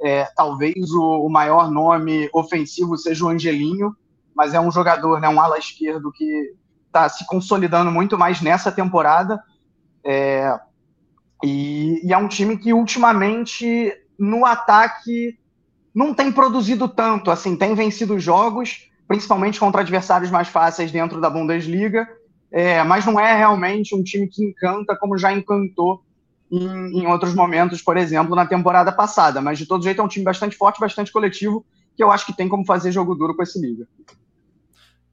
É, 0.01 0.25
talvez 0.35 0.91
o, 0.91 1.25
o, 1.25 1.29
maior 1.29 1.69
nome 1.69 2.29
ofensivo 2.33 2.97
seja 2.97 3.25
o 3.25 3.29
Angelinho, 3.29 3.95
mas 4.33 4.53
é 4.53 4.59
um 4.59 4.71
jogador, 4.71 5.19
né, 5.19 5.27
um 5.27 5.39
ala 5.39 5.57
esquerdo 5.57 6.11
que 6.11 6.53
está 6.87 7.09
se 7.09 7.25
consolidando 7.25 7.91
muito 7.91 8.17
mais 8.17 8.41
nessa 8.41 8.71
temporada. 8.71 9.41
É, 10.03 10.57
e, 11.43 12.07
e 12.07 12.13
é 12.13 12.17
um 12.17 12.27
time 12.27 12.57
que 12.57 12.73
ultimamente, 12.73 13.91
no 14.17 14.45
ataque, 14.45 15.37
não 15.93 16.13
tem 16.13 16.31
produzido 16.31 16.87
tanto, 16.87 17.31
assim, 17.31 17.57
tem 17.57 17.75
vencido 17.75 18.17
jogos, 18.17 18.89
principalmente 19.07 19.59
contra 19.59 19.81
adversários 19.81 20.31
mais 20.31 20.47
fáceis 20.47 20.91
dentro 20.91 21.19
da 21.19 21.29
Bundesliga, 21.29 22.07
é, 22.55 22.81
mas 22.83 23.05
não 23.05 23.19
é 23.19 23.35
realmente 23.35 23.93
um 23.93 24.01
time 24.01 24.29
que 24.29 24.41
encanta 24.41 24.95
como 24.95 25.17
já 25.17 25.29
encantou 25.33 26.01
em, 26.49 27.01
em, 27.01 27.05
outros 27.05 27.35
momentos, 27.35 27.81
por 27.81 27.97
exemplo, 27.97 28.33
na 28.33 28.45
temporada 28.45 28.93
passada. 28.93 29.41
Mas 29.41 29.59
de 29.59 29.65
todo 29.65 29.83
jeito 29.83 29.99
é 29.99 30.03
um 30.05 30.07
time 30.07 30.23
bastante 30.23 30.55
forte, 30.55 30.79
bastante 30.79 31.11
coletivo, 31.11 31.65
que 31.97 32.01
eu 32.01 32.09
acho 32.09 32.25
que 32.25 32.31
tem 32.31 32.47
como 32.47 32.65
fazer 32.65 32.93
jogo 32.93 33.13
duro 33.13 33.35
com 33.35 33.43
esse 33.43 33.59
Liga. 33.59 33.85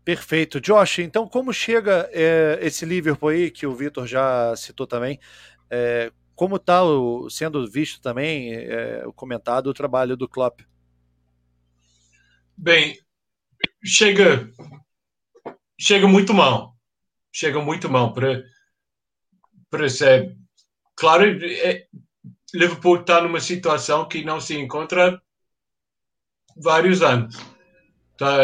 Perfeito. 0.04 0.60
Josh, 0.60 1.00
então 1.00 1.26
como 1.26 1.52
chega 1.52 2.08
é, 2.12 2.60
esse 2.62 2.84
Liverpool 2.84 3.30
aí, 3.30 3.50
que 3.50 3.66
o 3.66 3.74
Vitor 3.74 4.06
já 4.06 4.54
citou 4.54 4.86
também, 4.86 5.18
é, 5.68 6.12
como 6.36 6.54
está 6.54 6.80
sendo 7.28 7.68
visto 7.68 8.00
também, 8.00 8.54
é, 8.54 9.02
o 9.04 9.12
comentado, 9.12 9.66
o 9.66 9.74
trabalho 9.74 10.16
do 10.16 10.28
Klopp? 10.28 10.60
Bem, 12.56 12.96
chega, 13.84 14.48
chega 15.76 16.06
muito 16.06 16.32
mal 16.32 16.71
chega 17.32 17.60
muito 17.60 17.90
mal 17.90 18.12
para 18.12 18.44
para 19.70 19.88
ser 19.88 20.36
claro 20.94 21.24
é, 21.42 21.86
Liverpool 22.54 23.00
está 23.00 23.22
numa 23.22 23.40
situação 23.40 24.06
que 24.06 24.22
não 24.22 24.38
se 24.38 24.54
encontra 24.54 25.20
vários 26.54 27.00
anos. 27.00 27.34
Tá, 28.18 28.36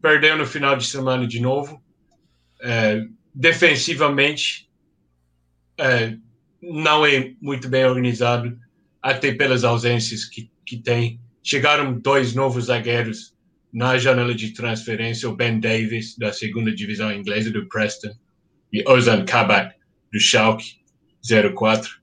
perdeu 0.00 0.38
no 0.38 0.46
final 0.46 0.76
de 0.76 0.86
semana 0.86 1.26
de 1.26 1.40
novo 1.40 1.80
é, 2.62 3.06
defensivamente 3.34 4.68
é, 5.78 6.16
não 6.60 7.06
é 7.06 7.34
muito 7.40 7.68
bem 7.68 7.84
organizado 7.84 8.58
até 9.02 9.32
pelas 9.32 9.64
ausências 9.64 10.24
que, 10.24 10.50
que 10.64 10.76
tem. 10.76 11.20
Chegaram 11.42 11.98
dois 11.98 12.34
novos 12.34 12.66
zagueiros 12.66 13.34
na 13.72 13.96
janela 13.98 14.34
de 14.34 14.52
transferência 14.52 15.28
o 15.28 15.36
Ben 15.36 15.58
Davis 15.58 16.16
da 16.18 16.32
segunda 16.32 16.74
divisão 16.74 17.12
inglesa 17.12 17.50
do 17.50 17.66
Preston 17.68 18.10
e 18.72 18.82
Ozan 18.88 19.24
Kabak, 19.24 19.74
do 20.12 20.20
Schalke 20.20 20.80
04, 21.54 22.00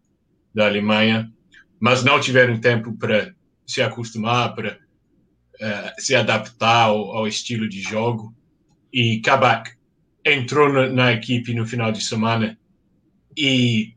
da 0.53 0.65
Alemanha, 0.65 1.32
mas 1.80 2.03
não 2.03 2.20
tiveram 2.20 2.59
tempo 2.59 2.93
para 2.97 3.34
se 3.65 3.82
acostumar, 3.82 4.55
para 4.55 4.80
uh, 5.55 6.01
se 6.01 6.15
adaptar 6.15 6.86
ao, 6.86 7.11
ao, 7.11 7.28
estilo 7.28 7.68
de 7.68 7.82
jogo. 7.82 8.34
E 8.91 9.20
Kabak 9.20 9.72
entrou 10.26 10.72
na, 10.72 10.89
na, 10.89 11.13
equipe 11.13 11.53
no 11.53 11.65
final 11.65 11.91
de 11.91 12.03
semana 12.03 12.57
e 13.38 13.93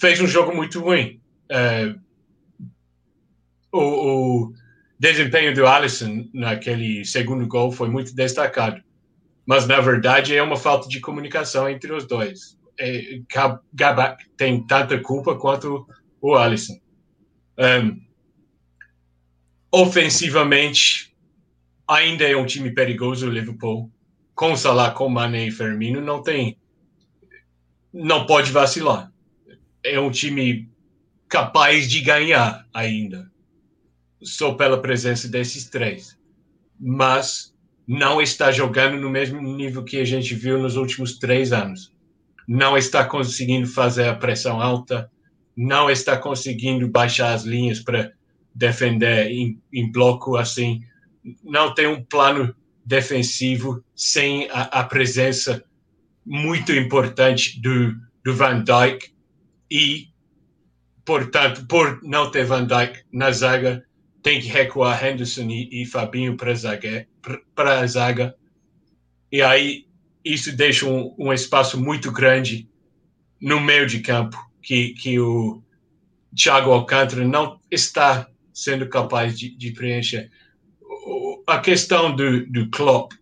fez 0.00 0.20
um 0.20 0.26
jogo 0.26 0.54
muito 0.54 0.80
ruim. 0.80 1.20
Uh, 1.50 1.98
o, 3.72 3.80
o, 3.80 4.52
desempenho 4.98 5.54
do 5.54 5.66
Alisson 5.66 6.28
naquele 6.34 7.04
segundo 7.06 7.46
gol 7.46 7.72
foi 7.72 7.88
muito 7.88 8.14
destacado. 8.14 8.82
Mas, 9.50 9.66
na 9.66 9.80
verdade, 9.80 10.36
é 10.36 10.40
uma 10.40 10.56
falta 10.56 10.88
de 10.88 11.00
comunicação 11.00 11.68
entre 11.68 11.92
os 11.92 12.06
dois. 12.06 12.56
É, 12.78 13.20
Gabak 13.74 14.24
tem 14.36 14.64
tanta 14.64 14.96
culpa 15.00 15.36
quanto 15.36 15.88
o 16.20 16.36
Alisson. 16.36 16.78
Um, 17.58 18.00
ofensivamente, 19.72 21.12
ainda 21.88 22.22
é 22.22 22.36
um 22.36 22.46
time 22.46 22.70
perigoso 22.70 23.26
o 23.26 23.28
Liverpool. 23.28 23.90
Com 24.36 24.56
Salah, 24.56 24.92
com 24.92 25.08
Mané 25.08 25.48
e 25.48 25.50
Firmino, 25.50 26.00
não 26.00 26.22
tem... 26.22 26.56
Não 27.92 28.26
pode 28.26 28.52
vacilar. 28.52 29.12
É 29.82 29.98
um 29.98 30.12
time 30.12 30.70
capaz 31.28 31.90
de 31.90 32.00
ganhar 32.02 32.68
ainda 32.72 33.28
só 34.22 34.54
pela 34.54 34.80
presença 34.80 35.26
desses 35.26 35.68
três. 35.68 36.16
Mas 36.78 37.49
não 37.90 38.22
está 38.22 38.52
jogando 38.52 39.00
no 39.00 39.10
mesmo 39.10 39.42
nível 39.42 39.82
que 39.82 39.98
a 39.98 40.04
gente 40.04 40.32
viu 40.32 40.60
nos 40.60 40.76
últimos 40.76 41.18
três 41.18 41.52
anos. 41.52 41.92
Não 42.46 42.78
está 42.78 43.04
conseguindo 43.04 43.66
fazer 43.66 44.06
a 44.06 44.14
pressão 44.14 44.62
alta, 44.62 45.10
não 45.56 45.90
está 45.90 46.16
conseguindo 46.16 46.86
baixar 46.86 47.34
as 47.34 47.42
linhas 47.42 47.80
para 47.80 48.12
defender 48.54 49.26
em, 49.32 49.60
em, 49.72 49.90
bloco 49.90 50.36
assim. 50.36 50.84
Não 51.42 51.74
tem 51.74 51.88
um 51.88 52.00
plano 52.00 52.54
defensivo 52.86 53.82
sem 53.92 54.48
a, 54.50 54.62
a 54.82 54.84
presença 54.84 55.64
muito 56.24 56.72
importante 56.72 57.60
do, 57.60 57.96
do 58.24 58.36
Van 58.36 58.62
Dijk 58.62 59.12
e, 59.68 60.06
portanto, 61.04 61.66
por 61.66 61.98
não 62.04 62.30
ter 62.30 62.44
Van 62.44 62.64
Dijk 62.64 63.02
na 63.12 63.32
zaga, 63.32 63.84
tem 64.22 64.40
que 64.40 64.48
recuar 64.48 65.04
Henderson 65.04 65.48
e, 65.48 65.82
e 65.82 65.86
Fabinho 65.86 66.36
para 66.36 67.80
a 67.80 67.86
zaga. 67.86 68.34
E 69.32 69.42
aí 69.42 69.86
isso 70.24 70.54
deixa 70.54 70.86
um, 70.86 71.14
um, 71.18 71.32
espaço 71.32 71.80
muito 71.80 72.12
grande 72.12 72.68
no 73.40 73.60
meio 73.60 73.86
de 73.86 74.00
campo 74.00 74.36
que, 74.62 74.90
que 74.94 75.18
o 75.18 75.62
Thiago 76.34 76.70
Alcântara 76.70 77.26
não 77.26 77.58
está 77.70 78.28
sendo 78.52 78.88
capaz 78.88 79.38
de, 79.38 79.56
de 79.56 79.72
preencher. 79.72 80.30
A 81.46 81.58
questão 81.58 82.14
do, 82.14 82.46
do 82.46 82.68
Klopp 82.70 83.12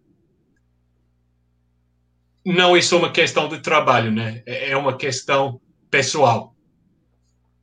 não 2.45 2.77
é 2.77 2.81
só 2.81 2.99
uma 2.99 3.13
questão 3.13 3.49
de 3.49 3.61
trabalho, 3.61 4.11
né? 4.11 4.43
É, 4.47 4.71
é 4.71 4.77
uma 4.77 4.97
questão 4.97 5.61
pessoal. 5.91 6.55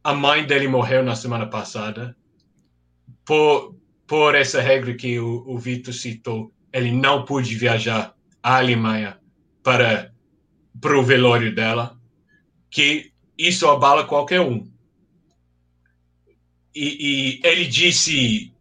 A 0.03 0.13
mãe 0.13 0.45
dele 0.45 0.67
morreu 0.67 1.03
na 1.03 1.15
semana 1.15 1.47
passada 1.47 2.15
por, 3.25 3.75
por 4.07 4.35
essa 4.35 4.61
regra 4.61 4.93
que 4.93 5.19
o, 5.19 5.43
o 5.47 5.57
Vitor 5.57 5.93
citou, 5.93 6.53
ele 6.71 6.91
não 6.91 7.25
pôde 7.25 7.55
viajar 7.55 8.15
à 8.41 8.57
Alemanha 8.57 9.19
para, 9.63 10.13
para 10.79 10.97
o 10.97 11.03
velório 11.03 11.53
dela, 11.53 11.99
que 12.69 13.11
isso 13.37 13.67
abala 13.67 14.05
qualquer 14.05 14.41
um. 14.41 14.69
E, 16.73 17.39
e 17.39 17.47
ele 17.47 17.65
disse 17.65 18.53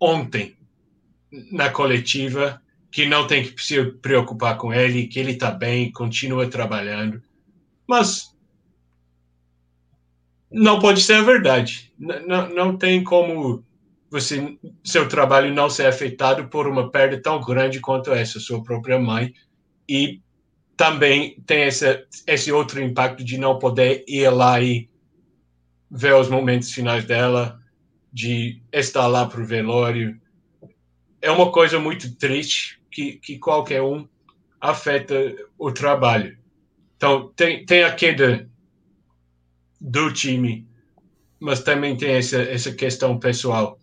ontem 0.00 0.56
na 1.52 1.70
coletiva 1.70 2.60
que 2.90 3.06
não 3.06 3.26
tem 3.26 3.44
que 3.44 3.62
se 3.62 3.84
preocupar 3.84 4.56
com 4.56 4.72
ele, 4.72 5.06
que 5.06 5.18
ele 5.18 5.32
está 5.32 5.50
bem, 5.50 5.92
continua 5.92 6.48
trabalhando. 6.48 7.22
Mas 7.86 8.34
não 10.50 10.80
pode 10.80 11.02
ser 11.02 11.14
a 11.14 11.22
verdade. 11.22 11.92
Não, 11.98 12.48
não 12.48 12.76
tem 12.76 13.04
como 13.04 13.64
você 14.10 14.58
seu 14.82 15.08
trabalho 15.08 15.52
não 15.52 15.68
ser 15.68 15.86
afetado 15.86 16.48
por 16.48 16.66
uma 16.66 16.90
perda 16.90 17.20
tão 17.20 17.40
grande 17.40 17.80
quanto 17.80 18.12
essa, 18.12 18.40
sua 18.40 18.62
própria 18.62 18.98
mãe, 18.98 19.32
e 19.88 20.20
também 20.76 21.40
tem 21.46 21.64
esse, 21.64 22.06
esse 22.26 22.52
outro 22.52 22.80
impacto 22.80 23.24
de 23.24 23.36
não 23.36 23.58
poder 23.58 24.04
ir 24.06 24.30
lá 24.30 24.60
e 24.60 24.88
ver 25.90 26.14
os 26.14 26.28
momentos 26.28 26.72
finais 26.72 27.04
dela, 27.04 27.60
de 28.12 28.62
estar 28.72 29.06
lá 29.06 29.26
para 29.26 29.40
o 29.40 29.46
velório. 29.46 30.20
É 31.20 31.30
uma 31.30 31.50
coisa 31.50 31.78
muito 31.78 32.14
triste 32.16 32.80
que, 32.90 33.14
que 33.14 33.38
qualquer 33.38 33.82
um 33.82 34.08
afeta 34.60 35.14
o 35.58 35.72
trabalho. 35.72 36.38
Então, 36.96 37.32
tem, 37.34 37.64
tem 37.64 37.84
a 37.84 37.94
queda 37.94 38.48
do 39.80 40.12
time, 40.12 40.66
mas 41.38 41.62
também 41.62 41.96
tem 41.96 42.12
essa, 42.12 42.40
essa 42.42 42.72
questão 42.72 43.18
pessoal 43.18 43.77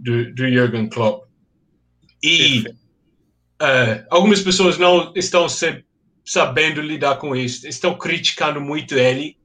do, 0.00 0.34
do 0.34 0.48
Jürgen 0.48 0.88
Klopp. 0.88 1.28
E 2.22 2.64
uh, 3.60 4.06
algumas 4.10 4.42
pessoas 4.42 4.78
não 4.78 5.12
estão 5.14 5.48
se, 5.48 5.84
sabendo 6.24 6.80
lidar 6.80 7.16
com 7.16 7.34
isso, 7.36 7.66
estão 7.66 7.96
criticando 7.96 8.60
muito 8.60 8.94
ele, 8.94 9.38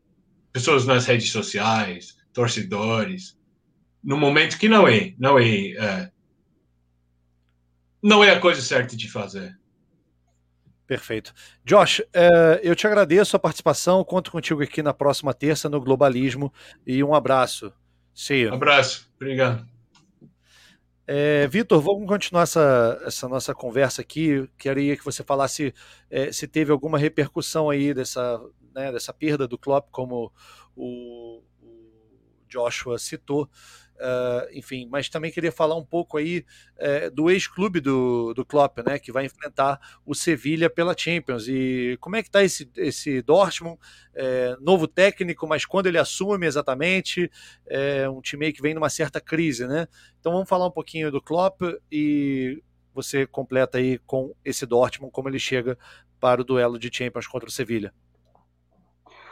pessoas 0.52 0.86
nas 0.86 1.06
redes 1.06 1.32
sociais, 1.32 2.16
torcedores, 2.34 3.38
no 4.04 4.18
momento 4.18 4.58
que 4.58 4.70
não 4.70 4.88
é, 4.88 5.14
não 5.18 5.38
é, 5.38 5.44
uh, 5.44 6.12
não 8.02 8.24
é 8.24 8.32
a 8.32 8.40
coisa 8.40 8.62
certa 8.62 8.96
de 8.96 9.10
fazer. 9.10 9.58
Perfeito. 10.88 11.34
Josh, 11.66 12.00
uh, 12.00 12.60
eu 12.62 12.76
te 12.76 12.86
agradeço 12.86 13.36
a 13.36 13.40
participação, 13.40 14.04
conto 14.04 14.32
contigo 14.32 14.62
aqui 14.62 14.84
na 14.84 14.94
próxima 14.94 15.34
terça 15.34 15.68
no 15.68 15.82
Globalismo 15.82 16.54
e 16.86 17.04
um 17.04 17.16
abraço. 17.16 17.74
See 18.14 18.42
you. 18.42 18.54
Abraço, 18.54 19.10
obrigado. 19.16 19.75
É, 21.08 21.48
Vitor, 21.48 21.80
vamos 21.82 22.08
continuar 22.08 22.44
essa, 22.44 23.00
essa 23.06 23.28
nossa 23.30 23.54
conversa 23.54 24.02
aqui. 24.02 24.50
Queria 24.58 24.98
que 24.98 25.06
você 25.06 25.24
falasse 25.24 25.74
é, 26.10 26.32
se 26.32 26.48
teve 26.48 26.72
alguma 26.72 26.98
repercussão 26.98 27.70
aí 27.70 27.94
dessa, 27.94 28.42
né, 28.74 28.92
dessa 28.92 29.14
perda 29.14 29.48
do 29.48 29.58
Klopp, 29.58 29.90
como 29.92 30.32
o, 30.76 31.44
o 31.62 31.84
Joshua 32.50 32.98
citou. 32.98 33.48
Uh, 33.96 34.52
enfim, 34.52 34.88
mas 34.92 35.08
também 35.08 35.32
queria 35.32 35.52
falar 35.52 35.76
um 35.76 35.86
pouco 35.86 36.18
aí 36.18 36.46
uh, 36.78 37.10
do 37.12 37.32
ex-clube 37.32 37.80
do, 37.80 38.34
do 38.34 38.46
Klopp, 38.46 38.80
né, 38.86 39.00
que 39.00 39.10
vai 39.10 39.26
enfrentar 39.26 39.80
o 40.06 40.14
Sevilha 40.14 40.70
pela 40.70 40.96
Champions. 40.98 41.48
E 41.48 41.98
como 42.02 42.18
é 42.18 42.22
que 42.22 42.28
está 42.28 42.44
esse, 42.44 42.70
esse 42.76 43.22
Dortmund? 43.22 43.80
Uh, 44.14 44.62
novo 44.62 44.88
técnico, 44.88 45.48
mas 45.48 45.66
quando 45.66 45.88
ele 45.88 45.98
assume 45.98 46.46
exatamente, 46.46 47.32
é 47.66 48.10
um 48.10 48.22
time 48.22 48.52
que 48.52 48.62
vem 48.62 48.74
numa 48.74 48.90
certa 48.90 49.22
crise, 49.22 49.66
né? 49.66 49.88
Então 50.20 50.32
vamos 50.34 50.50
falar 50.50 50.68
um 50.68 50.72
pouquinho 50.72 51.10
do 51.12 51.22
Klopp 51.22 51.62
e 51.92 52.62
você 52.94 53.26
completa 53.26 53.78
aí 53.78 53.98
com 54.00 54.34
esse 54.44 54.66
Dortmund, 54.66 55.12
como 55.12 55.30
ele 55.30 55.40
chega 55.40 55.78
para 56.20 56.42
o 56.42 56.46
duelo 56.46 56.80
de 56.80 56.90
Champions 56.92 57.28
contra 57.28 57.48
o 57.48 57.52
Sevilha. 57.52 57.94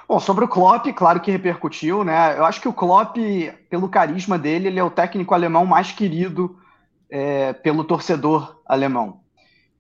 Bom, 0.08 0.20
sobre 0.20 0.44
o 0.44 0.48
Klopp, 0.48 0.86
claro 0.94 1.22
que 1.22 1.32
repercutiu, 1.32 2.04
né? 2.04 2.38
Eu 2.38 2.46
acho 2.46 2.60
que 2.60 2.68
o 2.68 2.74
Klopp, 2.74 3.16
pelo 3.70 3.90
carisma 3.90 4.38
dele, 4.38 4.68
ele 4.68 4.80
é 4.80 4.84
o 4.84 4.92
técnico 4.92 5.34
alemão 5.34 5.66
mais 5.66 5.92
querido 5.92 6.60
é, 7.10 7.54
pelo 7.54 7.84
torcedor 7.84 8.62
alemão. 8.66 9.22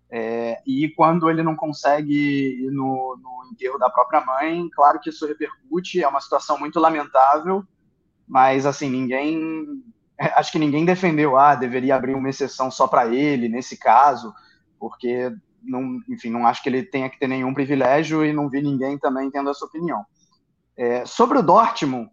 É, 0.10 0.62
e 0.66 0.90
quando 0.90 1.30
ele 1.30 1.42
não 1.42 1.56
consegue 1.56 2.14
ir 2.14 2.72
no, 2.72 3.18
no 3.22 3.52
enterro 3.52 3.80
da 3.80 3.90
própria 3.90 4.24
mãe, 4.24 4.70
claro 4.70 5.00
que 5.00 5.10
isso 5.10 5.28
repercute, 5.28 6.04
é 6.04 6.08
uma 6.08 6.22
situação 6.22 6.58
muito 6.58 6.80
lamentável, 6.80 7.64
mas 8.28 8.66
assim, 8.66 8.90
ninguém. 8.90 9.84
Acho 10.36 10.52
que 10.52 10.60
ninguém 10.60 10.86
defendeu, 10.86 11.36
ah, 11.36 11.56
deveria 11.56 11.96
abrir 11.96 12.14
uma 12.14 12.30
exceção 12.30 12.70
só 12.70 12.88
para 12.88 13.08
ele, 13.08 13.50
nesse 13.50 13.76
caso, 13.76 14.32
porque 14.80 15.36
não, 15.64 16.00
enfim, 16.08 16.30
não 16.30 16.46
acho 16.46 16.62
que 16.62 16.70
ele 16.70 16.84
tenha 16.84 17.10
que 17.10 17.18
ter 17.18 17.28
nenhum 17.28 17.54
privilégio 17.54 18.24
e 18.24 18.32
não 18.32 18.50
vi 18.50 18.62
ninguém 18.62 18.98
também 18.98 19.32
tendo 19.32 19.50
essa 19.50 19.66
opinião. 19.66 20.06
É, 20.78 21.06
sobre 21.06 21.38
o 21.38 21.44
Dortmund, 21.44 22.10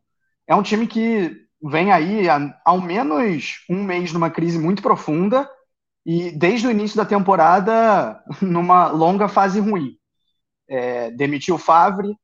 é 0.47 0.55
um 0.55 0.63
time 0.63 0.87
que 0.87 1.47
vem 1.63 1.93
aí 1.93 2.29
há, 2.29 2.61
ao 2.65 2.81
menos 2.81 3.65
um 3.69 3.83
mês 3.83 4.13
numa 4.13 4.30
crise 4.30 4.59
muito 4.59 4.83
profunda 4.83 5.49
e 6.05 6.30
desde 6.30 6.67
o 6.67 6.71
início 6.71 6.97
da 6.97 7.05
temporada 7.05 8.22
numa 8.41 8.89
longa 8.89 9.29
fase 9.29 9.61
ruim. 9.61 9.97
É, 10.68 11.11
demitiu 11.11 11.57
o 11.57 11.59
Favre, 11.59 12.14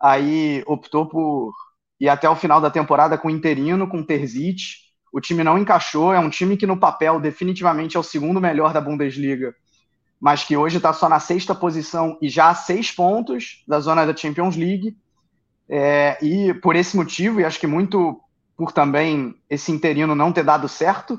aí 0.00 0.62
optou 0.66 1.06
por 1.06 1.52
ir 2.00 2.08
até 2.08 2.28
o 2.28 2.36
final 2.36 2.60
da 2.60 2.70
temporada 2.70 3.18
com 3.18 3.28
o 3.28 3.30
interino, 3.30 3.86
com 3.86 3.98
o 4.00 4.06
Terzic. 4.06 4.62
O 5.12 5.20
time 5.20 5.44
não 5.44 5.58
encaixou, 5.58 6.14
é 6.14 6.18
um 6.18 6.30
time 6.30 6.56
que 6.56 6.66
no 6.66 6.78
papel 6.78 7.20
definitivamente 7.20 7.96
é 7.96 8.00
o 8.00 8.04
segundo 8.04 8.40
melhor 8.40 8.72
da 8.72 8.80
Bundesliga, 8.80 9.54
mas 10.18 10.44
que 10.44 10.56
hoje 10.56 10.78
está 10.78 10.92
só 10.92 11.08
na 11.08 11.20
sexta 11.20 11.54
posição 11.54 12.16
e 12.22 12.28
já 12.28 12.48
a 12.50 12.54
seis 12.54 12.90
pontos 12.90 13.62
da 13.66 13.80
zona 13.80 14.06
da 14.06 14.16
Champions 14.16 14.56
League. 14.56 14.96
É, 15.70 16.18
e 16.20 16.52
por 16.54 16.74
esse 16.74 16.96
motivo, 16.96 17.40
e 17.40 17.44
acho 17.44 17.60
que 17.60 17.66
muito 17.66 18.20
por 18.56 18.72
também 18.72 19.34
esse 19.48 19.70
interino 19.70 20.14
não 20.14 20.32
ter 20.32 20.42
dado 20.42 20.68
certo, 20.68 21.18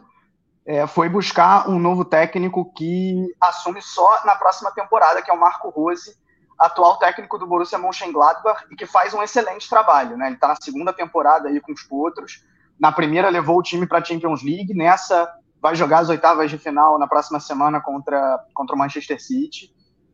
é, 0.65 0.86
foi 0.86 1.07
buscar 1.07 1.69
um 1.69 1.80
novo 1.80 2.03
técnico 2.03 2.72
que 2.73 3.34
assume 3.40 3.82
só 3.82 4.23
na 4.26 4.36
próxima 4.36 4.69
temporada, 4.72 5.22
que 5.22 5.32
é 5.32 5.34
o 5.34 5.40
Marco 5.40 5.69
Rose, 5.69 6.15
atual 6.60 6.99
técnico 6.99 7.40
do 7.40 7.48
Borussia 7.48 7.80
Mönchengladbach 7.80 8.65
e 8.69 8.76
que 8.76 8.86
faz 8.86 9.14
um 9.14 9.23
excelente 9.23 9.68
trabalho. 9.68 10.15
Né? 10.18 10.28
Ele 10.28 10.36
está 10.36 10.49
na 10.49 10.57
segunda 10.61 10.94
temporada 10.94 11.48
aí 11.48 11.60
com 11.60 11.72
os 11.72 11.82
potros. 11.82 12.44
Na 12.80 12.91
primeira 12.91 13.30
levou 13.30 13.57
o 13.57 13.64
time 13.64 13.88
para 13.88 13.99
a 13.99 14.03
Champions 14.03 14.44
League, 14.44 14.73
nessa 14.73 15.28
vai 15.61 15.76
jogar 15.76 15.99
as 15.99 16.10
oitavas 16.10 16.49
de 16.49 16.57
final 16.57 16.98
na 16.98 17.07
próxima 17.07 17.40
semana 17.40 17.80
contra, 17.80 18.44
contra 18.53 18.76
o 18.76 18.80
Manchester 18.80 19.22
City. 19.22 19.72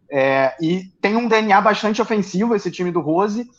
É, 0.09 0.55
e 0.61 0.85
tem 1.01 1.15
um 1.15 1.27
DNA 1.27 1.59
bastante 1.61 2.01
ofensivo 2.01 2.53
esse 2.53 2.69
time 2.69 2.91
do 2.91 2.99
Rose, 2.99 3.49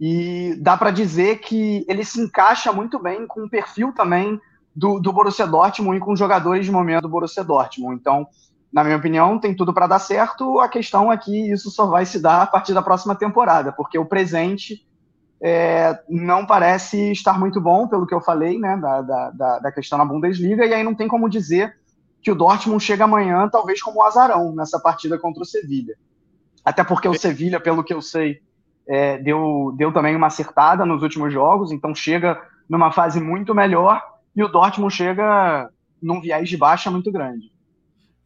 e 0.00 0.56
dá 0.58 0.78
para 0.78 0.90
dizer 0.90 1.40
que 1.40 1.84
ele 1.86 2.04
se 2.04 2.18
encaixa 2.18 2.72
muito 2.72 2.98
bem 2.98 3.26
com 3.26 3.44
o 3.44 3.50
perfil 3.50 3.92
também 3.92 4.40
do, 4.74 4.98
do 4.98 5.12
Borussia 5.12 5.46
Dortmund 5.46 5.98
e 5.98 6.00
com 6.00 6.12
os 6.12 6.18
jogadores 6.18 6.64
de 6.64 6.72
momento 6.72 7.02
do 7.02 7.08
Borussia 7.08 7.44
Dortmund. 7.44 8.00
Então, 8.00 8.26
na 8.72 8.82
minha 8.82 8.96
opinião, 8.96 9.38
tem 9.38 9.54
tudo 9.54 9.74
para 9.74 9.86
dar 9.86 9.98
certo. 9.98 10.58
A 10.58 10.68
questão 10.68 11.12
é 11.12 11.18
que 11.18 11.50
isso 11.52 11.70
só 11.70 11.84
vai 11.84 12.06
se 12.06 12.18
dar 12.18 12.40
a 12.40 12.46
partir 12.46 12.72
da 12.72 12.80
próxima 12.80 13.14
temporada, 13.14 13.72
porque 13.72 13.98
o 13.98 14.06
presente 14.06 14.86
é, 15.42 15.98
não 16.08 16.46
parece 16.46 17.12
estar 17.12 17.38
muito 17.38 17.60
bom, 17.60 17.86
pelo 17.86 18.06
que 18.06 18.14
eu 18.14 18.22
falei, 18.22 18.58
né, 18.58 18.78
da, 18.78 19.02
da, 19.02 19.58
da 19.58 19.72
questão 19.72 19.98
na 19.98 20.04
Bundesliga, 20.04 20.64
e 20.64 20.72
aí 20.72 20.82
não 20.82 20.94
tem 20.94 21.08
como 21.08 21.28
dizer 21.28 21.76
que 22.22 22.30
o 22.30 22.34
Dortmund 22.34 22.82
chega 22.82 23.04
amanhã, 23.04 23.48
talvez 23.50 23.82
como 23.82 24.02
azarão, 24.02 24.54
nessa 24.54 24.78
partida 24.78 25.18
contra 25.18 25.42
o 25.42 25.46
Sevilha. 25.46 25.96
Até 26.64 26.84
porque 26.84 27.08
o 27.08 27.18
Sevilha, 27.18 27.58
pelo 27.58 27.82
que 27.82 27.92
eu 27.92 28.00
sei, 28.00 28.40
é, 28.90 29.18
deu, 29.18 29.72
deu 29.76 29.92
também 29.92 30.16
uma 30.16 30.26
acertada 30.26 30.84
nos 30.84 31.04
últimos 31.04 31.32
jogos, 31.32 31.70
então 31.70 31.94
chega 31.94 32.42
numa 32.68 32.90
fase 32.90 33.20
muito 33.20 33.54
melhor, 33.54 34.02
e 34.34 34.42
o 34.42 34.48
Dortmund 34.48 34.92
chega 34.92 35.70
num 36.02 36.20
viés 36.20 36.48
de 36.48 36.56
baixa 36.56 36.90
muito 36.90 37.12
grande. 37.12 37.52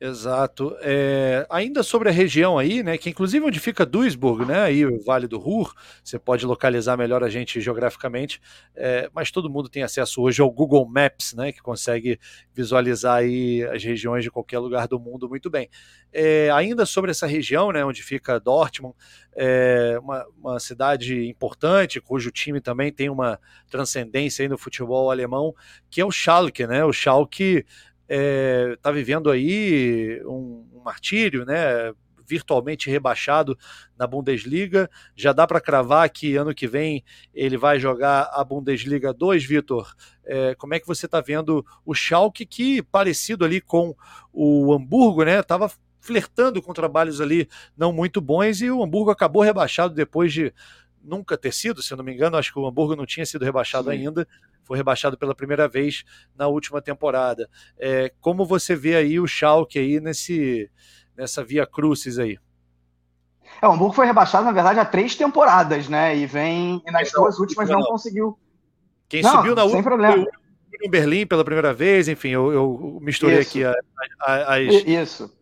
Exato. 0.01 0.77
É, 0.81 1.47
ainda 1.49 1.83
sobre 1.83 2.09
a 2.09 2.13
região 2.13 2.59
aí, 2.59 2.83
né, 2.83 2.99
que 2.99 3.09
inclusive 3.09 3.47
onde 3.47 3.61
fica 3.61 3.87
Duisburg, 3.87 4.45
né, 4.45 4.61
aí 4.61 4.85
o 4.85 5.01
Vale 5.03 5.29
do 5.29 5.39
Ruhr, 5.39 5.73
você 6.03 6.19
pode 6.19 6.45
localizar 6.45 6.97
melhor 6.97 7.23
a 7.23 7.29
gente 7.29 7.61
geograficamente, 7.61 8.41
é, 8.75 9.09
mas 9.15 9.31
todo 9.31 9.49
mundo 9.49 9.69
tem 9.69 9.85
acesso 9.85 10.21
hoje 10.21 10.43
ao 10.43 10.51
Google 10.51 10.85
Maps, 10.87 11.33
né, 11.35 11.53
que 11.53 11.63
consegue 11.63 12.19
visualizar 12.53 13.19
aí 13.19 13.63
as 13.73 13.83
regiões 13.85 14.25
de 14.25 14.31
qualquer 14.31 14.59
lugar 14.59 14.89
do 14.89 14.99
mundo 14.99 15.29
muito 15.29 15.49
bem. 15.49 15.71
É, 16.13 16.51
ainda 16.51 16.85
sobre 16.85 17.13
essa 17.13 17.27
região, 17.27 17.71
né, 17.71 17.85
onde 17.85 18.03
fica 18.03 18.41
Dortmund, 18.41 18.97
é 19.37 19.99
uma, 20.03 20.27
uma 20.37 20.61
cidade 20.61 21.29
importante, 21.29 22.01
cujo 22.01 22.31
time 22.33 22.61
também 22.61 22.93
tem 22.93 23.09
uma 23.09 23.39
transcendência 23.71 24.43
aí 24.43 24.49
no 24.49 24.59
futebol 24.59 25.11
alemão, 25.11 25.55
que 25.89 26.01
é 26.01 26.05
o 26.05 26.11
Schalke, 26.11 26.67
né, 26.67 26.85
o 26.85 26.93
Schalke 26.93 27.65
está 28.09 28.15
é, 28.15 28.77
tá 28.81 28.91
vivendo 28.91 29.31
aí 29.31 30.21
um, 30.25 30.67
um, 30.75 30.81
martírio, 30.85 31.45
né? 31.45 31.93
Virtualmente 32.27 32.89
rebaixado 32.89 33.57
na 33.99 34.07
Bundesliga. 34.07 34.89
Já 35.15 35.33
dá 35.33 35.47
para 35.47 35.61
cravar 35.61 36.09
que 36.11 36.37
ano 36.37 36.55
que 36.55 36.67
vem 36.67 37.05
ele 37.35 37.57
vai 37.57 37.79
jogar 37.79 38.31
a 38.33 38.43
Bundesliga 38.43 39.13
2, 39.13 39.45
Vitor. 39.45 39.95
É, 40.25 40.55
como 40.55 40.75
é 40.75 40.81
que 40.81 40.87
você 40.87 41.07
está 41.07 41.21
vendo 41.21 41.65
o 41.85 41.95
Schalke, 41.95 42.47
que 42.47 42.83
parecido 42.83 43.45
ali 43.45 43.61
com 43.61 43.95
o 44.33 44.73
Hamburgo, 44.73 45.25
né? 45.25 45.41
Estava 45.41 45.71
flertando 46.05 46.61
com 46.61 46.75
trabalhos 46.75 47.19
ali 47.19 47.49
não 47.75 47.91
muito 47.91 48.21
bons 48.21 48.61
e 48.61 48.71
o 48.71 48.83
Hamburgo 48.83 49.11
acabou 49.11 49.43
rebaixado 49.43 49.95
depois 49.95 50.35
de 50.35 50.53
nunca 51.05 51.37
ter 51.37 51.53
sido, 51.53 51.83
se 51.83 51.93
eu 51.93 51.97
não 51.97 52.05
me 52.05 52.15
engano, 52.15 52.37
acho 52.37 52.53
que 52.53 52.59
o 52.59 52.67
Hamburgo 52.67 52.97
não 52.97 53.07
tinha 53.07 53.27
sido 53.27 53.45
rebaixado 53.45 53.91
Sim. 53.91 53.97
ainda, 53.97 54.27
foi 54.63 54.77
rebaixado 54.77 55.17
pela 55.17 55.35
primeira 55.35 55.69
vez 55.69 56.05
na 56.35 56.47
última 56.49 56.81
temporada. 56.81 57.49
É, 57.79 58.13
como 58.21 58.45
você 58.45 58.75
vê 58.75 58.97
aí 58.97 59.21
o 59.21 59.27
Schalke 59.27 59.79
aí 59.79 60.01
nesse, 60.01 60.71
nessa 61.17 61.45
via 61.45 61.67
crucis 61.67 62.19
aí? 62.19 62.39
É, 63.61 63.69
o 63.69 63.73
Hamburgo 63.73 63.95
foi 63.95 64.07
rebaixado, 64.07 64.45
na 64.45 64.53
verdade, 64.53 64.81
há 64.81 64.85
três 64.85 65.15
temporadas, 65.15 65.89
né? 65.89 66.17
E 66.17 66.27
vem 66.27 66.83
e 66.87 66.91
nas 66.91 67.13
não, 67.13 67.23
duas 67.23 67.39
últimas 67.39 67.69
não, 67.69 67.79
não, 67.79 67.87
conseguiu. 67.87 68.39
Quem 69.09 69.23
não, 69.23 69.31
subiu 69.31 69.55
na 69.55 69.65
última 69.65 69.83
foi 69.83 70.27
em 70.83 70.91
Berlim 70.91 71.27
pela 71.27 71.45
primeira 71.45 71.73
vez, 71.73 72.09
enfim, 72.09 72.31
eu, 72.31 72.53
eu 72.53 72.99
misturei 73.01 73.41
Isso. 73.41 73.51
aqui 73.51 73.65
a, 73.65 73.75
a, 74.21 74.57
as, 74.57 74.75
Isso. 74.87 75.33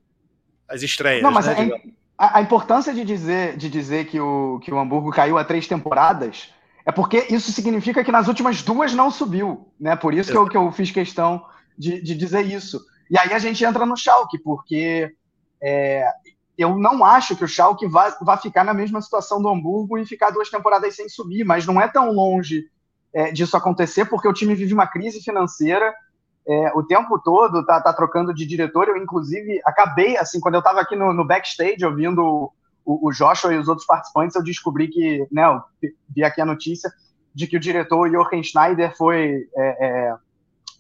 as 0.68 0.82
estreias. 0.82 1.22
Não, 1.22 1.30
mas 1.30 1.46
né, 1.46 1.80
a, 2.16 2.38
a, 2.38 2.42
importância 2.42 2.92
de 2.92 3.04
dizer, 3.04 3.56
de 3.56 3.68
dizer 3.68 4.06
que, 4.06 4.20
o, 4.20 4.60
que 4.60 4.72
o 4.72 4.78
Hamburgo 4.78 5.10
caiu 5.10 5.38
há 5.38 5.44
três 5.44 5.66
temporadas 5.66 6.52
é 6.84 6.90
porque 6.92 7.26
isso 7.30 7.52
significa 7.52 8.02
que 8.02 8.12
nas 8.12 8.28
últimas 8.28 8.62
duas 8.62 8.92
não 8.92 9.10
subiu, 9.10 9.68
né? 9.78 9.94
Por 9.94 10.12
isso 10.14 10.30
que 10.30 10.36
eu, 10.36 10.48
que 10.48 10.56
eu 10.56 10.70
fiz 10.72 10.90
questão 10.90 11.44
de, 11.78 12.02
de 12.02 12.14
dizer 12.14 12.44
isso. 12.44 12.80
E 13.08 13.18
aí 13.18 13.32
a 13.32 13.38
gente 13.38 13.64
entra 13.64 13.86
no 13.86 13.96
Schalke, 13.96 14.38
porque 14.38 15.14
é, 15.62 16.04
eu 16.58 16.76
não 16.76 17.04
acho 17.04 17.36
que 17.36 17.44
o 17.44 17.48
Schalke 17.48 17.86
vai, 17.86 18.12
vai 18.20 18.36
ficar 18.36 18.64
na 18.64 18.74
mesma 18.74 19.00
situação 19.00 19.40
do 19.40 19.48
Hamburgo 19.48 19.96
e 19.96 20.06
ficar 20.06 20.30
duas 20.30 20.50
temporadas 20.50 20.96
sem 20.96 21.08
subir, 21.08 21.44
mas 21.44 21.66
não 21.66 21.80
é 21.80 21.86
tão 21.86 22.10
longe 22.10 22.64
é, 23.12 23.30
disso 23.30 23.56
acontecer, 23.56 24.06
porque 24.06 24.26
o 24.26 24.32
time 24.32 24.54
vive 24.54 24.74
uma 24.74 24.86
crise 24.86 25.22
financeira 25.22 25.94
é, 26.46 26.72
o 26.74 26.82
tempo 26.82 27.18
todo, 27.18 27.64
tá, 27.64 27.80
tá, 27.80 27.92
trocando 27.92 28.34
de 28.34 28.44
diretor. 28.44 28.88
Eu, 28.88 28.96
inclusive, 28.96 29.60
acabei, 29.64 30.16
assim, 30.16 30.40
quando 30.40 30.54
eu 30.54 30.60
estava 30.60 30.80
aqui 30.80 30.96
no, 30.96 31.12
no 31.12 31.24
backstage 31.24 31.84
ouvindo 31.84 32.52
o, 32.84 33.08
o 33.08 33.12
Joshua 33.12 33.54
e 33.54 33.58
os 33.58 33.68
outros 33.68 33.86
participantes, 33.86 34.34
eu 34.34 34.42
descobri 34.42 34.88
que, 34.88 35.26
né, 35.30 35.44
eu 35.46 35.62
vi 36.08 36.24
aqui 36.24 36.40
a 36.40 36.46
notícia 36.46 36.92
de 37.34 37.46
que 37.46 37.56
o 37.56 37.60
diretor 37.60 38.10
Jochen 38.10 38.42
Schneider 38.42 38.96
foi, 38.96 39.48
é, 39.56 39.86
é, 39.86 40.14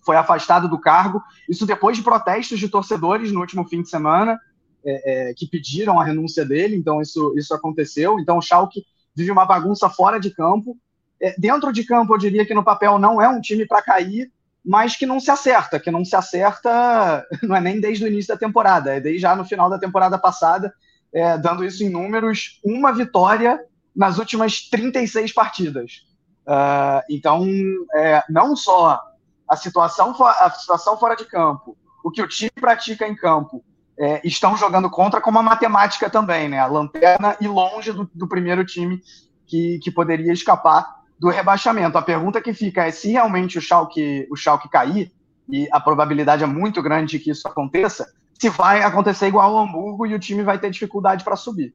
foi 0.04 0.16
afastado 0.16 0.68
do 0.68 0.78
cargo. 0.78 1.22
Isso 1.48 1.64
depois 1.64 1.96
de 1.96 2.02
protestos 2.02 2.58
de 2.58 2.68
torcedores 2.68 3.32
no 3.32 3.40
último 3.40 3.66
fim 3.66 3.82
de 3.82 3.88
semana, 3.88 4.38
é, 4.84 5.30
é 5.30 5.34
que 5.34 5.46
pediram 5.46 6.00
a 6.00 6.04
renúncia 6.04 6.44
dele, 6.44 6.76
então 6.76 7.00
isso, 7.00 7.32
isso 7.36 7.54
aconteceu. 7.54 8.18
Então 8.18 8.38
o 8.38 8.42
Schalke 8.42 8.84
vive 9.14 9.30
uma 9.30 9.46
bagunça 9.46 9.88
fora 9.88 10.18
de 10.18 10.30
campo. 10.30 10.76
É, 11.20 11.34
dentro 11.38 11.72
de 11.72 11.84
campo, 11.84 12.12
eu 12.12 12.18
diria 12.18 12.44
que 12.44 12.52
no 12.52 12.64
papel 12.64 12.98
não 12.98 13.22
é 13.22 13.28
um 13.28 13.40
time 13.40 13.64
para 13.64 13.80
cair, 13.80 14.30
mas 14.64 14.96
que 14.96 15.06
não 15.06 15.18
se 15.18 15.30
acerta, 15.30 15.80
que 15.80 15.90
não 15.90 16.04
se 16.04 16.14
acerta, 16.14 17.26
não 17.42 17.56
é 17.56 17.60
nem 17.60 17.80
desde 17.80 18.04
o 18.04 18.08
início 18.08 18.34
da 18.34 18.38
temporada, 18.38 18.94
é 18.94 19.00
desde 19.00 19.20
já 19.20 19.34
no 19.34 19.44
final 19.44 19.68
da 19.68 19.78
temporada 19.78 20.18
passada, 20.18 20.72
é, 21.12 21.36
dando 21.36 21.64
isso 21.64 21.82
em 21.82 21.90
números, 21.90 22.60
uma 22.64 22.92
vitória 22.92 23.60
nas 23.94 24.18
últimas 24.18 24.68
36 24.68 25.32
partidas. 25.32 26.06
Uh, 26.46 27.02
então, 27.10 27.46
é, 27.94 28.22
não 28.28 28.56
só 28.56 29.00
a 29.48 29.56
situação, 29.56 30.14
a 30.24 30.50
situação 30.50 30.96
fora 30.96 31.14
de 31.14 31.24
campo, 31.26 31.76
o 32.02 32.10
que 32.10 32.22
o 32.22 32.28
time 32.28 32.50
pratica 32.50 33.06
em 33.06 33.14
campo, 33.14 33.62
é, 33.98 34.20
estão 34.24 34.56
jogando 34.56 34.90
contra, 34.90 35.20
como 35.20 35.38
a 35.38 35.42
matemática 35.42 36.08
também, 36.08 36.48
né? 36.48 36.58
A 36.58 36.66
lanterna 36.66 37.36
e 37.40 37.46
longe 37.46 37.92
do, 37.92 38.10
do 38.14 38.26
primeiro 38.26 38.64
time 38.64 39.00
que, 39.46 39.78
que 39.80 39.90
poderia 39.90 40.32
escapar 40.32 41.01
do 41.22 41.28
rebaixamento. 41.28 41.96
A 41.96 42.02
pergunta 42.02 42.42
que 42.42 42.52
fica 42.52 42.84
é 42.84 42.90
se 42.90 43.12
realmente 43.12 43.56
o 43.56 43.60
Schalke, 43.60 44.26
o 44.28 44.34
Schalke 44.34 44.68
cair, 44.68 45.12
e 45.48 45.68
a 45.70 45.78
probabilidade 45.78 46.42
é 46.42 46.46
muito 46.48 46.82
grande 46.82 47.12
de 47.12 47.18
que 47.20 47.30
isso 47.30 47.46
aconteça, 47.46 48.12
se 48.36 48.48
vai 48.48 48.82
acontecer 48.82 49.28
igual 49.28 49.56
ao 49.56 49.64
Hamburgo 49.64 50.04
e 50.04 50.14
o 50.14 50.18
time 50.18 50.42
vai 50.42 50.58
ter 50.58 50.68
dificuldade 50.68 51.22
para 51.22 51.36
subir. 51.36 51.72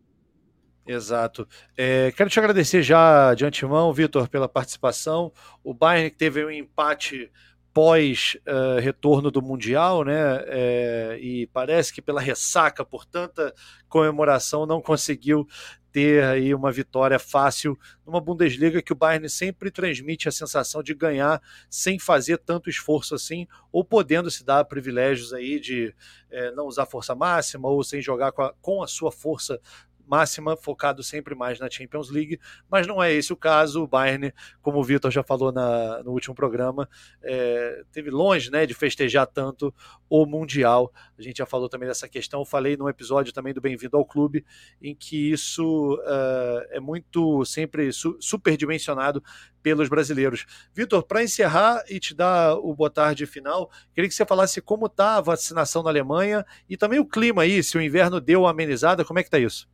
Exato. 0.86 1.48
É, 1.78 2.11
quero 2.11 2.30
te 2.30 2.38
agradecer 2.40 2.84
já 2.84 3.34
de 3.34 3.45
antemão, 3.45 3.94
Vitor, 3.94 4.28
pela 4.28 4.49
participação. 4.49 5.32
O 5.64 5.74
Bayern 5.74 6.10
teve 6.10 6.44
um 6.44 6.52
empate 6.52 7.32
pós 7.78 8.36
uh, 8.48 8.82
retorno 8.82 9.30
do 9.30 9.40
Mundial, 9.40 10.03
né? 10.03 10.44
É, 10.48 11.19
e 11.22 11.45
parece 11.53 11.94
que 11.94 12.02
pela 12.02 12.19
ressaca, 12.19 12.84
por 12.84 13.06
tanta 13.06 13.53
comemoração, 13.88 14.65
não 14.65 14.82
conseguiu 14.82 15.45
ter 15.91 16.23
aí 16.23 16.53
uma 16.53 16.72
vitória 16.72 17.18
fácil 17.18 17.77
numa 18.05 18.22
Bundesliga 18.22 18.81
que 18.81 18.93
o 18.93 18.95
Bayern 18.95 19.30
sempre 19.30 19.72
transmite 19.72 20.27
a 20.27 20.31
sensação 20.31 20.84
de 20.84 20.93
ganhar 20.93 21.41
sem 21.69 21.97
fazer 21.97 22.38
tanto 22.38 22.69
esforço 22.69 23.15
assim, 23.15 23.47
ou 23.72 23.84
podendo 23.84 24.30
se 24.30 24.43
dar 24.45 24.65
privilégios 24.65 25.34
aí 25.34 25.59
de 25.59 25.93
é, 26.30 26.51
não 26.51 26.65
usar 26.68 26.85
força 26.85 27.15
máxima 27.15 27.68
ou 27.68 27.84
sem 27.84 28.01
jogar 28.01 28.31
com 28.31 28.41
a, 28.41 28.53
com 28.61 28.84
a 28.84 28.88
sua 28.88 29.11
força 29.11 29.59
máxima, 30.07 30.55
focado 30.55 31.03
sempre 31.03 31.35
mais 31.35 31.59
na 31.59 31.69
Champions 31.69 32.09
League, 32.09 32.39
mas 32.69 32.88
não 32.88 33.01
é 33.01 33.13
esse 33.13 33.34
o 33.34 33.35
caso. 33.35 33.84
O 33.84 33.88
Bayern, 33.88 34.34
como 34.61 34.79
o 34.79 34.84
Vitor 34.84 35.11
já 35.11 35.23
falou 35.23 35.51
na, 35.51 36.01
no 36.03 36.11
último 36.11 36.34
programa, 36.34 36.89
é, 37.23 37.84
teve 37.91 38.09
longe 38.09 38.49
né, 38.49 38.65
de 38.65 38.73
festejar 38.73 39.27
tanto 39.27 39.73
o 40.09 40.25
Mundial. 40.25 40.91
A 41.17 41.21
gente 41.21 41.38
já 41.38 41.45
falou 41.45 41.69
também 41.69 41.88
dessa 41.88 42.07
questão. 42.07 42.41
Eu 42.41 42.45
falei 42.45 42.77
num 42.77 42.89
episódio 42.89 43.34
também 43.34 43.53
do 43.53 43.61
Bem-vindo 43.61 43.97
ao 43.97 44.05
Clube, 44.05 44.45
em 44.81 44.95
que 44.95 45.31
isso 45.31 45.95
uh, 45.95 46.67
é 46.69 46.79
muito 46.79 47.43
sempre 47.45 47.91
su 47.91 48.17
superdimensionado 48.19 49.23
pelos 49.61 49.89
brasileiros. 49.89 50.45
Vitor, 50.73 51.03
para 51.03 51.23
encerrar 51.23 51.84
e 51.89 51.99
te 51.99 52.15
dar 52.15 52.55
o 52.55 52.73
boa 52.73 52.89
tarde 52.89 53.25
final, 53.25 53.69
queria 53.93 54.07
que 54.07 54.15
você 54.15 54.25
falasse 54.25 54.61
como 54.61 54.85
está 54.85 55.17
a 55.17 55.21
vacinação 55.21 55.84
na 55.84 55.89
Alemanha 55.89 56.45
e 56.69 56.77
também 56.77 56.99
o 56.99 57.05
clima 57.05 57.41
aí, 57.41 57.61
se 57.61 57.77
o 57.77 57.81
inverno 57.81 58.21
deu 58.21 58.47
amenizada, 58.47 59.03
como 59.03 59.19
é 59.19 59.23
que 59.23 59.27
está 59.27 59.39
isso? 59.39 59.67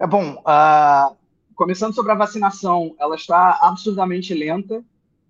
É 0.00 0.06
bom, 0.06 0.34
uh, 0.46 1.16
começando 1.56 1.92
sobre 1.92 2.12
a 2.12 2.14
vacinação, 2.14 2.94
ela 3.00 3.16
está 3.16 3.58
absurdamente 3.62 4.32
lenta. 4.32 4.84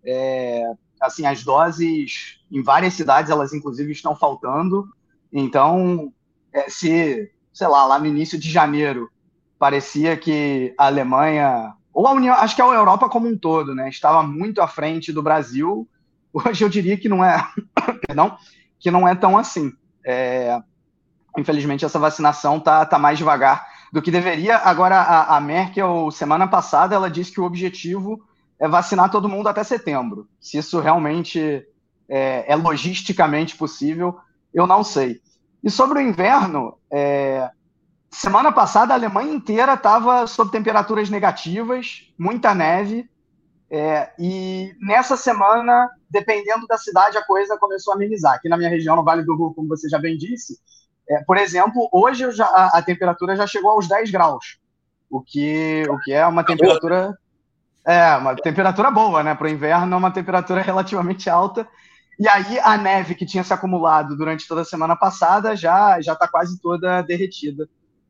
É, 0.05 0.63
assim, 1.01 1.25
as 1.25 1.43
doses 1.43 2.39
em 2.53 2.63
várias 2.63 2.93
cidades, 2.93 3.31
elas 3.31 3.55
inclusive 3.55 3.91
estão 3.93 4.15
faltando. 4.15 4.87
Então, 5.33 6.13
é, 6.53 6.69
se, 6.69 7.33
sei 7.51 7.67
lá, 7.67 7.87
lá 7.87 7.99
no 7.99 8.05
início 8.05 8.39
de 8.39 8.51
janeiro, 8.51 9.11
parecia 9.59 10.19
que 10.19 10.75
a 10.77 10.87
Alemanha, 10.87 11.73
ou 11.93 12.07
a 12.07 12.13
União, 12.13 12.35
acho 12.35 12.55
que 12.55 12.61
a 12.61 12.67
Europa 12.67 13.09
como 13.09 13.27
um 13.27 13.39
todo, 13.39 13.75
né, 13.75 13.89
estava 13.89 14.23
muito 14.23 14.61
à 14.61 14.69
frente 14.69 15.15
do 15.15 15.23
Brasil. 15.23 15.89
Hoje 16.31 16.63
eu 16.63 16.69
diria 16.69 16.99
que 16.99 17.09
não 17.09 17.25
é, 17.25 17.43
perdão, 18.07 18.37
que 18.79 18.91
não 18.91 19.09
é 19.09 19.15
tão 19.15 19.39
assim. 19.39 19.73
É, 20.05 20.61
infelizmente, 21.39 21.87
essa 21.87 21.99
vacinação 21.99 22.61
tá, 22.61 22.85
tá 22.85 22.99
mais 22.99 23.17
devagar 23.17 23.78
do 23.93 24.03
que 24.03 24.11
deveria. 24.11 24.57
Agora, 24.59 25.01
a, 25.01 25.37
a 25.37 25.41
Merkel, 25.41 26.11
semana 26.11 26.47
passada, 26.47 26.95
ela 26.95 27.11
disse 27.11 27.33
que 27.33 27.41
o 27.41 27.45
objetivo 27.45 28.21
é 28.59 28.69
vacinar 28.69 29.11
todo 29.11 29.29
mundo 29.29 29.49
até 29.49 29.63
setembro. 29.63 30.29
Se 30.41 30.59
isso 30.59 30.81
realmente 30.81 31.65
é, 32.09 32.53
é 32.53 32.57
logisticamente 32.57 33.57
possível, 33.57 34.19
eu 34.53 34.67
não 34.67 34.83
sei. 34.83 35.21
E 35.63 35.71
sobre 35.71 35.99
o 35.99 36.03
inverno, 36.03 36.77
é, 36.91 37.51
semana 38.11 38.51
passada 38.53 38.93
a 38.93 38.97
Alemanha 38.97 39.33
inteira 39.33 39.75
estava 39.75 40.27
sob 40.27 40.51
temperaturas 40.51 41.11
negativas, 41.11 42.13
muita 42.19 42.55
neve, 42.55 43.09
é, 43.71 44.11
e 44.19 44.75
nessa 44.81 45.17
semana, 45.17 45.91
dependendo 46.11 46.67
da 46.67 46.79
cidade, 46.79 47.19
a 47.19 47.25
coisa 47.25 47.59
começou 47.59 47.93
a 47.93 47.97
amenizar. 47.97 48.35
Aqui 48.35 48.49
na 48.49 48.57
minha 48.57 48.71
região, 48.71 48.97
no 48.97 49.05
Vale 49.05 49.23
do 49.23 49.37
Rio, 49.37 49.53
como 49.55 49.69
você 49.69 49.89
já 49.89 49.99
bem 49.99 50.17
disse, 50.17 50.59
é, 51.09 51.23
por 51.25 51.37
exemplo, 51.37 51.89
hoje 51.93 52.31
já, 52.33 52.45
a, 52.47 52.79
a, 52.79 52.83
temperatura 52.83 53.35
já 53.35 53.47
chegou 53.47 53.71
aos 53.71 53.89
10 53.89 54.11
graus, 54.11 54.59
o 55.11 55.21
que, 55.21 55.85
o 55.89 55.99
que 56.01 56.13
é 56.13 56.27
uma 56.27 56.45
temperatura. 56.45 57.17
É, 57.87 58.17
uma 58.17 58.37
temperatura 58.37 58.91
boa, 58.91 59.23
né? 59.23 59.35
Para 59.35 59.47
o 59.47 59.51
inverno 59.51 59.95
é 59.95 59.97
uma 59.99 60.11
temperatura 60.11 60.61
relativamente 60.63 61.31
alta. 61.31 61.67
E 62.21 62.29
aí 62.29 62.59
a 62.59 62.77
neve 62.77 63.15
que 63.15 63.25
tinha 63.25 63.45
se 63.45 63.53
acumulado 63.53 64.17
durante 64.17 64.47
toda 64.47 64.63
a 64.63 64.65
semana 64.65 64.97
passada 64.97 65.55
já 65.57 66.01
já 66.01 66.13
está 66.13 66.29
quase 66.29 66.61
toda 66.61 67.01
derretida, 67.01 67.69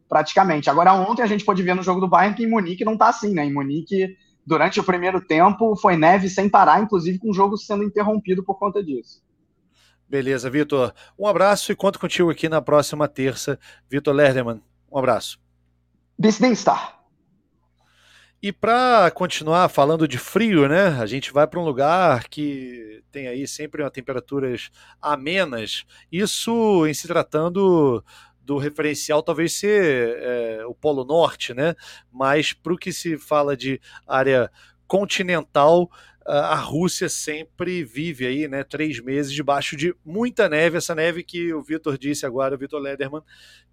praticamente. 0.09 0.69
Agora 0.69 0.95
ontem 0.95 1.23
a 1.23 1.27
gente 1.27 1.45
pôde 1.45 1.63
ver 1.63 1.75
no 1.75 1.83
jogo 1.83 2.01
do 2.01 2.09
Bayern 2.09 2.35
que 2.35 2.43
em 2.43 2.51
Munique 2.51 2.85
não 2.85 2.95
está 2.95 3.09
assim, 3.11 3.33
né? 3.33 3.45
Em 3.45 3.53
Munique 3.53 4.17
durante 4.45 4.81
o 4.81 4.85
primeiro 4.85 5.21
tempo 5.21 5.77
foi 5.77 5.97
neve 5.97 6.29
sem 6.29 6.49
parar, 6.49 6.81
inclusive 6.81 7.19
com 7.19 7.31
o 7.31 7.35
jogo 7.35 7.57
sendo 7.57 7.85
interrompido 7.85 8.43
por 8.43 8.59
conta 8.59 8.83
disso. 8.83 9.23
Beleza, 10.09 10.49
Vitor. 10.49 10.95
Um 11.19 11.27
abraço 11.27 11.71
e 11.71 11.77
conto 11.77 11.99
contigo 11.99 12.31
aqui 12.31 12.49
na 12.49 12.63
próxima 12.63 13.07
terça. 13.07 13.59
Vitor 13.91 14.15
Lerderman, 14.15 14.63
um 14.91 14.99
abraço. 14.99 15.39
Bis 16.19 16.39
Dienstag. 16.39 16.99
E 18.41 18.53
para 18.53 19.11
continuar 19.11 19.69
falando 19.69 20.07
de 20.07 20.17
frio, 20.17 20.69
né? 20.69 20.89
A 21.01 21.07
gente 21.07 21.33
vai 21.33 21.47
para 21.47 21.59
um 21.59 21.65
lugar 21.65 22.29
que 22.29 23.03
tem 23.11 23.27
aí 23.27 23.49
sempre 23.49 23.83
uma 23.83 23.91
temperaturas 23.91 24.71
amenas. 25.03 25.85
Isso 26.11 26.87
em 26.87 26.95
se 26.95 27.09
tratando 27.09 28.03
do 28.41 28.57
referencial 28.57 29.23
talvez 29.23 29.53
ser 29.55 30.17
é, 30.21 30.65
o 30.67 30.75
Polo 30.75 31.05
Norte, 31.05 31.53
né? 31.53 31.75
Mas 32.11 32.53
para 32.53 32.73
o 32.73 32.79
que 32.79 32.93
se 32.93 33.19
fala 33.19 33.57
de 33.57 33.81
área 34.07 34.51
continental, 34.87 35.91
a 36.31 36.57
Rússia 36.57 37.09
sempre 37.09 37.83
vive 37.83 38.27
aí, 38.27 38.47
né, 38.47 38.63
três 38.63 39.01
meses 39.01 39.33
debaixo 39.33 39.77
de 39.77 39.95
muita 40.05 40.49
neve, 40.49 40.77
essa 40.77 40.95
neve 40.95 41.23
que 41.23 41.55
o 41.55 41.63
Vitor 41.63 41.97
disse 41.97 42.27
agora, 42.27 42.55
o 42.55 42.59
Vitor 42.59 42.81
Lederman, 42.81 43.23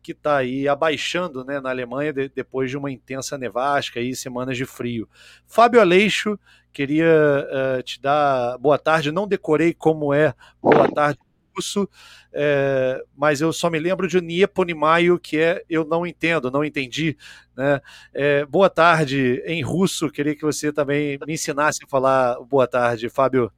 que 0.02 0.14
está 0.14 0.38
aí 0.38 0.68
abaixando, 0.68 1.44
né, 1.44 1.60
na 1.60 1.70
Alemanha 1.70 2.14
de, 2.14 2.30
depois 2.30 2.70
de 2.70 2.78
uma 2.78 2.92
intensa 2.92 3.38
nevasca 3.38 4.00
e 4.00 4.16
semanas 4.16 4.56
de 4.56 4.66
frio. 4.66 5.10
Fábio 5.46 5.82
Aleixo, 5.82 6.40
queria 6.72 7.06
uh, 7.10 7.84
te 7.84 8.02
dar 8.02 8.58
boa 8.58 8.78
tarde, 8.78 9.12
não 9.12 9.28
decorei 9.28 9.74
como 9.74 10.14
é. 10.14 10.34
Boa 10.62 10.90
tarde 10.92 11.20
russo, 11.56 11.90
é, 12.34 13.02
mas 13.16 13.42
eu 13.42 13.54
só 13.54 13.70
me 13.70 13.80
lembro 13.80 14.08
de 14.08 14.20
Nieponimayo, 14.22 15.20
que 15.20 15.40
é 15.40 15.64
eu 15.70 15.86
não 15.86 16.06
entendo, 16.06 16.52
não 16.52 16.64
entendi. 16.64 17.18
Né? 17.56 17.80
É, 18.14 18.46
boa 18.46 18.70
tarde 18.70 19.42
em 19.46 19.62
russo, 19.62 20.10
queria 20.10 20.36
que 20.36 20.42
você 20.42 20.72
também 20.72 21.18
me 21.26 21.34
ensinasse 21.34 21.80
a 21.84 21.88
falar 21.88 22.40
boa 22.42 22.68
tarde, 22.68 23.10
Fábio. 23.10 23.52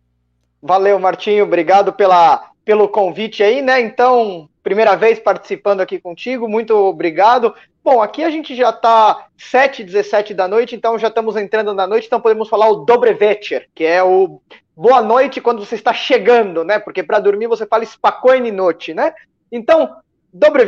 Valeu, 0.62 1.00
Martinho, 1.00 1.44
obrigado 1.44 1.94
pela, 1.94 2.52
pelo 2.66 2.88
convite 2.88 3.44
aí, 3.44 3.62
né? 3.62 3.80
Então, 3.80 4.50
primeira 4.64 4.96
vez 4.96 5.20
participando 5.20 5.82
aqui 5.82 6.00
contigo, 6.00 6.48
muito 6.48 6.76
obrigado. 6.76 7.54
Bom, 7.90 8.02
aqui 8.02 8.22
a 8.22 8.30
gente 8.30 8.54
já 8.54 8.70
está 8.70 9.28
7 9.38 9.82
17 9.82 10.34
da 10.34 10.46
noite, 10.46 10.76
então 10.76 11.00
já 11.00 11.08
estamos 11.08 11.38
entrando 11.38 11.74
na 11.74 11.88
noite, 11.88 12.06
então 12.06 12.20
podemos 12.20 12.50
falar 12.50 12.68
o 12.68 12.84
Dobrevecher, 12.84 13.70
que 13.74 13.86
é 13.86 14.04
o 14.04 14.42
boa 14.76 15.02
noite 15.02 15.40
quando 15.40 15.64
você 15.64 15.76
está 15.76 15.94
chegando, 15.94 16.66
né? 16.66 16.80
Porque 16.80 17.02
para 17.02 17.22
dormir 17.22 17.48
você 17.48 17.66
fala 17.66 17.86
spokojny 17.86 18.52
noite, 18.52 18.94
né? 18.94 19.14
Então, 19.50 19.96
Dobry 20.34 20.68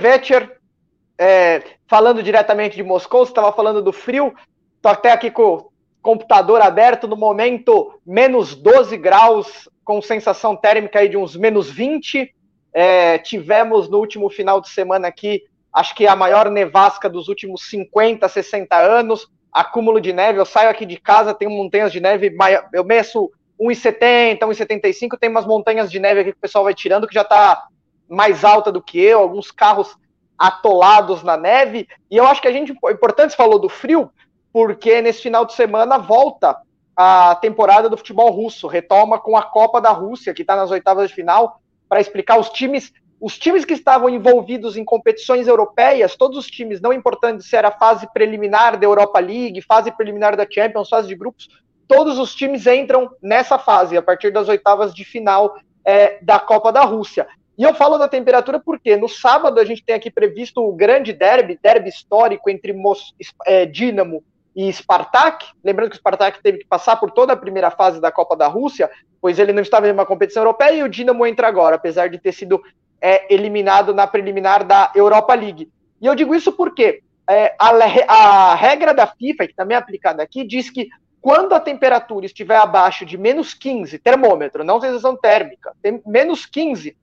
é, 1.18 1.62
falando 1.86 2.24
diretamente 2.24 2.78
de 2.78 2.84
Moscou, 2.84 3.26
você 3.26 3.32
estava 3.32 3.52
falando 3.52 3.82
do 3.82 3.92
frio, 3.92 4.34
tô 4.82 4.88
até 4.88 5.12
aqui 5.12 5.30
com 5.30 5.44
o 5.44 5.72
computador 6.02 6.62
aberto, 6.62 7.06
no 7.06 7.18
momento 7.18 8.00
menos 8.06 8.56
12 8.56 8.96
graus, 8.96 9.68
com 9.84 10.02
sensação 10.02 10.56
térmica 10.56 11.00
aí 11.00 11.10
de 11.10 11.18
uns 11.18 11.36
menos 11.36 11.70
20. 11.70 12.34
É, 12.72 13.18
tivemos 13.18 13.90
no 13.90 13.98
último 13.98 14.30
final 14.30 14.62
de 14.62 14.70
semana 14.70 15.10
aqui, 15.10 15.44
acho 15.74 15.96
que 15.96 16.08
a 16.08 16.16
maior 16.16 16.50
nevasca 16.50 17.10
dos 17.10 17.28
últimos 17.28 17.70
50, 17.70 18.28
60 18.28 18.76
anos, 18.76 19.28
acúmulo 19.52 20.00
de 20.00 20.14
neve, 20.14 20.40
eu 20.40 20.46
saio 20.46 20.70
aqui 20.70 20.86
de 20.86 20.98
casa, 20.98 21.34
tem 21.34 21.48
montanhas 21.48 21.92
de 21.92 22.00
neve, 22.00 22.36
eu 22.74 22.84
meço 22.84 23.32
1,70, 23.60 24.40
1,75, 24.40 25.18
tem 25.20 25.30
umas 25.30 25.46
montanhas 25.46 25.92
de 25.92 26.00
neve 26.00 26.22
aqui 26.22 26.32
que 26.32 26.38
o 26.38 26.42
pessoal 26.42 26.64
vai 26.64 26.74
tirando 26.74 27.08
que 27.08 27.14
já 27.14 27.22
está 27.22 27.66
mais 28.08 28.44
alta 28.44 28.72
do 28.72 28.82
que 28.82 29.00
eu, 29.00 29.20
alguns 29.20 29.52
carros 29.52 29.96
atolados 30.38 31.22
na 31.22 31.36
neve. 31.36 31.88
E 32.10 32.18
eu 32.18 32.26
acho 32.26 32.42
que 32.42 32.48
a 32.48 32.52
gente, 32.52 32.72
importante, 32.72 33.36
falou 33.36 33.60
do 33.60 33.68
frio, 33.70 34.10
porque 34.54 35.02
nesse 35.02 35.22
final 35.22 35.46
de 35.46 35.54
semana 35.54 35.98
volta 35.98 36.58
a 36.96 37.36
temporada 37.36 37.90
do 37.90 37.98
futebol 37.98 38.32
russo, 38.32 38.68
retoma 38.68 39.20
com 39.20 39.38
a 39.38 39.44
Copa 39.44 39.80
da 39.80 39.92
Rússia, 39.92 40.34
que 40.34 40.42
está 40.42 40.56
nas 40.56 40.72
oitavas 40.72 41.10
de 41.10 41.16
final, 41.16 41.62
para 41.88 42.02
explicar 42.02 42.40
os 42.40 42.50
times. 42.50 42.92
Os 43.22 43.38
times 43.38 43.66
que 43.66 43.74
estavam 43.74 44.10
envolvidos 44.10 44.78
em 44.78 44.86
competições 44.86 45.48
europeias, 45.48 46.16
todos 46.16 46.38
os 46.38 46.48
times, 46.48 46.80
não 46.80 46.94
importante 46.94 47.44
se 47.44 47.56
era 47.56 47.70
fase 47.70 48.08
preliminar 48.14 48.80
da 48.80 48.86
Europa 48.86 49.20
League, 49.20 49.62
fase 49.62 49.92
preliminar 49.92 50.38
da 50.38 50.48
Champions, 50.50 50.88
fase 50.88 51.08
de 51.08 51.16
grupos, 51.16 51.50
todos 51.88 52.18
os 52.18 52.34
times 52.34 52.66
entram 52.66 53.10
nessa 53.22 53.60
fase, 53.60 53.98
a 53.98 54.02
partir 54.02 54.32
das 54.32 54.48
oitavas 54.48 54.94
de 54.94 55.04
final 55.04 55.54
é, 55.84 56.18
da 56.22 56.40
Copa 56.40 56.72
da 56.72 56.86
Rússia. 56.86 57.28
E 57.58 57.64
eu 57.64 57.74
falo 57.74 57.98
da 57.98 58.08
temperatura 58.08 58.58
porque 58.58 58.96
no 58.96 59.10
sábado 59.10 59.60
a 59.60 59.66
gente 59.66 59.84
tem 59.84 59.96
aqui 59.96 60.10
previsto 60.10 60.64
o 60.64 60.72
grande 60.72 61.12
derby, 61.12 61.60
derby 61.62 61.90
histórico 61.90 62.50
entre 62.50 62.72
Mos 62.72 63.14
é, 63.46 63.66
Dinamo 63.66 64.24
e 64.56 64.72
Spartak. 64.72 65.46
Lembrando 65.62 65.90
que 65.90 65.96
o 65.98 66.00
Spartak 66.00 66.42
teve 66.42 66.60
que 66.60 66.66
passar 66.66 66.96
por 66.96 67.12
toda 67.12 67.34
a 67.34 67.38
primeira 67.38 67.70
fase 67.70 68.00
da 68.00 68.14
Copa 68.14 68.38
da 68.38 68.48
Rússia, 68.48 68.90
pois 69.20 69.40
ele 69.40 69.52
não 69.52 69.62
estava 69.62 69.90
em 69.90 69.92
uma 69.92 70.06
competição 70.06 70.44
europeia 70.44 70.76
e 70.76 70.84
o 70.84 70.90
Dinamo 70.90 71.26
entra 71.26 71.50
agora, 71.50 71.76
apesar 71.76 72.08
de 72.08 72.18
ter 72.18 72.32
sido 72.32 72.62
é, 73.02 73.34
eliminado 73.34 73.94
na 73.94 74.08
preliminar 74.08 74.64
da 74.64 74.92
Europa 74.96 75.34
League. 75.34 75.72
E 76.02 76.06
eu 76.06 76.16
digo 76.16 76.34
isso 76.36 76.52
porque 76.52 77.02
é, 77.30 77.56
a, 77.60 77.70
a, 78.08 78.56
regra 78.56 78.94
da 78.94 79.08
FIFA, 79.08 79.48
que 79.48 79.56
também 79.56 79.76
é 79.76 79.80
aplicada 79.80 80.24
aqui, 80.24 80.44
diz 80.44 80.70
que 80.70 80.88
quando 81.22 81.54
a 81.54 81.60
temperatura 81.60 82.26
estiver 82.26 82.58
abaixo 82.58 83.06
de 83.06 83.18
menos 83.18 83.54
15, 83.54 84.00
termômetro, 84.00 84.64
não 84.64 84.80
sensação 84.80 85.16
térmica, 85.16 85.76
menos 86.06 86.46
15, 86.46 86.96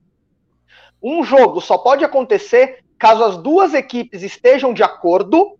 um 1.01 1.23
jogo 1.23 1.61
só 1.61 1.77
pode 1.77 2.03
acontecer 2.03 2.83
caso 2.97 3.23
as 3.23 3.37
duas 3.37 3.73
equipes 3.73 4.23
estejam 4.23 4.73
de 4.73 4.81
acordo 4.81 5.57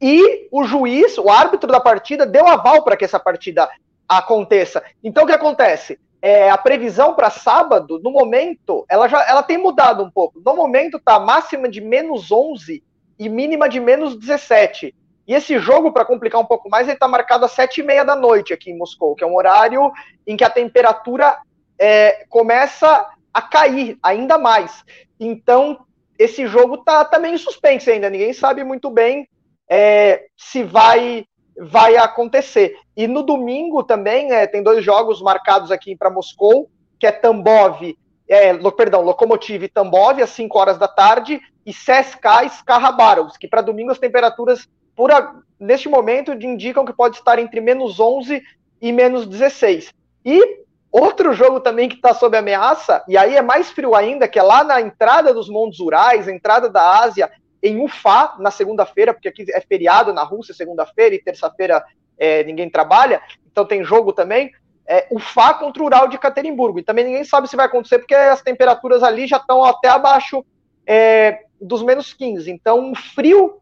e 0.00 0.48
o 0.50 0.64
juiz, 0.64 1.18
o 1.18 1.30
árbitro 1.30 1.70
da 1.70 1.80
partida, 1.80 2.26
deu 2.26 2.46
aval 2.46 2.82
para 2.82 2.96
que 2.96 3.04
essa 3.04 3.20
partida 3.20 3.68
aconteça. 4.08 4.82
Então 5.02 5.24
o 5.24 5.26
que 5.26 5.32
acontece? 5.32 5.98
É, 6.26 6.48
a 6.48 6.56
previsão 6.56 7.14
para 7.14 7.28
sábado, 7.28 8.00
no 8.02 8.10
momento, 8.10 8.86
ela 8.88 9.06
já 9.06 9.22
ela 9.28 9.42
tem 9.42 9.58
mudado 9.58 10.02
um 10.02 10.10
pouco. 10.10 10.40
No 10.42 10.56
momento 10.56 10.96
está 10.96 11.20
máxima 11.20 11.68
de 11.68 11.82
menos 11.82 12.32
11 12.32 12.82
e 13.18 13.28
mínima 13.28 13.68
de 13.68 13.78
menos 13.78 14.16
17. 14.16 14.94
E 15.28 15.34
esse 15.34 15.58
jogo, 15.58 15.92
para 15.92 16.06
complicar 16.06 16.40
um 16.40 16.46
pouco 16.46 16.70
mais, 16.70 16.86
ele 16.86 16.94
está 16.94 17.06
marcado 17.06 17.44
às 17.44 17.52
sete 17.52 17.82
e 17.82 17.84
meia 17.84 18.06
da 18.06 18.16
noite 18.16 18.54
aqui 18.54 18.70
em 18.70 18.78
Moscou, 18.78 19.14
que 19.14 19.22
é 19.22 19.26
um 19.26 19.36
horário 19.36 19.92
em 20.26 20.34
que 20.34 20.42
a 20.42 20.48
temperatura 20.48 21.36
é, 21.78 22.24
começa 22.30 23.06
a 23.30 23.42
cair 23.42 23.98
ainda 24.02 24.38
mais. 24.38 24.82
Então, 25.20 25.84
esse 26.18 26.46
jogo 26.46 26.76
está 26.76 27.04
tá 27.04 27.18
meio 27.18 27.38
suspense 27.38 27.90
ainda. 27.90 28.08
Ninguém 28.08 28.32
sabe 28.32 28.64
muito 28.64 28.88
bem 28.88 29.28
é, 29.68 30.24
se 30.34 30.62
vai 30.62 31.26
vai 31.58 31.96
acontecer. 31.96 32.76
E 32.96 33.06
no 33.06 33.22
domingo 33.22 33.82
também 33.82 34.32
é, 34.32 34.46
tem 34.46 34.62
dois 34.62 34.84
jogos 34.84 35.22
marcados 35.22 35.70
aqui 35.70 35.96
para 35.96 36.10
Moscou, 36.10 36.68
que 36.98 37.06
é 37.06 37.12
Tambov, 37.12 37.96
é, 38.28 38.54
perdão, 38.70 39.02
Lokomotiv 39.02 39.68
Tambov 39.68 40.20
às 40.20 40.30
5 40.30 40.58
horas 40.58 40.78
da 40.78 40.88
tarde 40.88 41.40
e 41.64 41.72
CSKA 41.72 42.44
Skarabarovsk, 42.44 43.38
que 43.38 43.48
para 43.48 43.62
domingo 43.62 43.90
as 43.90 43.98
temperaturas 43.98 44.68
por 44.96 45.10
a, 45.10 45.34
neste 45.58 45.88
momento 45.88 46.32
indicam 46.32 46.84
que 46.84 46.92
pode 46.92 47.16
estar 47.16 47.38
entre 47.38 47.60
menos 47.60 47.98
11 47.98 48.42
e 48.80 48.92
menos 48.92 49.26
16. 49.26 49.92
E 50.24 50.64
outro 50.90 51.32
jogo 51.32 51.60
também 51.60 51.88
que 51.88 51.96
está 51.96 52.14
sob 52.14 52.36
ameaça, 52.36 53.02
e 53.08 53.16
aí 53.16 53.34
é 53.34 53.42
mais 53.42 53.70
frio 53.70 53.94
ainda, 53.94 54.28
que 54.28 54.38
é 54.38 54.42
lá 54.42 54.62
na 54.62 54.80
entrada 54.80 55.34
dos 55.34 55.48
Montes 55.48 55.80
Urais, 55.80 56.28
entrada 56.28 56.68
da 56.68 57.00
Ásia, 57.00 57.30
em 57.64 57.82
Ufá, 57.82 58.36
na 58.38 58.50
segunda-feira, 58.50 59.14
porque 59.14 59.28
aqui 59.28 59.46
é 59.48 59.60
feriado 59.60 60.12
na 60.12 60.22
Rússia, 60.22 60.54
segunda-feira, 60.54 61.14
e 61.14 61.22
terça-feira 61.22 61.84
é, 62.18 62.44
ninguém 62.44 62.70
trabalha, 62.70 63.22
então 63.50 63.64
tem 63.64 63.82
jogo 63.82 64.12
também. 64.12 64.52
é, 64.86 65.06
o 65.10 65.18
Fá 65.18 65.54
contra 65.54 65.82
o 65.82 65.86
Ural 65.86 66.08
de 66.08 66.18
Caterimburgo. 66.18 66.78
E 66.78 66.82
também 66.82 67.04
ninguém 67.04 67.24
sabe 67.24 67.48
se 67.48 67.56
vai 67.56 67.66
acontecer, 67.66 67.98
porque 67.98 68.14
as 68.14 68.42
temperaturas 68.42 69.02
ali 69.02 69.26
já 69.26 69.38
estão 69.38 69.64
até 69.64 69.88
abaixo 69.88 70.44
é, 70.86 71.40
dos 71.60 71.82
menos 71.82 72.12
15. 72.12 72.50
Então, 72.50 72.92
o 72.92 72.94
frio 72.94 73.60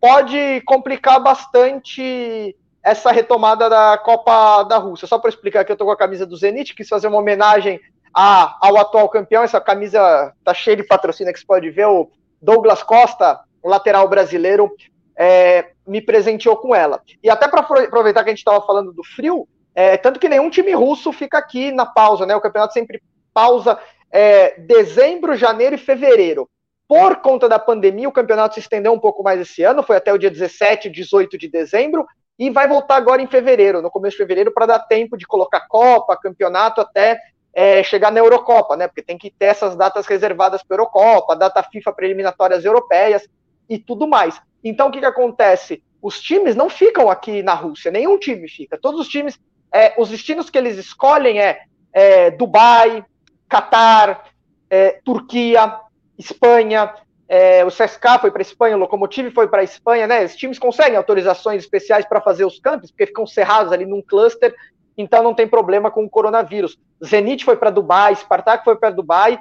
pode 0.00 0.62
complicar 0.64 1.22
bastante 1.22 2.56
essa 2.82 3.12
retomada 3.12 3.68
da 3.68 3.98
Copa 3.98 4.64
da 4.64 4.78
Rússia. 4.78 5.06
Só 5.06 5.18
para 5.18 5.28
explicar 5.28 5.64
que 5.64 5.70
eu 5.70 5.74
estou 5.74 5.86
com 5.86 5.92
a 5.92 5.96
camisa 5.96 6.26
do 6.26 6.36
Zenit, 6.36 6.74
quis 6.74 6.88
fazer 6.88 7.06
uma 7.06 7.18
homenagem 7.18 7.80
a, 8.12 8.56
ao 8.60 8.76
atual 8.78 9.08
campeão. 9.08 9.44
Essa 9.44 9.60
camisa 9.60 10.32
tá 10.42 10.52
cheia 10.52 10.76
de 10.76 10.84
patrocínio 10.84 11.32
que 11.32 11.38
você 11.38 11.46
pode 11.46 11.70
ver. 11.70 11.86
O 11.86 12.10
Douglas 12.42 12.82
Costa, 12.82 13.40
lateral 13.64 14.08
brasileiro, 14.08 14.70
é, 15.16 15.70
me 15.86 16.00
presenteou 16.00 16.56
com 16.56 16.74
ela. 16.74 17.00
E 17.22 17.30
até 17.30 17.46
para 17.46 17.60
aproveitar 17.60 18.24
que 18.24 18.30
a 18.30 18.32
gente 18.32 18.38
estava 18.38 18.64
falando 18.66 18.92
do 18.92 19.04
frio, 19.04 19.48
é, 19.74 19.96
tanto 19.96 20.18
que 20.20 20.28
nenhum 20.28 20.50
time 20.50 20.72
russo 20.72 21.12
fica 21.12 21.38
aqui 21.38 21.70
na 21.70 21.86
pausa, 21.86 22.26
né? 22.26 22.34
O 22.34 22.40
campeonato 22.40 22.74
sempre 22.74 23.02
pausa 23.32 23.78
é, 24.10 24.60
dezembro, 24.60 25.36
janeiro 25.36 25.76
e 25.76 25.78
fevereiro. 25.78 26.48
Por 26.86 27.16
conta 27.16 27.48
da 27.48 27.58
pandemia, 27.58 28.08
o 28.08 28.12
campeonato 28.12 28.54
se 28.54 28.60
estendeu 28.60 28.92
um 28.92 28.98
pouco 28.98 29.22
mais 29.22 29.40
esse 29.40 29.62
ano, 29.62 29.82
foi 29.82 29.96
até 29.96 30.12
o 30.12 30.18
dia 30.18 30.30
17, 30.30 30.90
18 30.90 31.38
de 31.38 31.48
dezembro, 31.48 32.04
e 32.38 32.50
vai 32.50 32.68
voltar 32.68 32.96
agora 32.96 33.22
em 33.22 33.26
fevereiro, 33.26 33.80
no 33.80 33.90
começo 33.90 34.16
de 34.16 34.22
fevereiro, 34.22 34.52
para 34.52 34.66
dar 34.66 34.80
tempo 34.80 35.16
de 35.16 35.26
colocar 35.26 35.66
Copa, 35.68 36.18
campeonato, 36.20 36.80
até 36.80 37.18
é, 37.54 37.82
chegar 37.82 38.10
na 38.10 38.20
Eurocopa, 38.20 38.76
né? 38.76 38.86
Porque 38.86 39.02
tem 39.02 39.18
que 39.18 39.30
ter 39.30 39.46
essas 39.46 39.76
datas 39.76 40.06
reservadas 40.06 40.62
para 40.62 40.76
a 40.76 40.78
Eurocopa, 40.78 41.36
data 41.36 41.62
FIFA 41.62 41.92
para 41.92 42.06
eliminatórias 42.06 42.64
europeias 42.64 43.28
e 43.68 43.78
tudo 43.78 44.06
mais. 44.06 44.40
Então, 44.64 44.88
o 44.88 44.90
que, 44.90 45.00
que 45.00 45.06
acontece? 45.06 45.82
Os 46.00 46.20
times 46.20 46.56
não 46.56 46.68
ficam 46.68 47.10
aqui 47.10 47.42
na 47.42 47.54
Rússia, 47.54 47.90
nenhum 47.90 48.18
time 48.18 48.48
fica. 48.48 48.78
Todos 48.78 49.00
os 49.00 49.08
times, 49.08 49.38
é, 49.72 49.94
os 49.98 50.08
destinos 50.08 50.50
que 50.50 50.58
eles 50.58 50.78
escolhem 50.78 51.40
é, 51.40 51.60
é 51.92 52.30
Dubai, 52.30 53.04
Catar, 53.48 54.24
é, 54.70 55.00
Turquia, 55.04 55.78
Espanha, 56.18 56.94
é, 57.28 57.64
o 57.64 57.68
CSK 57.68 58.20
foi 58.20 58.30
para 58.30 58.42
Espanha, 58.42 58.76
o 58.76 58.80
Locomotive 58.80 59.30
foi 59.30 59.48
para 59.48 59.62
Espanha, 59.62 60.06
né? 60.06 60.24
Os 60.24 60.36
times 60.36 60.58
conseguem 60.58 60.96
autorizações 60.96 61.62
especiais 61.62 62.04
para 62.04 62.20
fazer 62.20 62.44
os 62.44 62.58
campos, 62.58 62.90
porque 62.90 63.06
ficam 63.06 63.26
cerrados 63.26 63.72
ali 63.72 63.86
num 63.86 64.02
cluster, 64.02 64.54
então 64.96 65.22
não 65.22 65.34
tem 65.34 65.46
problema 65.46 65.90
com 65.90 66.04
o 66.04 66.10
coronavírus. 66.10 66.78
Zenit 67.04 67.44
foi 67.44 67.56
para 67.56 67.70
Dubai, 67.70 68.14
Spartak 68.14 68.64
foi 68.64 68.76
para 68.76 68.90
Dubai, 68.90 69.38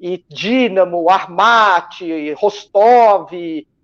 e 0.00 0.24
Dinamo, 0.28 1.10
Armat, 1.10 2.00
Rostov, 2.36 3.32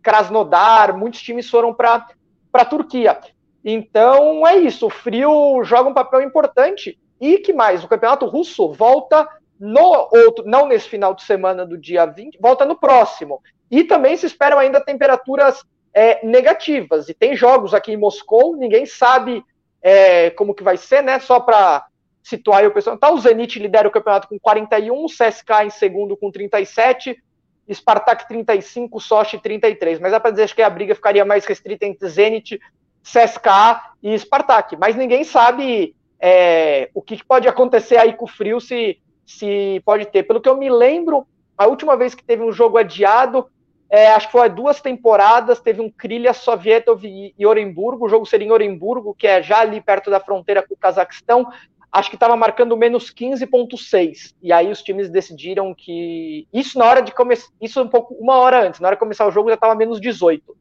Krasnodar, 0.02 0.96
muitos 0.96 1.20
times 1.20 1.48
foram 1.48 1.74
para 1.74 2.06
a 2.52 2.64
Turquia. 2.64 3.18
Então 3.64 4.46
é 4.46 4.56
isso, 4.56 4.86
o 4.86 4.90
frio 4.90 5.64
joga 5.64 5.88
um 5.88 5.94
papel 5.94 6.20
importante. 6.20 6.98
E 7.20 7.38
que 7.38 7.52
mais? 7.52 7.82
O 7.82 7.88
campeonato 7.88 8.26
russo 8.26 8.72
volta 8.72 9.26
no 9.58 10.08
outro, 10.12 10.44
não 10.46 10.66
nesse 10.68 10.88
final 10.88 11.14
de 11.14 11.22
semana 11.22 11.64
do 11.64 11.78
dia 11.78 12.04
20, 12.04 12.38
volta 12.38 12.64
no 12.64 12.76
próximo. 12.76 13.40
E 13.70 13.82
também 13.82 14.16
se 14.16 14.26
esperam 14.26 14.58
ainda 14.58 14.80
temperaturas 14.80 15.64
é, 15.92 16.24
negativas. 16.26 17.08
E 17.08 17.14
tem 17.14 17.34
jogos 17.34 17.72
aqui 17.72 17.92
em 17.92 17.96
Moscou, 17.96 18.56
ninguém 18.56 18.84
sabe 18.84 19.42
é, 19.84 20.30
como 20.30 20.54
que 20.54 20.62
vai 20.62 20.78
ser, 20.78 21.02
né? 21.02 21.20
Só 21.20 21.38
para 21.38 21.84
situar 22.22 22.60
aí 22.60 22.66
o 22.66 22.72
pessoal. 22.72 22.96
Tá, 22.96 23.12
o 23.12 23.20
Zenit 23.20 23.58
lidera 23.58 23.86
o 23.86 23.90
campeonato 23.90 24.26
com 24.26 24.38
41, 24.38 25.04
o 25.04 25.06
CSK 25.06 25.66
em 25.66 25.70
segundo 25.70 26.16
com 26.16 26.30
37, 26.30 27.22
Spartak 27.70 28.26
35, 28.26 28.98
Sochi 28.98 29.38
33. 29.38 30.00
Mas 30.00 30.12
dá 30.12 30.18
para 30.18 30.30
dizer 30.30 30.54
que 30.54 30.62
a 30.62 30.70
briga 30.70 30.94
ficaria 30.94 31.24
mais 31.24 31.44
restrita 31.44 31.84
entre 31.84 32.08
Zenit, 32.08 32.58
CSK 33.02 33.92
e 34.02 34.18
Spartak. 34.18 34.74
Mas 34.78 34.96
ninguém 34.96 35.22
sabe 35.22 35.94
é, 36.18 36.88
o 36.94 37.02
que 37.02 37.22
pode 37.22 37.46
acontecer 37.46 37.98
aí 37.98 38.14
com 38.14 38.24
o 38.24 38.28
frio 38.28 38.58
se 38.58 38.98
se 39.26 39.82
pode 39.84 40.06
ter. 40.06 40.22
Pelo 40.22 40.40
que 40.40 40.48
eu 40.48 40.56
me 40.56 40.70
lembro, 40.70 41.26
a 41.56 41.66
última 41.66 41.96
vez 41.96 42.14
que 42.14 42.24
teve 42.24 42.42
um 42.42 42.52
jogo 42.52 42.78
adiado, 42.78 43.46
é, 43.90 44.08
acho 44.08 44.26
que 44.26 44.32
foi 44.32 44.48
duas 44.48 44.80
temporadas, 44.80 45.60
teve 45.60 45.80
um 45.80 45.90
Krilha 45.90 46.32
Sovietov 46.32 47.04
e 47.04 47.46
Orenburgo, 47.46 48.06
o 48.06 48.08
jogo 48.08 48.26
seria 48.26 48.46
em 48.46 48.50
Orenburgo, 48.50 49.14
que 49.14 49.26
é 49.26 49.42
já 49.42 49.60
ali 49.60 49.80
perto 49.80 50.10
da 50.10 50.20
fronteira 50.20 50.62
com 50.62 50.74
o 50.74 50.76
Cazaquistão, 50.76 51.46
acho 51.92 52.10
que 52.10 52.16
estava 52.16 52.36
marcando 52.36 52.76
menos 52.76 53.14
15.6, 53.14 54.34
e 54.42 54.52
aí 54.52 54.70
os 54.70 54.82
times 54.82 55.08
decidiram 55.08 55.72
que, 55.74 56.48
isso 56.52 56.78
na 56.78 56.86
hora 56.86 57.02
de 57.02 57.12
começar, 57.12 57.48
isso 57.60 57.80
um 57.80 57.88
pouco, 57.88 58.14
uma 58.14 58.36
hora 58.38 58.66
antes, 58.66 58.80
na 58.80 58.88
hora 58.88 58.96
de 58.96 59.00
começar 59.00 59.26
o 59.26 59.30
jogo 59.30 59.48
já 59.48 59.54
estava 59.54 59.74
menos 59.74 60.00
18. 60.00 60.56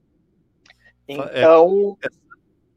É, 1.08 1.14
então... 1.14 1.98
É, 2.04 2.23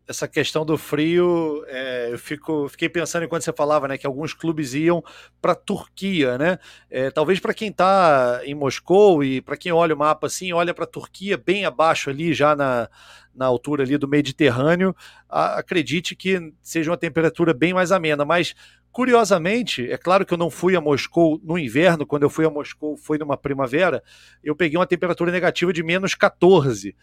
essa 0.09 0.29
questão 0.29 0.65
do 0.65 0.79
frio, 0.79 1.65
é, 1.67 2.11
eu 2.13 2.19
fico, 2.19 2.69
fiquei 2.69 2.89
pensando 2.89 3.25
enquanto 3.25 3.43
você 3.43 3.53
falava, 3.53 3.89
né, 3.89 3.99
que 3.99 4.07
alguns 4.07 4.33
clubes 4.33 4.73
iam 4.73 5.03
para 5.43 5.55
Turquia, 5.55 6.39
né? 6.39 6.59
É, 6.89 7.11
talvez 7.11 7.41
para 7.41 7.53
quem 7.53 7.71
está 7.71 8.41
em 8.45 8.55
Moscou 8.55 9.25
e 9.25 9.41
para 9.41 9.57
quem 9.57 9.73
olha 9.73 9.95
o 9.95 9.99
mapa 9.99 10.29
assim, 10.29 10.53
olha 10.53 10.73
para 10.73 10.87
Turquia 10.87 11.37
bem 11.37 11.65
abaixo 11.65 12.09
ali, 12.09 12.33
já 12.33 12.55
na, 12.55 12.89
na 13.35 13.47
altura 13.47 13.83
ali 13.83 13.99
do 13.99 14.07
Mediterrâneo, 14.07 14.95
a, 15.29 15.59
acredite 15.59 16.15
que 16.15 16.53
seja 16.63 16.91
uma 16.91 16.97
temperatura 16.97 17.53
bem 17.53 17.75
mais 17.75 17.91
amena, 17.91 18.25
mas 18.25 18.55
Curiosamente, 18.97 19.93
é 19.93 19.99
claro 19.99 20.25
que 20.25 20.33
eu 20.33 20.39
não 20.39 20.49
fui 20.49 20.75
a 20.75 20.81
Moscou 20.81 21.39
no 21.45 21.59
inverno, 21.59 22.07
quando 22.07 22.23
eu 22.23 22.31
fui 22.31 22.47
a 22.47 22.51
Moscou 22.51 22.97
foi 22.97 23.19
numa 23.19 23.37
primavera, 23.37 24.03
eu 24.43 24.57
peguei 24.57 24.79
uma 24.79 24.87
temperatura 24.87 25.31
negativa 25.31 25.71
de 25.71 25.83
menos 25.83 26.15
14 26.15 26.97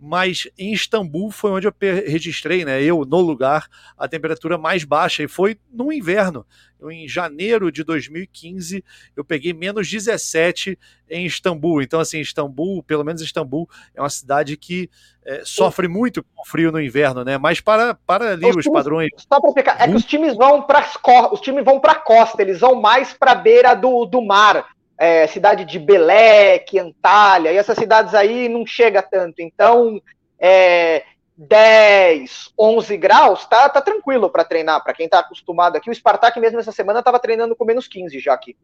mas 0.00 0.48
em 0.58 0.72
Istambul 0.72 1.30
foi 1.30 1.50
onde 1.50 1.66
eu 1.66 1.74
registrei, 1.80 2.64
né, 2.64 2.82
eu 2.82 3.04
no 3.04 3.20
lugar, 3.20 3.68
a 3.98 4.08
temperatura 4.08 4.56
mais 4.56 4.82
baixa, 4.82 5.22
e 5.22 5.28
foi 5.28 5.58
no 5.70 5.92
inverno. 5.92 6.46
Eu, 6.80 6.90
em 6.90 7.06
janeiro 7.06 7.70
de 7.70 7.84
2015, 7.84 8.82
eu 9.14 9.22
peguei 9.22 9.52
menos 9.52 9.90
17 9.90 10.78
em 11.10 11.26
Istambul. 11.26 11.82
Então, 11.82 12.00
assim, 12.00 12.20
Istambul, 12.20 12.82
pelo 12.82 13.04
menos 13.04 13.20
Istambul, 13.20 13.68
é 13.94 14.00
uma 14.00 14.08
cidade 14.08 14.56
que 14.56 14.88
é, 15.22 15.42
sofre 15.44 15.86
muito 15.86 16.24
com 16.34 16.42
frio 16.46 16.72
no 16.72 16.80
inverno, 16.80 17.22
né? 17.22 17.36
Mas 17.36 17.60
para, 17.60 17.94
para 17.94 18.32
ali 18.32 18.46
os, 18.46 18.56
os 18.56 18.64
times, 18.64 18.78
padrões. 18.78 19.10
Só 19.18 19.38
para 19.38 19.48
explicar, 19.48 19.80
é 19.82 19.86
que 19.88 19.94
os 19.94 20.04
times 20.06 20.34
vão 20.34 20.62
para 20.62 20.88
os 21.30 21.40
times 21.42 21.62
vão 21.62 21.78
para 21.78 21.92
a 21.92 22.00
costa, 22.00 22.40
eles 22.40 22.60
vão 22.60 22.80
mais 22.80 23.12
para 23.12 23.32
a 23.32 23.34
beira 23.34 23.74
do, 23.74 24.06
do 24.06 24.22
mar 24.22 24.66
é, 25.00 25.26
cidade 25.26 25.64
de 25.64 25.78
Beleque, 25.78 26.78
Antalya, 26.78 27.50
e 27.50 27.56
essas 27.56 27.78
cidades 27.78 28.14
aí 28.14 28.50
não 28.50 28.66
chega 28.66 29.00
tanto. 29.00 29.40
Então, 29.40 29.98
é, 30.38 31.04
10, 31.34 32.52
11 32.58 32.96
graus, 32.98 33.46
tá, 33.46 33.66
tá 33.70 33.80
tranquilo 33.80 34.28
para 34.28 34.44
treinar, 34.44 34.84
para 34.84 34.92
quem 34.92 35.08
tá 35.08 35.20
acostumado 35.20 35.74
aqui. 35.74 35.88
O 35.88 35.94
Spartak 35.94 36.38
mesmo 36.38 36.60
essa 36.60 36.70
semana 36.70 36.98
estava 36.98 37.18
treinando 37.18 37.56
com 37.56 37.64
menos 37.64 37.88
15 37.88 38.20
já 38.20 38.34
aqui. 38.34 38.54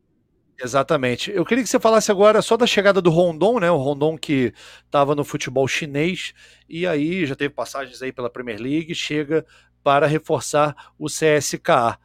Exatamente. 0.62 1.30
Eu 1.30 1.44
queria 1.44 1.64
que 1.64 1.70
você 1.70 1.80
falasse 1.80 2.10
agora 2.10 2.42
só 2.42 2.54
da 2.54 2.66
chegada 2.66 3.00
do 3.00 3.08
Rondon, 3.08 3.58
né? 3.58 3.70
O 3.70 3.78
Rondon 3.78 4.18
que 4.18 4.52
estava 4.84 5.14
no 5.14 5.24
futebol 5.24 5.66
chinês 5.66 6.34
e 6.68 6.86
aí 6.86 7.24
já 7.24 7.34
teve 7.34 7.54
passagens 7.54 8.02
aí 8.02 8.12
pela 8.12 8.28
Premier 8.28 8.60
League, 8.60 8.94
chega 8.94 9.46
para 9.82 10.06
reforçar 10.06 10.74
o 10.98 11.06
CSKA. 11.06 11.98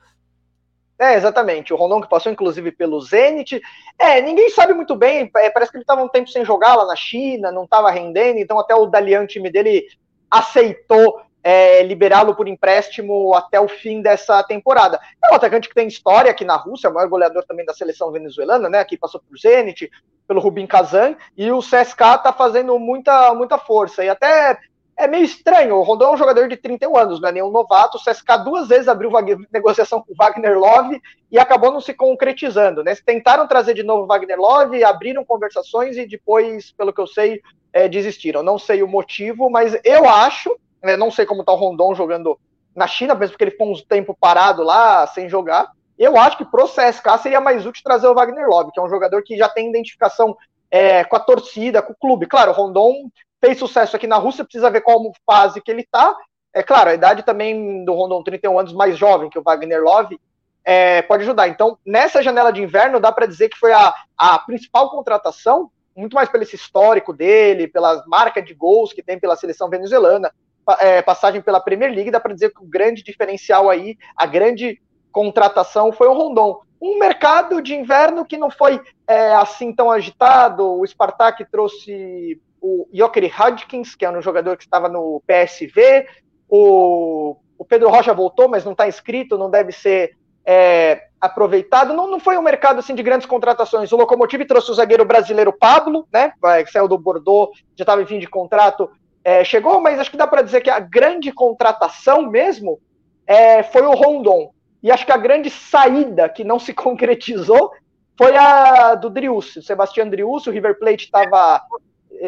É, 1.01 1.15
exatamente. 1.15 1.73
O 1.73 1.75
Rondon 1.75 1.99
que 1.99 2.07
passou, 2.07 2.31
inclusive, 2.31 2.71
pelo 2.71 3.01
Zenit. 3.01 3.59
É, 3.97 4.21
ninguém 4.21 4.51
sabe 4.51 4.71
muito 4.71 4.95
bem. 4.95 5.31
É, 5.37 5.49
parece 5.49 5.71
que 5.71 5.77
ele 5.77 5.83
estava 5.83 6.03
um 6.03 6.07
tempo 6.07 6.29
sem 6.29 6.45
jogar 6.45 6.75
lá 6.75 6.85
na 6.85 6.95
China, 6.95 7.51
não 7.51 7.63
estava 7.63 7.89
rendendo, 7.89 8.37
então 8.37 8.59
até 8.59 8.75
o 8.75 8.85
Dalian, 8.85 9.25
time 9.25 9.49
dele, 9.49 9.87
aceitou 10.29 11.19
é, 11.43 11.81
liberá-lo 11.81 12.35
por 12.35 12.47
empréstimo 12.47 13.33
até 13.33 13.59
o 13.59 13.67
fim 13.67 14.03
dessa 14.03 14.43
temporada. 14.43 14.99
É 15.25 15.33
um 15.33 15.35
atacante 15.35 15.67
que 15.67 15.73
tem 15.73 15.87
história 15.87 16.29
aqui 16.29 16.45
na 16.45 16.55
Rússia, 16.55 16.85
é 16.85 16.91
o 16.91 16.93
maior 16.93 17.09
goleador 17.09 17.43
também 17.45 17.65
da 17.65 17.73
seleção 17.73 18.11
venezuelana, 18.11 18.69
né? 18.69 18.85
Que 18.85 18.95
passou 18.95 19.19
por 19.27 19.39
Zenit, 19.39 19.89
pelo 20.27 20.39
Rubin 20.39 20.67
Kazan, 20.67 21.15
e 21.35 21.51
o 21.51 21.61
CSK 21.61 22.17
está 22.17 22.31
fazendo 22.31 22.77
muita, 22.77 23.33
muita 23.33 23.57
força. 23.57 24.03
E 24.05 24.09
até 24.09 24.59
é 25.01 25.07
meio 25.07 25.23
estranho. 25.23 25.75
O 25.75 25.81
Rondon 25.81 26.05
é 26.05 26.11
um 26.11 26.17
jogador 26.17 26.47
de 26.47 26.55
31 26.55 26.95
anos, 26.95 27.19
não 27.19 27.29
é 27.29 27.31
nenhum 27.31 27.49
novato. 27.49 27.97
O 27.97 28.01
CSK 28.01 28.43
duas 28.45 28.67
vezes 28.67 28.87
abriu 28.87 29.11
negociação 29.51 30.01
com 30.01 30.13
o 30.13 30.15
Wagner 30.15 30.57
Love 30.57 31.01
e 31.31 31.39
acabou 31.39 31.71
não 31.71 31.81
se 31.81 31.93
concretizando. 31.93 32.83
Né? 32.83 32.95
Tentaram 33.03 33.47
trazer 33.47 33.73
de 33.73 33.83
novo 33.83 34.03
o 34.03 34.07
Wagner 34.07 34.39
Love, 34.39 34.83
abriram 34.83 35.25
conversações 35.25 35.97
e 35.97 36.05
depois, 36.05 36.71
pelo 36.71 36.93
que 36.93 37.01
eu 37.01 37.07
sei, 37.07 37.41
é, 37.73 37.87
desistiram. 37.87 38.43
Não 38.43 38.59
sei 38.59 38.83
o 38.83 38.87
motivo, 38.87 39.49
mas 39.49 39.75
eu 39.83 40.07
acho, 40.07 40.55
né, 40.83 40.95
não 40.95 41.09
sei 41.09 41.25
como 41.25 41.41
está 41.41 41.51
o 41.51 41.55
Rondon 41.55 41.95
jogando 41.95 42.39
na 42.75 42.87
China, 42.87 43.15
mesmo 43.15 43.31
porque 43.31 43.43
ele 43.43 43.51
ficou 43.51 43.71
um 43.71 43.79
tempo 43.81 44.15
parado 44.19 44.63
lá, 44.63 45.07
sem 45.07 45.27
jogar. 45.27 45.71
Eu 45.97 46.17
acho 46.17 46.37
que 46.37 46.45
pro 46.45 46.67
CSK 46.67 47.17
seria 47.21 47.41
mais 47.41 47.65
útil 47.65 47.83
trazer 47.83 48.07
o 48.07 48.13
Wagner 48.13 48.47
Love, 48.47 48.71
que 48.71 48.79
é 48.79 48.83
um 48.83 48.89
jogador 48.89 49.23
que 49.23 49.37
já 49.37 49.49
tem 49.49 49.69
identificação 49.69 50.37
é, 50.69 51.03
com 51.03 51.15
a 51.15 51.19
torcida, 51.19 51.81
com 51.81 51.93
o 51.93 51.95
clube. 51.95 52.27
Claro, 52.27 52.51
o 52.51 52.53
Rondon 52.53 53.09
fez 53.41 53.57
sucesso 53.57 53.95
aqui 53.95 54.05
na 54.05 54.17
Rússia, 54.17 54.45
precisa 54.45 54.69
ver 54.69 54.81
qual 54.81 55.11
fase 55.25 55.59
que 55.59 55.71
ele 55.71 55.81
está. 55.81 56.15
É 56.53 56.61
claro, 56.61 56.91
a 56.91 56.93
idade 56.93 57.23
também 57.23 57.83
do 57.83 57.93
Rondon, 57.93 58.23
31 58.23 58.59
anos, 58.59 58.73
mais 58.73 58.97
jovem 58.97 59.29
que 59.29 59.39
o 59.39 59.43
Wagner 59.43 59.81
Love, 59.81 60.19
é, 60.63 61.01
pode 61.01 61.23
ajudar. 61.23 61.47
Então, 61.47 61.77
nessa 61.85 62.21
janela 62.21 62.51
de 62.51 62.61
inverno, 62.61 62.99
dá 62.99 63.11
para 63.11 63.25
dizer 63.25 63.49
que 63.49 63.57
foi 63.57 63.73
a, 63.73 63.93
a 64.17 64.37
principal 64.39 64.89
contratação, 64.91 65.71
muito 65.95 66.13
mais 66.13 66.29
pelo 66.29 66.43
esse 66.43 66.55
histórico 66.55 67.13
dele, 67.13 67.67
pela 67.67 68.03
marca 68.07 68.41
de 68.41 68.53
gols 68.53 68.93
que 68.93 69.01
tem 69.01 69.19
pela 69.19 69.35
seleção 69.35 69.69
venezuelana, 69.69 70.31
é, 70.79 71.01
passagem 71.01 71.41
pela 71.41 71.59
Premier 71.59 71.91
League, 71.91 72.11
dá 72.11 72.19
para 72.19 72.33
dizer 72.33 72.53
que 72.53 72.61
o 72.61 72.67
grande 72.67 73.03
diferencial 73.03 73.69
aí, 73.69 73.97
a 74.15 74.25
grande 74.25 74.79
contratação 75.11 75.91
foi 75.91 76.07
o 76.07 76.13
Rondon. 76.13 76.61
Um 76.81 76.97
mercado 76.97 77.61
de 77.61 77.75
inverno 77.75 78.25
que 78.25 78.37
não 78.37 78.49
foi 78.49 78.79
é, 79.07 79.33
assim 79.33 79.73
tão 79.73 79.91
agitado. 79.91 80.79
O 80.79 80.85
Spartak 80.85 81.45
trouxe 81.51 82.39
o 82.61 82.87
Joker 82.93 83.23
Hodgkins, 83.35 83.95
que 83.95 84.05
é 84.05 84.09
um 84.09 84.21
jogador 84.21 84.55
que 84.55 84.63
estava 84.63 84.87
no 84.87 85.21
PSV. 85.25 86.07
O, 86.47 87.35
o 87.57 87.65
Pedro 87.65 87.89
Rocha 87.89 88.13
voltou, 88.13 88.47
mas 88.47 88.63
não 88.63 88.73
está 88.73 88.87
inscrito, 88.87 89.37
não 89.37 89.49
deve 89.49 89.71
ser 89.71 90.15
é, 90.45 91.07
aproveitado. 91.19 91.93
Não, 91.93 92.07
não 92.07 92.19
foi 92.19 92.37
um 92.37 92.41
mercado 92.41 92.79
assim 92.79 92.93
de 92.93 93.03
grandes 93.03 93.25
contratações. 93.25 93.91
O 93.91 93.97
Locomotive 93.97 94.45
trouxe 94.45 94.69
o 94.69 94.73
zagueiro 94.75 95.05
brasileiro 95.05 95.51
Pablo, 95.51 96.07
né? 96.13 96.33
Que 96.63 96.71
saiu 96.71 96.87
do 96.87 96.97
Bordeaux, 96.97 97.57
já 97.75 97.83
estava 97.83 98.01
em 98.01 98.05
fim 98.05 98.19
de 98.19 98.27
contrato, 98.27 98.89
é, 99.23 99.43
chegou, 99.43 99.79
mas 99.79 99.99
acho 99.99 100.11
que 100.11 100.17
dá 100.17 100.27
para 100.27 100.41
dizer 100.41 100.61
que 100.61 100.69
a 100.69 100.79
grande 100.79 101.31
contratação 101.31 102.23
mesmo 102.29 102.79
é, 103.25 103.63
foi 103.63 103.83
o 103.83 103.93
Rondon. 103.93 104.51
E 104.83 104.91
acho 104.91 105.05
que 105.05 105.11
a 105.11 105.17
grande 105.17 105.49
saída 105.49 106.27
que 106.29 106.43
não 106.43 106.59
se 106.59 106.73
concretizou 106.75 107.71
foi 108.17 108.35
a 108.35 108.93
do 108.95 109.09
Driussi, 109.09 109.59
o 109.59 109.63
Sebastião 109.63 110.07
Driussi, 110.07 110.49
o 110.49 110.51
River 110.51 110.77
Plate 110.77 111.05
estava 111.05 111.61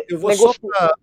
eu 0.09 0.19
vou 0.19 0.29
negociando. 0.29 0.53
Só 0.53 0.67
pra... 0.67 0.93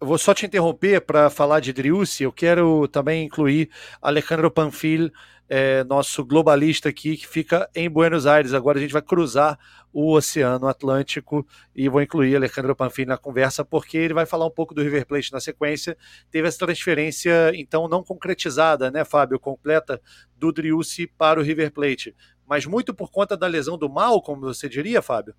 Eu 0.00 0.06
vou 0.06 0.16
só 0.16 0.32
te 0.32 0.46
interromper 0.46 1.00
para 1.00 1.28
falar 1.28 1.58
de 1.58 1.72
Driussi. 1.72 2.22
Eu 2.22 2.32
quero 2.32 2.86
também 2.86 3.24
incluir 3.24 3.68
Alejandro 4.00 4.48
Panfil, 4.48 5.10
é, 5.48 5.82
nosso 5.82 6.24
globalista 6.24 6.88
aqui, 6.88 7.16
que 7.16 7.26
fica 7.26 7.68
em 7.74 7.90
Buenos 7.90 8.24
Aires. 8.24 8.54
Agora 8.54 8.78
a 8.78 8.80
gente 8.80 8.92
vai 8.92 9.02
cruzar 9.02 9.58
o 9.92 10.12
Oceano 10.12 10.68
Atlântico 10.68 11.44
e 11.74 11.88
vou 11.88 12.00
incluir 12.00 12.36
Alejandro 12.36 12.76
Panfil 12.76 13.06
na 13.06 13.18
conversa, 13.18 13.64
porque 13.64 13.98
ele 13.98 14.14
vai 14.14 14.24
falar 14.24 14.46
um 14.46 14.52
pouco 14.52 14.72
do 14.72 14.82
River 14.82 15.04
Plate 15.04 15.32
na 15.32 15.40
sequência. 15.40 15.96
Teve 16.30 16.46
essa 16.46 16.58
transferência, 16.58 17.50
então, 17.54 17.88
não 17.88 18.04
concretizada, 18.04 18.92
né, 18.92 19.04
Fábio, 19.04 19.40
completa, 19.40 20.00
do 20.36 20.52
Driussi 20.52 21.08
para 21.08 21.40
o 21.40 21.42
River 21.42 21.72
Plate. 21.72 22.14
Mas 22.46 22.66
muito 22.66 22.94
por 22.94 23.10
conta 23.10 23.36
da 23.36 23.48
lesão 23.48 23.76
do 23.76 23.88
mal, 23.88 24.22
como 24.22 24.42
você 24.42 24.68
diria, 24.68 25.02
Fábio? 25.02 25.34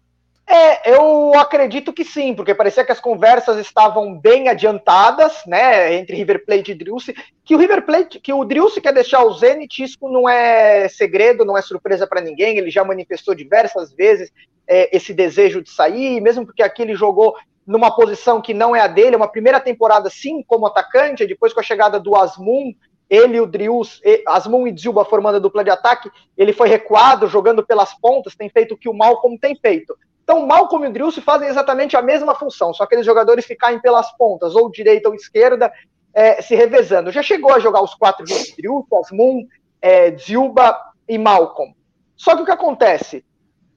É, 0.51 0.91
eu 0.91 1.31
acredito 1.35 1.93
que 1.93 2.03
sim, 2.03 2.33
porque 2.33 2.55
parecia 2.55 2.83
que 2.83 2.91
as 2.91 2.99
conversas 2.99 3.59
estavam 3.59 4.17
bem 4.17 4.49
adiantadas, 4.49 5.45
né, 5.45 5.93
entre 5.93 6.15
River 6.15 6.43
Plate 6.43 6.71
e 6.71 6.75
Driussi, 6.75 7.13
que 7.45 7.53
o 7.53 7.57
River 7.59 7.85
Plate, 7.85 8.19
que 8.19 8.33
o 8.33 8.43
Driussi 8.43 8.81
quer 8.81 8.91
deixar 8.91 9.23
o 9.23 9.33
Zenit, 9.33 9.83
isso 9.83 9.99
não 10.01 10.27
é 10.27 10.89
segredo, 10.89 11.45
não 11.45 11.55
é 11.55 11.61
surpresa 11.61 12.07
para 12.07 12.19
ninguém, 12.19 12.57
ele 12.57 12.71
já 12.71 12.83
manifestou 12.83 13.35
diversas 13.35 13.93
vezes 13.93 14.31
é, 14.67 14.95
esse 14.95 15.13
desejo 15.13 15.61
de 15.61 15.69
sair, 15.69 16.19
mesmo 16.19 16.47
porque 16.47 16.63
aqui 16.63 16.81
ele 16.81 16.95
jogou 16.95 17.35
numa 17.67 17.95
posição 17.95 18.41
que 18.41 18.51
não 18.51 18.75
é 18.75 18.79
a 18.79 18.87
dele, 18.87 19.15
uma 19.15 19.31
primeira 19.31 19.59
temporada 19.59 20.09
sim 20.09 20.41
como 20.41 20.65
atacante, 20.65 21.27
depois 21.27 21.53
com 21.53 21.59
a 21.59 21.63
chegada 21.63 21.99
do 21.99 22.15
Asmun, 22.15 22.73
ele, 23.09 23.39
o 23.39 23.45
Drius, 23.45 24.01
Asmun 24.27 24.67
e 24.67 24.71
Dzilba 24.71 25.03
formando 25.03 25.35
a 25.35 25.39
dupla 25.39 25.63
de 25.63 25.69
ataque, 25.69 26.11
ele 26.37 26.53
foi 26.53 26.69
recuado, 26.69 27.27
jogando 27.27 27.65
pelas 27.65 27.93
pontas, 27.93 28.35
tem 28.35 28.49
feito 28.49 28.73
o 28.73 28.77
que 28.77 28.87
o 28.87 28.93
Malcolm 28.93 29.37
tem 29.37 29.55
feito. 29.55 29.97
Então, 30.29 30.45
Malcolm 30.45 30.85
e 30.85 30.89
o 30.89 30.93
Drilce 30.93 31.21
fazem 31.21 31.47
exatamente 31.47 31.97
a 31.97 32.03
mesma 32.03 32.35
função, 32.35 32.71
só 32.71 32.83
aqueles 32.83 33.03
jogadores 33.03 33.45
ficarem 33.45 33.79
pelas 33.79 34.11
pontas, 34.11 34.53
ou 34.53 34.69
direita 34.69 35.09
ou 35.09 35.15
esquerda, 35.15 35.73
é, 36.13 36.39
se 36.39 36.53
revezando. 36.53 37.11
Já 37.11 37.23
chegou 37.23 37.51
a 37.51 37.59
jogar 37.59 37.81
os 37.81 37.95
quatro 37.95 38.27
juntos, 38.27 38.53
Drilce, 38.55 38.87
Asmun, 38.93 39.47
é, 39.81 40.15
Zilba 40.15 40.77
e 41.07 41.17
Malcolm. 41.17 41.73
Só 42.15 42.35
que 42.35 42.43
o 42.43 42.45
que 42.45 42.51
acontece? 42.51 43.25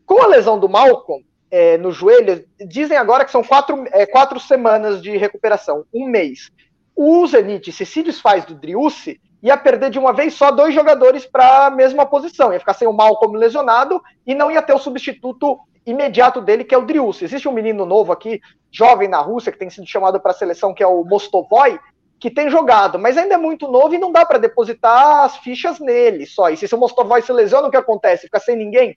Com 0.05 0.23
a 0.23 0.27
lesão 0.27 0.61
do 0.61 0.69
Malcolm 0.69 1.25
é, 1.51 1.79
no 1.79 1.91
joelho, 1.91 2.45
dizem 2.67 2.99
agora 2.99 3.25
que 3.25 3.31
são 3.31 3.43
quatro, 3.43 3.87
é, 3.91 4.05
quatro 4.05 4.39
semanas 4.39 5.01
de 5.01 5.17
recuperação, 5.17 5.87
um 5.91 6.07
mês. 6.07 6.51
O 6.95 7.27
Zenit, 7.27 7.73
se 7.73 7.87
se 7.87 8.03
desfaz 8.03 8.45
do 8.45 8.55
Driussi, 8.55 9.21
ia 9.43 9.57
perder 9.57 9.91
de 9.91 9.99
uma 9.99 10.13
vez 10.13 10.35
só 10.35 10.51
dois 10.51 10.75
jogadores 10.75 11.27
para 11.27 11.67
a 11.67 11.71
mesma 11.71 12.07
posição. 12.07 12.53
Ia 12.53 12.61
ficar 12.61 12.75
sem 12.75 12.87
o 12.87 12.93
Malcolm 12.93 13.37
lesionado 13.37 14.01
e 14.27 14.35
não 14.35 14.51
ia 14.51 14.63
ter 14.63 14.73
o 14.73 14.79
substituto 14.79 15.59
imediato 15.85 16.41
dele, 16.41 16.65
que 16.65 16.75
é 16.75 16.79
o 16.79 16.87
Drius. 16.87 17.23
Existe 17.23 17.49
um 17.49 17.53
menino 17.53 17.85
novo 17.85 18.13
aqui, 18.13 18.41
jovem 18.71 19.09
na 19.09 19.19
Rússia, 19.19 19.51
que 19.51 19.59
tem 19.59 19.69
sido 19.69 19.87
chamado 19.87 20.21
para 20.21 20.31
a 20.31 20.35
seleção, 20.35 20.73
que 20.73 20.83
é 20.83 20.87
o 20.87 21.05
Mostovoy, 21.05 21.79
que 22.21 22.31
tem 22.31 22.49
jogado, 22.49 23.01
mas 23.01 23.19
ainda 23.19 23.35
é 23.35 23.39
muito 23.39 23.67
novo 23.67 23.95
e 23.95 23.99
não 23.99 24.13
dá 24.13 24.25
para 24.25 24.39
depositar 24.39 25.25
as 25.25 25.37
fichas 25.39 25.81
nele 25.81 26.25
só. 26.25 26.51
E 26.51 26.57
se 26.57 26.73
o 26.73 26.79
Mostovoy 26.79 27.21
se 27.21 27.33
lesiona, 27.33 27.67
o 27.67 27.71
que 27.71 27.77
acontece? 27.77 28.23
Fica 28.23 28.39
sem 28.39 28.57
ninguém? 28.57 28.97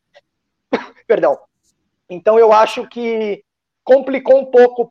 Perdão. 1.07 1.39
Então 2.07 2.37
eu 2.37 2.53
acho 2.53 2.87
que 2.87 3.43
complicou 3.83 4.39
um 4.39 4.45
pouco 4.45 4.87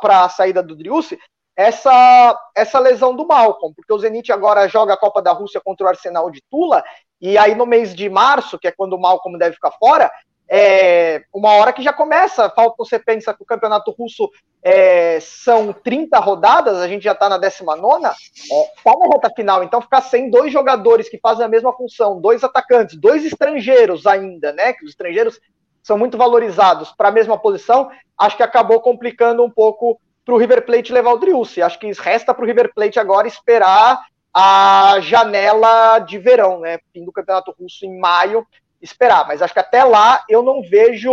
para 0.00 0.24
a 0.24 0.28
saída 0.28 0.64
do 0.64 0.74
Driussi 0.74 1.16
essa, 1.56 2.38
essa 2.54 2.78
lesão 2.78 3.16
do 3.16 3.26
Malcolm, 3.26 3.74
porque 3.74 3.92
o 3.92 3.98
Zenit 3.98 4.30
agora 4.30 4.68
joga 4.68 4.92
a 4.92 4.98
Copa 4.98 5.22
da 5.22 5.32
Rússia 5.32 5.60
contra 5.64 5.86
o 5.86 5.88
Arsenal 5.88 6.30
de 6.30 6.42
Tula, 6.50 6.84
e 7.20 7.38
aí 7.38 7.54
no 7.54 7.64
mês 7.64 7.94
de 7.94 8.10
março, 8.10 8.58
que 8.58 8.68
é 8.68 8.72
quando 8.72 8.92
o 8.92 9.00
Malcolm 9.00 9.38
deve 9.38 9.54
ficar 9.54 9.72
fora, 9.72 10.12
é, 10.48 11.24
uma 11.34 11.54
hora 11.54 11.72
que 11.72 11.82
já 11.82 11.92
começa, 11.92 12.48
falta, 12.50 12.76
você 12.78 12.98
pensa 12.98 13.34
que 13.34 13.42
o 13.42 13.46
campeonato 13.46 13.90
russo 13.90 14.30
é, 14.62 15.18
são 15.18 15.72
30 15.72 16.18
rodadas, 16.20 16.76
a 16.76 16.86
gente 16.86 17.02
já 17.02 17.12
está 17.12 17.28
na 17.28 17.38
19, 17.38 18.04
está 18.06 18.90
é, 18.90 18.98
na 18.98 19.14
reta 19.14 19.30
final, 19.34 19.64
então 19.64 19.80
ficar 19.80 20.02
sem 20.02 20.30
dois 20.30 20.52
jogadores 20.52 21.08
que 21.08 21.18
fazem 21.18 21.44
a 21.44 21.48
mesma 21.48 21.72
função, 21.72 22.20
dois 22.20 22.44
atacantes, 22.44 22.96
dois 22.96 23.24
estrangeiros 23.24 24.06
ainda, 24.06 24.52
né? 24.52 24.72
Que 24.72 24.84
os 24.84 24.90
estrangeiros 24.90 25.40
são 25.82 25.98
muito 25.98 26.16
valorizados 26.18 26.92
para 26.92 27.08
a 27.08 27.12
mesma 27.12 27.38
posição, 27.38 27.90
acho 28.18 28.36
que 28.36 28.42
acabou 28.42 28.80
complicando 28.80 29.42
um 29.42 29.50
pouco 29.50 30.00
para 30.26 30.34
o 30.34 30.38
River 30.38 30.66
Plate 30.66 30.92
levar 30.92 31.12
o 31.12 31.18
Driussi. 31.18 31.62
Acho 31.62 31.78
que 31.78 31.90
resta 31.92 32.34
para 32.34 32.42
o 32.42 32.46
River 32.46 32.74
Plate 32.74 32.98
agora 32.98 33.28
esperar 33.28 34.04
a 34.34 34.98
janela 35.00 36.00
de 36.00 36.18
verão, 36.18 36.58
né? 36.58 36.80
Fim 36.92 37.04
do 37.04 37.12
campeonato 37.12 37.54
russo 37.58 37.86
em 37.86 37.96
maio, 37.96 38.44
esperar. 38.82 39.26
Mas 39.28 39.40
acho 39.40 39.54
que 39.54 39.60
até 39.60 39.84
lá 39.84 40.24
eu 40.28 40.42
não 40.42 40.60
vejo. 40.62 41.12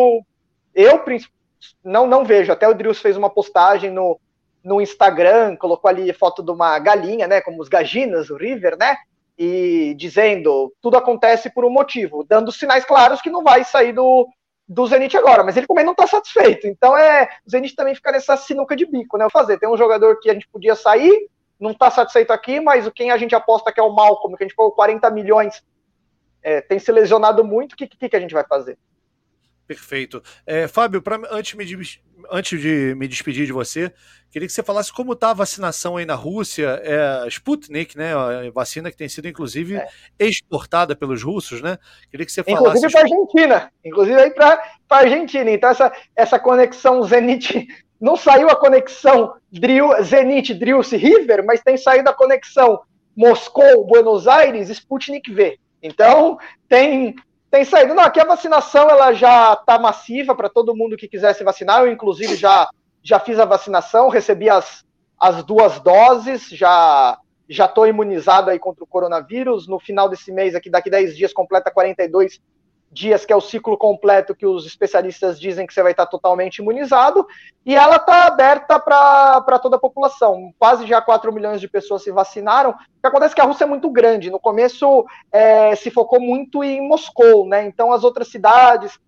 Eu 0.73 0.99
não, 1.83 2.07
não 2.07 2.25
vejo. 2.25 2.51
Até 2.51 2.67
o 2.67 2.73
Drius 2.73 2.99
fez 2.99 3.15
uma 3.15 3.29
postagem 3.29 3.91
no, 3.91 4.19
no 4.63 4.81
Instagram, 4.81 5.55
colocou 5.57 5.87
ali 5.87 6.11
foto 6.11 6.41
de 6.41 6.49
uma 6.49 6.79
galinha, 6.79 7.27
né? 7.27 7.39
Como 7.39 7.61
os 7.61 7.69
gaginas, 7.69 8.31
o 8.31 8.35
River, 8.35 8.75
né? 8.79 8.97
E 9.37 9.93
dizendo 9.95 10.73
tudo 10.81 10.97
acontece 10.97 11.51
por 11.51 11.63
um 11.63 11.69
motivo, 11.69 12.25
dando 12.27 12.51
sinais 12.51 12.83
claros 12.83 13.21
que 13.21 13.29
não 13.29 13.43
vai 13.43 13.63
sair 13.63 13.93
do, 13.93 14.27
do 14.73 14.87
Zenit 14.87 15.15
agora, 15.15 15.43
mas 15.43 15.55
ele 15.55 15.67
também 15.67 15.85
não 15.85 15.91
está 15.91 16.07
satisfeito. 16.07 16.67
Então 16.67 16.97
é 16.97 17.29
o 17.45 17.49
Zenit 17.49 17.75
também 17.75 17.93
fica 17.93 18.11
nessa 18.11 18.35
sinuca 18.35 18.75
de 18.75 18.85
bico, 18.85 19.17
né? 19.17 19.27
Fazer 19.31 19.59
tem 19.59 19.69
um 19.69 19.77
jogador 19.77 20.19
que 20.19 20.29
a 20.29 20.33
gente 20.33 20.47
podia 20.47 20.75
sair, 20.75 21.29
não 21.59 21.71
está 21.71 21.91
satisfeito 21.91 22.31
aqui, 22.31 22.59
mas 22.59 22.89
quem 22.89 23.11
a 23.11 23.17
gente 23.17 23.35
aposta 23.35 23.71
que 23.71 23.79
é 23.79 23.83
o 23.83 23.93
Malcolm, 23.93 24.35
que 24.35 24.43
a 24.43 24.47
gente 24.47 24.55
pagou 24.55 24.71
40 24.71 25.09
milhões 25.11 25.63
é, 26.41 26.59
tem 26.59 26.79
se 26.79 26.91
lesionado 26.91 27.43
muito, 27.43 27.73
o 27.73 27.75
que, 27.75 27.87
que, 27.87 28.09
que, 28.09 28.15
a 28.15 28.19
gente 28.19 28.33
vai 28.33 28.43
fazer? 28.43 28.77
Perfeito. 29.65 30.21
É, 30.45 30.67
Fábio, 30.67 31.01
pra, 31.01 31.21
antes, 31.31 31.53
me, 31.53 31.65
antes 32.31 32.59
de 32.59 32.95
me 32.95 33.07
despedir 33.07 33.45
de 33.45 33.51
você, 33.51 33.91
queria 34.31 34.47
que 34.47 34.53
você 34.53 34.63
falasse 34.63 34.91
como 34.91 35.13
está 35.13 35.31
a 35.31 35.33
vacinação 35.33 35.97
aí 35.97 36.05
na 36.05 36.15
Rússia, 36.15 36.81
é, 36.83 37.27
Sputnik, 37.27 37.97
né, 37.97 38.13
a 38.13 38.51
vacina 38.51 38.89
que 38.89 38.97
tem 38.97 39.09
sido 39.09 39.27
inclusive 39.27 39.75
é. 39.75 39.87
exportada 40.19 40.95
pelos 40.95 41.23
russos, 41.23 41.61
né? 41.61 41.77
Queria 42.09 42.25
que 42.25 42.31
você 42.31 42.43
falasse. 42.43 42.77
Inclusive 42.77 42.91
para 42.91 43.01
Argentina, 43.01 43.71
inclusive 43.85 44.21
aí 44.21 44.31
para 44.31 44.63
a 44.89 44.95
Argentina. 44.97 45.51
Então 45.51 45.69
essa, 45.69 45.91
essa 46.15 46.39
conexão 46.39 47.03
Zenit, 47.03 47.67
não 47.99 48.15
saiu 48.15 48.49
a 48.49 48.55
conexão 48.55 49.35
Driu, 49.51 49.89
Zenit, 50.03 50.53
Drius 50.53 50.91
River, 50.91 51.45
mas 51.45 51.61
tem 51.61 51.77
saído 51.77 52.09
a 52.09 52.13
conexão 52.13 52.81
Moscou, 53.15 53.85
Buenos 53.85 54.27
Aires, 54.27 54.69
Sputnik 54.69 55.31
V. 55.31 55.57
Então, 55.81 56.37
tem, 56.67 57.15
tem 57.53 57.63
saído. 57.63 57.93
Não, 57.93 58.01
aqui 58.01 58.19
a 58.19 58.25
vacinação 58.25 58.89
ela 58.89 59.13
já 59.13 59.53
está 59.53 59.77
massiva 59.77 60.33
para 60.33 60.49
todo 60.49 60.75
mundo 60.75 60.97
que 60.97 61.07
quiser 61.07 61.35
se 61.35 61.43
vacinar. 61.43 61.81
Eu, 61.81 61.91
inclusive, 61.91 62.35
já, 62.35 62.67
já 63.03 63.19
fiz 63.19 63.37
a 63.37 63.45
vacinação, 63.45 64.09
recebi 64.09 64.49
as, 64.49 64.83
as 65.19 65.43
duas 65.43 65.79
doses, 65.79 66.49
já 66.49 67.15
já 67.47 67.65
estou 67.65 67.85
imunizado 67.85 68.49
aí 68.49 68.57
contra 68.57 68.83
o 68.83 68.87
coronavírus. 68.87 69.67
No 69.67 69.79
final 69.79 70.09
desse 70.09 70.31
mês, 70.31 70.55
aqui 70.55 70.67
daqui 70.67 70.89
10 70.89 71.15
dias, 71.15 71.31
completa 71.31 71.69
42 71.69 72.41
dias, 72.93 73.25
que 73.25 73.33
é 73.33 73.35
o 73.35 73.41
ciclo 73.41 73.77
completo 73.77 74.35
que 74.35 74.45
os 74.45 74.65
especialistas 74.65 75.39
dizem 75.39 75.65
que 75.65 75.73
você 75.73 75.81
vai 75.81 75.91
estar 75.91 76.05
totalmente 76.05 76.57
imunizado, 76.57 77.25
e 77.65 77.75
ela 77.75 77.95
está 77.95 78.25
aberta 78.25 78.79
para 78.79 79.59
toda 79.59 79.77
a 79.77 79.79
população. 79.79 80.53
Quase 80.59 80.85
já 80.85 81.01
4 81.01 81.33
milhões 81.33 81.59
de 81.59 81.67
pessoas 81.67 82.03
se 82.03 82.11
vacinaram. 82.11 82.71
O 82.71 82.75
que 82.75 83.07
acontece 83.07 83.33
é 83.33 83.35
que 83.35 83.41
a 83.41 83.45
Rússia 83.45 83.63
é 83.63 83.67
muito 83.67 83.89
grande. 83.89 84.29
No 84.29 84.39
começo 84.39 85.05
é, 85.31 85.75
se 85.75 85.89
focou 85.89 86.19
muito 86.19 86.63
em 86.63 86.87
Moscou, 86.87 87.47
né? 87.47 87.65
Então 87.65 87.91
as 87.91 88.03
outras 88.03 88.27
cidades. 88.27 88.99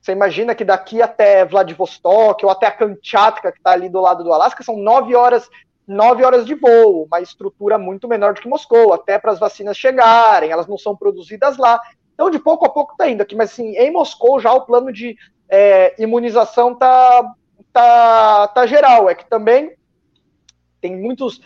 Você 0.00 0.12
imagina 0.12 0.54
que 0.54 0.64
daqui 0.64 1.00
até 1.00 1.44
Vladivostok 1.44 2.44
ou 2.44 2.50
até 2.50 2.66
a 2.66 2.70
Kamchatka, 2.70 3.50
que 3.50 3.58
está 3.58 3.70
ali 3.70 3.88
do 3.88 4.00
lado 4.00 4.22
do 4.22 4.32
Alasca, 4.32 4.62
são 4.62 4.76
nove 4.76 5.14
horas 5.16 5.48
nove 5.86 6.24
horas 6.24 6.46
de 6.46 6.54
voo, 6.54 7.04
uma 7.04 7.20
estrutura 7.20 7.78
muito 7.78 8.08
menor 8.08 8.34
do 8.34 8.40
que 8.40 8.48
Moscou, 8.48 8.92
até 8.92 9.18
para 9.18 9.32
as 9.32 9.38
vacinas 9.38 9.76
chegarem, 9.76 10.50
elas 10.50 10.66
não 10.66 10.78
são 10.78 10.96
produzidas 10.96 11.56
lá. 11.58 11.80
Então, 12.14 12.30
de 12.30 12.38
pouco 12.38 12.64
a 12.64 12.68
pouco 12.68 12.92
está 12.92 13.08
indo 13.08 13.22
aqui, 13.22 13.34
mas 13.34 13.52
assim, 13.52 13.76
em 13.76 13.90
Moscou 13.90 14.40
já 14.40 14.52
o 14.52 14.62
plano 14.62 14.92
de 14.92 15.16
é, 15.48 15.94
imunização 16.02 16.74
tá, 16.74 17.34
tá, 17.72 18.48
tá 18.48 18.66
geral. 18.66 19.10
É 19.10 19.14
que 19.14 19.28
também 19.28 19.76
tem 20.80 20.96
muitos 20.96 21.40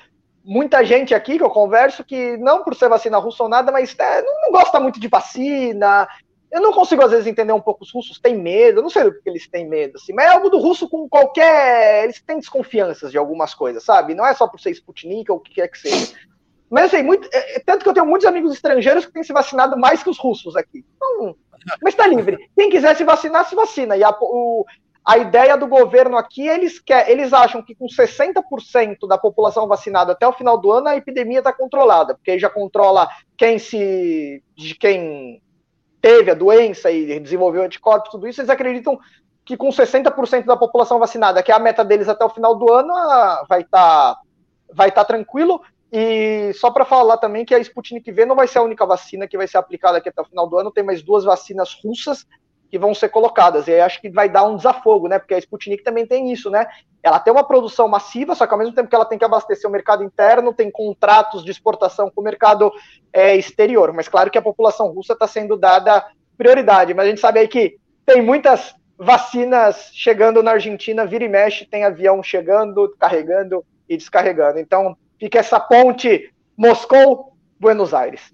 muita 0.48 0.82
gente 0.82 1.14
aqui 1.14 1.36
que 1.36 1.44
eu 1.44 1.50
converso 1.50 2.02
que, 2.02 2.38
não 2.38 2.64
por 2.64 2.74
ser 2.74 2.88
vacina 2.88 3.18
russa 3.18 3.42
ou 3.42 3.50
nada, 3.50 3.70
mas 3.70 3.94
é, 3.98 4.22
não, 4.22 4.40
não, 4.42 4.52
gosta 4.52 4.80
muito 4.80 4.98
de 4.98 5.06
vacina. 5.06 6.08
Eu 6.50 6.62
não 6.62 6.72
consigo, 6.72 7.02
às 7.02 7.10
vezes, 7.10 7.26
entender 7.26 7.52
um 7.52 7.60
pouco 7.60 7.84
os 7.84 7.92
russos 7.92 8.18
têm 8.18 8.34
medo, 8.34 8.78
eu 8.78 8.82
não 8.82 8.88
sei 8.88 9.04
do 9.04 9.12
que 9.12 9.28
eles 9.28 9.46
têm 9.46 9.68
medo, 9.68 9.96
assim, 9.96 10.14
mas 10.14 10.24
é 10.24 10.28
algo 10.30 10.48
do 10.48 10.58
russo 10.58 10.88
com 10.88 11.06
qualquer. 11.06 12.04
Eles 12.04 12.22
têm 12.22 12.38
desconfianças 12.38 13.10
de 13.10 13.18
algumas 13.18 13.52
coisas, 13.52 13.84
sabe? 13.84 14.14
Não 14.14 14.26
é 14.26 14.32
só 14.32 14.48
por 14.48 14.58
ser 14.58 14.70
Sputnik 14.70 15.30
ou 15.30 15.36
o 15.36 15.40
que 15.40 15.52
quer 15.52 15.68
que 15.68 15.78
seja. 15.78 16.16
Mas 16.70 16.92
assim, 16.92 17.02
muito, 17.02 17.28
é, 17.32 17.56
é, 17.56 17.60
tanto 17.60 17.82
que 17.82 17.88
eu 17.88 17.94
tenho 17.94 18.06
muitos 18.06 18.26
amigos 18.26 18.52
estrangeiros 18.52 19.06
que 19.06 19.12
têm 19.12 19.22
se 19.22 19.32
vacinado 19.32 19.78
mais 19.78 20.02
que 20.02 20.10
os 20.10 20.18
russos 20.18 20.56
aqui. 20.56 20.84
Então, 20.96 21.34
mas 21.82 21.94
está 21.94 22.06
livre. 22.06 22.38
Quem 22.56 22.70
quiser 22.70 22.94
se 22.96 23.04
vacinar, 23.04 23.48
se 23.48 23.54
vacina. 23.54 23.96
E 23.96 24.04
a, 24.04 24.10
o, 24.20 24.64
a 25.04 25.18
ideia 25.18 25.56
do 25.56 25.66
governo 25.66 26.16
aqui, 26.16 26.46
eles, 26.46 26.78
quer, 26.78 27.10
eles 27.10 27.32
acham 27.32 27.62
que 27.62 27.74
com 27.74 27.86
60% 27.86 29.08
da 29.08 29.16
população 29.16 29.66
vacinada 29.66 30.12
até 30.12 30.26
o 30.26 30.32
final 30.32 30.58
do 30.58 30.70
ano, 30.70 30.88
a 30.88 30.96
epidemia 30.96 31.38
está 31.38 31.52
controlada, 31.52 32.14
porque 32.14 32.38
já 32.38 32.50
controla 32.50 33.08
quem 33.36 33.58
se. 33.58 34.42
de 34.56 34.74
quem 34.74 35.42
teve 36.00 36.30
a 36.30 36.34
doença 36.34 36.90
e 36.90 37.18
desenvolveu 37.18 37.62
anticorpos, 37.62 38.10
tudo 38.10 38.28
isso, 38.28 38.40
eles 38.40 38.50
acreditam 38.50 38.98
que 39.44 39.56
com 39.56 39.68
60% 39.68 40.44
da 40.44 40.56
população 40.56 40.98
vacinada, 40.98 41.42
que 41.42 41.50
é 41.50 41.54
a 41.54 41.58
meta 41.58 41.84
deles 41.84 42.08
até 42.08 42.24
o 42.24 42.28
final 42.28 42.54
do 42.54 42.70
ano, 42.70 42.92
vai 43.48 43.62
estar 43.62 44.14
tá, 44.14 44.20
vai 44.72 44.92
tá 44.92 45.04
tranquilo. 45.04 45.60
E 45.90 46.52
só 46.54 46.70
para 46.70 46.84
falar 46.84 47.16
também 47.16 47.44
que 47.44 47.54
a 47.54 47.58
Sputnik 47.58 48.10
V 48.10 48.26
não 48.26 48.36
vai 48.36 48.46
ser 48.46 48.58
a 48.58 48.62
única 48.62 48.84
vacina 48.84 49.26
que 49.26 49.36
vai 49.36 49.48
ser 49.48 49.56
aplicada 49.56 49.98
aqui 49.98 50.08
até 50.08 50.20
o 50.20 50.24
final 50.24 50.46
do 50.46 50.58
ano, 50.58 50.70
tem 50.70 50.84
mais 50.84 51.02
duas 51.02 51.24
vacinas 51.24 51.78
russas 51.82 52.26
que 52.70 52.78
vão 52.78 52.94
ser 52.94 53.08
colocadas. 53.08 53.66
E 53.66 53.72
aí 53.72 53.80
acho 53.80 54.00
que 54.00 54.10
vai 54.10 54.28
dar 54.28 54.44
um 54.44 54.56
desafogo, 54.56 55.08
né? 55.08 55.18
Porque 55.18 55.34
a 55.34 55.38
Sputnik 55.38 55.82
também 55.82 56.06
tem 56.06 56.30
isso, 56.30 56.50
né? 56.50 56.66
Ela 57.02 57.18
tem 57.18 57.32
uma 57.32 57.46
produção 57.46 57.88
massiva, 57.88 58.34
só 58.34 58.46
que 58.46 58.52
ao 58.52 58.58
mesmo 58.58 58.74
tempo 58.74 58.88
que 58.88 58.94
ela 58.94 59.06
tem 59.06 59.18
que 59.18 59.24
abastecer 59.24 59.68
o 59.68 59.72
mercado 59.72 60.04
interno, 60.04 60.52
tem 60.52 60.70
contratos 60.70 61.42
de 61.42 61.50
exportação 61.50 62.10
com 62.10 62.20
o 62.20 62.24
mercado 62.24 62.70
é, 63.12 63.34
exterior. 63.36 63.92
Mas 63.94 64.08
claro 64.08 64.30
que 64.30 64.36
a 64.36 64.42
população 64.42 64.88
russa 64.88 65.14
está 65.14 65.26
sendo 65.26 65.56
dada 65.56 66.04
prioridade. 66.36 66.92
Mas 66.92 67.06
a 67.06 67.08
gente 67.08 67.20
sabe 67.20 67.40
aí 67.40 67.48
que 67.48 67.78
tem 68.04 68.20
muitas 68.20 68.74
vacinas 68.98 69.90
chegando 69.94 70.42
na 70.42 70.50
Argentina, 70.52 71.06
vira 71.06 71.24
e 71.24 71.28
mexe, 71.28 71.64
tem 71.64 71.84
avião 71.84 72.22
chegando, 72.22 72.94
carregando 72.98 73.64
e 73.88 73.96
descarregando. 73.96 74.58
Então 74.58 74.96
fica 75.18 75.38
essa 75.38 75.58
ponte 75.60 76.32
Moscou-Buenos 76.56 77.94
Aires. 77.94 78.32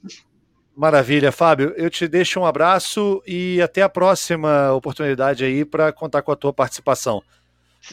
Maravilha, 0.77 1.31
Fábio. 1.31 1.73
Eu 1.77 1.89
te 1.89 2.09
deixo 2.09 2.41
um 2.41 2.47
abraço 2.47 3.23
e 3.27 3.63
até 3.63 3.83
a 3.83 3.89
próxima 3.89 4.73
oportunidade 4.73 5.45
aí 5.45 5.65
para 5.65 5.93
contar 5.93 6.23
com 6.23 6.33
a 6.33 6.37
tua 6.37 6.53
participação. 6.53 7.23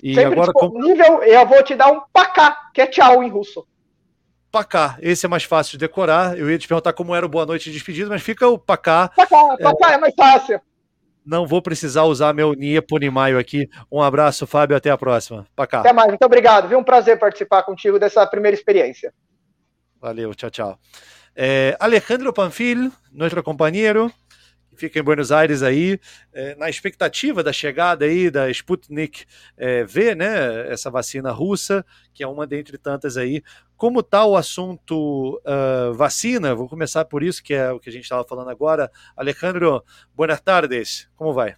E 0.02 0.16
Sempre 0.16 0.34
agora 0.34 0.52
disponível, 0.52 1.22
eu 1.24 1.46
vou 1.46 1.62
te 1.64 1.76
dar 1.76 1.92
um 1.92 2.02
pacá, 2.14 2.70
que 2.74 2.82
é 2.82 2.88
tchau 2.88 3.22
em 3.22 3.30
russo. 3.30 3.68
Pacá, 4.52 4.98
esse 5.02 5.26
é 5.26 5.30
mais 5.30 5.44
fácil 5.44 5.74
de 5.74 5.80
decorar. 5.80 6.38
Eu 6.38 6.50
ia 6.50 6.58
te 6.58 6.68
perguntar 6.68 6.94
como 6.94 7.16
era 7.16 7.26
o 7.26 7.30
boa 7.30 7.46
noite 7.46 7.66
de 7.66 7.74
despedida, 7.74 8.10
mas 8.10 8.22
fica 8.22 8.48
o 8.48 8.58
pacá. 8.58 9.10
Pacá, 9.16 9.58
pacá 9.58 9.92
é, 9.92 9.94
é 9.94 9.98
mais 9.98 10.14
fácil. 10.16 10.60
Não 11.26 11.46
vou 11.46 11.62
precisar 11.62 12.04
usar 12.04 12.34
meu 12.34 12.54
Nia 12.54 12.82
Ponimaio 12.82 13.38
aqui. 13.38 13.70
Um 13.92 14.02
abraço, 14.02 14.48
Fábio, 14.48 14.76
até 14.76 14.90
a 14.90 14.98
próxima. 14.98 15.46
Pacá. 15.56 15.80
Até 15.80 15.94
mais, 15.94 16.08
muito 16.08 16.26
obrigado. 16.26 16.68
Viu 16.68 16.80
um 16.80 16.84
prazer 16.84 17.20
participar 17.20 17.64
contigo 17.64 18.00
dessa 18.00 18.26
primeira 18.26 18.56
experiência. 18.56 19.14
Valeu, 20.00 20.34
tchau, 20.34 20.50
tchau. 20.50 20.80
É, 21.36 21.78
Alejandro 21.80 22.34
Panfil, 22.34 22.92
nosso 23.12 23.42
companheiro, 23.44 24.12
que 24.72 24.78
fica 24.78 25.00
em 25.00 25.04
Buenos 25.04 25.32
Aires 25.32 25.62
aí, 25.62 26.00
é, 26.34 26.56
na 26.56 26.70
expectativa 26.70 27.44
da 27.44 27.52
chegada 27.52 28.06
aí 28.06 28.32
da 28.32 28.50
Sputnik 28.50 29.26
é, 29.58 29.84
V, 29.84 30.16
né, 30.16 30.72
essa 30.72 30.90
vacina 30.90 31.32
russa, 31.32 31.86
que 32.14 32.24
é 32.24 32.28
uma 32.28 32.48
dentre 32.48 32.78
tantas 32.78 33.18
aí. 33.18 33.44
Como 33.76 34.00
está 34.00 34.26
o 34.26 34.36
assunto 34.38 35.42
uh, 35.44 35.92
vacina? 35.96 36.54
Vou 36.54 36.70
começar 36.70 37.04
por 37.06 37.24
isso, 37.24 37.44
que 37.44 37.54
é 37.54 37.72
o 37.72 37.80
que 37.80 37.90
a 37.90 37.92
gente 37.92 38.04
estava 38.04 38.24
falando 38.24 38.52
agora. 38.52 38.92
Alejandro, 39.18 39.84
boas 40.16 40.40
tardes, 40.40 41.10
como 41.16 41.34
vai? 41.34 41.56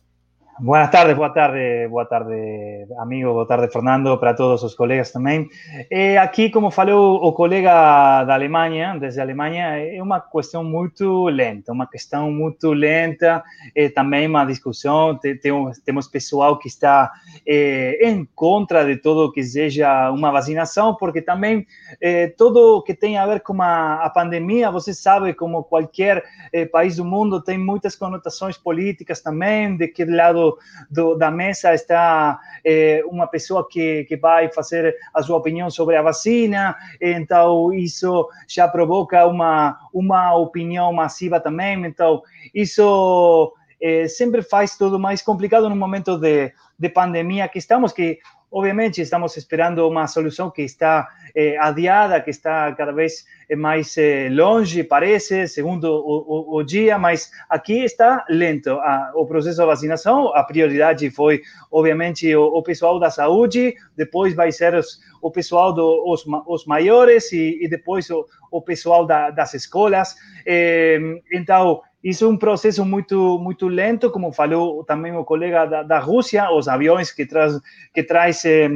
Buenas 0.60 0.92
tardes, 0.92 1.16
boa 1.16 1.32
tarde, 1.32 1.88
boa 1.88 2.06
tarde, 2.06 2.86
amigo, 3.00 3.34
boa 3.34 3.48
tarde, 3.48 3.74
Fernando, 3.74 4.16
para 4.20 4.36
todos 4.36 4.62
os 4.62 4.76
colegas 4.76 5.12
também. 5.12 5.50
Eh, 5.90 6.16
aqui, 6.16 6.52
como 6.52 6.70
falou 6.70 7.16
o 7.26 7.34
colega 7.34 8.24
da 8.24 8.36
Alemanha, 8.36 8.96
desde 9.00 9.20
a 9.20 9.24
Alemanha, 9.24 9.80
é 9.80 10.00
uma 10.02 10.22
questão 10.22 10.64
muito 10.64 11.26
lenta, 11.26 11.72
uma 11.72 11.88
questão 11.88 12.32
muito 12.32 12.72
lenta, 12.72 13.44
eh, 13.76 13.90
também 13.90 14.28
uma 14.28 14.46
discussão, 14.46 15.20
temos, 15.42 16.08
pessoal 16.08 16.60
que 16.60 16.68
está 16.68 17.12
eh, 17.48 17.98
em 18.08 18.24
contra 18.36 18.86
de 18.86 18.98
tudo 18.98 19.32
que 19.32 19.42
seja 19.42 20.12
uma 20.12 20.32
vacinação, 20.32 20.96
porque 20.96 21.22
também 21.24 21.66
eh, 22.00 22.28
tudo 22.38 22.84
que 22.84 22.94
tem 22.94 23.18
a 23.18 23.26
ver 23.26 23.40
com 23.40 23.60
a, 23.60 24.06
a 24.06 24.10
pandemia, 24.12 24.70
você 24.70 24.94
sabe, 24.94 25.34
como 25.34 25.64
qualquer 25.64 26.24
eh, 26.54 26.68
país 26.68 26.98
do 26.98 27.06
mundo, 27.06 27.42
tem 27.42 27.58
muitas 27.58 27.96
conotações 27.96 28.56
políticas 28.56 29.20
também, 29.20 29.76
de 29.76 29.88
que 29.88 30.06
lado 30.06 30.43
do, 30.90 31.16
da 31.16 31.30
mesa 31.30 31.74
está 31.74 32.40
é, 32.66 33.04
uma 33.06 33.28
pessoa 33.28 33.68
que, 33.68 34.06
que 34.06 34.16
vai 34.16 34.50
fazer 34.52 34.96
a 35.14 35.22
sua 35.22 35.38
opinião 35.38 35.70
sobre 35.70 35.96
a 35.96 36.02
vacina, 36.02 36.76
então 37.02 37.74
isso 37.74 38.28
já 38.48 38.68
provoca 38.68 39.26
uma, 39.26 39.78
uma 39.94 40.36
opinião 40.36 40.92
massiva 40.94 41.40
também, 41.40 41.86
então 41.86 42.22
isso 42.54 43.54
é, 43.82 44.08
sempre 44.08 44.42
faz 44.42 44.78
tudo 44.78 45.00
mais 45.00 45.22
complicado 45.22 45.70
no 45.70 45.76
momento 45.76 46.18
de, 46.18 46.54
de 46.80 46.90
pandemia 46.90 47.48
que 47.48 47.60
estamos, 47.60 47.92
que 47.92 48.20
obviamente 48.54 49.02
estamos 49.02 49.36
esperando 49.36 49.88
uma 49.88 50.08
solução 50.08 50.50
que 50.52 50.62
está 50.62 51.10
eh, 51.36 51.58
adiada, 51.58 52.22
que 52.22 52.30
está 52.30 52.72
cada 52.74 52.92
vez 52.92 53.26
mais 53.58 53.98
eh, 53.98 54.30
longe, 54.30 54.84
parece, 54.84 55.48
segundo 55.48 55.86
o, 55.86 56.56
o, 56.56 56.58
o, 56.58 56.64
dia, 56.64 56.98
mas 56.98 57.32
aqui 57.50 57.84
está 57.84 58.26
lento 58.30 58.72
a, 58.72 59.12
o 59.16 59.26
processo 59.26 59.60
de 59.60 59.66
vacinação. 59.66 60.36
A 60.36 60.44
prioridade 60.44 61.10
foi, 61.10 61.42
obviamente, 61.72 62.36
o, 62.36 62.44
o 62.44 62.64
pessoal 62.64 63.00
da 63.00 63.10
saúde, 63.10 63.74
depois 63.96 64.34
vai 64.34 64.52
ser 64.52 64.76
os, 64.76 65.00
o 65.22 65.32
pessoal 65.32 65.74
dos 65.74 66.24
do, 66.26 66.64
maiores 66.68 67.32
e, 67.32 67.60
e 67.62 67.68
depois 67.68 68.10
o, 68.10 68.26
o 68.52 68.62
pessoal 68.62 69.06
da, 69.06 69.30
das 69.30 69.54
escolas. 69.54 70.16
Eh, 70.46 71.00
então, 71.32 71.82
isso 72.04 72.26
é 72.26 72.28
um 72.28 72.36
processo 72.38 72.84
muito 72.84 73.40
muito 73.40 73.70
lento, 73.70 74.12
como 74.12 74.34
falou 74.34 74.84
também 74.84 75.16
o 75.16 75.24
colega 75.24 75.66
da, 75.66 75.84
da 75.84 76.00
Rússia, 76.00 76.52
os 76.52 76.68
aviões 76.68 77.12
que, 77.12 77.26
traz, 77.26 77.58
que, 77.94 78.04
traz, 78.04 78.44
eh, 78.44 78.68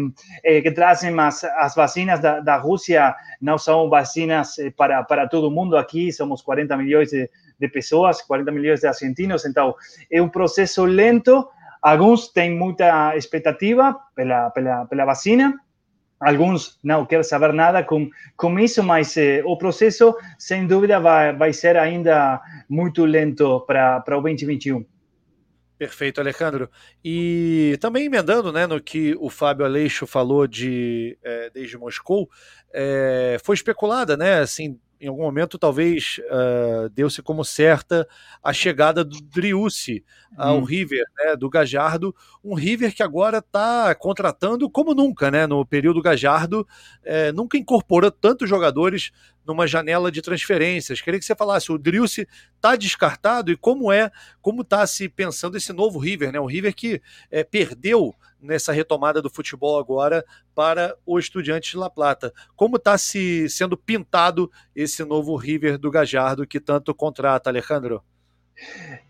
que 0.61 0.71
trazem 0.71 1.19
as, 1.19 1.43
as 1.43 1.75
vacinas 1.75 2.21
da, 2.21 2.39
da 2.39 2.55
Rússia 2.55 3.13
não 3.41 3.57
são 3.57 3.89
vacinas 3.89 4.56
eh, 4.59 4.71
para, 4.71 5.03
para 5.03 5.27
todo 5.27 5.51
mundo 5.51 5.77
aqui, 5.77 6.11
somos 6.11 6.41
40 6.41 6.75
milhões 6.77 7.09
de, 7.09 7.29
de 7.59 7.67
pessoas, 7.67 8.21
40 8.21 8.51
milhões 8.51 8.79
de 8.81 8.87
argentinos, 8.87 9.45
então 9.45 9.75
é 10.11 10.21
um 10.21 10.29
processo 10.29 10.85
lento, 10.85 11.47
alguns 11.81 12.29
têm 12.29 12.55
muita 12.57 13.15
expectativa 13.15 13.97
pela, 14.15 14.49
pela, 14.49 14.85
pela 14.85 15.05
vacina, 15.05 15.53
alguns 16.19 16.79
não 16.83 17.05
querem 17.05 17.23
saber 17.23 17.53
nada 17.53 17.83
com, 17.83 18.09
com 18.35 18.59
isso, 18.59 18.83
mas 18.83 19.15
eh, 19.17 19.41
o 19.45 19.57
processo, 19.57 20.15
sem 20.37 20.67
dúvida, 20.67 20.99
vai, 20.99 21.35
vai 21.35 21.53
ser 21.53 21.77
ainda 21.77 22.41
muito 22.69 23.05
lento 23.05 23.61
para 23.61 24.17
o 24.17 24.21
2021. 24.21 24.96
Perfeito, 25.77 26.19
Alejandro. 26.19 26.69
E 27.05 27.77
também 27.79 28.05
emendando 28.05 28.51
né, 28.51 28.65
no 28.65 28.81
que 28.81 29.15
o 29.19 29.29
Fábio 29.29 29.65
Aleixo 29.65 30.07
falou 30.07 30.47
de 30.47 31.17
é, 31.23 31.49
desde 31.51 31.77
Moscou, 31.77 32.29
é, 32.73 33.37
foi 33.43 33.55
especulada, 33.55 34.17
né? 34.17 34.39
Assim, 34.39 34.79
em 34.99 35.07
algum 35.07 35.21
momento 35.21 35.57
talvez 35.57 36.19
uh, 36.25 36.89
deu-se 36.89 37.21
como 37.21 37.45
certa 37.45 38.07
a 38.41 38.51
chegada 38.51 39.03
do 39.03 39.21
Driussi 39.21 40.03
ao 40.35 40.57
hum. 40.57 40.63
River, 40.63 41.03
né, 41.17 41.35
do 41.35 41.49
Gajardo, 41.49 42.15
um 42.43 42.55
River 42.55 42.93
que 42.95 43.03
agora 43.03 43.37
está 43.37 43.93
contratando 43.95 44.69
como 44.69 44.93
nunca, 44.93 45.29
né, 45.29 45.45
no 45.45 45.65
período 45.65 46.01
Gajardo, 46.01 46.67
é, 47.03 47.31
nunca 47.31 47.57
incorporou 47.57 48.11
tantos 48.11 48.49
jogadores 48.49 49.11
numa 49.47 49.65
janela 49.65 50.11
de 50.11 50.21
transferências. 50.21 51.01
Queria 51.01 51.19
que 51.19 51.25
você 51.25 51.35
falasse, 51.35 51.71
o 51.71 51.77
Driussi 51.77 52.27
está 52.55 52.75
descartado 52.75 53.49
e 53.49 53.55
como 53.55 53.91
é, 53.91 54.11
como 54.41 54.61
está 54.61 54.85
se 54.85 55.07
pensando 55.07 55.55
esse 55.55 55.71
novo 55.71 55.97
River, 55.97 56.33
né, 56.33 56.39
um 56.39 56.45
River 56.45 56.75
que 56.75 57.01
é, 57.31 57.43
perdeu 57.43 58.13
nessa 58.39 58.71
retomada 58.71 59.21
do 59.21 59.29
futebol 59.29 59.79
agora 59.79 60.23
para 60.53 60.95
o 61.05 61.17
Estudiantes 61.17 61.71
de 61.71 61.77
La 61.77 61.89
Plata. 61.89 62.33
Como 62.55 62.75
está 62.75 62.97
se 62.97 63.49
sendo 63.49 63.77
pintado 63.77 64.51
esse 64.75 65.03
novo 65.03 65.35
River 65.35 65.77
do 65.77 65.89
Gajardo 65.89 66.45
que 66.45 66.59
tanto 66.59 66.93
contrata, 66.93 67.49
Alejandro? 67.49 68.03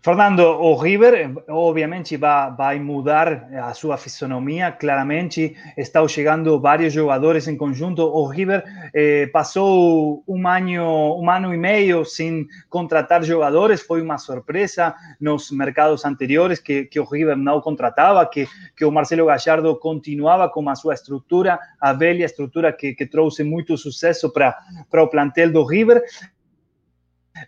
Fernando, 0.02 0.40
o 0.40 0.76
River 0.76 1.32
obviamente 1.48 2.16
vai, 2.16 2.54
vai 2.54 2.78
mudar 2.78 3.48
a 3.54 3.72
sua 3.72 3.96
fisionomia, 3.96 4.70
claramente 4.70 5.56
estão 5.76 6.06
chegando 6.06 6.60
vários 6.60 6.92
jogadores 6.92 7.48
em 7.48 7.56
conjunto. 7.56 8.02
O 8.02 8.26
River 8.26 8.62
eh, 8.94 9.26
passou 9.28 10.22
um 10.28 10.46
ano, 10.46 11.20
um 11.20 11.30
ano 11.30 11.54
e 11.54 11.56
meio 11.56 12.04
sem 12.04 12.46
contratar 12.68 13.24
jogadores, 13.24 13.80
foi 13.80 14.02
uma 14.02 14.18
surpresa 14.18 14.94
nos 15.20 15.50
mercados 15.50 16.04
anteriores 16.04 16.58
que, 16.58 16.84
que 16.84 17.00
o 17.00 17.04
River 17.04 17.36
não 17.36 17.60
contratava, 17.60 18.24
que, 18.26 18.46
que 18.76 18.84
o 18.84 18.92
Marcelo 18.92 19.26
Gallardo 19.26 19.74
continuava 19.76 20.48
com 20.48 20.68
a 20.68 20.74
sua 20.74 20.94
estrutura, 20.94 21.58
a 21.80 21.92
velha 21.92 22.24
estrutura 22.24 22.72
que, 22.72 22.94
que 22.94 23.06
trouxe 23.06 23.42
muito 23.42 23.76
sucesso 23.78 24.30
para 24.30 25.02
o 25.02 25.08
plantel 25.08 25.50
do 25.50 25.64
River. 25.64 26.02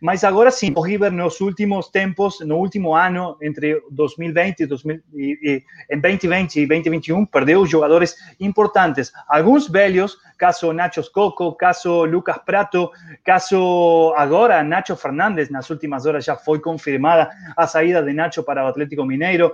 Mas 0.00 0.24
agora 0.24 0.50
sim, 0.50 0.72
o 0.76 0.80
River 0.80 1.10
nos 1.10 1.40
últimos 1.40 1.88
tempos, 1.88 2.40
no 2.40 2.56
último 2.56 2.94
ano, 2.94 3.36
entre 3.40 3.82
2020 3.90 4.60
e, 4.60 4.66
2000, 4.66 5.00
e, 5.14 5.38
e, 5.42 5.94
em 5.94 6.00
2020 6.00 6.56
e 6.60 6.66
2021, 6.66 7.26
perdeu 7.26 7.66
jogadores 7.66 8.16
importantes. 8.38 9.12
Alguns 9.28 9.68
velhos, 9.68 10.16
caso 10.38 10.72
Nacho 10.72 11.02
Coco, 11.12 11.52
caso 11.54 12.04
Lucas 12.04 12.38
Prato, 12.44 12.90
caso 13.24 14.14
agora 14.16 14.62
Nacho 14.62 14.96
Fernandes, 14.96 15.50
nas 15.50 15.68
últimas 15.70 16.06
horas 16.06 16.24
já 16.24 16.36
foi 16.36 16.60
confirmada 16.60 17.30
a 17.56 17.66
saída 17.66 18.02
de 18.02 18.12
Nacho 18.12 18.42
para 18.42 18.64
o 18.64 18.68
Atlético 18.68 19.04
Mineiro 19.04 19.52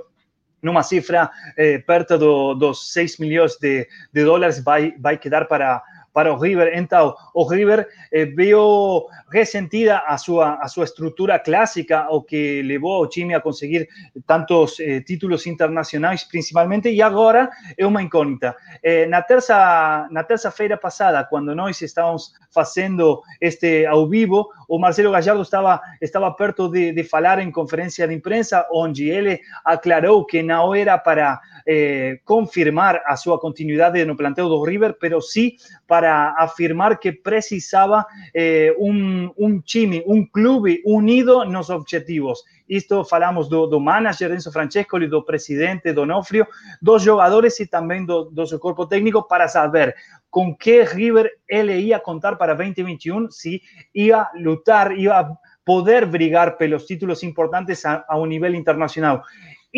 numa 0.63 0.83
cifra 0.83 1.31
eh, 1.57 1.79
perto 1.79 2.19
do, 2.19 2.55
dos 2.55 2.93
6 2.93 3.19
milhões 3.19 3.57
de, 3.57 3.87
de 4.13 4.25
dólares 4.25 4.63
vai, 4.63 4.95
vai 4.99 5.17
quedar 5.17 5.47
para, 5.47 5.83
para 6.16 6.32
o 6.32 6.38
River. 6.38 6.72
Então, 6.74 7.14
o 7.34 7.44
River 7.44 7.86
eh, 8.10 8.24
viu 8.24 9.05
ressentida 9.30 9.98
a 9.98 10.16
sua, 10.16 10.55
a 10.55 10.66
sua 10.66 10.84
estrutura 10.84 11.38
clássica, 11.38 12.06
o 12.09 12.22
que 12.22 12.62
levou 12.62 13.02
o 13.02 13.06
time 13.06 13.34
a 13.34 13.40
conseguir 13.40 13.86
tantos 14.26 14.80
eh, 14.80 15.01
títulos 15.01 15.47
internacionais, 15.47 16.24
principalmente, 16.24 16.88
e 16.88 17.02
agora 17.02 17.51
é 17.76 17.86
uma 17.86 18.01
incógnita. 18.01 18.56
Eh, 18.82 19.05
na 19.05 19.20
terça 19.20 20.09
na 20.10 20.24
terça-feira 20.24 20.78
passada, 20.78 21.22
quando 21.22 21.55
nós 21.55 21.82
estávamos 21.82 22.32
fazendo 22.51 23.20
este 23.38 23.84
ao 23.84 24.09
vivo, 24.09 24.48
o 24.70 24.78
Marcelo 24.78 25.12
Gallardo 25.12 25.43
estava 25.43 25.82
estava 26.01 26.30
perto 26.32 26.70
de, 26.70 26.93
de 26.93 27.05
falar 27.05 27.40
em 27.40 27.51
conferência 27.51 28.09
de 28.09 28.14
imprensa, 28.14 28.66
onde 28.72 29.10
ele 29.10 29.38
aclarou 29.62 30.24
que 30.24 30.43
não 30.43 30.74
era 30.74 30.97
para 30.97 31.38
eh, 31.66 32.20
confirmar 32.24 33.02
a 33.05 33.16
sua 33.16 33.40
continuidade 33.40 34.05
no 34.05 34.16
plantel 34.16 34.48
do 34.48 34.62
River, 34.62 34.97
pero 35.01 35.20
sí 35.20 35.56
para 35.86 36.34
afirmar 36.38 36.98
que 36.98 37.12
precisava 37.12 38.06
eh, 38.32 38.74
um, 38.78 39.30
um 39.36 39.60
time, 39.60 40.05
um 40.06 40.24
clube 40.24 40.82
unido 40.86 41.44
nos 41.44 41.68
objetivos. 41.68 42.44
Isto 42.68 43.05
falamos 43.05 43.48
do, 43.48 43.66
do 43.66 43.80
manager 43.80 44.32
Enzo 44.32 44.52
Francesco 44.52 44.98
e 44.98 45.09
do 45.09 45.24
presidente 45.24 45.93
Donofrio, 45.93 46.47
dos 46.80 47.02
jogadores 47.02 47.59
e 47.60 47.66
também 47.66 48.05
do, 48.05 48.24
do 48.24 48.47
seu 48.47 48.59
corpo 48.59 48.86
técnico 48.86 49.26
para 49.26 49.48
saber 49.48 49.94
com 50.30 50.55
que 50.55 50.82
River 50.82 51.30
ele 51.48 51.78
ia 51.78 51.98
contar 51.98 52.36
para 52.36 52.55
2021, 52.55 53.30
se 53.30 53.62
ia 53.94 54.28
lutar, 54.34 54.93
ia 54.93 55.28
poder 55.64 56.06
brigar 56.06 56.56
pelos 56.56 56.86
títulos 56.86 57.22
importantes 57.22 57.84
a, 57.84 58.05
a 58.09 58.16
um 58.16 58.26
nível 58.26 58.55
internacional. 58.55 59.22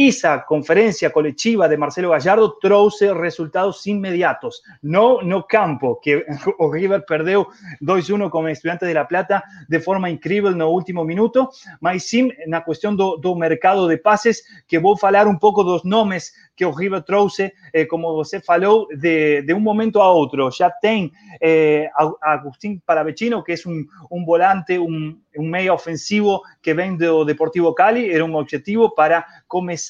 Esa 0.01 0.45
conferencia 0.47 1.11
colectiva 1.11 1.69
de 1.69 1.77
Marcelo 1.77 2.11
Gallardo 2.11 2.57
trouxe 2.61 3.13
resultados 3.13 3.85
inmediatos, 3.89 4.63
no 4.81 5.21
no 5.25 5.43
campo, 5.43 5.99
que 6.01 6.25
o 6.61 6.71
River 6.71 7.05
perdeu 7.05 7.49
2-1 7.83 8.31
con 8.31 8.49
Estudiantes 8.49 8.87
de 8.87 8.95
La 8.95 9.09
Plata 9.09 9.43
de 9.69 9.81
forma 9.81 10.09
incrível 10.09 10.55
no 10.55 10.69
último 10.71 11.05
minuto, 11.05 11.49
mas 11.81 12.05
sim 12.05 12.31
na 12.47 12.61
questão 12.61 12.95
do, 12.95 13.17
do 13.17 13.35
mercado 13.35 13.89
de 13.89 13.97
pases, 13.97 14.45
que 14.69 14.79
vou 14.79 14.97
falar 14.97 15.27
um 15.27 15.37
pouco 15.37 15.65
dos 15.65 15.83
nomes 15.83 16.33
que 16.55 16.65
o 16.65 16.71
River 16.71 17.03
trouxe, 17.03 17.53
eh, 17.73 17.85
como 17.87 18.15
você 18.15 18.41
falou, 18.41 18.87
de, 18.89 19.43
de, 19.43 19.55
um 19.55 19.61
momento 19.61 20.01
a 20.01 20.13
outro. 20.13 20.51
Já 20.51 20.71
tem 20.71 21.13
eh, 21.41 21.89
Agustín 22.21 22.81
Paravecino, 22.85 23.45
que 23.45 23.53
é 23.53 23.57
um, 23.67 23.87
um 24.11 24.25
volante, 24.25 24.77
um, 24.77 25.17
um 25.37 25.49
meio 25.49 25.73
ofensivo 25.73 26.43
que 26.61 26.75
vem 26.75 26.97
do 26.97 27.25
Deportivo 27.25 27.73
Cali, 27.75 28.11
era 28.11 28.25
um 28.25 28.35
objetivo 28.35 28.93
para 28.93 29.25
começar 29.47 29.88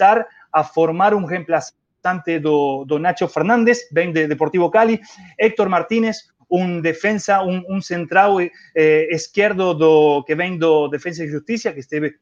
a 0.53 0.65
formar 0.65 1.15
um 1.15 1.25
reemplaçante 1.25 2.39
do, 2.41 2.99
Nacho 2.99 3.29
Fernández, 3.29 3.89
vem 3.93 4.13
de 4.13 4.27
Deportivo 4.27 4.71
Cali, 4.71 5.01
Héctor 5.39 5.69
Martínez, 5.69 6.29
um 6.51 6.81
defensa, 6.81 7.43
um 7.43 7.81
central 7.83 8.41
eh, 8.41 9.09
esquerdo 9.11 9.75
do, 9.75 10.25
que 10.25 10.35
vem 10.35 10.57
do 10.57 10.89
Defensa 10.89 11.23
e 11.23 11.29
Justiça, 11.29 11.73
que 11.73 11.81
esteve 11.81 12.15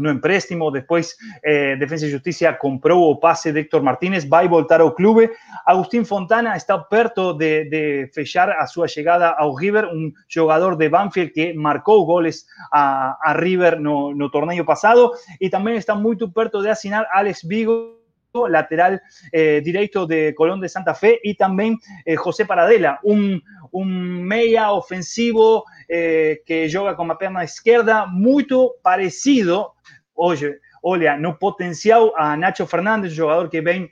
no 0.00 0.10
empréstimo, 0.10 0.70
después 0.70 1.16
eh, 1.42 1.76
Defensa 1.78 2.06
y 2.06 2.12
Justicia 2.12 2.58
compró 2.58 3.00
o 3.00 3.20
pase 3.20 3.52
de 3.52 3.60
Héctor 3.60 3.82
Martínez, 3.82 4.28
vai 4.28 4.48
voltar 4.48 4.80
ao 4.80 4.94
clube. 4.94 5.30
Agustín 5.66 6.04
Fontana 6.04 6.56
está 6.56 6.88
perto 6.88 7.34
de, 7.34 7.66
de 7.66 8.10
fechar 8.12 8.50
a 8.50 8.66
su 8.66 8.84
llegada 8.86 9.30
ao 9.30 9.56
River, 9.56 9.86
un 9.86 10.14
jugador 10.32 10.76
de 10.76 10.88
Banfield 10.88 11.32
que 11.32 11.54
marcó 11.54 12.00
goles 12.04 12.48
a, 12.72 13.16
a 13.22 13.34
River 13.34 13.80
no, 13.80 14.14
no 14.14 14.30
torneo 14.30 14.64
pasado. 14.64 15.12
Y 15.38 15.50
también 15.50 15.76
está 15.76 15.94
muy 15.94 16.16
perto 16.34 16.62
de 16.62 16.70
asignar 16.70 17.06
Alex 17.12 17.46
Vigo 17.46 18.00
lateral 18.48 19.02
eh, 19.32 19.60
directo 19.64 20.06
de 20.06 20.34
Colón 20.34 20.60
de 20.60 20.68
Santa 20.68 20.94
Fe. 20.94 21.18
Y 21.22 21.34
también 21.34 21.78
eh, 22.04 22.16
José 22.16 22.46
Paradela, 22.46 23.00
un, 23.02 23.42
un 23.72 24.22
meia 24.22 24.72
ofensivo 24.72 25.64
eh, 25.92 26.42
que 26.46 26.70
juega 26.72 26.94
con 26.94 27.08
la 27.08 27.18
pierna 27.18 27.42
izquierda, 27.42 28.06
muy 28.06 28.46
parecido. 28.80 29.74
Oye, 30.14 30.60
olha, 30.82 31.16
no 31.16 31.36
potencial 31.36 32.12
a 32.16 32.36
Nacho 32.36 32.64
Fernández, 32.64 33.18
jugador 33.18 33.50
que 33.50 33.60
ven 33.60 33.90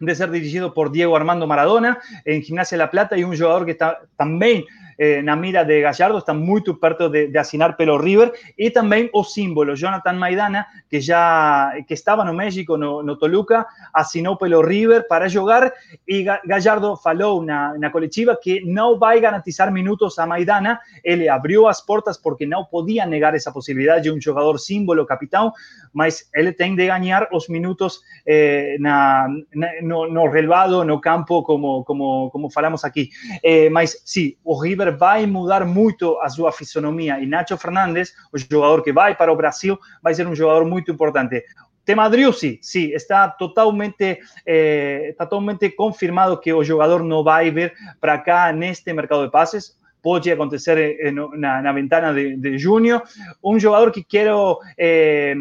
de 0.00 0.14
ser 0.14 0.30
dirigido 0.30 0.72
por 0.72 0.90
Diego 0.90 1.14
Armando 1.14 1.46
Maradona 1.46 1.98
en 2.24 2.42
Gimnasia 2.42 2.78
La 2.78 2.90
Plata 2.90 3.18
y 3.18 3.24
un 3.24 3.36
jugador 3.36 3.66
que 3.66 3.72
está 3.72 4.00
también 4.16 4.64
eh, 4.98 5.22
na 5.22 5.36
mira 5.36 5.64
de 5.64 5.80
Gallardo, 5.80 6.18
está 6.18 6.34
muito 6.34 6.74
perto 6.74 7.08
de, 7.08 7.28
de 7.28 7.38
assinar 7.38 7.76
pelo 7.76 7.98
River, 7.98 8.32
e 8.58 8.70
também 8.70 9.10
o 9.12 9.24
símbolo, 9.24 9.76
Jonathan 9.76 10.14
Maidana, 10.14 10.66
que 10.88 11.00
já 11.00 11.72
que 11.86 11.94
estava 11.94 12.24
no 12.24 12.34
México, 12.34 12.76
no, 12.76 13.02
no 13.02 13.16
Toluca, 13.16 13.66
assinou 13.92 14.36
pelo 14.36 14.60
River 14.62 15.06
para 15.08 15.28
jogar, 15.28 15.72
e 16.06 16.24
Gallardo 16.46 16.96
falou 16.96 17.42
na, 17.42 17.76
na 17.78 17.90
coletiva 17.90 18.36
que 18.40 18.64
não 18.64 18.98
vai 18.98 19.20
garantizar 19.20 19.72
minutos 19.72 20.18
a 20.18 20.26
Maidana, 20.26 20.80
ele 21.02 21.28
abriu 21.28 21.66
as 21.66 21.80
portas 21.80 22.16
porque 22.16 22.46
não 22.46 22.64
podia 22.64 23.06
negar 23.06 23.34
essa 23.34 23.52
possibilidade 23.52 24.04
de 24.04 24.10
um 24.10 24.20
jogador 24.20 24.58
símbolo, 24.58 25.06
capitão, 25.06 25.52
mas 25.92 26.28
ele 26.34 26.52
tem 26.52 26.74
de 26.74 26.86
ganhar 26.86 27.28
os 27.32 27.48
minutos 27.48 28.00
eh, 28.26 28.76
na, 28.80 29.28
na, 29.54 29.68
no, 29.82 30.10
no 30.10 30.28
relvado, 30.28 30.84
no 30.84 31.00
campo, 31.00 31.42
como, 31.42 31.84
como, 31.84 32.30
como 32.30 32.50
falamos 32.50 32.84
aqui. 32.84 33.10
Eh, 33.42 33.68
mas, 33.70 34.02
sim, 34.04 34.36
o 34.44 34.60
River 34.60 34.83
River 34.84 34.96
vai 34.96 35.26
mudar 35.26 35.64
muito 35.64 36.18
a 36.20 36.28
sua 36.28 36.52
fisionomia 36.52 37.18
e 37.20 37.26
Nacho 37.26 37.56
Fernandes, 37.56 38.12
o 38.32 38.38
jogador 38.38 38.82
que 38.82 38.92
vai 38.92 39.14
para 39.14 39.32
o 39.32 39.36
Brasil, 39.36 39.78
vai 40.02 40.14
ser 40.14 40.26
um 40.26 40.34
jogador 40.34 40.64
muito 40.64 40.90
importante. 40.92 41.42
Tema 41.84 42.08
Driussi, 42.08 42.58
sim, 42.62 42.92
está 42.92 43.28
totalmente, 43.28 44.18
eh, 44.46 45.08
está 45.10 45.26
totalmente 45.26 45.70
confirmado 45.70 46.40
que 46.40 46.52
o 46.52 46.64
jogador 46.64 47.02
não 47.02 47.22
vai 47.22 47.50
vir 47.50 47.74
para 48.00 48.18
cá 48.18 48.52
neste 48.52 48.92
mercado 48.92 49.24
de 49.24 49.30
passes 49.30 49.76
pode 50.04 50.30
acontecer 50.30 51.00
na, 51.34 51.62
na 51.62 51.72
ventana 51.72 52.12
de, 52.12 52.36
de, 52.36 52.58
junho. 52.58 53.00
Um 53.42 53.58
jogador 53.58 53.90
que 53.90 54.04
quero 54.04 54.58
eh, 54.76 55.34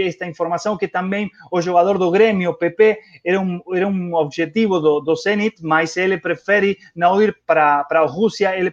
esta 0.00 0.26
informação, 0.26 0.76
que 0.76 0.88
também 0.88 1.30
o 1.48 1.60
jogador 1.62 1.96
do 1.96 2.10
Grêmio, 2.10 2.54
PP, 2.54 2.98
era 3.24 3.40
um, 3.40 3.60
era 3.72 3.86
um 3.86 4.12
objetivo 4.14 4.80
do, 4.80 4.98
do 4.98 5.14
Zenit, 5.14 5.62
mas 5.62 5.96
ele 5.96 6.18
prefere 6.18 6.76
não 6.96 7.22
ir 7.22 7.36
para, 7.46 7.84
para 7.84 8.00
a 8.00 8.06
Rússia, 8.06 8.58
ele 8.58 8.72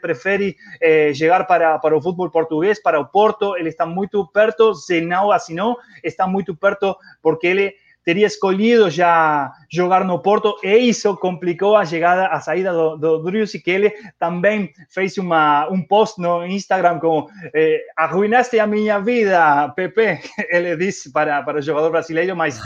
para, 1.46 1.78
para 1.78 1.96
o 1.96 2.02
futebol 2.02 2.32
português, 2.32 2.82
para 2.82 3.00
o 3.00 3.06
Porto, 3.06 3.56
ele 3.56 3.70
está 3.70 3.86
muito 3.86 4.26
perto, 4.26 4.74
se 4.74 5.02
não 5.02 5.32
assinou, 5.32 5.78
está 6.04 6.26
muito 6.26 6.56
perto, 6.56 6.96
porque 7.22 7.46
ele 7.46 7.76
teria 8.04 8.28
escolhido 8.28 8.90
já 8.90 9.52
jogar 9.72 10.04
no 10.04 10.20
Porto 10.20 10.56
e 10.64 10.76
isso 10.78 11.16
complicou 11.18 11.76
a 11.76 11.86
chegada, 11.86 12.28
a 12.28 12.40
saída 12.40 12.72
do, 12.74 12.98
do 12.98 13.24
Driussi, 13.24 13.60
que 13.60 13.72
ele 13.72 13.94
também 14.20 14.72
fez 14.90 15.18
uma, 15.18 15.70
um 15.70 15.82
post 15.82 16.20
no? 16.22 16.46
Instagram 16.46 17.00
como 17.00 17.30
eh, 17.54 17.82
arruinaste 17.98 18.60
a 18.60 18.68
minha 18.68 19.00
vida, 19.00 19.70
Pepe, 19.76 20.20
ele 20.50 20.76
disse 20.76 21.12
para, 21.12 21.42
para 21.44 21.60
o 21.60 21.62
jogador 21.62 21.92
brasileiro, 21.92 22.36
mas 22.36 22.60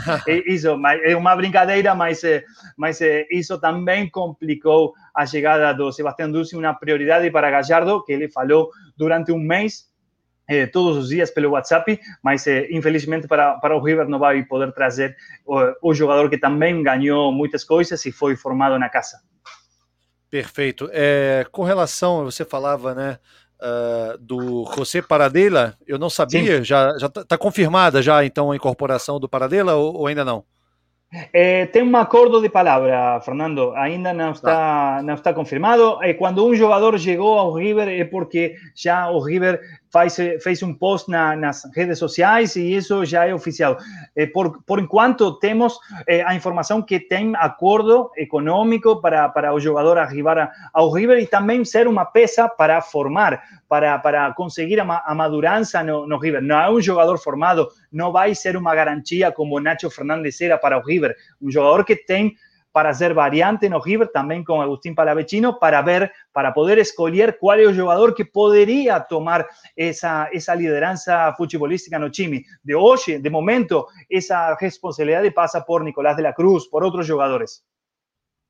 isso 0.46 0.78
é 1.04 1.16
uma 1.16 1.36
brincadeira, 1.36 1.94
mas, 1.94 2.22
mas 2.76 3.00
isso 3.30 3.58
também 3.60 4.08
complicou 4.08 4.94
a 5.14 5.26
chegada 5.26 5.72
do 5.72 5.92
Sebastião 5.92 6.30
Driussi, 6.30 6.56
uma 6.56 6.74
prioridade 6.74 7.30
para 7.30 7.50
Gallardo, 7.50 8.02
que 8.04 8.12
ele 8.12 8.28
falou 8.28 8.70
durante 8.96 9.32
um 9.32 9.38
mês, 9.38 9.84
eh, 10.48 10.66
todos 10.66 10.96
os 10.96 11.08
dias 11.08 11.30
pelo 11.30 11.50
WhatsApp, 11.50 11.98
mas 12.22 12.46
eh, 12.46 12.66
infelizmente 12.70 13.26
para, 13.26 13.54
para 13.54 13.76
o 13.76 13.82
River 13.82 14.08
não 14.08 14.18
vai 14.18 14.42
poder 14.44 14.72
trazer 14.72 15.16
o, 15.44 15.90
o, 15.90 15.94
jogador 15.94 16.28
que 16.30 16.38
também 16.38 16.82
ganhou 16.82 17.32
muitas 17.32 17.64
coisas 17.64 18.04
e 18.06 18.12
foi 18.12 18.36
formado 18.36 18.78
na 18.78 18.88
casa. 18.88 19.18
Perfeito. 20.30 20.88
É, 20.92 21.46
com 21.50 21.62
relação, 21.62 22.24
você 22.24 22.44
falava, 22.44 22.94
né, 22.94 23.18
uh, 23.60 24.18
do 24.18 24.70
José 24.74 25.02
Paradela. 25.02 25.74
Eu 25.86 25.98
não 25.98 26.10
sabia, 26.10 26.58
Sim. 26.58 26.64
já 26.64 26.96
está 26.96 27.24
tá 27.24 27.38
confirmada 27.38 28.02
já 28.02 28.24
então 28.24 28.50
a 28.50 28.56
incorporação 28.56 29.18
do 29.18 29.28
Paradela 29.28 29.74
ou, 29.74 29.96
ou 29.96 30.06
ainda 30.06 30.24
não? 30.24 30.44
Eh, 31.32 31.66
tem 31.66 31.82
un 31.82 31.94
acordo 31.96 32.40
de 32.42 32.50
palabra, 32.50 33.20
Fernando. 33.20 33.72
Ainda 33.76 34.12
não 34.12 34.32
está, 34.32 35.00
não 35.04 35.14
está 35.14 35.32
confirmado. 35.32 36.02
Eh, 36.02 36.14
quando 36.14 36.44
um 36.44 36.54
jogador 36.54 36.98
chegou 36.98 37.38
ao 37.38 37.54
River 37.54 37.88
é 37.88 38.04
porque 38.04 38.56
já 38.74 39.08
o 39.08 39.20
River 39.20 39.60
faz, 39.90 40.16
fez 40.42 40.62
um 40.62 40.74
post 40.74 41.10
na, 41.10 41.36
nas 41.36 41.62
redes 41.74 41.98
sociais 41.98 42.56
e 42.56 42.74
isso 42.74 43.04
já 43.04 43.26
é 43.26 43.34
oficial. 43.34 43.76
Eh, 44.14 44.26
por, 44.26 44.62
por 44.64 44.78
enquanto, 44.78 45.38
temos 45.38 45.78
eh, 46.06 46.22
a 46.26 46.34
informação 46.34 46.82
que 46.82 47.00
tem 47.00 47.32
acordo 47.36 48.10
econômico 48.16 49.00
para, 49.00 49.28
para 49.28 49.54
o 49.54 49.60
jogador 49.60 49.98
arribar 49.98 50.50
ao 50.72 50.90
River 50.90 51.18
e 51.18 51.26
também 51.26 51.64
ser 51.64 51.86
uma 51.86 52.04
peça 52.04 52.48
para 52.48 52.80
formar, 52.80 53.42
para, 53.68 53.98
para 53.98 54.32
conseguir 54.34 54.80
a, 54.80 55.02
a 55.06 55.14
madurança 55.14 55.82
no, 55.82 56.06
no 56.06 56.18
River. 56.18 56.42
Não 56.42 56.58
é 56.58 56.70
um 56.70 56.80
jogador 56.80 57.18
formado, 57.18 57.68
não 57.92 58.12
vai 58.12 58.34
ser 58.34 58.56
uma 58.56 58.74
garantia 58.74 59.32
como 59.32 59.60
Nacho 59.60 59.90
Fernandes 59.90 60.40
era 60.40 60.58
para 60.58 60.78
o 60.78 60.82
River. 60.82 61.14
Um 61.40 61.50
jogador 61.50 61.84
que 61.84 61.96
tem 61.96 62.34
para 62.76 62.92
ser 62.92 63.14
variante 63.14 63.70
no 63.70 63.80
River, 63.80 64.08
también 64.08 64.44
con 64.44 64.60
Agustín 64.60 64.94
Palavecino, 64.94 65.58
para 65.58 65.80
ver, 65.80 66.12
para 66.30 66.52
poder 66.52 66.78
escolher 66.78 67.38
cuál 67.40 67.60
es 67.60 67.68
el 67.70 67.80
jugador 67.80 68.14
que 68.14 68.26
podría 68.26 69.00
tomar 69.08 69.48
esa, 69.74 70.28
esa 70.30 70.54
liderança 70.54 71.34
futebolística 71.38 71.98
no 71.98 72.10
time. 72.10 72.44
De 72.62 72.74
hoy, 72.74 72.98
de 73.18 73.30
momento, 73.30 73.86
esa 74.10 74.54
responsabilidad 74.60 75.24
pasa 75.32 75.64
por 75.64 75.82
Nicolás 75.82 76.18
de 76.18 76.24
la 76.24 76.34
Cruz, 76.34 76.68
por 76.68 76.84
otros 76.84 77.08
jugadores. 77.08 77.64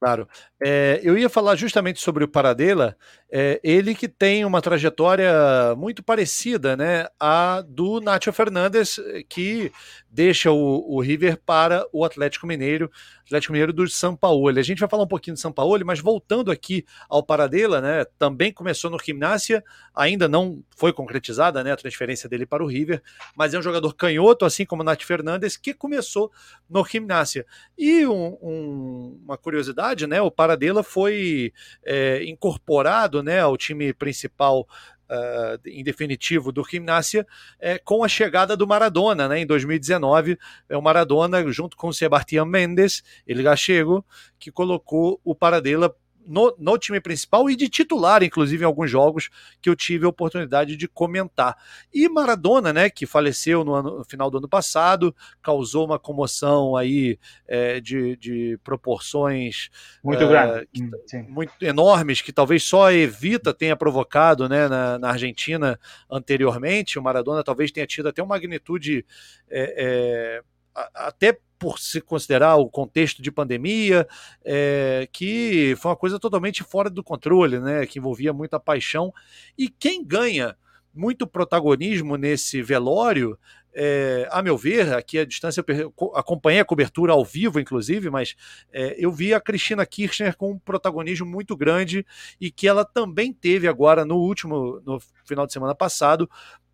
Claro. 0.01 0.29
É, 0.61 1.01
eu 1.05 1.17
ia 1.17 1.29
falar 1.29 1.57
justamente 1.57 2.01
sobre 2.01 2.25
o 2.25 2.29
Paradela, 2.29 2.97
é, 3.31 3.61
ele 3.63 3.95
que 3.95 4.09
tem 4.09 4.45
uma 4.45 4.63
trajetória 4.63 5.33
muito 5.77 6.03
parecida 6.03 6.77
né, 6.77 7.07
à 7.19 7.61
do 7.67 8.01
Nacho 8.01 8.33
Fernandes, 8.33 9.01
que 9.29 9.73
deixa 10.09 10.51
o, 10.53 10.95
o 10.95 11.01
River 11.01 11.39
para 11.45 11.87
o 11.93 12.05
Atlético 12.05 12.47
Mineiro, 12.47 12.91
Atlético 13.25 13.53
Mineiro 13.53 13.73
do 13.73 13.89
São 13.89 14.15
Paulo. 14.15 14.49
A 14.49 14.63
gente 14.63 14.79
vai 14.79 14.89
falar 14.89 15.03
um 15.03 15.09
pouquinho 15.09 15.35
do 15.35 15.41
São 15.41 15.53
Paulo, 15.53 15.79
mas 15.85 15.99
voltando 15.99 16.51
aqui 16.51 16.87
ao 17.09 17.23
Paradela, 17.23 17.81
né, 17.81 18.05
também 18.19 18.53
começou 18.53 18.91
no 18.91 18.99
Gimnasia, 18.99 19.63
ainda 19.95 20.29
não 20.29 20.63
foi 20.77 20.93
concretizada 20.93 21.65
né, 21.65 21.73
a 21.73 21.77
transferência 21.77 22.29
dele 22.29 22.47
para 22.47 22.63
o 22.63 22.69
River, 22.69 23.03
mas 23.37 23.53
é 23.53 23.59
um 23.59 23.63
jogador 23.63 23.95
canhoto, 23.95 24.45
assim 24.45 24.65
como 24.65 24.83
o 24.83 24.85
Nath 24.85 25.03
Fernandes, 25.03 25.57
que 25.57 25.75
começou 25.75 26.31
no 26.71 26.85
Gimnasia. 26.85 27.45
E 27.77 28.07
um, 28.07 28.39
um, 28.41 29.21
uma 29.25 29.37
curiosidade, 29.37 30.07
né, 30.07 30.23
o 30.23 30.31
Paradela 30.31 30.85
foi 30.85 31.53
é, 31.85 32.25
incorporado 32.25 33.16
né, 33.23 33.41
ao 33.41 33.57
time 33.57 33.93
principal 33.93 34.67
Uh, 35.09 35.55
em 35.65 35.85
definitivo 35.85 36.51
do 36.51 36.65
Gimnasia 36.69 37.25
é, 37.61 37.79
com 37.79 38.03
a 38.03 38.09
chegada 38.09 38.57
do 38.57 38.67
Maradona, 38.67 39.29
né, 39.29 39.39
em 39.39 39.47
2019, 39.47 40.37
é 40.69 40.77
o 40.77 40.83
Maradona 40.83 41.49
junto 41.53 41.77
com 41.77 41.87
o 41.87 41.95
Sebastião 41.95 42.45
Mendes, 42.45 43.05
ele 43.25 43.41
gachego, 43.41 44.05
que 44.37 44.51
colocou 44.51 45.21
o 45.23 45.33
Paradela 45.33 45.95
no, 46.27 46.55
no, 46.59 46.79
time 46.79 47.01
principal 47.01 47.49
e 47.49 47.57
de 47.57 47.69
titular, 47.69 48.23
inclusive 48.23 48.63
em 48.63 48.67
alguns 48.67 48.91
jogos 48.91 49.31
que 49.61 49.69
eu 49.69 49.77
tive 49.77 50.05
a 50.05 50.09
oportunidade 50.09 50.77
de 50.77 50.89
comentar. 50.89 51.57
E 51.93 52.09
Maradona, 52.09 52.73
né, 52.73 52.91
que 52.91 53.07
faleceu 53.07 53.65
no, 53.65 53.75
ano, 53.75 53.99
no 53.99 54.05
final 54.05 54.31
do 54.31 54.39
ano 54.39 54.49
passado, 54.49 55.15
causou 55.43 55.87
uma 55.87 55.99
comoção 55.99 56.77
aí 56.77 57.19
é, 57.47 57.81
de, 57.81 58.17
de, 58.17 58.59
proporções 58.63 59.71
muito 60.03 60.23
é, 60.23 60.29
grandes, 60.29 61.29
muito 61.29 61.53
enormes, 61.63 62.21
que 62.21 62.33
talvez 62.33 62.63
só 62.63 62.87
a 62.87 62.95
Evita 62.95 63.55
tenha 63.55 63.77
provocado 63.77 64.49
né, 64.49 64.69
na, 64.69 64.99
na, 64.99 65.11
Argentina 65.11 65.79
anteriormente. 66.11 66.99
O 66.99 67.03
Maradona 67.03 67.45
talvez 67.45 67.71
tenha 67.71 67.87
tido 67.87 68.09
até 68.09 68.23
uma 68.23 68.37
magnitude 68.37 69.05
é, 69.49 70.41
é 70.41 70.56
até 70.95 71.39
por 71.59 71.79
se 71.79 72.01
considerar 72.01 72.57
o 72.57 72.69
contexto 72.69 73.23
de 73.23 73.31
pandemia, 73.31 74.07
é, 74.45 75.09
que 75.11 75.75
foi 75.79 75.91
uma 75.91 75.97
coisa 75.97 76.19
totalmente 76.19 76.63
fora 76.63 76.91
do 76.91 77.03
controle, 77.03 77.59
né, 77.59 77.87
que 77.87 77.99
envolvia 77.99 78.33
muita 78.33 78.61
paixão. 78.61 79.13
E 79.57 79.69
quem 79.69 80.05
ganha 80.05 80.57
muito 80.93 81.27
protagonismo 81.27 82.17
nesse 82.17 82.63
velório, 82.63 83.39
é, 83.75 84.27
a 84.31 84.43
meu 84.43 84.57
ver, 84.57 84.95
aqui 84.95 85.19
a 85.19 85.27
distância 85.27 85.63
eu 85.69 85.93
acompanhei 86.15 86.61
a 86.61 86.65
cobertura 86.65 87.13
ao 87.13 87.23
vivo, 87.23 87.61
inclusive, 87.61 88.09
mas 88.09 88.35
é, 88.73 88.97
eu 88.99 89.13
vi 89.13 89.35
a 89.35 89.41
Cristina 89.41 89.85
Kirchner 89.85 90.35
com 90.35 90.53
um 90.53 90.59
protagonismo 90.59 91.27
muito 91.27 91.55
grande 91.55 92.07
e 92.41 92.51
que 92.51 92.67
ela 92.67 92.87
também 92.87 93.35
teve 93.35 93.69
agora 93.69 94.07
no 94.07 94.17
último, 94.17 94.81
no 94.87 94.99
final 95.27 95.47
de 95.47 95.53
semana 95.53 95.75
passado, 95.75 96.29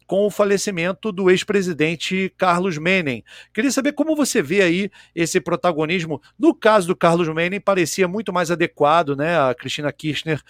com 0.06 0.26
o 0.26 0.30
falecimento 0.30 1.12
do 1.12 1.30
ex-presidente 1.30 2.32
Carlos 2.36 2.78
Menem. 2.78 3.24
Queria 3.52 3.70
saber 3.70 3.92
como 3.92 4.16
você 4.16 4.42
vê 4.42 4.62
aí 4.62 4.90
esse 5.14 5.40
protagonismo. 5.40 6.20
No 6.38 6.54
caso 6.54 6.86
do 6.88 6.96
Carlos 6.96 7.28
Menem, 7.28 7.60
parecia 7.60 8.06
muito 8.08 8.32
mais 8.32 8.50
adequado, 8.50 9.16
né? 9.16 9.38
A 9.38 9.54
Cristina 9.54 9.92
Kirchner 9.92 10.40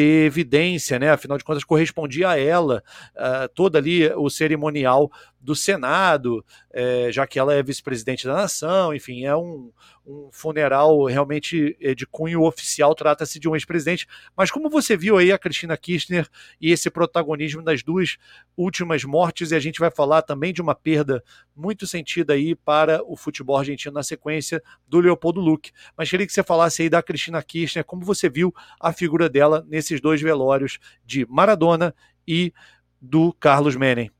ter 0.00 0.24
evidência, 0.24 0.98
né? 0.98 1.10
Afinal 1.10 1.36
de 1.36 1.44
contas, 1.44 1.62
correspondia 1.62 2.30
a 2.30 2.38
ela 2.40 2.82
uh, 3.14 3.46
todo 3.54 3.76
ali 3.76 4.10
o 4.14 4.30
cerimonial 4.30 5.12
do 5.38 5.54
Senado, 5.54 6.42
uh, 6.70 7.12
já 7.12 7.26
que 7.26 7.38
ela 7.38 7.52
é 7.52 7.62
vice-presidente 7.62 8.26
da 8.26 8.32
nação, 8.32 8.94
enfim, 8.94 9.26
é 9.26 9.36
um, 9.36 9.70
um 10.06 10.28
funeral 10.32 11.04
realmente 11.04 11.76
eh, 11.80 11.94
de 11.94 12.06
cunho 12.06 12.42
oficial, 12.42 12.94
trata-se 12.94 13.38
de 13.38 13.48
um 13.48 13.54
ex-presidente. 13.54 14.06
Mas 14.36 14.50
como 14.50 14.68
você 14.68 14.96
viu 14.96 15.16
aí 15.16 15.30
a 15.30 15.38
Cristina 15.38 15.76
Kirchner 15.76 16.28
e 16.60 16.72
esse 16.72 16.90
protagonismo 16.90 17.62
das 17.62 17.82
duas 17.82 18.16
últimas 18.56 19.04
mortes, 19.04 19.52
e 19.52 19.54
a 19.54 19.60
gente 19.60 19.78
vai 19.78 19.90
falar 19.90 20.22
também 20.22 20.52
de 20.52 20.60
uma 20.60 20.74
perda 20.74 21.22
muito 21.54 21.86
sentida 21.86 22.32
aí 22.32 22.54
para 22.54 23.02
o 23.04 23.16
futebol 23.16 23.56
argentino 23.56 23.94
na 23.94 24.02
sequência 24.02 24.62
do 24.88 24.98
Leopoldo 25.00 25.40
Luque. 25.40 25.70
Mas 25.96 26.10
queria 26.10 26.26
que 26.26 26.32
você 26.32 26.42
falasse 26.42 26.82
aí 26.82 26.88
da 26.88 27.02
Cristina 27.02 27.42
Kirchner, 27.42 27.84
como 27.84 28.04
você 28.04 28.28
viu 28.28 28.52
a 28.80 28.92
figura 28.92 29.28
dela 29.28 29.64
nesses 29.90 30.00
dois 30.00 30.22
velórios 30.22 30.78
de 31.04 31.26
Maradona 31.28 31.94
e 32.26 32.52
do 33.00 33.32
Carlos 33.32 33.74
Menem. 33.76 34.10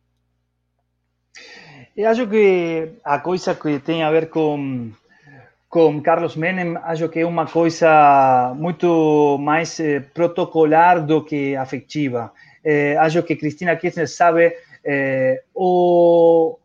Eu 1.96 2.08
acho 2.08 2.26
que 2.26 2.88
a 3.04 3.18
coisa 3.18 3.54
que 3.54 3.78
tem 3.78 4.02
a 4.02 4.10
ver 4.10 4.28
com 4.28 4.90
com 5.68 6.02
Carlos 6.02 6.34
Menem, 6.34 6.76
acho 6.82 7.08
que 7.08 7.20
é 7.20 7.24
uma 7.24 7.46
coisa 7.46 8.52
muito 8.56 9.38
mais 9.38 9.78
eh, 9.78 10.00
protocolar 10.00 11.06
do 11.06 11.22
que 11.22 11.54
afetiva. 11.54 12.32
Eh, 12.64 12.96
acho 12.96 13.22
que 13.22 13.36
Cristina 13.36 13.76
Kirchner 13.76 14.08
sabe 14.08 14.52
eh, 14.84 15.44
o, 15.54 16.58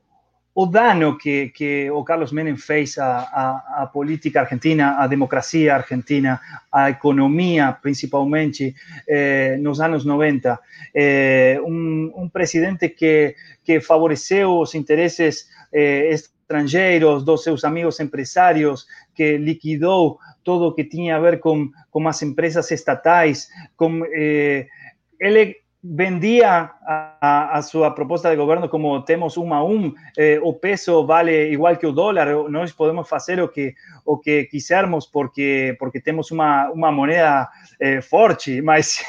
o 0.58 0.66
dano 0.66 1.18
que, 1.18 1.50
que 1.50 1.92
o 1.92 2.02
Carlos 2.06 2.32
Menem 2.32 2.56
fez 2.56 2.98
à, 2.98 3.90
política 3.92 4.40
argentina, 4.40 4.98
à 4.98 5.06
democracia 5.06 5.76
argentina, 5.76 6.40
à 6.72 6.90
economia, 6.90 7.78
principalmente, 7.82 8.74
eh, 9.06 9.58
nos 9.58 9.82
anos 9.82 10.06
90. 10.06 10.58
Eh, 10.94 11.60
um, 11.62 12.10
um, 12.16 12.30
presidente 12.30 12.88
que, 12.88 13.36
que 13.66 13.82
favoreceu 13.82 14.58
os 14.58 14.74
interesses 14.76 15.50
eh, 15.74 16.12
estrangeiros, 16.12 17.26
seus 17.44 17.66
amigos 17.66 18.00
empresários, 18.00 18.88
que 19.14 19.38
liquidou 19.38 20.20
todo 20.42 20.68
o 20.68 20.74
que 20.74 20.86
tinha 20.86 21.18
a 21.18 21.20
ver 21.20 21.42
com, 21.42 21.70
com 21.92 22.08
as 22.08 22.22
empresas 22.24 22.72
estatais, 22.72 23.50
com, 23.76 24.06
eh, 24.06 24.68
vendia 25.88 26.72
a, 26.84 27.58
a, 27.58 27.62
sua 27.62 27.92
proposta 27.92 28.30
de 28.30 28.36
governo 28.36 28.68
como 28.68 29.04
temos 29.04 29.38
um 29.38 29.54
a 29.54 29.64
um, 29.64 29.94
eh, 30.18 30.40
o 30.42 30.54
peso 30.54 31.06
vale 31.06 31.52
igual 31.52 31.78
que 31.78 31.86
o 31.86 31.92
dólar, 31.92 32.28
nós 32.50 32.72
podemos 32.72 33.08
fazer 33.08 33.40
o 33.40 33.50
que 33.50 33.76
o 34.04 34.18
que 34.18 34.46
quisermos 34.46 35.06
porque 35.06 35.76
porque 35.78 36.02
temos 36.02 36.32
uma 36.32 36.72
uma 36.72 36.92
moeda 36.92 37.48
eh, 37.80 38.02
forte, 38.02 38.62
mas 38.64 39.04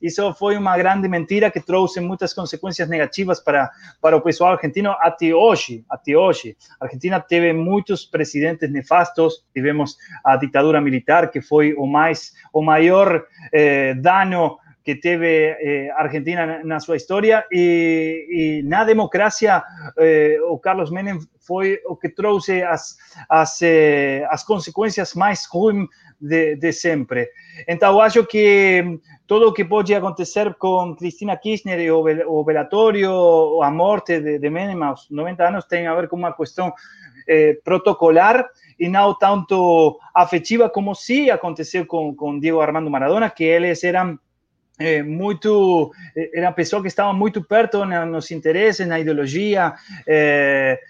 isso 0.00 0.32
foi 0.34 0.56
uma 0.56 0.76
grande 0.78 1.06
mentira 1.06 1.50
que 1.50 1.60
trouxe 1.60 2.00
muitas 2.00 2.32
consequências 2.32 2.88
negativas 2.88 3.40
para 3.40 3.70
para 4.00 4.16
o 4.16 4.22
pessoal 4.22 4.52
argentino 4.52 4.94
até 5.00 5.34
hoje, 5.34 5.84
até 5.90 6.16
hoje. 6.16 6.56
A 6.80 6.86
Argentina 6.86 7.20
teve 7.20 7.52
muitos 7.52 8.06
presidentes 8.06 8.70
nefastos, 8.70 9.44
tivemos 9.52 9.98
a 10.24 10.36
ditadura 10.36 10.80
militar 10.80 11.30
que 11.30 11.42
foi 11.42 11.74
o 11.74 11.86
mais 11.86 12.32
o 12.52 12.62
maior 12.62 13.24
eh, 13.52 13.94
dano 13.94 14.61
que 14.84 14.96
teve 14.96 15.56
eh, 15.60 15.90
Argentina 15.96 16.62
na 16.64 16.80
sua 16.80 16.96
história 16.96 17.44
e, 17.50 18.60
e 18.62 18.68
na 18.68 18.84
democracia 18.84 19.62
eh, 19.98 20.38
o 20.48 20.58
Carlos 20.58 20.90
Menem 20.90 21.18
foi 21.40 21.80
o 21.86 21.96
que 21.96 22.08
trouxe 22.08 22.62
as, 22.62 22.96
as, 23.28 23.60
eh, 23.62 24.26
as 24.30 24.44
consequências 24.44 25.14
mais 25.14 25.46
ruins 25.46 25.88
de, 26.20 26.56
de, 26.56 26.72
sempre. 26.72 27.28
Então, 27.66 28.00
acho 28.00 28.24
que 28.24 28.98
tudo 29.26 29.48
o 29.48 29.52
que 29.52 29.64
pode 29.64 29.94
acontecer 29.94 30.54
com 30.54 30.94
Cristina 30.96 31.36
Kirchner 31.36 31.80
e 31.80 31.90
o, 31.90 32.04
o 32.28 32.44
velatório, 32.44 33.60
a 33.62 33.70
morte 33.70 34.20
de, 34.20 34.38
de 34.38 34.50
Menem 34.50 34.82
aos 34.82 35.08
90 35.10 35.48
anos 35.48 35.64
tem 35.64 35.86
a 35.86 35.94
ver 35.94 36.08
com 36.08 36.16
uma 36.16 36.32
questão 36.32 36.72
eh, 37.28 37.56
protocolar 37.64 38.48
e 38.78 38.88
não 38.88 39.14
tanto 39.14 39.98
afetiva 40.14 40.68
como 40.68 40.94
se 40.94 41.30
aconteceu 41.30 41.86
com, 41.86 42.14
com 42.14 42.38
Diego 42.38 42.60
Armando 42.60 42.90
Maradona, 42.90 43.30
que 43.30 43.44
eles 43.44 43.84
eram 43.84 44.18
é, 44.82 45.02
muito 45.02 45.92
era 46.34 46.48
uma 46.48 46.52
pessoa 46.52 46.82
que 46.82 46.88
estava 46.88 47.12
muito 47.12 47.42
perto 47.42 47.84
nos 47.84 48.30
interesses, 48.30 48.86
na 48.86 48.98
ideologia, 48.98 49.74
é, 50.06 50.80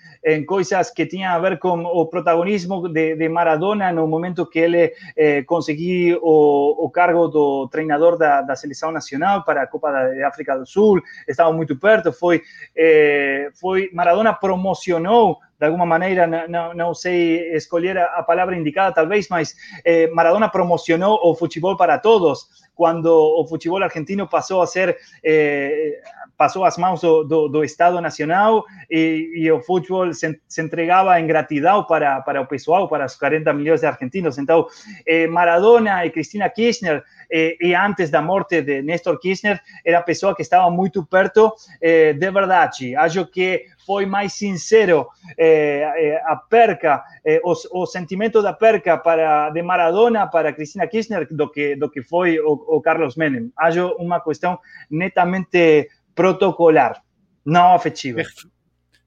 coisas 0.47 0.90
que 0.90 1.07
tinham 1.07 1.35
a 1.35 1.39
ver 1.39 1.59
com 1.59 1.85
o 1.85 2.07
protagonismo 2.07 2.89
de, 2.89 3.16
de 3.16 3.28
Maradona 3.28 3.93
no 3.93 4.07
momento 4.07 4.47
que 4.47 4.61
ele 4.61 4.93
eh, 5.16 5.43
conseguiu 5.43 6.20
o, 6.23 6.89
cargo 6.90 7.27
do 7.28 7.69
treinador 7.69 8.16
da, 8.16 8.55
seleção 8.55 8.93
nacional 8.93 9.44
para 9.44 9.62
a 9.62 9.66
Copa 9.66 9.90
da 9.90 10.28
África 10.28 10.57
do 10.57 10.65
Sul, 10.65 11.03
estava 11.27 11.53
muito 11.53 11.77
perto, 11.77 12.12
foi, 12.12 12.43
eh, 12.77 13.51
foi 13.55 13.90
Maradona 13.93 14.32
promocionou 14.32 15.39
de 15.59 15.66
alguma 15.66 15.86
maneira, 15.86 16.27
não, 16.49 16.74
não 16.74 16.93
sei 16.93 17.55
escolher 17.55 17.97
a 17.97 18.20
palavra 18.24 18.57
indicada, 18.57 18.93
talvez, 18.93 19.28
mas 19.28 19.55
eh, 19.85 20.09
Maradona 20.09 20.49
promocionou 20.49 21.20
o 21.23 21.36
futebol 21.36 21.77
para 21.77 22.01
todos, 22.01 22.49
quando 22.74 23.07
o 23.07 23.47
futebol 23.47 23.81
argentino 23.81 24.28
passou 24.28 24.61
a 24.61 24.66
ser 24.66 24.99
eh, 25.23 26.01
passou 26.43 26.64
às 26.64 26.77
mãos 26.77 27.01
do, 27.01 27.23
do, 27.23 27.47
do 27.47 27.62
Estado 27.62 28.01
Nacional 28.01 28.64
e, 28.90 29.31
e, 29.36 29.52
o 29.52 29.60
futebol 29.60 30.12
se, 30.12 30.40
se, 30.48 30.60
entregava 30.60 31.20
em 31.20 31.24
gratidão 31.24 31.85
para, 31.85 32.20
para 32.20 32.40
o 32.40 32.47
pessoal, 32.48 32.89
para 32.89 33.06
os 33.06 33.14
40 33.14 33.52
milhões 33.52 33.82
de 33.82 33.86
argentinos. 33.86 34.39
Então, 34.39 34.66
eh, 35.06 35.28
Maradona 35.28 36.05
e 36.05 36.10
Cristina 36.10 36.51
Kirchner, 36.51 37.05
eh, 37.31 37.56
e 37.60 37.77
antes 37.77 38.10
da 38.10 38.20
morte 38.20 38.60
de 38.60 38.82
Néstor 38.82 39.20
Kirchner, 39.20 39.60
era 39.86 39.98
a 39.98 40.02
pessoa 40.02 40.35
que 40.35 40.43
estava 40.43 40.69
muito 40.69 41.06
perto 41.06 41.55
eh, 41.81 42.12
de 42.12 42.31
verdade. 42.32 42.97
Acho 42.97 43.24
que 43.24 43.66
foi 43.86 44.06
mais 44.06 44.32
sincero 44.32 45.09
eh, 45.36 45.82
eh, 45.97 46.23
a 46.24 46.36
perca, 46.36 47.02
eh, 47.24 47.40
o, 47.44 47.52
o, 47.73 47.86
sentimento 47.86 48.43
da 48.43 48.52
perca 48.52 48.97
para 48.97 49.51
de 49.51 49.62
Maradona 49.62 50.27
para 50.27 50.52
Cristina 50.52 50.86
Kirchner 50.86 51.27
do 51.31 51.51
que 51.51 51.77
do 51.77 51.90
que 51.90 52.02
foi 52.02 52.39
o, 52.39 52.52
o 52.52 52.81
Carlos 52.81 53.16
Menem. 53.16 53.52
Acho 53.56 53.94
uma 53.98 54.20
questão 54.20 54.59
netamente 54.90 55.89
protocolar, 56.15 57.03
não 57.45 57.75
afetiva. 57.75 58.23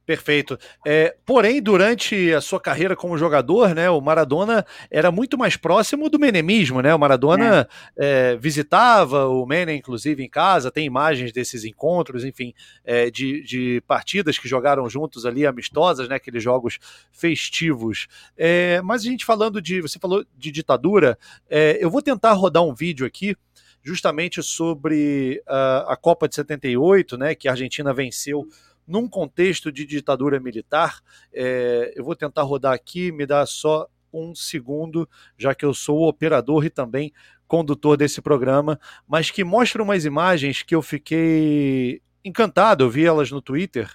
Perfeito. 0.05 0.57
É, 0.85 1.15
porém, 1.25 1.59
durante 1.59 2.31
a 2.31 2.39
sua 2.39 2.59
carreira 2.59 2.95
como 2.95 3.17
jogador, 3.17 3.73
né, 3.73 3.89
o 3.89 3.99
Maradona 3.99 4.63
era 4.91 5.11
muito 5.11 5.35
mais 5.35 5.57
próximo 5.57 6.09
do 6.09 6.19
menemismo, 6.19 6.79
né? 6.79 6.93
O 6.93 6.99
Maradona 6.99 7.67
é. 7.97 8.33
É, 8.33 8.37
visitava 8.37 9.25
o 9.27 9.47
Menem, 9.47 9.79
inclusive, 9.79 10.23
em 10.23 10.29
casa, 10.29 10.69
tem 10.69 10.85
imagens 10.85 11.31
desses 11.31 11.65
encontros, 11.65 12.23
enfim, 12.23 12.53
é, 12.83 13.09
de, 13.09 13.41
de, 13.41 13.81
partidas 13.87 14.37
que 14.37 14.47
jogaram 14.47 14.87
juntos 14.87 15.25
ali, 15.25 15.43
amistosas, 15.43 16.07
né? 16.07 16.17
Aqueles 16.17 16.43
jogos 16.43 16.77
festivos. 17.11 18.07
É, 18.37 18.81
mas 18.83 19.01
a 19.01 19.05
gente 19.05 19.25
falando 19.25 19.59
de. 19.59 19.81
Você 19.81 19.97
falou 19.97 20.23
de 20.37 20.51
ditadura, 20.51 21.17
é, 21.49 21.79
eu 21.81 21.89
vou 21.89 22.01
tentar 22.03 22.33
rodar 22.33 22.61
um 22.61 22.75
vídeo 22.75 23.07
aqui 23.07 23.35
justamente 23.85 24.41
sobre 24.41 25.43
uh, 25.47 25.87
a 25.87 25.95
Copa 25.95 26.27
de 26.27 26.33
78, 26.33 27.17
né, 27.17 27.35
que 27.35 27.47
a 27.47 27.51
Argentina 27.51 27.93
venceu 27.93 28.47
num 28.87 29.07
contexto 29.07 29.71
de 29.71 29.85
ditadura 29.85 30.39
militar. 30.39 31.01
É, 31.31 31.93
eu 31.95 32.03
vou 32.03 32.15
tentar 32.15 32.41
rodar 32.41 32.73
aqui, 32.73 33.11
me 33.11 33.27
dá 33.27 33.45
só 33.45 33.87
um 34.11 34.33
segundo, 34.33 35.07
já 35.37 35.53
que 35.53 35.63
eu 35.63 35.73
sou 35.73 35.99
o 35.99 36.07
operador 36.07 36.65
e 36.65 36.69
também 36.69 37.13
condutor 37.47 37.95
desse 37.95 38.21
programa, 38.21 38.79
mas 39.07 39.29
que 39.29 39.43
mostra 39.43 39.83
umas 39.83 40.03
imagens 40.03 40.63
que 40.63 40.73
eu 40.73 40.81
fiquei 40.81 42.01
encantado, 42.23 42.83
eu 42.83 42.89
vi 42.89 43.05
elas 43.05 43.29
no 43.29 43.39
Twitter, 43.39 43.91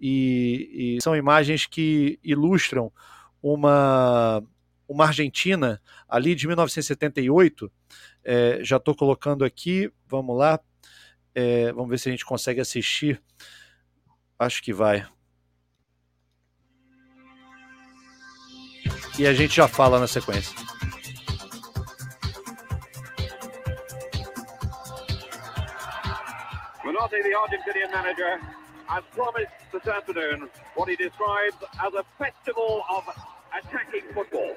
e, 0.00 0.96
e 0.96 1.02
são 1.02 1.14
imagens 1.14 1.64
que 1.64 2.18
ilustram 2.24 2.90
uma, 3.40 4.42
uma 4.88 5.06
Argentina 5.06 5.80
ali 6.08 6.34
de 6.34 6.48
1978 6.48 7.70
é, 8.24 8.58
já 8.62 8.76
estou 8.76 8.94
colocando 8.94 9.44
aqui, 9.44 9.92
vamos 10.06 10.36
lá. 10.36 10.60
É, 11.34 11.72
vamos 11.72 11.88
ver 11.88 11.98
se 11.98 12.08
a 12.08 12.12
gente 12.12 12.24
consegue 12.24 12.60
assistir. 12.60 13.22
Acho 14.38 14.62
que 14.62 14.72
vai. 14.72 15.06
E 19.18 19.26
a 19.26 19.32
gente 19.32 19.54
já 19.54 19.66
fala 19.66 19.98
na 19.98 20.06
sequência. 20.06 20.54
Menotti, 26.84 27.22
the 27.22 27.34
Argentinian 27.34 27.90
manager, 27.90 28.40
has 28.86 29.04
promised 29.14 29.52
this 29.72 29.86
afternoon 29.86 30.48
what 30.74 30.88
he 30.88 30.96
describes 30.96 31.56
as 31.78 31.94
a 31.94 32.04
festival 32.16 32.84
of 32.88 33.04
attacking 33.52 34.12
football. 34.14 34.54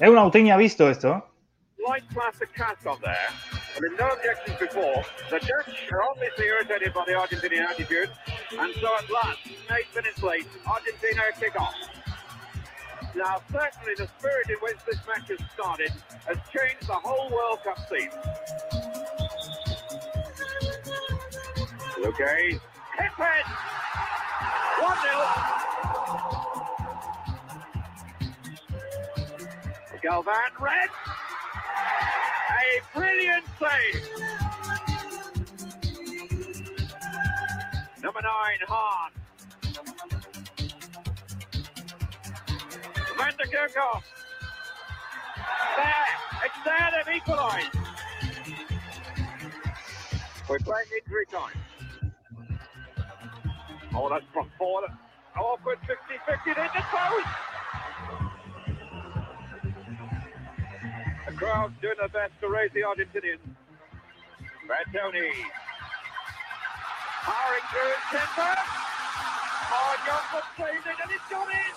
Eu 0.00 0.12
não 0.12 0.30
tinha 0.30 0.56
visto 0.56 0.82
esto 0.84 1.22
light 1.86 2.02
plastic 2.12 2.54
cast 2.54 2.86
on 2.86 2.98
there. 3.02 3.28
I 3.52 3.80
mean, 3.80 3.96
no 3.96 4.08
objections 4.08 4.58
before. 4.58 5.04
The 5.30 5.38
Dutch 5.38 5.90
are 5.92 6.02
obviously 6.10 6.46
irritated 6.46 6.92
by 6.92 7.04
the 7.06 7.12
Argentinian 7.12 7.64
attitude, 7.64 8.10
and 8.58 8.74
so 8.80 8.88
at 8.96 9.10
last, 9.10 9.38
eight 9.46 9.94
minutes 9.94 10.22
late, 10.22 10.46
Argentina 10.66 11.22
kick 11.38 11.58
off. 11.60 11.74
Now, 13.14 13.40
certainly 13.50 13.94
the 13.96 14.08
spirit 14.18 14.50
in 14.50 14.56
which 14.60 14.76
this 14.86 14.98
match 15.06 15.28
has 15.28 15.40
started 15.54 15.92
has 16.26 16.36
changed 16.54 16.86
the 16.86 16.94
whole 16.94 17.30
World 17.30 17.58
Cup 17.64 17.78
scene. 17.88 18.10
Okay, 22.04 22.52
hit 22.52 23.12
it! 23.18 23.46
1 24.80 24.96
0. 25.02 25.60
Galvan, 30.02 30.52
red. 30.58 30.88
A 32.50 32.98
brilliant 32.98 33.44
save. 33.58 34.04
Number 38.02 38.22
nine, 38.22 38.60
Hahn. 38.66 39.10
Van 43.18 43.34
der 43.36 43.46
Kerkhoff. 43.46 44.04
There. 45.76 46.12
It's 46.44 46.60
there. 46.64 46.90
They've 47.04 47.16
equalised. 47.16 47.76
We're 50.48 50.58
playing 50.58 50.88
injury 51.04 51.26
time. 51.30 51.60
Oh, 53.94 54.08
that's 54.08 54.24
from 54.32 54.50
forward. 54.58 54.90
Awkward 55.36 55.78
50-50 55.82 56.56
in 56.56 56.70
the 61.26 61.32
crowd's 61.32 61.74
doing 61.80 61.94
their 61.98 62.08
best 62.08 62.32
to 62.40 62.48
raise 62.48 62.70
the 62.72 62.80
Argentinians. 62.80 63.38
Bertoni. 64.66 65.30
Powering 67.22 67.66
through 67.70 67.96
Kemper. 68.10 68.54
Oh, 69.72 69.96
Johnson 70.06 70.40
saved 70.56 70.86
it 70.86 70.96
and 71.02 71.10
it's 71.12 71.28
gone 71.30 71.50
in. 71.50 71.74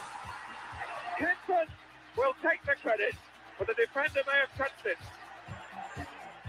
Kemper 1.17 1.71
will 2.17 2.33
take 2.41 2.63
the 2.65 2.75
credit, 2.81 3.15
but 3.57 3.67
the 3.67 3.73
defender 3.73 4.21
may 4.27 4.39
have 4.39 4.57
touched 4.57 4.85
it. 4.85 4.97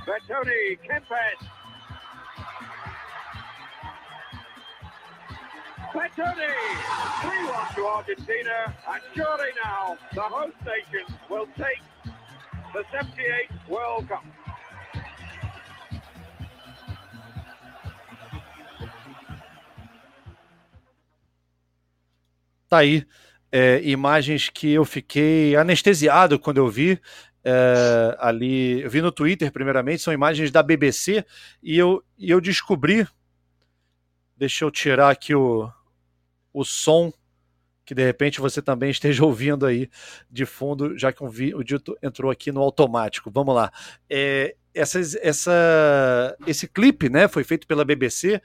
Bertoni, 0.07 0.79
Kempes. 0.87 1.49
Bertoni, 5.93 6.53
3-1 7.23 7.75
to 7.77 7.87
Argentina, 7.87 8.75
and 8.89 9.03
surely 9.15 9.51
now 9.65 9.97
the 10.12 10.23
host 10.23 10.57
nation 10.66 11.07
will 11.31 11.47
take 11.57 11.81
the 12.75 12.85
78 12.91 13.51
World 13.69 14.09
Cup. 14.09 14.25
Tá 22.69 22.79
aí. 22.79 23.07
É, 23.53 23.81
imagens 23.85 24.49
que 24.49 24.73
eu 24.73 24.85
fiquei 24.85 25.55
anestesiado 25.55 26.41
quando 26.41 26.57
eu 26.57 26.69
vi. 26.69 27.01
É, 27.45 28.17
ali, 28.19 28.81
eu 28.83 28.91
vi 28.91 29.01
no 29.01 29.13
Twitter 29.13 29.53
primeiramente, 29.53 30.03
são 30.03 30.13
imagens 30.13 30.51
da 30.51 30.63
BBC 30.63 31.25
e 31.63 31.79
eu, 31.79 32.03
e 32.19 32.31
eu 32.31 32.41
descobri. 32.41 33.07
Deixa 34.37 34.65
eu 34.65 34.71
tirar 34.73 35.11
aqui 35.11 35.33
o, 35.33 35.71
o 36.53 36.65
som 36.65 37.13
que 37.85 37.94
de 37.94 38.05
repente 38.05 38.40
você 38.40 38.62
também 38.62 38.90
esteja 38.90 39.24
ouvindo 39.27 39.66
aí 39.66 39.89
de 40.31 40.47
fundo, 40.47 40.97
já 40.98 41.12
que 41.12 41.23
o 41.23 41.62
dito 41.62 41.97
entrou 42.02 42.31
aqui 42.31 42.51
no 42.51 42.61
automático. 42.61 43.31
Vamos 43.31 43.55
lá. 43.55 43.70
É, 44.09 44.56
essa, 44.74 45.01
essa, 45.23 46.36
esse 46.47 46.66
clipe 46.66 47.09
né, 47.09 47.28
foi 47.28 47.44
feito 47.44 47.66
pela 47.66 47.85
BBC 47.85 48.40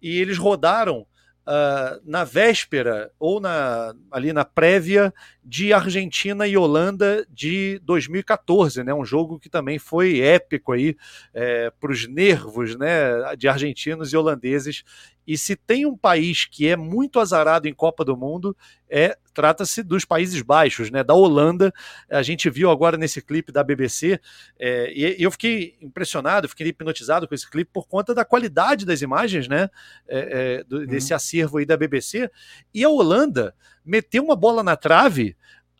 e 0.00 0.18
eles 0.20 0.38
rodaram 0.38 1.06
uh, 1.46 2.00
na 2.04 2.24
véspera 2.24 3.10
ou 3.18 3.40
na, 3.40 3.94
ali 4.10 4.32
na 4.32 4.44
prévia 4.44 5.12
de 5.44 5.72
Argentina 5.72 6.46
e 6.46 6.56
Holanda 6.56 7.26
de 7.28 7.80
2014, 7.84 8.84
né? 8.84 8.94
Um 8.94 9.04
jogo 9.04 9.40
que 9.40 9.48
também 9.48 9.78
foi 9.78 10.20
épico 10.20 10.72
aí 10.72 10.96
é, 11.34 11.70
para 11.70 11.90
os 11.90 12.06
nervos, 12.06 12.76
né? 12.76 13.34
De 13.36 13.48
argentinos 13.48 14.12
e 14.12 14.16
holandeses. 14.16 14.84
E 15.26 15.36
se 15.36 15.56
tem 15.56 15.84
um 15.84 15.96
país 15.96 16.44
que 16.44 16.68
é 16.68 16.76
muito 16.76 17.18
azarado 17.18 17.66
em 17.66 17.74
Copa 17.74 18.04
do 18.04 18.16
Mundo, 18.16 18.56
é 18.88 19.16
trata-se 19.34 19.82
dos 19.82 20.04
Países 20.04 20.42
Baixos, 20.42 20.90
né? 20.90 21.02
Da 21.02 21.14
Holanda. 21.14 21.72
A 22.08 22.22
gente 22.22 22.48
viu 22.48 22.70
agora 22.70 22.96
nesse 22.96 23.20
clipe 23.20 23.50
da 23.50 23.64
BBC 23.64 24.20
é, 24.58 24.92
e 24.94 25.22
eu 25.22 25.30
fiquei 25.30 25.76
impressionado, 25.80 26.48
fiquei 26.48 26.68
hipnotizado 26.68 27.26
com 27.26 27.34
esse 27.34 27.48
clipe 27.50 27.70
por 27.72 27.88
conta 27.88 28.14
da 28.14 28.24
qualidade 28.24 28.86
das 28.86 29.02
imagens, 29.02 29.48
né? 29.48 29.68
É, 30.06 30.58
é, 30.60 30.64
do, 30.64 30.78
uhum. 30.78 30.86
Desse 30.86 31.12
acervo 31.12 31.58
aí 31.58 31.66
da 31.66 31.76
BBC. 31.76 32.30
E 32.72 32.84
a 32.84 32.88
Holanda 32.88 33.54
meteu 33.84 34.24
uma 34.24 34.36
bola 34.36 34.62
na 34.62 34.76
trave 34.76 35.36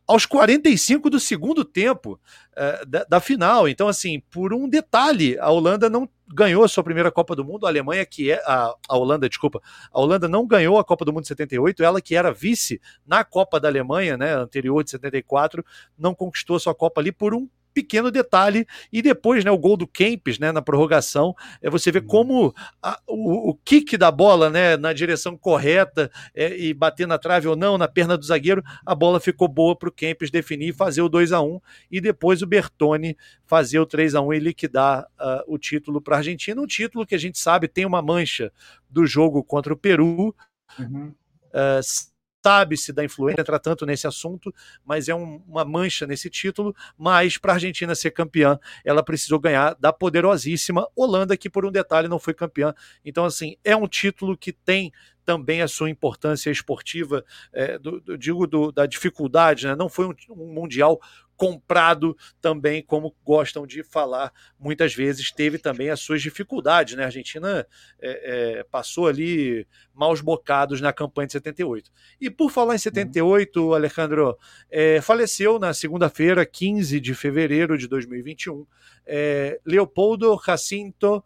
aos 0.06 0.26
45 0.26 1.08
do 1.08 1.20
segundo 1.20 1.64
tempo 1.64 2.20
uh, 2.52 2.86
da, 2.86 3.04
da, 3.04 3.20
final. 3.20 3.68
Então, 3.68 3.88
assim, 3.88 4.20
por 4.30 4.52
um 4.52 4.68
detalhe, 4.68 5.38
a 5.38 5.50
Holanda 5.50 5.88
não 5.88 6.08
ganhou 6.28 6.64
a 6.64 6.68
sua 6.68 6.82
primeira 6.82 7.10
Copa 7.10 7.36
do 7.36 7.44
Mundo, 7.44 7.66
a 7.66 7.68
Alemanha 7.68 8.04
que 8.04 8.30
é 8.30 8.42
a, 8.44 8.74
a 8.88 8.96
Holanda, 8.96 9.28
desculpa, 9.28 9.60
a 9.92 10.00
Holanda 10.00 10.28
não 10.28 10.46
ganhou 10.46 10.78
a 10.78 10.84
Copa 10.84 11.04
do 11.04 11.12
Mundo 11.12 11.22
de 11.22 11.28
78, 11.28 11.82
ela 11.82 12.00
que 12.00 12.16
era 12.16 12.32
vice 12.32 12.80
na 13.06 13.24
Copa 13.24 13.60
da 13.60 13.68
Alemanha, 13.68 14.16
né, 14.16 14.34
anterior 14.34 14.82
de 14.82 14.90
74, 14.90 15.64
não 15.96 16.14
conquistou 16.14 16.56
a 16.56 16.60
sua 16.60 16.74
Copa 16.74 17.00
ali 17.00 17.12
por 17.12 17.34
um 17.34 17.48
pequeno 17.72 18.10
detalhe. 18.10 18.66
E 18.92 19.02
depois, 19.02 19.44
né, 19.44 19.50
o 19.50 19.58
gol 19.58 19.76
do 19.76 19.86
Kempes, 19.86 20.38
né, 20.38 20.52
na 20.52 20.62
prorrogação, 20.62 21.34
é 21.60 21.70
você 21.70 21.90
vê 21.90 21.98
uhum. 21.98 22.06
como 22.06 22.54
a, 22.82 23.00
o, 23.06 23.50
o, 23.50 23.54
kick 23.64 23.96
da 23.96 24.10
bola, 24.10 24.50
né, 24.50 24.76
na 24.76 24.92
direção 24.92 25.36
correta 25.36 26.10
é, 26.34 26.56
e 26.56 26.74
bater 26.74 27.06
na 27.06 27.18
trave 27.18 27.48
ou 27.48 27.56
não, 27.56 27.78
na 27.78 27.88
perna 27.88 28.16
do 28.16 28.24
zagueiro, 28.24 28.62
a 28.84 28.94
bola 28.94 29.20
ficou 29.20 29.48
boa 29.48 29.76
para 29.76 29.88
o 29.88 29.92
Kempes 29.92 30.30
definir 30.30 30.68
e 30.68 30.72
fazer 30.72 31.02
o 31.02 31.08
2 31.08 31.32
a 31.32 31.40
1 31.40 31.60
e 31.90 32.00
depois 32.00 32.42
o 32.42 32.46
Bertone 32.46 33.16
fazer 33.46 33.78
o 33.78 33.86
3 33.86 34.14
a 34.14 34.20
1 34.20 34.32
e 34.34 34.38
liquidar 34.38 35.06
uh, 35.20 35.42
o 35.46 35.58
título 35.58 36.00
para 36.00 36.16
a 36.16 36.18
Argentina. 36.18 36.60
Um 36.60 36.66
título 36.66 37.06
que 37.06 37.14
a 37.14 37.18
gente 37.18 37.38
sabe 37.38 37.68
tem 37.68 37.84
uma 37.84 38.02
mancha 38.02 38.52
do 38.88 39.06
jogo 39.06 39.42
contra 39.42 39.72
o 39.72 39.76
Peru. 39.76 40.34
Uhum. 40.78 41.14
Uh, 41.52 42.11
sabe-se 42.42 42.92
da 42.92 43.04
influência, 43.04 43.40
entra 43.40 43.58
tanto 43.58 43.86
nesse 43.86 44.06
assunto, 44.06 44.52
mas 44.84 45.08
é 45.08 45.14
um, 45.14 45.42
uma 45.46 45.64
mancha 45.64 46.06
nesse 46.06 46.28
título. 46.28 46.74
Mas 46.98 47.38
para 47.38 47.52
a 47.52 47.54
Argentina 47.54 47.94
ser 47.94 48.10
campeã, 48.10 48.58
ela 48.84 49.02
precisou 49.02 49.38
ganhar 49.38 49.76
da 49.78 49.92
poderosíssima 49.92 50.86
Holanda, 50.96 51.36
que 51.36 51.48
por 51.48 51.64
um 51.64 51.70
detalhe 51.70 52.08
não 52.08 52.18
foi 52.18 52.34
campeã. 52.34 52.74
Então, 53.04 53.24
assim, 53.24 53.56
é 53.64 53.76
um 53.76 53.86
título 53.86 54.36
que 54.36 54.52
tem 54.52 54.92
também 55.24 55.62
a 55.62 55.68
sua 55.68 55.90
importância 55.90 56.50
esportiva, 56.50 57.24
é, 57.52 57.78
do, 57.78 58.00
do, 58.00 58.18
digo 58.18 58.46
do, 58.46 58.72
da 58.72 58.86
dificuldade, 58.86 59.66
né? 59.66 59.74
não 59.74 59.88
foi 59.88 60.06
um, 60.06 60.14
um, 60.30 60.52
mundial 60.52 61.00
comprado 61.36 62.16
também, 62.40 62.82
como 62.82 63.14
gostam 63.24 63.66
de 63.66 63.82
falar 63.82 64.32
muitas 64.58 64.94
vezes, 64.94 65.32
teve 65.32 65.58
também 65.58 65.90
as 65.90 66.00
suas 66.00 66.22
dificuldades. 66.22 66.94
Né? 66.94 67.02
A 67.02 67.06
Argentina 67.06 67.66
é, 68.00 68.58
é, 68.60 68.64
passou 68.64 69.08
ali 69.08 69.66
maus 69.92 70.20
bocados 70.20 70.80
na 70.80 70.92
campanha 70.92 71.26
de 71.26 71.32
78. 71.32 71.90
E 72.20 72.30
por 72.30 72.50
falar 72.50 72.76
em 72.76 72.78
78, 72.78 73.60
uhum. 73.60 73.74
Alejandro, 73.74 74.38
é, 74.70 75.00
faleceu 75.00 75.58
na 75.58 75.74
segunda-feira, 75.74 76.46
15 76.46 77.00
de 77.00 77.14
fevereiro 77.14 77.76
de 77.76 77.88
2021, 77.88 78.64
é, 79.04 79.60
Leopoldo 79.66 80.40
Jacinto 80.44 81.24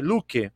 Luque, 0.00 0.48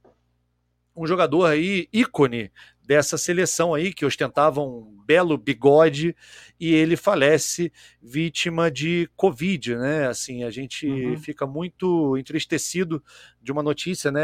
um 0.96 1.06
jogador 1.06 1.44
aí 1.44 1.88
ícone 1.92 2.50
dessa 2.86 3.18
seleção 3.18 3.74
aí 3.74 3.92
que 3.92 4.06
ostentava 4.06 4.60
um 4.60 4.96
belo 5.04 5.36
bigode 5.36 6.16
e 6.58 6.72
ele 6.72 6.96
falece 6.96 7.72
vítima 8.00 8.70
de 8.70 9.08
covid, 9.16 9.76
né? 9.76 10.06
Assim, 10.06 10.44
a 10.44 10.50
gente 10.50 10.86
uhum. 10.86 11.16
fica 11.18 11.46
muito 11.46 12.16
entristecido 12.16 13.02
de 13.42 13.52
uma 13.52 13.62
notícia, 13.62 14.10
né? 14.10 14.20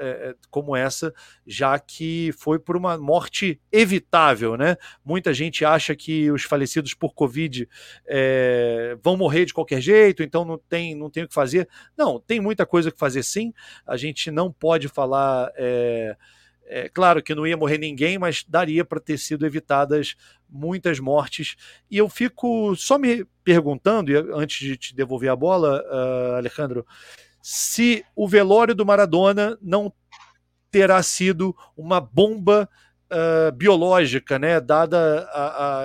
É, 0.00 0.34
como 0.50 0.76
essa, 0.76 1.12
já 1.46 1.78
que 1.78 2.30
foi 2.38 2.58
por 2.58 2.76
uma 2.76 2.96
morte 2.96 3.60
evitável, 3.72 4.56
né? 4.56 4.76
Muita 5.04 5.32
gente 5.34 5.64
acha 5.64 5.94
que 5.94 6.30
os 6.30 6.42
falecidos 6.44 6.94
por 6.94 7.14
Covid 7.14 7.68
é, 8.06 8.96
vão 9.02 9.16
morrer 9.16 9.44
de 9.44 9.54
qualquer 9.54 9.80
jeito, 9.80 10.22
então 10.22 10.44
não 10.44 10.58
tem, 10.58 10.94
não 10.94 11.10
tem 11.10 11.24
o 11.24 11.28
que 11.28 11.34
fazer. 11.34 11.68
Não, 11.96 12.20
tem 12.20 12.40
muita 12.40 12.64
coisa 12.64 12.90
que 12.90 12.98
fazer 12.98 13.22
sim. 13.22 13.52
A 13.86 13.96
gente 13.96 14.30
não 14.30 14.52
pode 14.52 14.88
falar. 14.88 15.50
É, 15.56 16.16
é, 16.70 16.88
claro 16.90 17.22
que 17.22 17.34
não 17.34 17.46
ia 17.46 17.56
morrer 17.56 17.78
ninguém, 17.78 18.18
mas 18.18 18.44
daria 18.46 18.84
para 18.84 19.00
ter 19.00 19.16
sido 19.16 19.46
evitadas 19.46 20.14
muitas 20.48 21.00
mortes. 21.00 21.56
E 21.90 21.96
eu 21.96 22.08
fico 22.08 22.76
só 22.76 22.98
me 22.98 23.24
perguntando, 23.42 24.12
antes 24.34 24.58
de 24.58 24.76
te 24.76 24.94
devolver 24.94 25.30
a 25.30 25.36
bola, 25.36 25.82
uh, 25.82 26.36
Alejandro, 26.36 26.86
se 27.50 28.04
o 28.14 28.28
velório 28.28 28.74
do 28.74 28.84
Maradona 28.84 29.56
não 29.62 29.90
terá 30.70 31.02
sido 31.02 31.56
uma 31.74 31.98
bomba 31.98 32.68
uh, 33.10 33.50
biológica, 33.52 34.38
né, 34.38 34.60
dada 34.60 35.26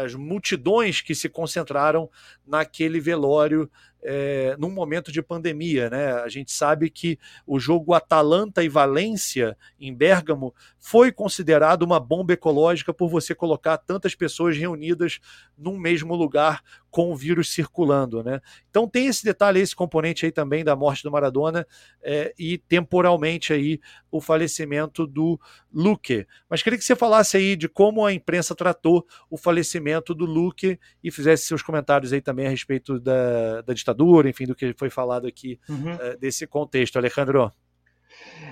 as 0.03 0.13
multidões 0.13 0.99
que 0.99 1.15
se 1.15 1.29
concentraram 1.29 2.09
naquele 2.45 2.99
velório 2.99 3.71
é, 4.03 4.55
num 4.59 4.69
momento 4.69 5.11
de 5.11 5.21
pandemia. 5.21 5.89
Né? 5.89 6.13
A 6.13 6.29
gente 6.29 6.51
sabe 6.51 6.89
que 6.89 7.17
o 7.45 7.59
jogo 7.59 7.93
Atalanta 7.93 8.63
e 8.63 8.69
Valência, 8.69 9.57
em 9.79 9.93
Bérgamo, 9.93 10.53
foi 10.79 11.11
considerado 11.11 11.83
uma 11.83 11.99
bomba 11.99 12.33
ecológica 12.33 12.93
por 12.93 13.09
você 13.09 13.33
colocar 13.33 13.77
tantas 13.77 14.13
pessoas 14.15 14.57
reunidas 14.57 15.19
num 15.57 15.77
mesmo 15.77 16.15
lugar 16.15 16.61
com 16.93 17.11
o 17.11 17.15
vírus 17.15 17.51
circulando, 17.51 18.23
né? 18.23 18.39
Então 18.69 18.87
tem 18.87 19.07
esse 19.07 19.23
detalhe, 19.23 19.59
esse 19.59 19.75
componente 19.75 20.25
aí 20.27 20.31
também 20.31 20.63
da 20.63 20.75
morte 20.75 21.01
do 21.01 21.09
Maradona 21.09 21.65
é, 22.03 22.33
e 22.37 22.59
temporalmente 22.59 23.51
aí 23.51 23.79
o 24.11 24.21
falecimento 24.21 25.07
do 25.07 25.39
Luque. 25.73 26.27
Mas 26.47 26.61
queria 26.61 26.77
que 26.77 26.85
você 26.85 26.95
falasse 26.95 27.35
aí 27.35 27.55
de 27.55 27.67
como 27.67 28.05
a 28.05 28.13
imprensa 28.13 28.53
tratou 28.53 29.07
o 29.27 29.37
falecimento 29.37 30.13
do 30.13 30.25
Luque 30.25 30.79
e 31.03 31.09
fizesse 31.09 31.47
seus 31.47 31.63
comentários 31.63 32.13
aí 32.13 32.21
também 32.21 32.45
a 32.45 32.49
respeito 32.49 32.99
da, 32.99 33.61
da 33.61 33.73
ditadura, 33.73 33.92
enfim, 34.27 34.45
do 34.45 34.55
que 34.55 34.73
foi 34.77 34.89
falado 34.89 35.27
aqui 35.27 35.59
uhum. 35.69 35.91
é, 35.99 36.17
desse 36.17 36.47
contexto, 36.47 36.97
Alejandro. 36.97 37.51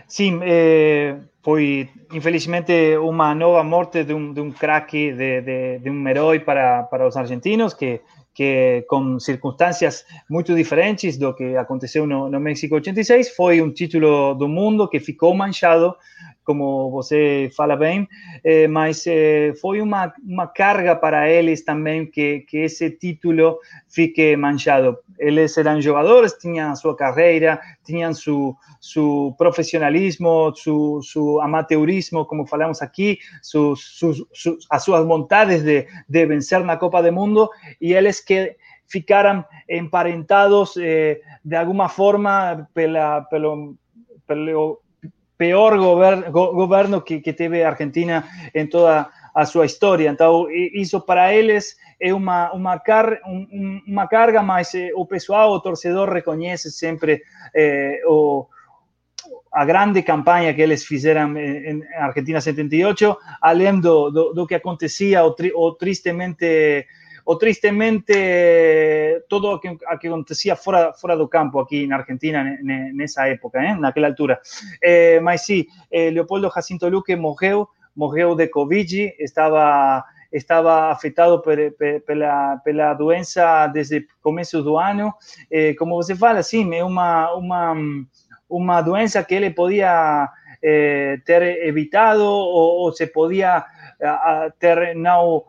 Sim, 0.07 0.39
eh, 0.43 1.17
foi 1.43 1.89
infelizmente 2.11 2.97
uma 2.97 3.33
nova 3.33 3.63
morte 3.63 4.03
de 4.03 4.13
um, 4.13 4.33
de 4.33 4.41
um 4.41 4.51
craque, 4.51 5.13
de, 5.13 5.41
de, 5.41 5.79
de 5.79 5.89
um 5.89 6.07
herói 6.07 6.39
para, 6.39 6.83
para 6.83 7.07
os 7.07 7.15
argentinos, 7.15 7.73
que 7.73 8.01
que 8.33 8.85
com 8.87 9.19
circunstâncias 9.19 10.05
muito 10.29 10.55
diferentes 10.55 11.17
do 11.17 11.33
que 11.33 11.55
aconteceu 11.57 12.07
no, 12.07 12.29
no 12.29 12.39
México 12.39 12.75
86, 12.75 13.35
foi 13.35 13.61
um 13.61 13.71
título 13.71 14.33
do 14.33 14.47
mundo 14.47 14.87
que 14.87 14.99
ficou 14.99 15.35
manchado, 15.35 15.93
como 16.51 16.91
você 16.91 17.49
fala 17.55 17.77
bem, 17.77 18.05
eh, 18.43 18.67
mas 18.67 19.07
eh, 19.07 19.53
foi 19.61 19.79
uma, 19.79 20.13
uma 20.21 20.47
carga 20.47 20.97
para 20.97 21.29
eles 21.29 21.63
também 21.63 22.05
que, 22.05 22.41
que 22.41 22.57
esse 22.57 22.91
título 22.91 23.59
fique 23.87 24.35
manchado. 24.35 24.97
Eles 25.17 25.57
eram 25.57 25.81
jogadores, 25.81 26.33
tinham 26.33 26.75
sua 26.75 26.93
carreira, 26.93 27.61
tinham 27.85 28.13
su, 28.13 28.53
su 28.81 29.33
profissionalismo, 29.37 30.51
su, 30.53 30.99
su 31.01 31.39
amateurismo, 31.39 32.25
como 32.25 32.45
falamos 32.45 32.81
aqui, 32.81 33.17
su, 33.41 33.73
as 34.69 34.83
suas 34.83 35.05
vontades 35.05 35.63
de, 35.63 35.87
de 36.09 36.25
vencer 36.25 36.65
na 36.65 36.75
Copa 36.75 37.01
do 37.01 37.13
Mundo, 37.13 37.49
e 37.79 37.93
eles 37.93 38.19
que 38.19 38.57
ficaram 38.87 39.45
emparentados 39.69 40.75
eh, 40.75 41.21
de 41.45 41.55
alguma 41.55 41.87
forma 41.87 42.67
pela, 42.73 43.21
pelo, 43.21 43.77
pelo 44.27 44.81
peor 45.41 45.75
governo, 45.75 46.31
governo 46.31 47.01
que, 47.01 47.19
que 47.19 47.33
teve 47.33 47.63
Argentina 47.63 48.23
em 48.53 48.67
toda 48.67 49.09
a 49.33 49.43
sua 49.43 49.65
história. 49.65 50.07
Então, 50.07 50.45
isso 50.51 51.01
para 51.01 51.33
eles 51.33 51.75
é 51.99 52.13
uma, 52.13 52.51
uma, 52.53 52.77
car 52.77 53.19
uma 53.87 54.05
carga, 54.07 54.43
mas 54.43 54.75
eh, 54.75 54.91
o 54.95 55.03
pessoal, 55.03 55.51
o 55.51 55.59
torcedor, 55.59 56.13
reconhece 56.13 56.69
sempre 56.69 57.23
eh, 57.55 58.03
o, 58.05 58.45
a 59.51 59.65
grande 59.65 60.03
campanha 60.03 60.53
que 60.53 60.61
eles 60.61 60.85
fizeram 60.85 61.35
em 61.35 61.81
Argentina 61.97 62.39
78, 62.39 63.17
além 63.41 63.79
do, 63.79 64.11
do, 64.11 64.33
do 64.33 64.45
que 64.45 64.53
acontecia, 64.53 65.23
o, 65.23 65.31
tri, 65.31 65.51
o 65.55 65.71
tristemente 65.71 66.85
o 67.25 67.35
tristemente 67.35 68.13
todo 69.29 69.53
o 69.53 69.59
que, 69.59 69.77
acontecia 69.85 70.55
fora, 70.55 70.93
fora 70.93 71.15
do 71.15 71.27
campo 71.27 71.59
aqui 71.59 71.87
na 71.87 71.97
Argentina 71.97 72.43
nessa 72.61 73.27
época, 73.27 73.59
eh, 73.59 73.75
naquela 73.75 74.07
altura. 74.07 74.39
Eh, 74.81 75.19
mas 75.19 75.45
sim, 75.45 75.65
eh, 75.91 76.09
Leopoldo 76.09 76.51
Jacinto 76.53 76.87
Luque 76.89 77.15
morreu, 77.15 77.67
morreu 77.95 78.35
de 78.35 78.47
Covid, 78.47 79.15
estava 79.19 80.03
estava 80.31 80.91
afetado 80.91 81.41
pela, 82.05 82.57
pela 82.63 82.93
doença 82.93 83.67
desde 83.67 84.07
começo 84.21 84.63
do 84.63 84.77
ano. 84.77 85.13
Eh, 85.51 85.73
como 85.73 85.95
você 85.95 86.15
fala, 86.15 86.41
sim, 86.41 86.73
é 86.73 86.83
uma, 86.83 87.33
uma, 87.33 87.75
uma 88.49 88.81
doença 88.81 89.21
que 89.25 89.35
ele 89.35 89.49
podia 89.49 90.29
eh, 90.63 91.19
ter 91.25 91.65
evitado 91.65 92.23
ou, 92.23 92.93
se 92.93 93.07
podia 93.07 93.65
ter 94.57 94.95
não 94.95 95.43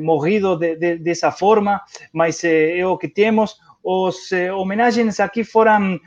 morrido 0.00 0.56
de, 0.56 0.76
de, 0.76 0.98
dessa 0.98 1.30
forma, 1.30 1.80
mas 2.12 2.42
é 2.44 2.84
o 2.86 2.98
que 2.98 3.08
temos. 3.08 3.56
Os 3.82 4.30
homenagens 4.56 5.20
aqui 5.20 5.44
foram, 5.44 5.98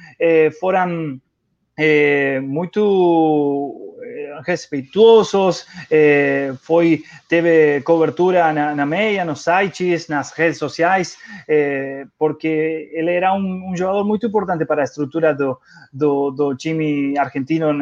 foram 0.59 1.19
muito 2.43 3.97
respeituosos, 4.45 5.65
eh, 5.89 6.53
foi, 6.61 7.03
teve 7.27 7.81
cobertura 7.81 8.51
na, 8.53 8.75
na 8.75 8.85
meia, 8.85 9.25
nos 9.25 9.43
sites, 9.43 10.07
nas 10.07 10.31
redes 10.31 10.57
sociais, 10.57 11.17
eh, 11.47 12.05
porque 12.17 12.89
ele 12.93 13.11
era 13.11 13.33
um, 13.33 13.71
um, 13.71 13.75
jogador 13.75 14.03
muito 14.03 14.27
importante 14.27 14.65
para 14.65 14.81
a 14.81 14.85
estrutura 14.85 15.33
do, 15.33 15.57
do, 15.91 16.31
do 16.31 16.55
time 16.55 17.17
argentino 17.17 17.73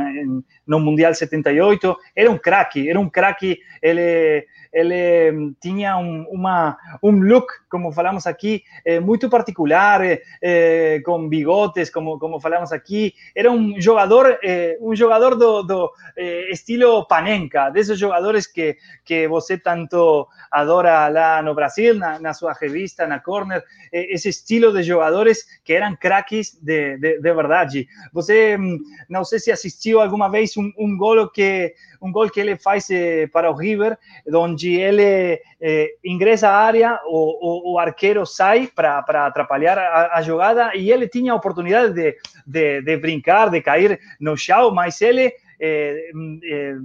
no, 0.67 0.79
Mundial 0.79 1.13
78. 1.13 1.95
Era 2.15 2.31
um 2.31 2.37
craque, 2.37 2.89
era 2.89 2.99
um 2.99 3.09
craque, 3.09 3.59
ele 3.81 4.45
ele 4.71 5.31
hum, 5.31 5.55
tinha 5.59 5.97
um, 5.97 6.25
uma, 6.29 6.77
um 7.01 7.11
look, 7.11 7.47
como 7.69 7.91
falamos 7.91 8.27
aqui, 8.27 8.63
eh, 8.85 8.99
muito 8.99 9.29
particular, 9.29 10.05
eh, 10.05 10.21
eh, 10.41 11.01
com 11.03 11.27
bigotes, 11.27 11.89
como, 11.89 12.19
como 12.19 12.39
falamos 12.39 12.71
aqui. 12.71 13.13
Era 13.35 13.51
um 13.51 13.79
jogador, 13.81 14.37
eh, 14.43 14.77
um 14.81 14.95
jogador 14.95 15.35
do, 15.35 15.63
do 15.63 15.91
eh, 16.18 16.49
estilo 16.52 17.06
Panenka, 17.07 17.69
desses 17.69 17.98
jogadores 17.98 18.48
que, 18.48 18.77
que 19.06 19.27
você 19.27 19.57
tanto 19.57 20.27
adora 20.52 21.07
lá 21.07 21.41
no 21.41 21.53
Brasil, 21.53 21.95
na, 21.95 22.19
na 22.19 22.34
sua 22.34 22.53
revista, 22.53 23.07
na 23.07 23.19
Corner, 23.19 23.64
eh, 23.91 24.14
esse 24.14 24.30
estilo 24.30 24.72
de 24.73 24.84
jogadores 24.84 25.45
que 25.64 25.73
eram 25.73 25.95
craques 25.95 26.60
de, 26.61 26.98
de, 26.98 27.19
de 27.19 27.34
verdade. 27.34 27.88
Você, 28.14 28.57
hum, 28.57 28.80
não 29.10 29.23
sei 29.23 29.40
se 29.40 29.52
assistiu 29.52 30.02
alguma 30.02 30.30
vez 30.30 30.56
um, 30.57 30.72
um 30.77 30.98
gol 30.98 31.30
que 31.30 31.73
um 32.02 32.11
gol 32.11 32.30
que 32.30 32.40
ele 32.40 32.56
faz 32.56 32.88
para 33.34 33.52
o 33.52 33.53
River, 33.53 33.98
onde 34.34 34.76
ele 34.76 35.41
eh, 35.61 35.90
ingressa 36.03 36.49
à 36.49 36.56
área, 36.56 36.99
o, 37.06 37.72
o, 37.72 37.73
o 37.73 37.80
arqueiro 37.80 38.26
sai 38.26 38.68
para 38.68 38.99
atrapalhar 38.99 39.77
a, 39.77 40.18
a, 40.18 40.22
jogada 40.22 40.76
e 40.76 40.91
ele 40.91 41.07
tinha 41.07 41.34
a 41.34 41.36
oportunidade 41.36 41.94
de, 41.94 42.15
de, 42.45 42.81
de, 42.81 42.98
brincar, 42.98 43.49
de 43.49 43.61
cair 43.61 43.99
no 44.19 44.38
chão, 44.38 44.72
mas 44.72 45.02
ele 45.02 45.34
eh, 45.60 46.11
eh, 46.44 46.76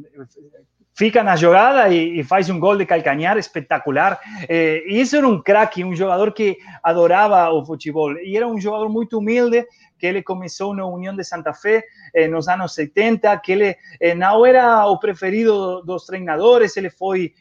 fica 0.97 1.23
na 1.23 1.37
jogada 1.37 1.89
e, 1.89 2.21
e, 2.21 2.25
faz 2.25 2.49
um 2.51 2.59
gol 2.59 2.77
de 2.77 2.87
calcanhar 2.87 3.37
espetacular. 3.37 4.21
e 4.49 5.01
isso 5.01 5.17
era 5.17 5.27
um 5.27 5.43
craque, 5.43 5.85
um 5.85 5.95
jogador 5.95 6.33
que 6.33 6.57
adorava 6.83 7.51
o 7.51 7.65
futebol 7.65 8.13
e 8.19 8.37
era 8.37 8.47
um 8.47 8.61
jogador 8.61 8.89
muito 8.89 9.19
humilde 9.19 9.67
que 9.99 10.07
ele 10.07 10.23
começou 10.23 10.75
na 10.75 10.87
União 10.87 11.15
de 11.17 11.25
Santa 11.25 11.53
Fé 11.53 11.83
nos 12.31 12.47
anos 12.47 12.75
70, 12.75 13.37
que 13.39 13.53
ele 13.53 13.77
não 14.17 14.45
era 14.45 14.87
o 14.87 14.99
preferido 14.99 15.83
dos 15.83 16.05
treinadores, 16.05 16.77
ele 16.77 16.91
foi 16.91 17.33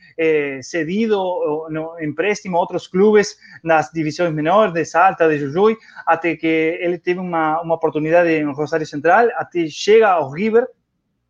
cedido 0.62 1.68
no 1.70 2.00
empréstimo 2.02 2.58
a 2.58 2.62
outros 2.62 2.88
clubes 2.88 3.36
nas 3.64 3.92
divisões 3.92 4.34
menores 4.34 4.74
de 4.74 4.86
Salta, 4.86 5.28
de 5.28 5.38
Jujuy, 5.38 5.78
até 6.08 6.36
que 6.36 6.48
ele 6.80 6.98
teve 6.98 7.20
uma, 7.20 7.62
uma 7.62 7.76
oportunidade 7.76 8.42
no 8.44 8.54
Rosário 8.54 8.86
Central, 8.86 9.28
até 9.36 9.68
chega 9.68 10.10
ao 10.10 10.32
River, 10.32 10.68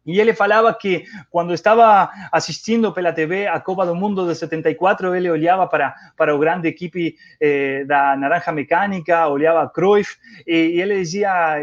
e 0.06 0.20
ele 0.20 0.34
falava 0.34 0.74
que 0.74 1.06
quando 1.30 1.54
estava 1.54 2.10
assistindo 2.32 2.92
pela 2.92 3.14
TV 3.14 3.48
a 3.48 3.60
Copa 3.60 3.86
do 3.86 3.96
Mundo 3.96 4.28
de 4.28 4.36
74, 4.36 5.16
ele 5.16 5.30
olhava 5.30 5.66
para, 5.66 5.96
para 6.18 6.36
o 6.36 6.40
grande 6.40 6.68
equipe 6.68 7.16
eh, 7.40 7.86
da 7.86 8.16
Naranja 8.18 8.52
Mecânica, 8.52 9.28
olhava 9.30 9.70
Cruyff, 9.70 10.18
e, 10.46 10.76
e 10.76 10.82
ele 10.82 11.00
dizia: 11.00 11.56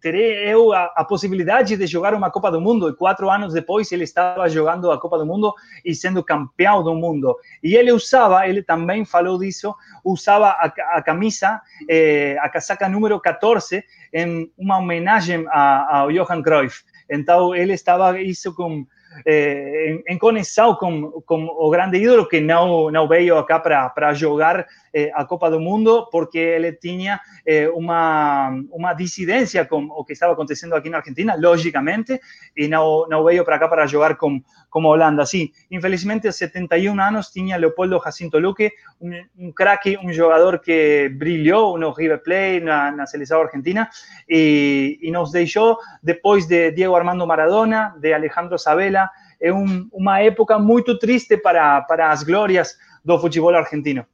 Terei 0.00 0.52
eu 0.52 0.74
a, 0.74 0.92
a, 0.94 1.04
possibilidade 1.04 1.76
de 1.76 1.86
jogar 1.86 2.12
uma 2.12 2.30
Copa 2.30 2.50
do 2.50 2.60
Mundo. 2.60 2.88
E 2.88 2.94
quatro 2.94 3.30
anos 3.30 3.54
depois, 3.54 3.90
ele 3.90 4.04
estava 4.04 4.46
jogando 4.48 4.90
a 4.90 5.00
Copa 5.00 5.16
do 5.16 5.24
Mundo 5.24 5.54
e 5.82 5.94
sendo 5.94 6.22
campeão 6.22 6.82
do 6.82 6.94
mundo. 6.94 7.34
E 7.62 7.76
ele 7.76 7.92
usava, 7.92 8.46
ele 8.46 8.62
também 8.62 9.06
falou 9.06 9.38
disso, 9.38 9.74
usava 10.04 10.48
a, 10.48 10.72
a 10.98 11.02
camisa, 11.02 11.62
eh, 11.88 12.36
a 12.40 12.48
casaca 12.50 12.88
número 12.88 13.18
14, 13.18 13.82
em 14.12 14.50
uma 14.58 14.78
homenagem 14.78 15.46
ao 15.50 16.12
Johan 16.12 16.42
Cruyff. 16.42 16.84
Então, 17.08 17.54
ele 17.54 17.72
estava 17.72 18.20
isso 18.20 18.54
com, 18.54 18.86
eh, 19.24 20.02
em, 20.08 20.14
em, 20.14 20.18
conexão 20.18 20.74
com, 20.74 21.22
com 21.24 21.44
o 21.44 21.70
grande 21.70 21.98
ídolo 21.98 22.28
que 22.28 22.40
não, 22.40 22.90
não 22.90 23.08
veio 23.08 23.38
acá 23.38 23.58
para 23.58 24.12
jogar 24.14 24.66
eh, 24.96 25.10
a 25.12 25.26
Copa 25.26 25.50
do 25.50 25.60
Mundo, 25.60 26.08
porque 26.10 26.38
ele 26.38 26.72
tinha 26.72 27.20
eh, 27.44 27.68
uma, 27.68 28.48
uma 28.72 28.94
dissidência 28.94 29.62
com 29.66 29.84
o 29.90 30.02
que 30.02 30.14
estava 30.14 30.32
acontecendo 30.32 30.74
aqui 30.74 30.88
na 30.88 30.96
Argentina, 30.96 31.36
logicamente, 31.38 32.18
e 32.56 32.66
não, 32.66 33.06
não 33.06 33.22
veio 33.22 33.44
para 33.44 33.58
cá 33.58 33.68
para 33.68 33.86
jogar 33.86 34.16
com, 34.16 34.40
com 34.70 34.86
a 34.86 34.88
Holanda. 34.88 35.26
Sim, 35.26 35.50
infelizmente, 35.70 36.26
aos 36.26 36.36
71 36.36 36.98
anos, 36.98 37.28
tinha 37.28 37.58
Leopoldo 37.58 38.00
Jacinto 38.02 38.38
Luque, 38.38 38.72
um, 38.98 39.10
um 39.38 39.52
craque, 39.52 39.98
um 39.98 40.10
jogador 40.10 40.60
que 40.60 41.10
brilhou 41.10 41.76
no 41.76 41.92
River 41.92 42.22
Plate, 42.22 42.60
na, 42.60 42.90
na 42.90 43.06
seleção 43.06 43.42
argentina, 43.42 43.90
e, 44.26 44.98
e 45.02 45.10
nos 45.10 45.30
deixou 45.30 45.76
depois 46.02 46.46
de 46.46 46.70
Diego 46.70 46.96
Armando 46.96 47.26
Maradona, 47.26 47.94
de 48.00 48.14
Alejandro 48.14 48.58
Sabella, 48.58 49.10
é 49.38 49.52
um, 49.52 49.86
uma 49.92 50.20
época 50.20 50.58
muito 50.58 50.98
triste 50.98 51.36
para, 51.36 51.82
para 51.82 52.10
as 52.10 52.22
glórias 52.22 52.78
do 53.04 53.18
futebol 53.18 53.54
argentino. 53.54 54.06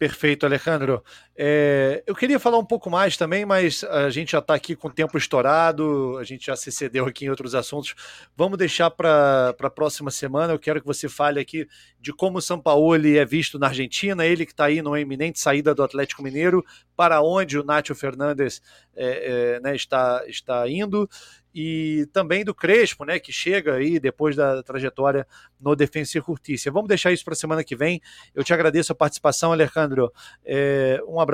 Perfeito, 0.00 0.46
Alejandro. 0.46 1.04
É, 1.42 2.02
eu 2.06 2.14
queria 2.14 2.38
falar 2.38 2.58
um 2.58 2.64
pouco 2.66 2.90
mais 2.90 3.16
também, 3.16 3.46
mas 3.46 3.82
a 3.82 4.10
gente 4.10 4.32
já 4.32 4.40
está 4.40 4.52
aqui 4.52 4.76
com 4.76 4.88
o 4.88 4.92
tempo 4.92 5.16
estourado, 5.16 6.18
a 6.18 6.22
gente 6.22 6.44
já 6.44 6.54
se 6.54 6.70
cedeu 6.70 7.06
aqui 7.06 7.24
em 7.24 7.30
outros 7.30 7.54
assuntos. 7.54 7.94
Vamos 8.36 8.58
deixar 8.58 8.90
para 8.90 9.56
a 9.58 9.70
próxima 9.70 10.10
semana. 10.10 10.52
Eu 10.52 10.58
quero 10.58 10.82
que 10.82 10.86
você 10.86 11.08
fale 11.08 11.40
aqui 11.40 11.66
de 11.98 12.12
como 12.12 12.36
o 12.36 12.42
São 12.42 12.60
Paulo 12.60 12.94
é 12.94 13.24
visto 13.24 13.58
na 13.58 13.68
Argentina, 13.68 14.26
ele 14.26 14.44
que 14.44 14.52
está 14.52 14.66
aí 14.66 14.82
numa 14.82 15.00
iminente 15.00 15.40
saída 15.40 15.74
do 15.74 15.82
Atlético 15.82 16.22
Mineiro, 16.22 16.62
para 16.94 17.22
onde 17.22 17.58
o 17.58 17.64
Nátio 17.64 17.94
Fernandes 17.94 18.60
é, 18.94 19.54
é, 19.56 19.60
né, 19.60 19.74
está, 19.74 20.22
está 20.26 20.68
indo 20.68 21.08
e 21.54 22.06
também 22.12 22.44
do 22.44 22.54
Crespo, 22.54 23.04
né, 23.04 23.18
que 23.18 23.32
chega 23.32 23.74
aí 23.74 23.98
depois 23.98 24.36
da 24.36 24.62
trajetória 24.62 25.26
no 25.60 25.74
Defensa 25.74 26.18
e 26.18 26.22
Justiça. 26.24 26.70
Vamos 26.70 26.88
deixar 26.88 27.12
isso 27.12 27.24
para 27.24 27.34
a 27.34 27.36
semana 27.36 27.64
que 27.64 27.74
vem. 27.74 28.00
Eu 28.34 28.44
te 28.44 28.54
agradeço 28.54 28.92
a 28.92 28.94
participação, 28.94 29.52
Alejandro. 29.52 30.12
É, 30.44 31.02
um 31.06 31.20
abraço 31.20 31.29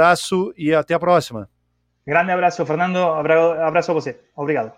e 0.56 0.74
até 0.74 0.94
a 0.94 0.98
próxima. 0.98 1.48
Grande 2.06 2.30
abraço, 2.30 2.64
Fernando. 2.64 2.98
Abraço 2.98 3.90
a 3.90 3.94
você. 3.94 4.20
Obrigado. 4.36 4.72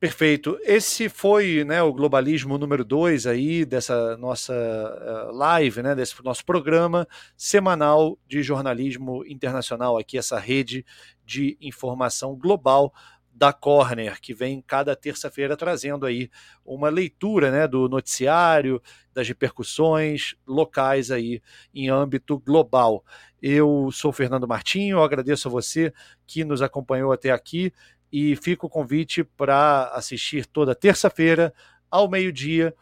Perfeito. 0.00 0.56
Esse 0.62 1.08
foi 1.08 1.64
né, 1.64 1.82
o 1.82 1.92
Globalismo 1.92 2.56
número 2.56 2.84
2 2.84 3.26
aí 3.26 3.64
dessa 3.64 4.16
nossa 4.16 4.54
uh, 4.54 5.32
live, 5.36 5.82
né, 5.82 5.92
desse 5.92 6.22
nosso 6.22 6.44
programa 6.44 7.04
semanal 7.36 8.16
de 8.28 8.40
jornalismo 8.40 9.26
internacional 9.26 9.98
aqui, 9.98 10.16
essa 10.16 10.38
rede 10.38 10.86
de 11.26 11.58
informação 11.60 12.36
global 12.36 12.94
da 13.38 13.52
Corner, 13.52 14.20
que 14.20 14.34
vem 14.34 14.60
cada 14.60 14.96
terça-feira 14.96 15.56
trazendo 15.56 16.04
aí 16.04 16.28
uma 16.64 16.88
leitura 16.88 17.52
né, 17.52 17.68
do 17.68 17.88
noticiário, 17.88 18.82
das 19.14 19.28
repercussões 19.28 20.34
locais 20.44 21.12
aí 21.12 21.40
em 21.72 21.88
âmbito 21.88 22.36
global. 22.40 23.04
Eu 23.40 23.90
sou 23.92 24.12
Fernando 24.12 24.48
Martinho, 24.48 25.00
agradeço 25.00 25.46
a 25.46 25.50
você 25.50 25.92
que 26.26 26.44
nos 26.44 26.60
acompanhou 26.60 27.12
até 27.12 27.30
aqui 27.30 27.72
e 28.12 28.34
fica 28.34 28.66
o 28.66 28.70
convite 28.70 29.22
para 29.22 29.84
assistir 29.94 30.44
toda 30.44 30.74
terça-feira 30.74 31.54
ao 31.88 32.10
meio-dia 32.10 32.74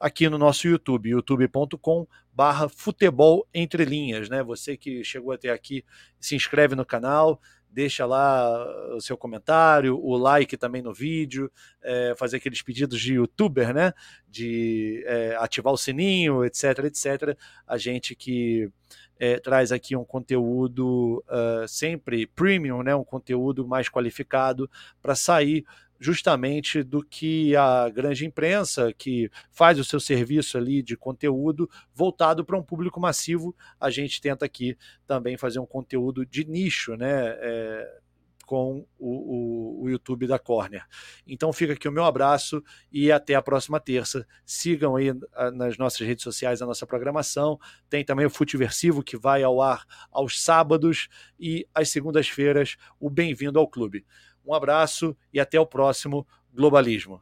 aqui 0.00 0.26
no 0.28 0.38
nosso 0.38 0.66
YouTube, 0.66 1.10
youtube.com 1.10 2.06
barra 2.32 2.68
futebol 2.68 3.46
entre 3.52 3.84
linhas, 3.84 4.28
né? 4.28 4.42
Você 4.44 4.76
que 4.76 5.02
chegou 5.02 5.32
até 5.32 5.50
aqui, 5.50 5.84
se 6.20 6.36
inscreve 6.36 6.76
no 6.76 6.86
canal, 6.86 7.40
deixa 7.78 8.04
lá 8.04 8.92
o 8.96 9.00
seu 9.00 9.16
comentário, 9.16 9.96
o 10.02 10.16
like 10.16 10.56
também 10.56 10.82
no 10.82 10.92
vídeo, 10.92 11.48
é, 11.80 12.12
fazer 12.18 12.38
aqueles 12.38 12.60
pedidos 12.60 13.00
de 13.00 13.14
youtuber, 13.14 13.72
né? 13.72 13.92
De 14.26 15.04
é, 15.06 15.36
ativar 15.38 15.72
o 15.72 15.78
sininho, 15.78 16.44
etc, 16.44 16.80
etc. 16.86 17.38
A 17.64 17.78
gente 17.78 18.16
que 18.16 18.68
é, 19.16 19.38
traz 19.38 19.70
aqui 19.70 19.94
um 19.94 20.04
conteúdo 20.04 21.22
uh, 21.28 21.68
sempre 21.68 22.26
premium, 22.26 22.82
né? 22.82 22.96
Um 22.96 23.04
conteúdo 23.04 23.64
mais 23.64 23.88
qualificado 23.88 24.68
para 25.00 25.14
sair 25.14 25.64
justamente 25.98 26.82
do 26.82 27.02
que 27.02 27.56
a 27.56 27.88
grande 27.88 28.24
imprensa, 28.24 28.92
que 28.92 29.30
faz 29.50 29.78
o 29.78 29.84
seu 29.84 29.98
serviço 29.98 30.56
ali 30.56 30.82
de 30.82 30.96
conteúdo 30.96 31.68
voltado 31.94 32.44
para 32.44 32.58
um 32.58 32.62
público 32.62 33.00
massivo, 33.00 33.54
a 33.80 33.90
gente 33.90 34.20
tenta 34.20 34.44
aqui 34.44 34.76
também 35.06 35.36
fazer 35.36 35.58
um 35.58 35.66
conteúdo 35.66 36.24
de 36.24 36.44
nicho, 36.44 36.96
né? 36.96 37.36
É, 37.40 37.98
com 38.48 38.86
o, 38.98 39.82
o, 39.82 39.82
o, 39.82 39.90
YouTube 39.90 40.26
da 40.26 40.38
Corner. 40.38 40.82
Então 41.26 41.52
fica 41.52 41.74
aqui 41.74 41.86
o 41.86 41.92
meu 41.92 42.04
abraço 42.04 42.64
e 42.90 43.12
até 43.12 43.34
a 43.34 43.42
próxima 43.42 43.78
terça. 43.78 44.26
Sigam 44.46 44.96
aí 44.96 45.12
nas 45.52 45.76
nossas 45.76 46.00
redes 46.00 46.24
sociais 46.24 46.62
a 46.62 46.66
nossa 46.66 46.86
programação. 46.86 47.58
Tem 47.90 48.02
também 48.02 48.24
o 48.24 48.30
Futiversivo 48.30 49.02
que 49.02 49.18
vai 49.18 49.42
ao 49.42 49.60
ar 49.60 49.84
aos 50.10 50.42
sábados 50.42 51.08
e 51.38 51.68
às 51.74 51.90
segundas-feiras 51.90 52.78
o 52.98 53.10
Bem-vindo 53.10 53.58
ao 53.58 53.68
Clube. 53.68 54.06
Um 54.48 54.54
abraço 54.54 55.14
e 55.30 55.38
até 55.38 55.60
o 55.60 55.66
próximo 55.66 56.26
Globalismo. 56.54 57.20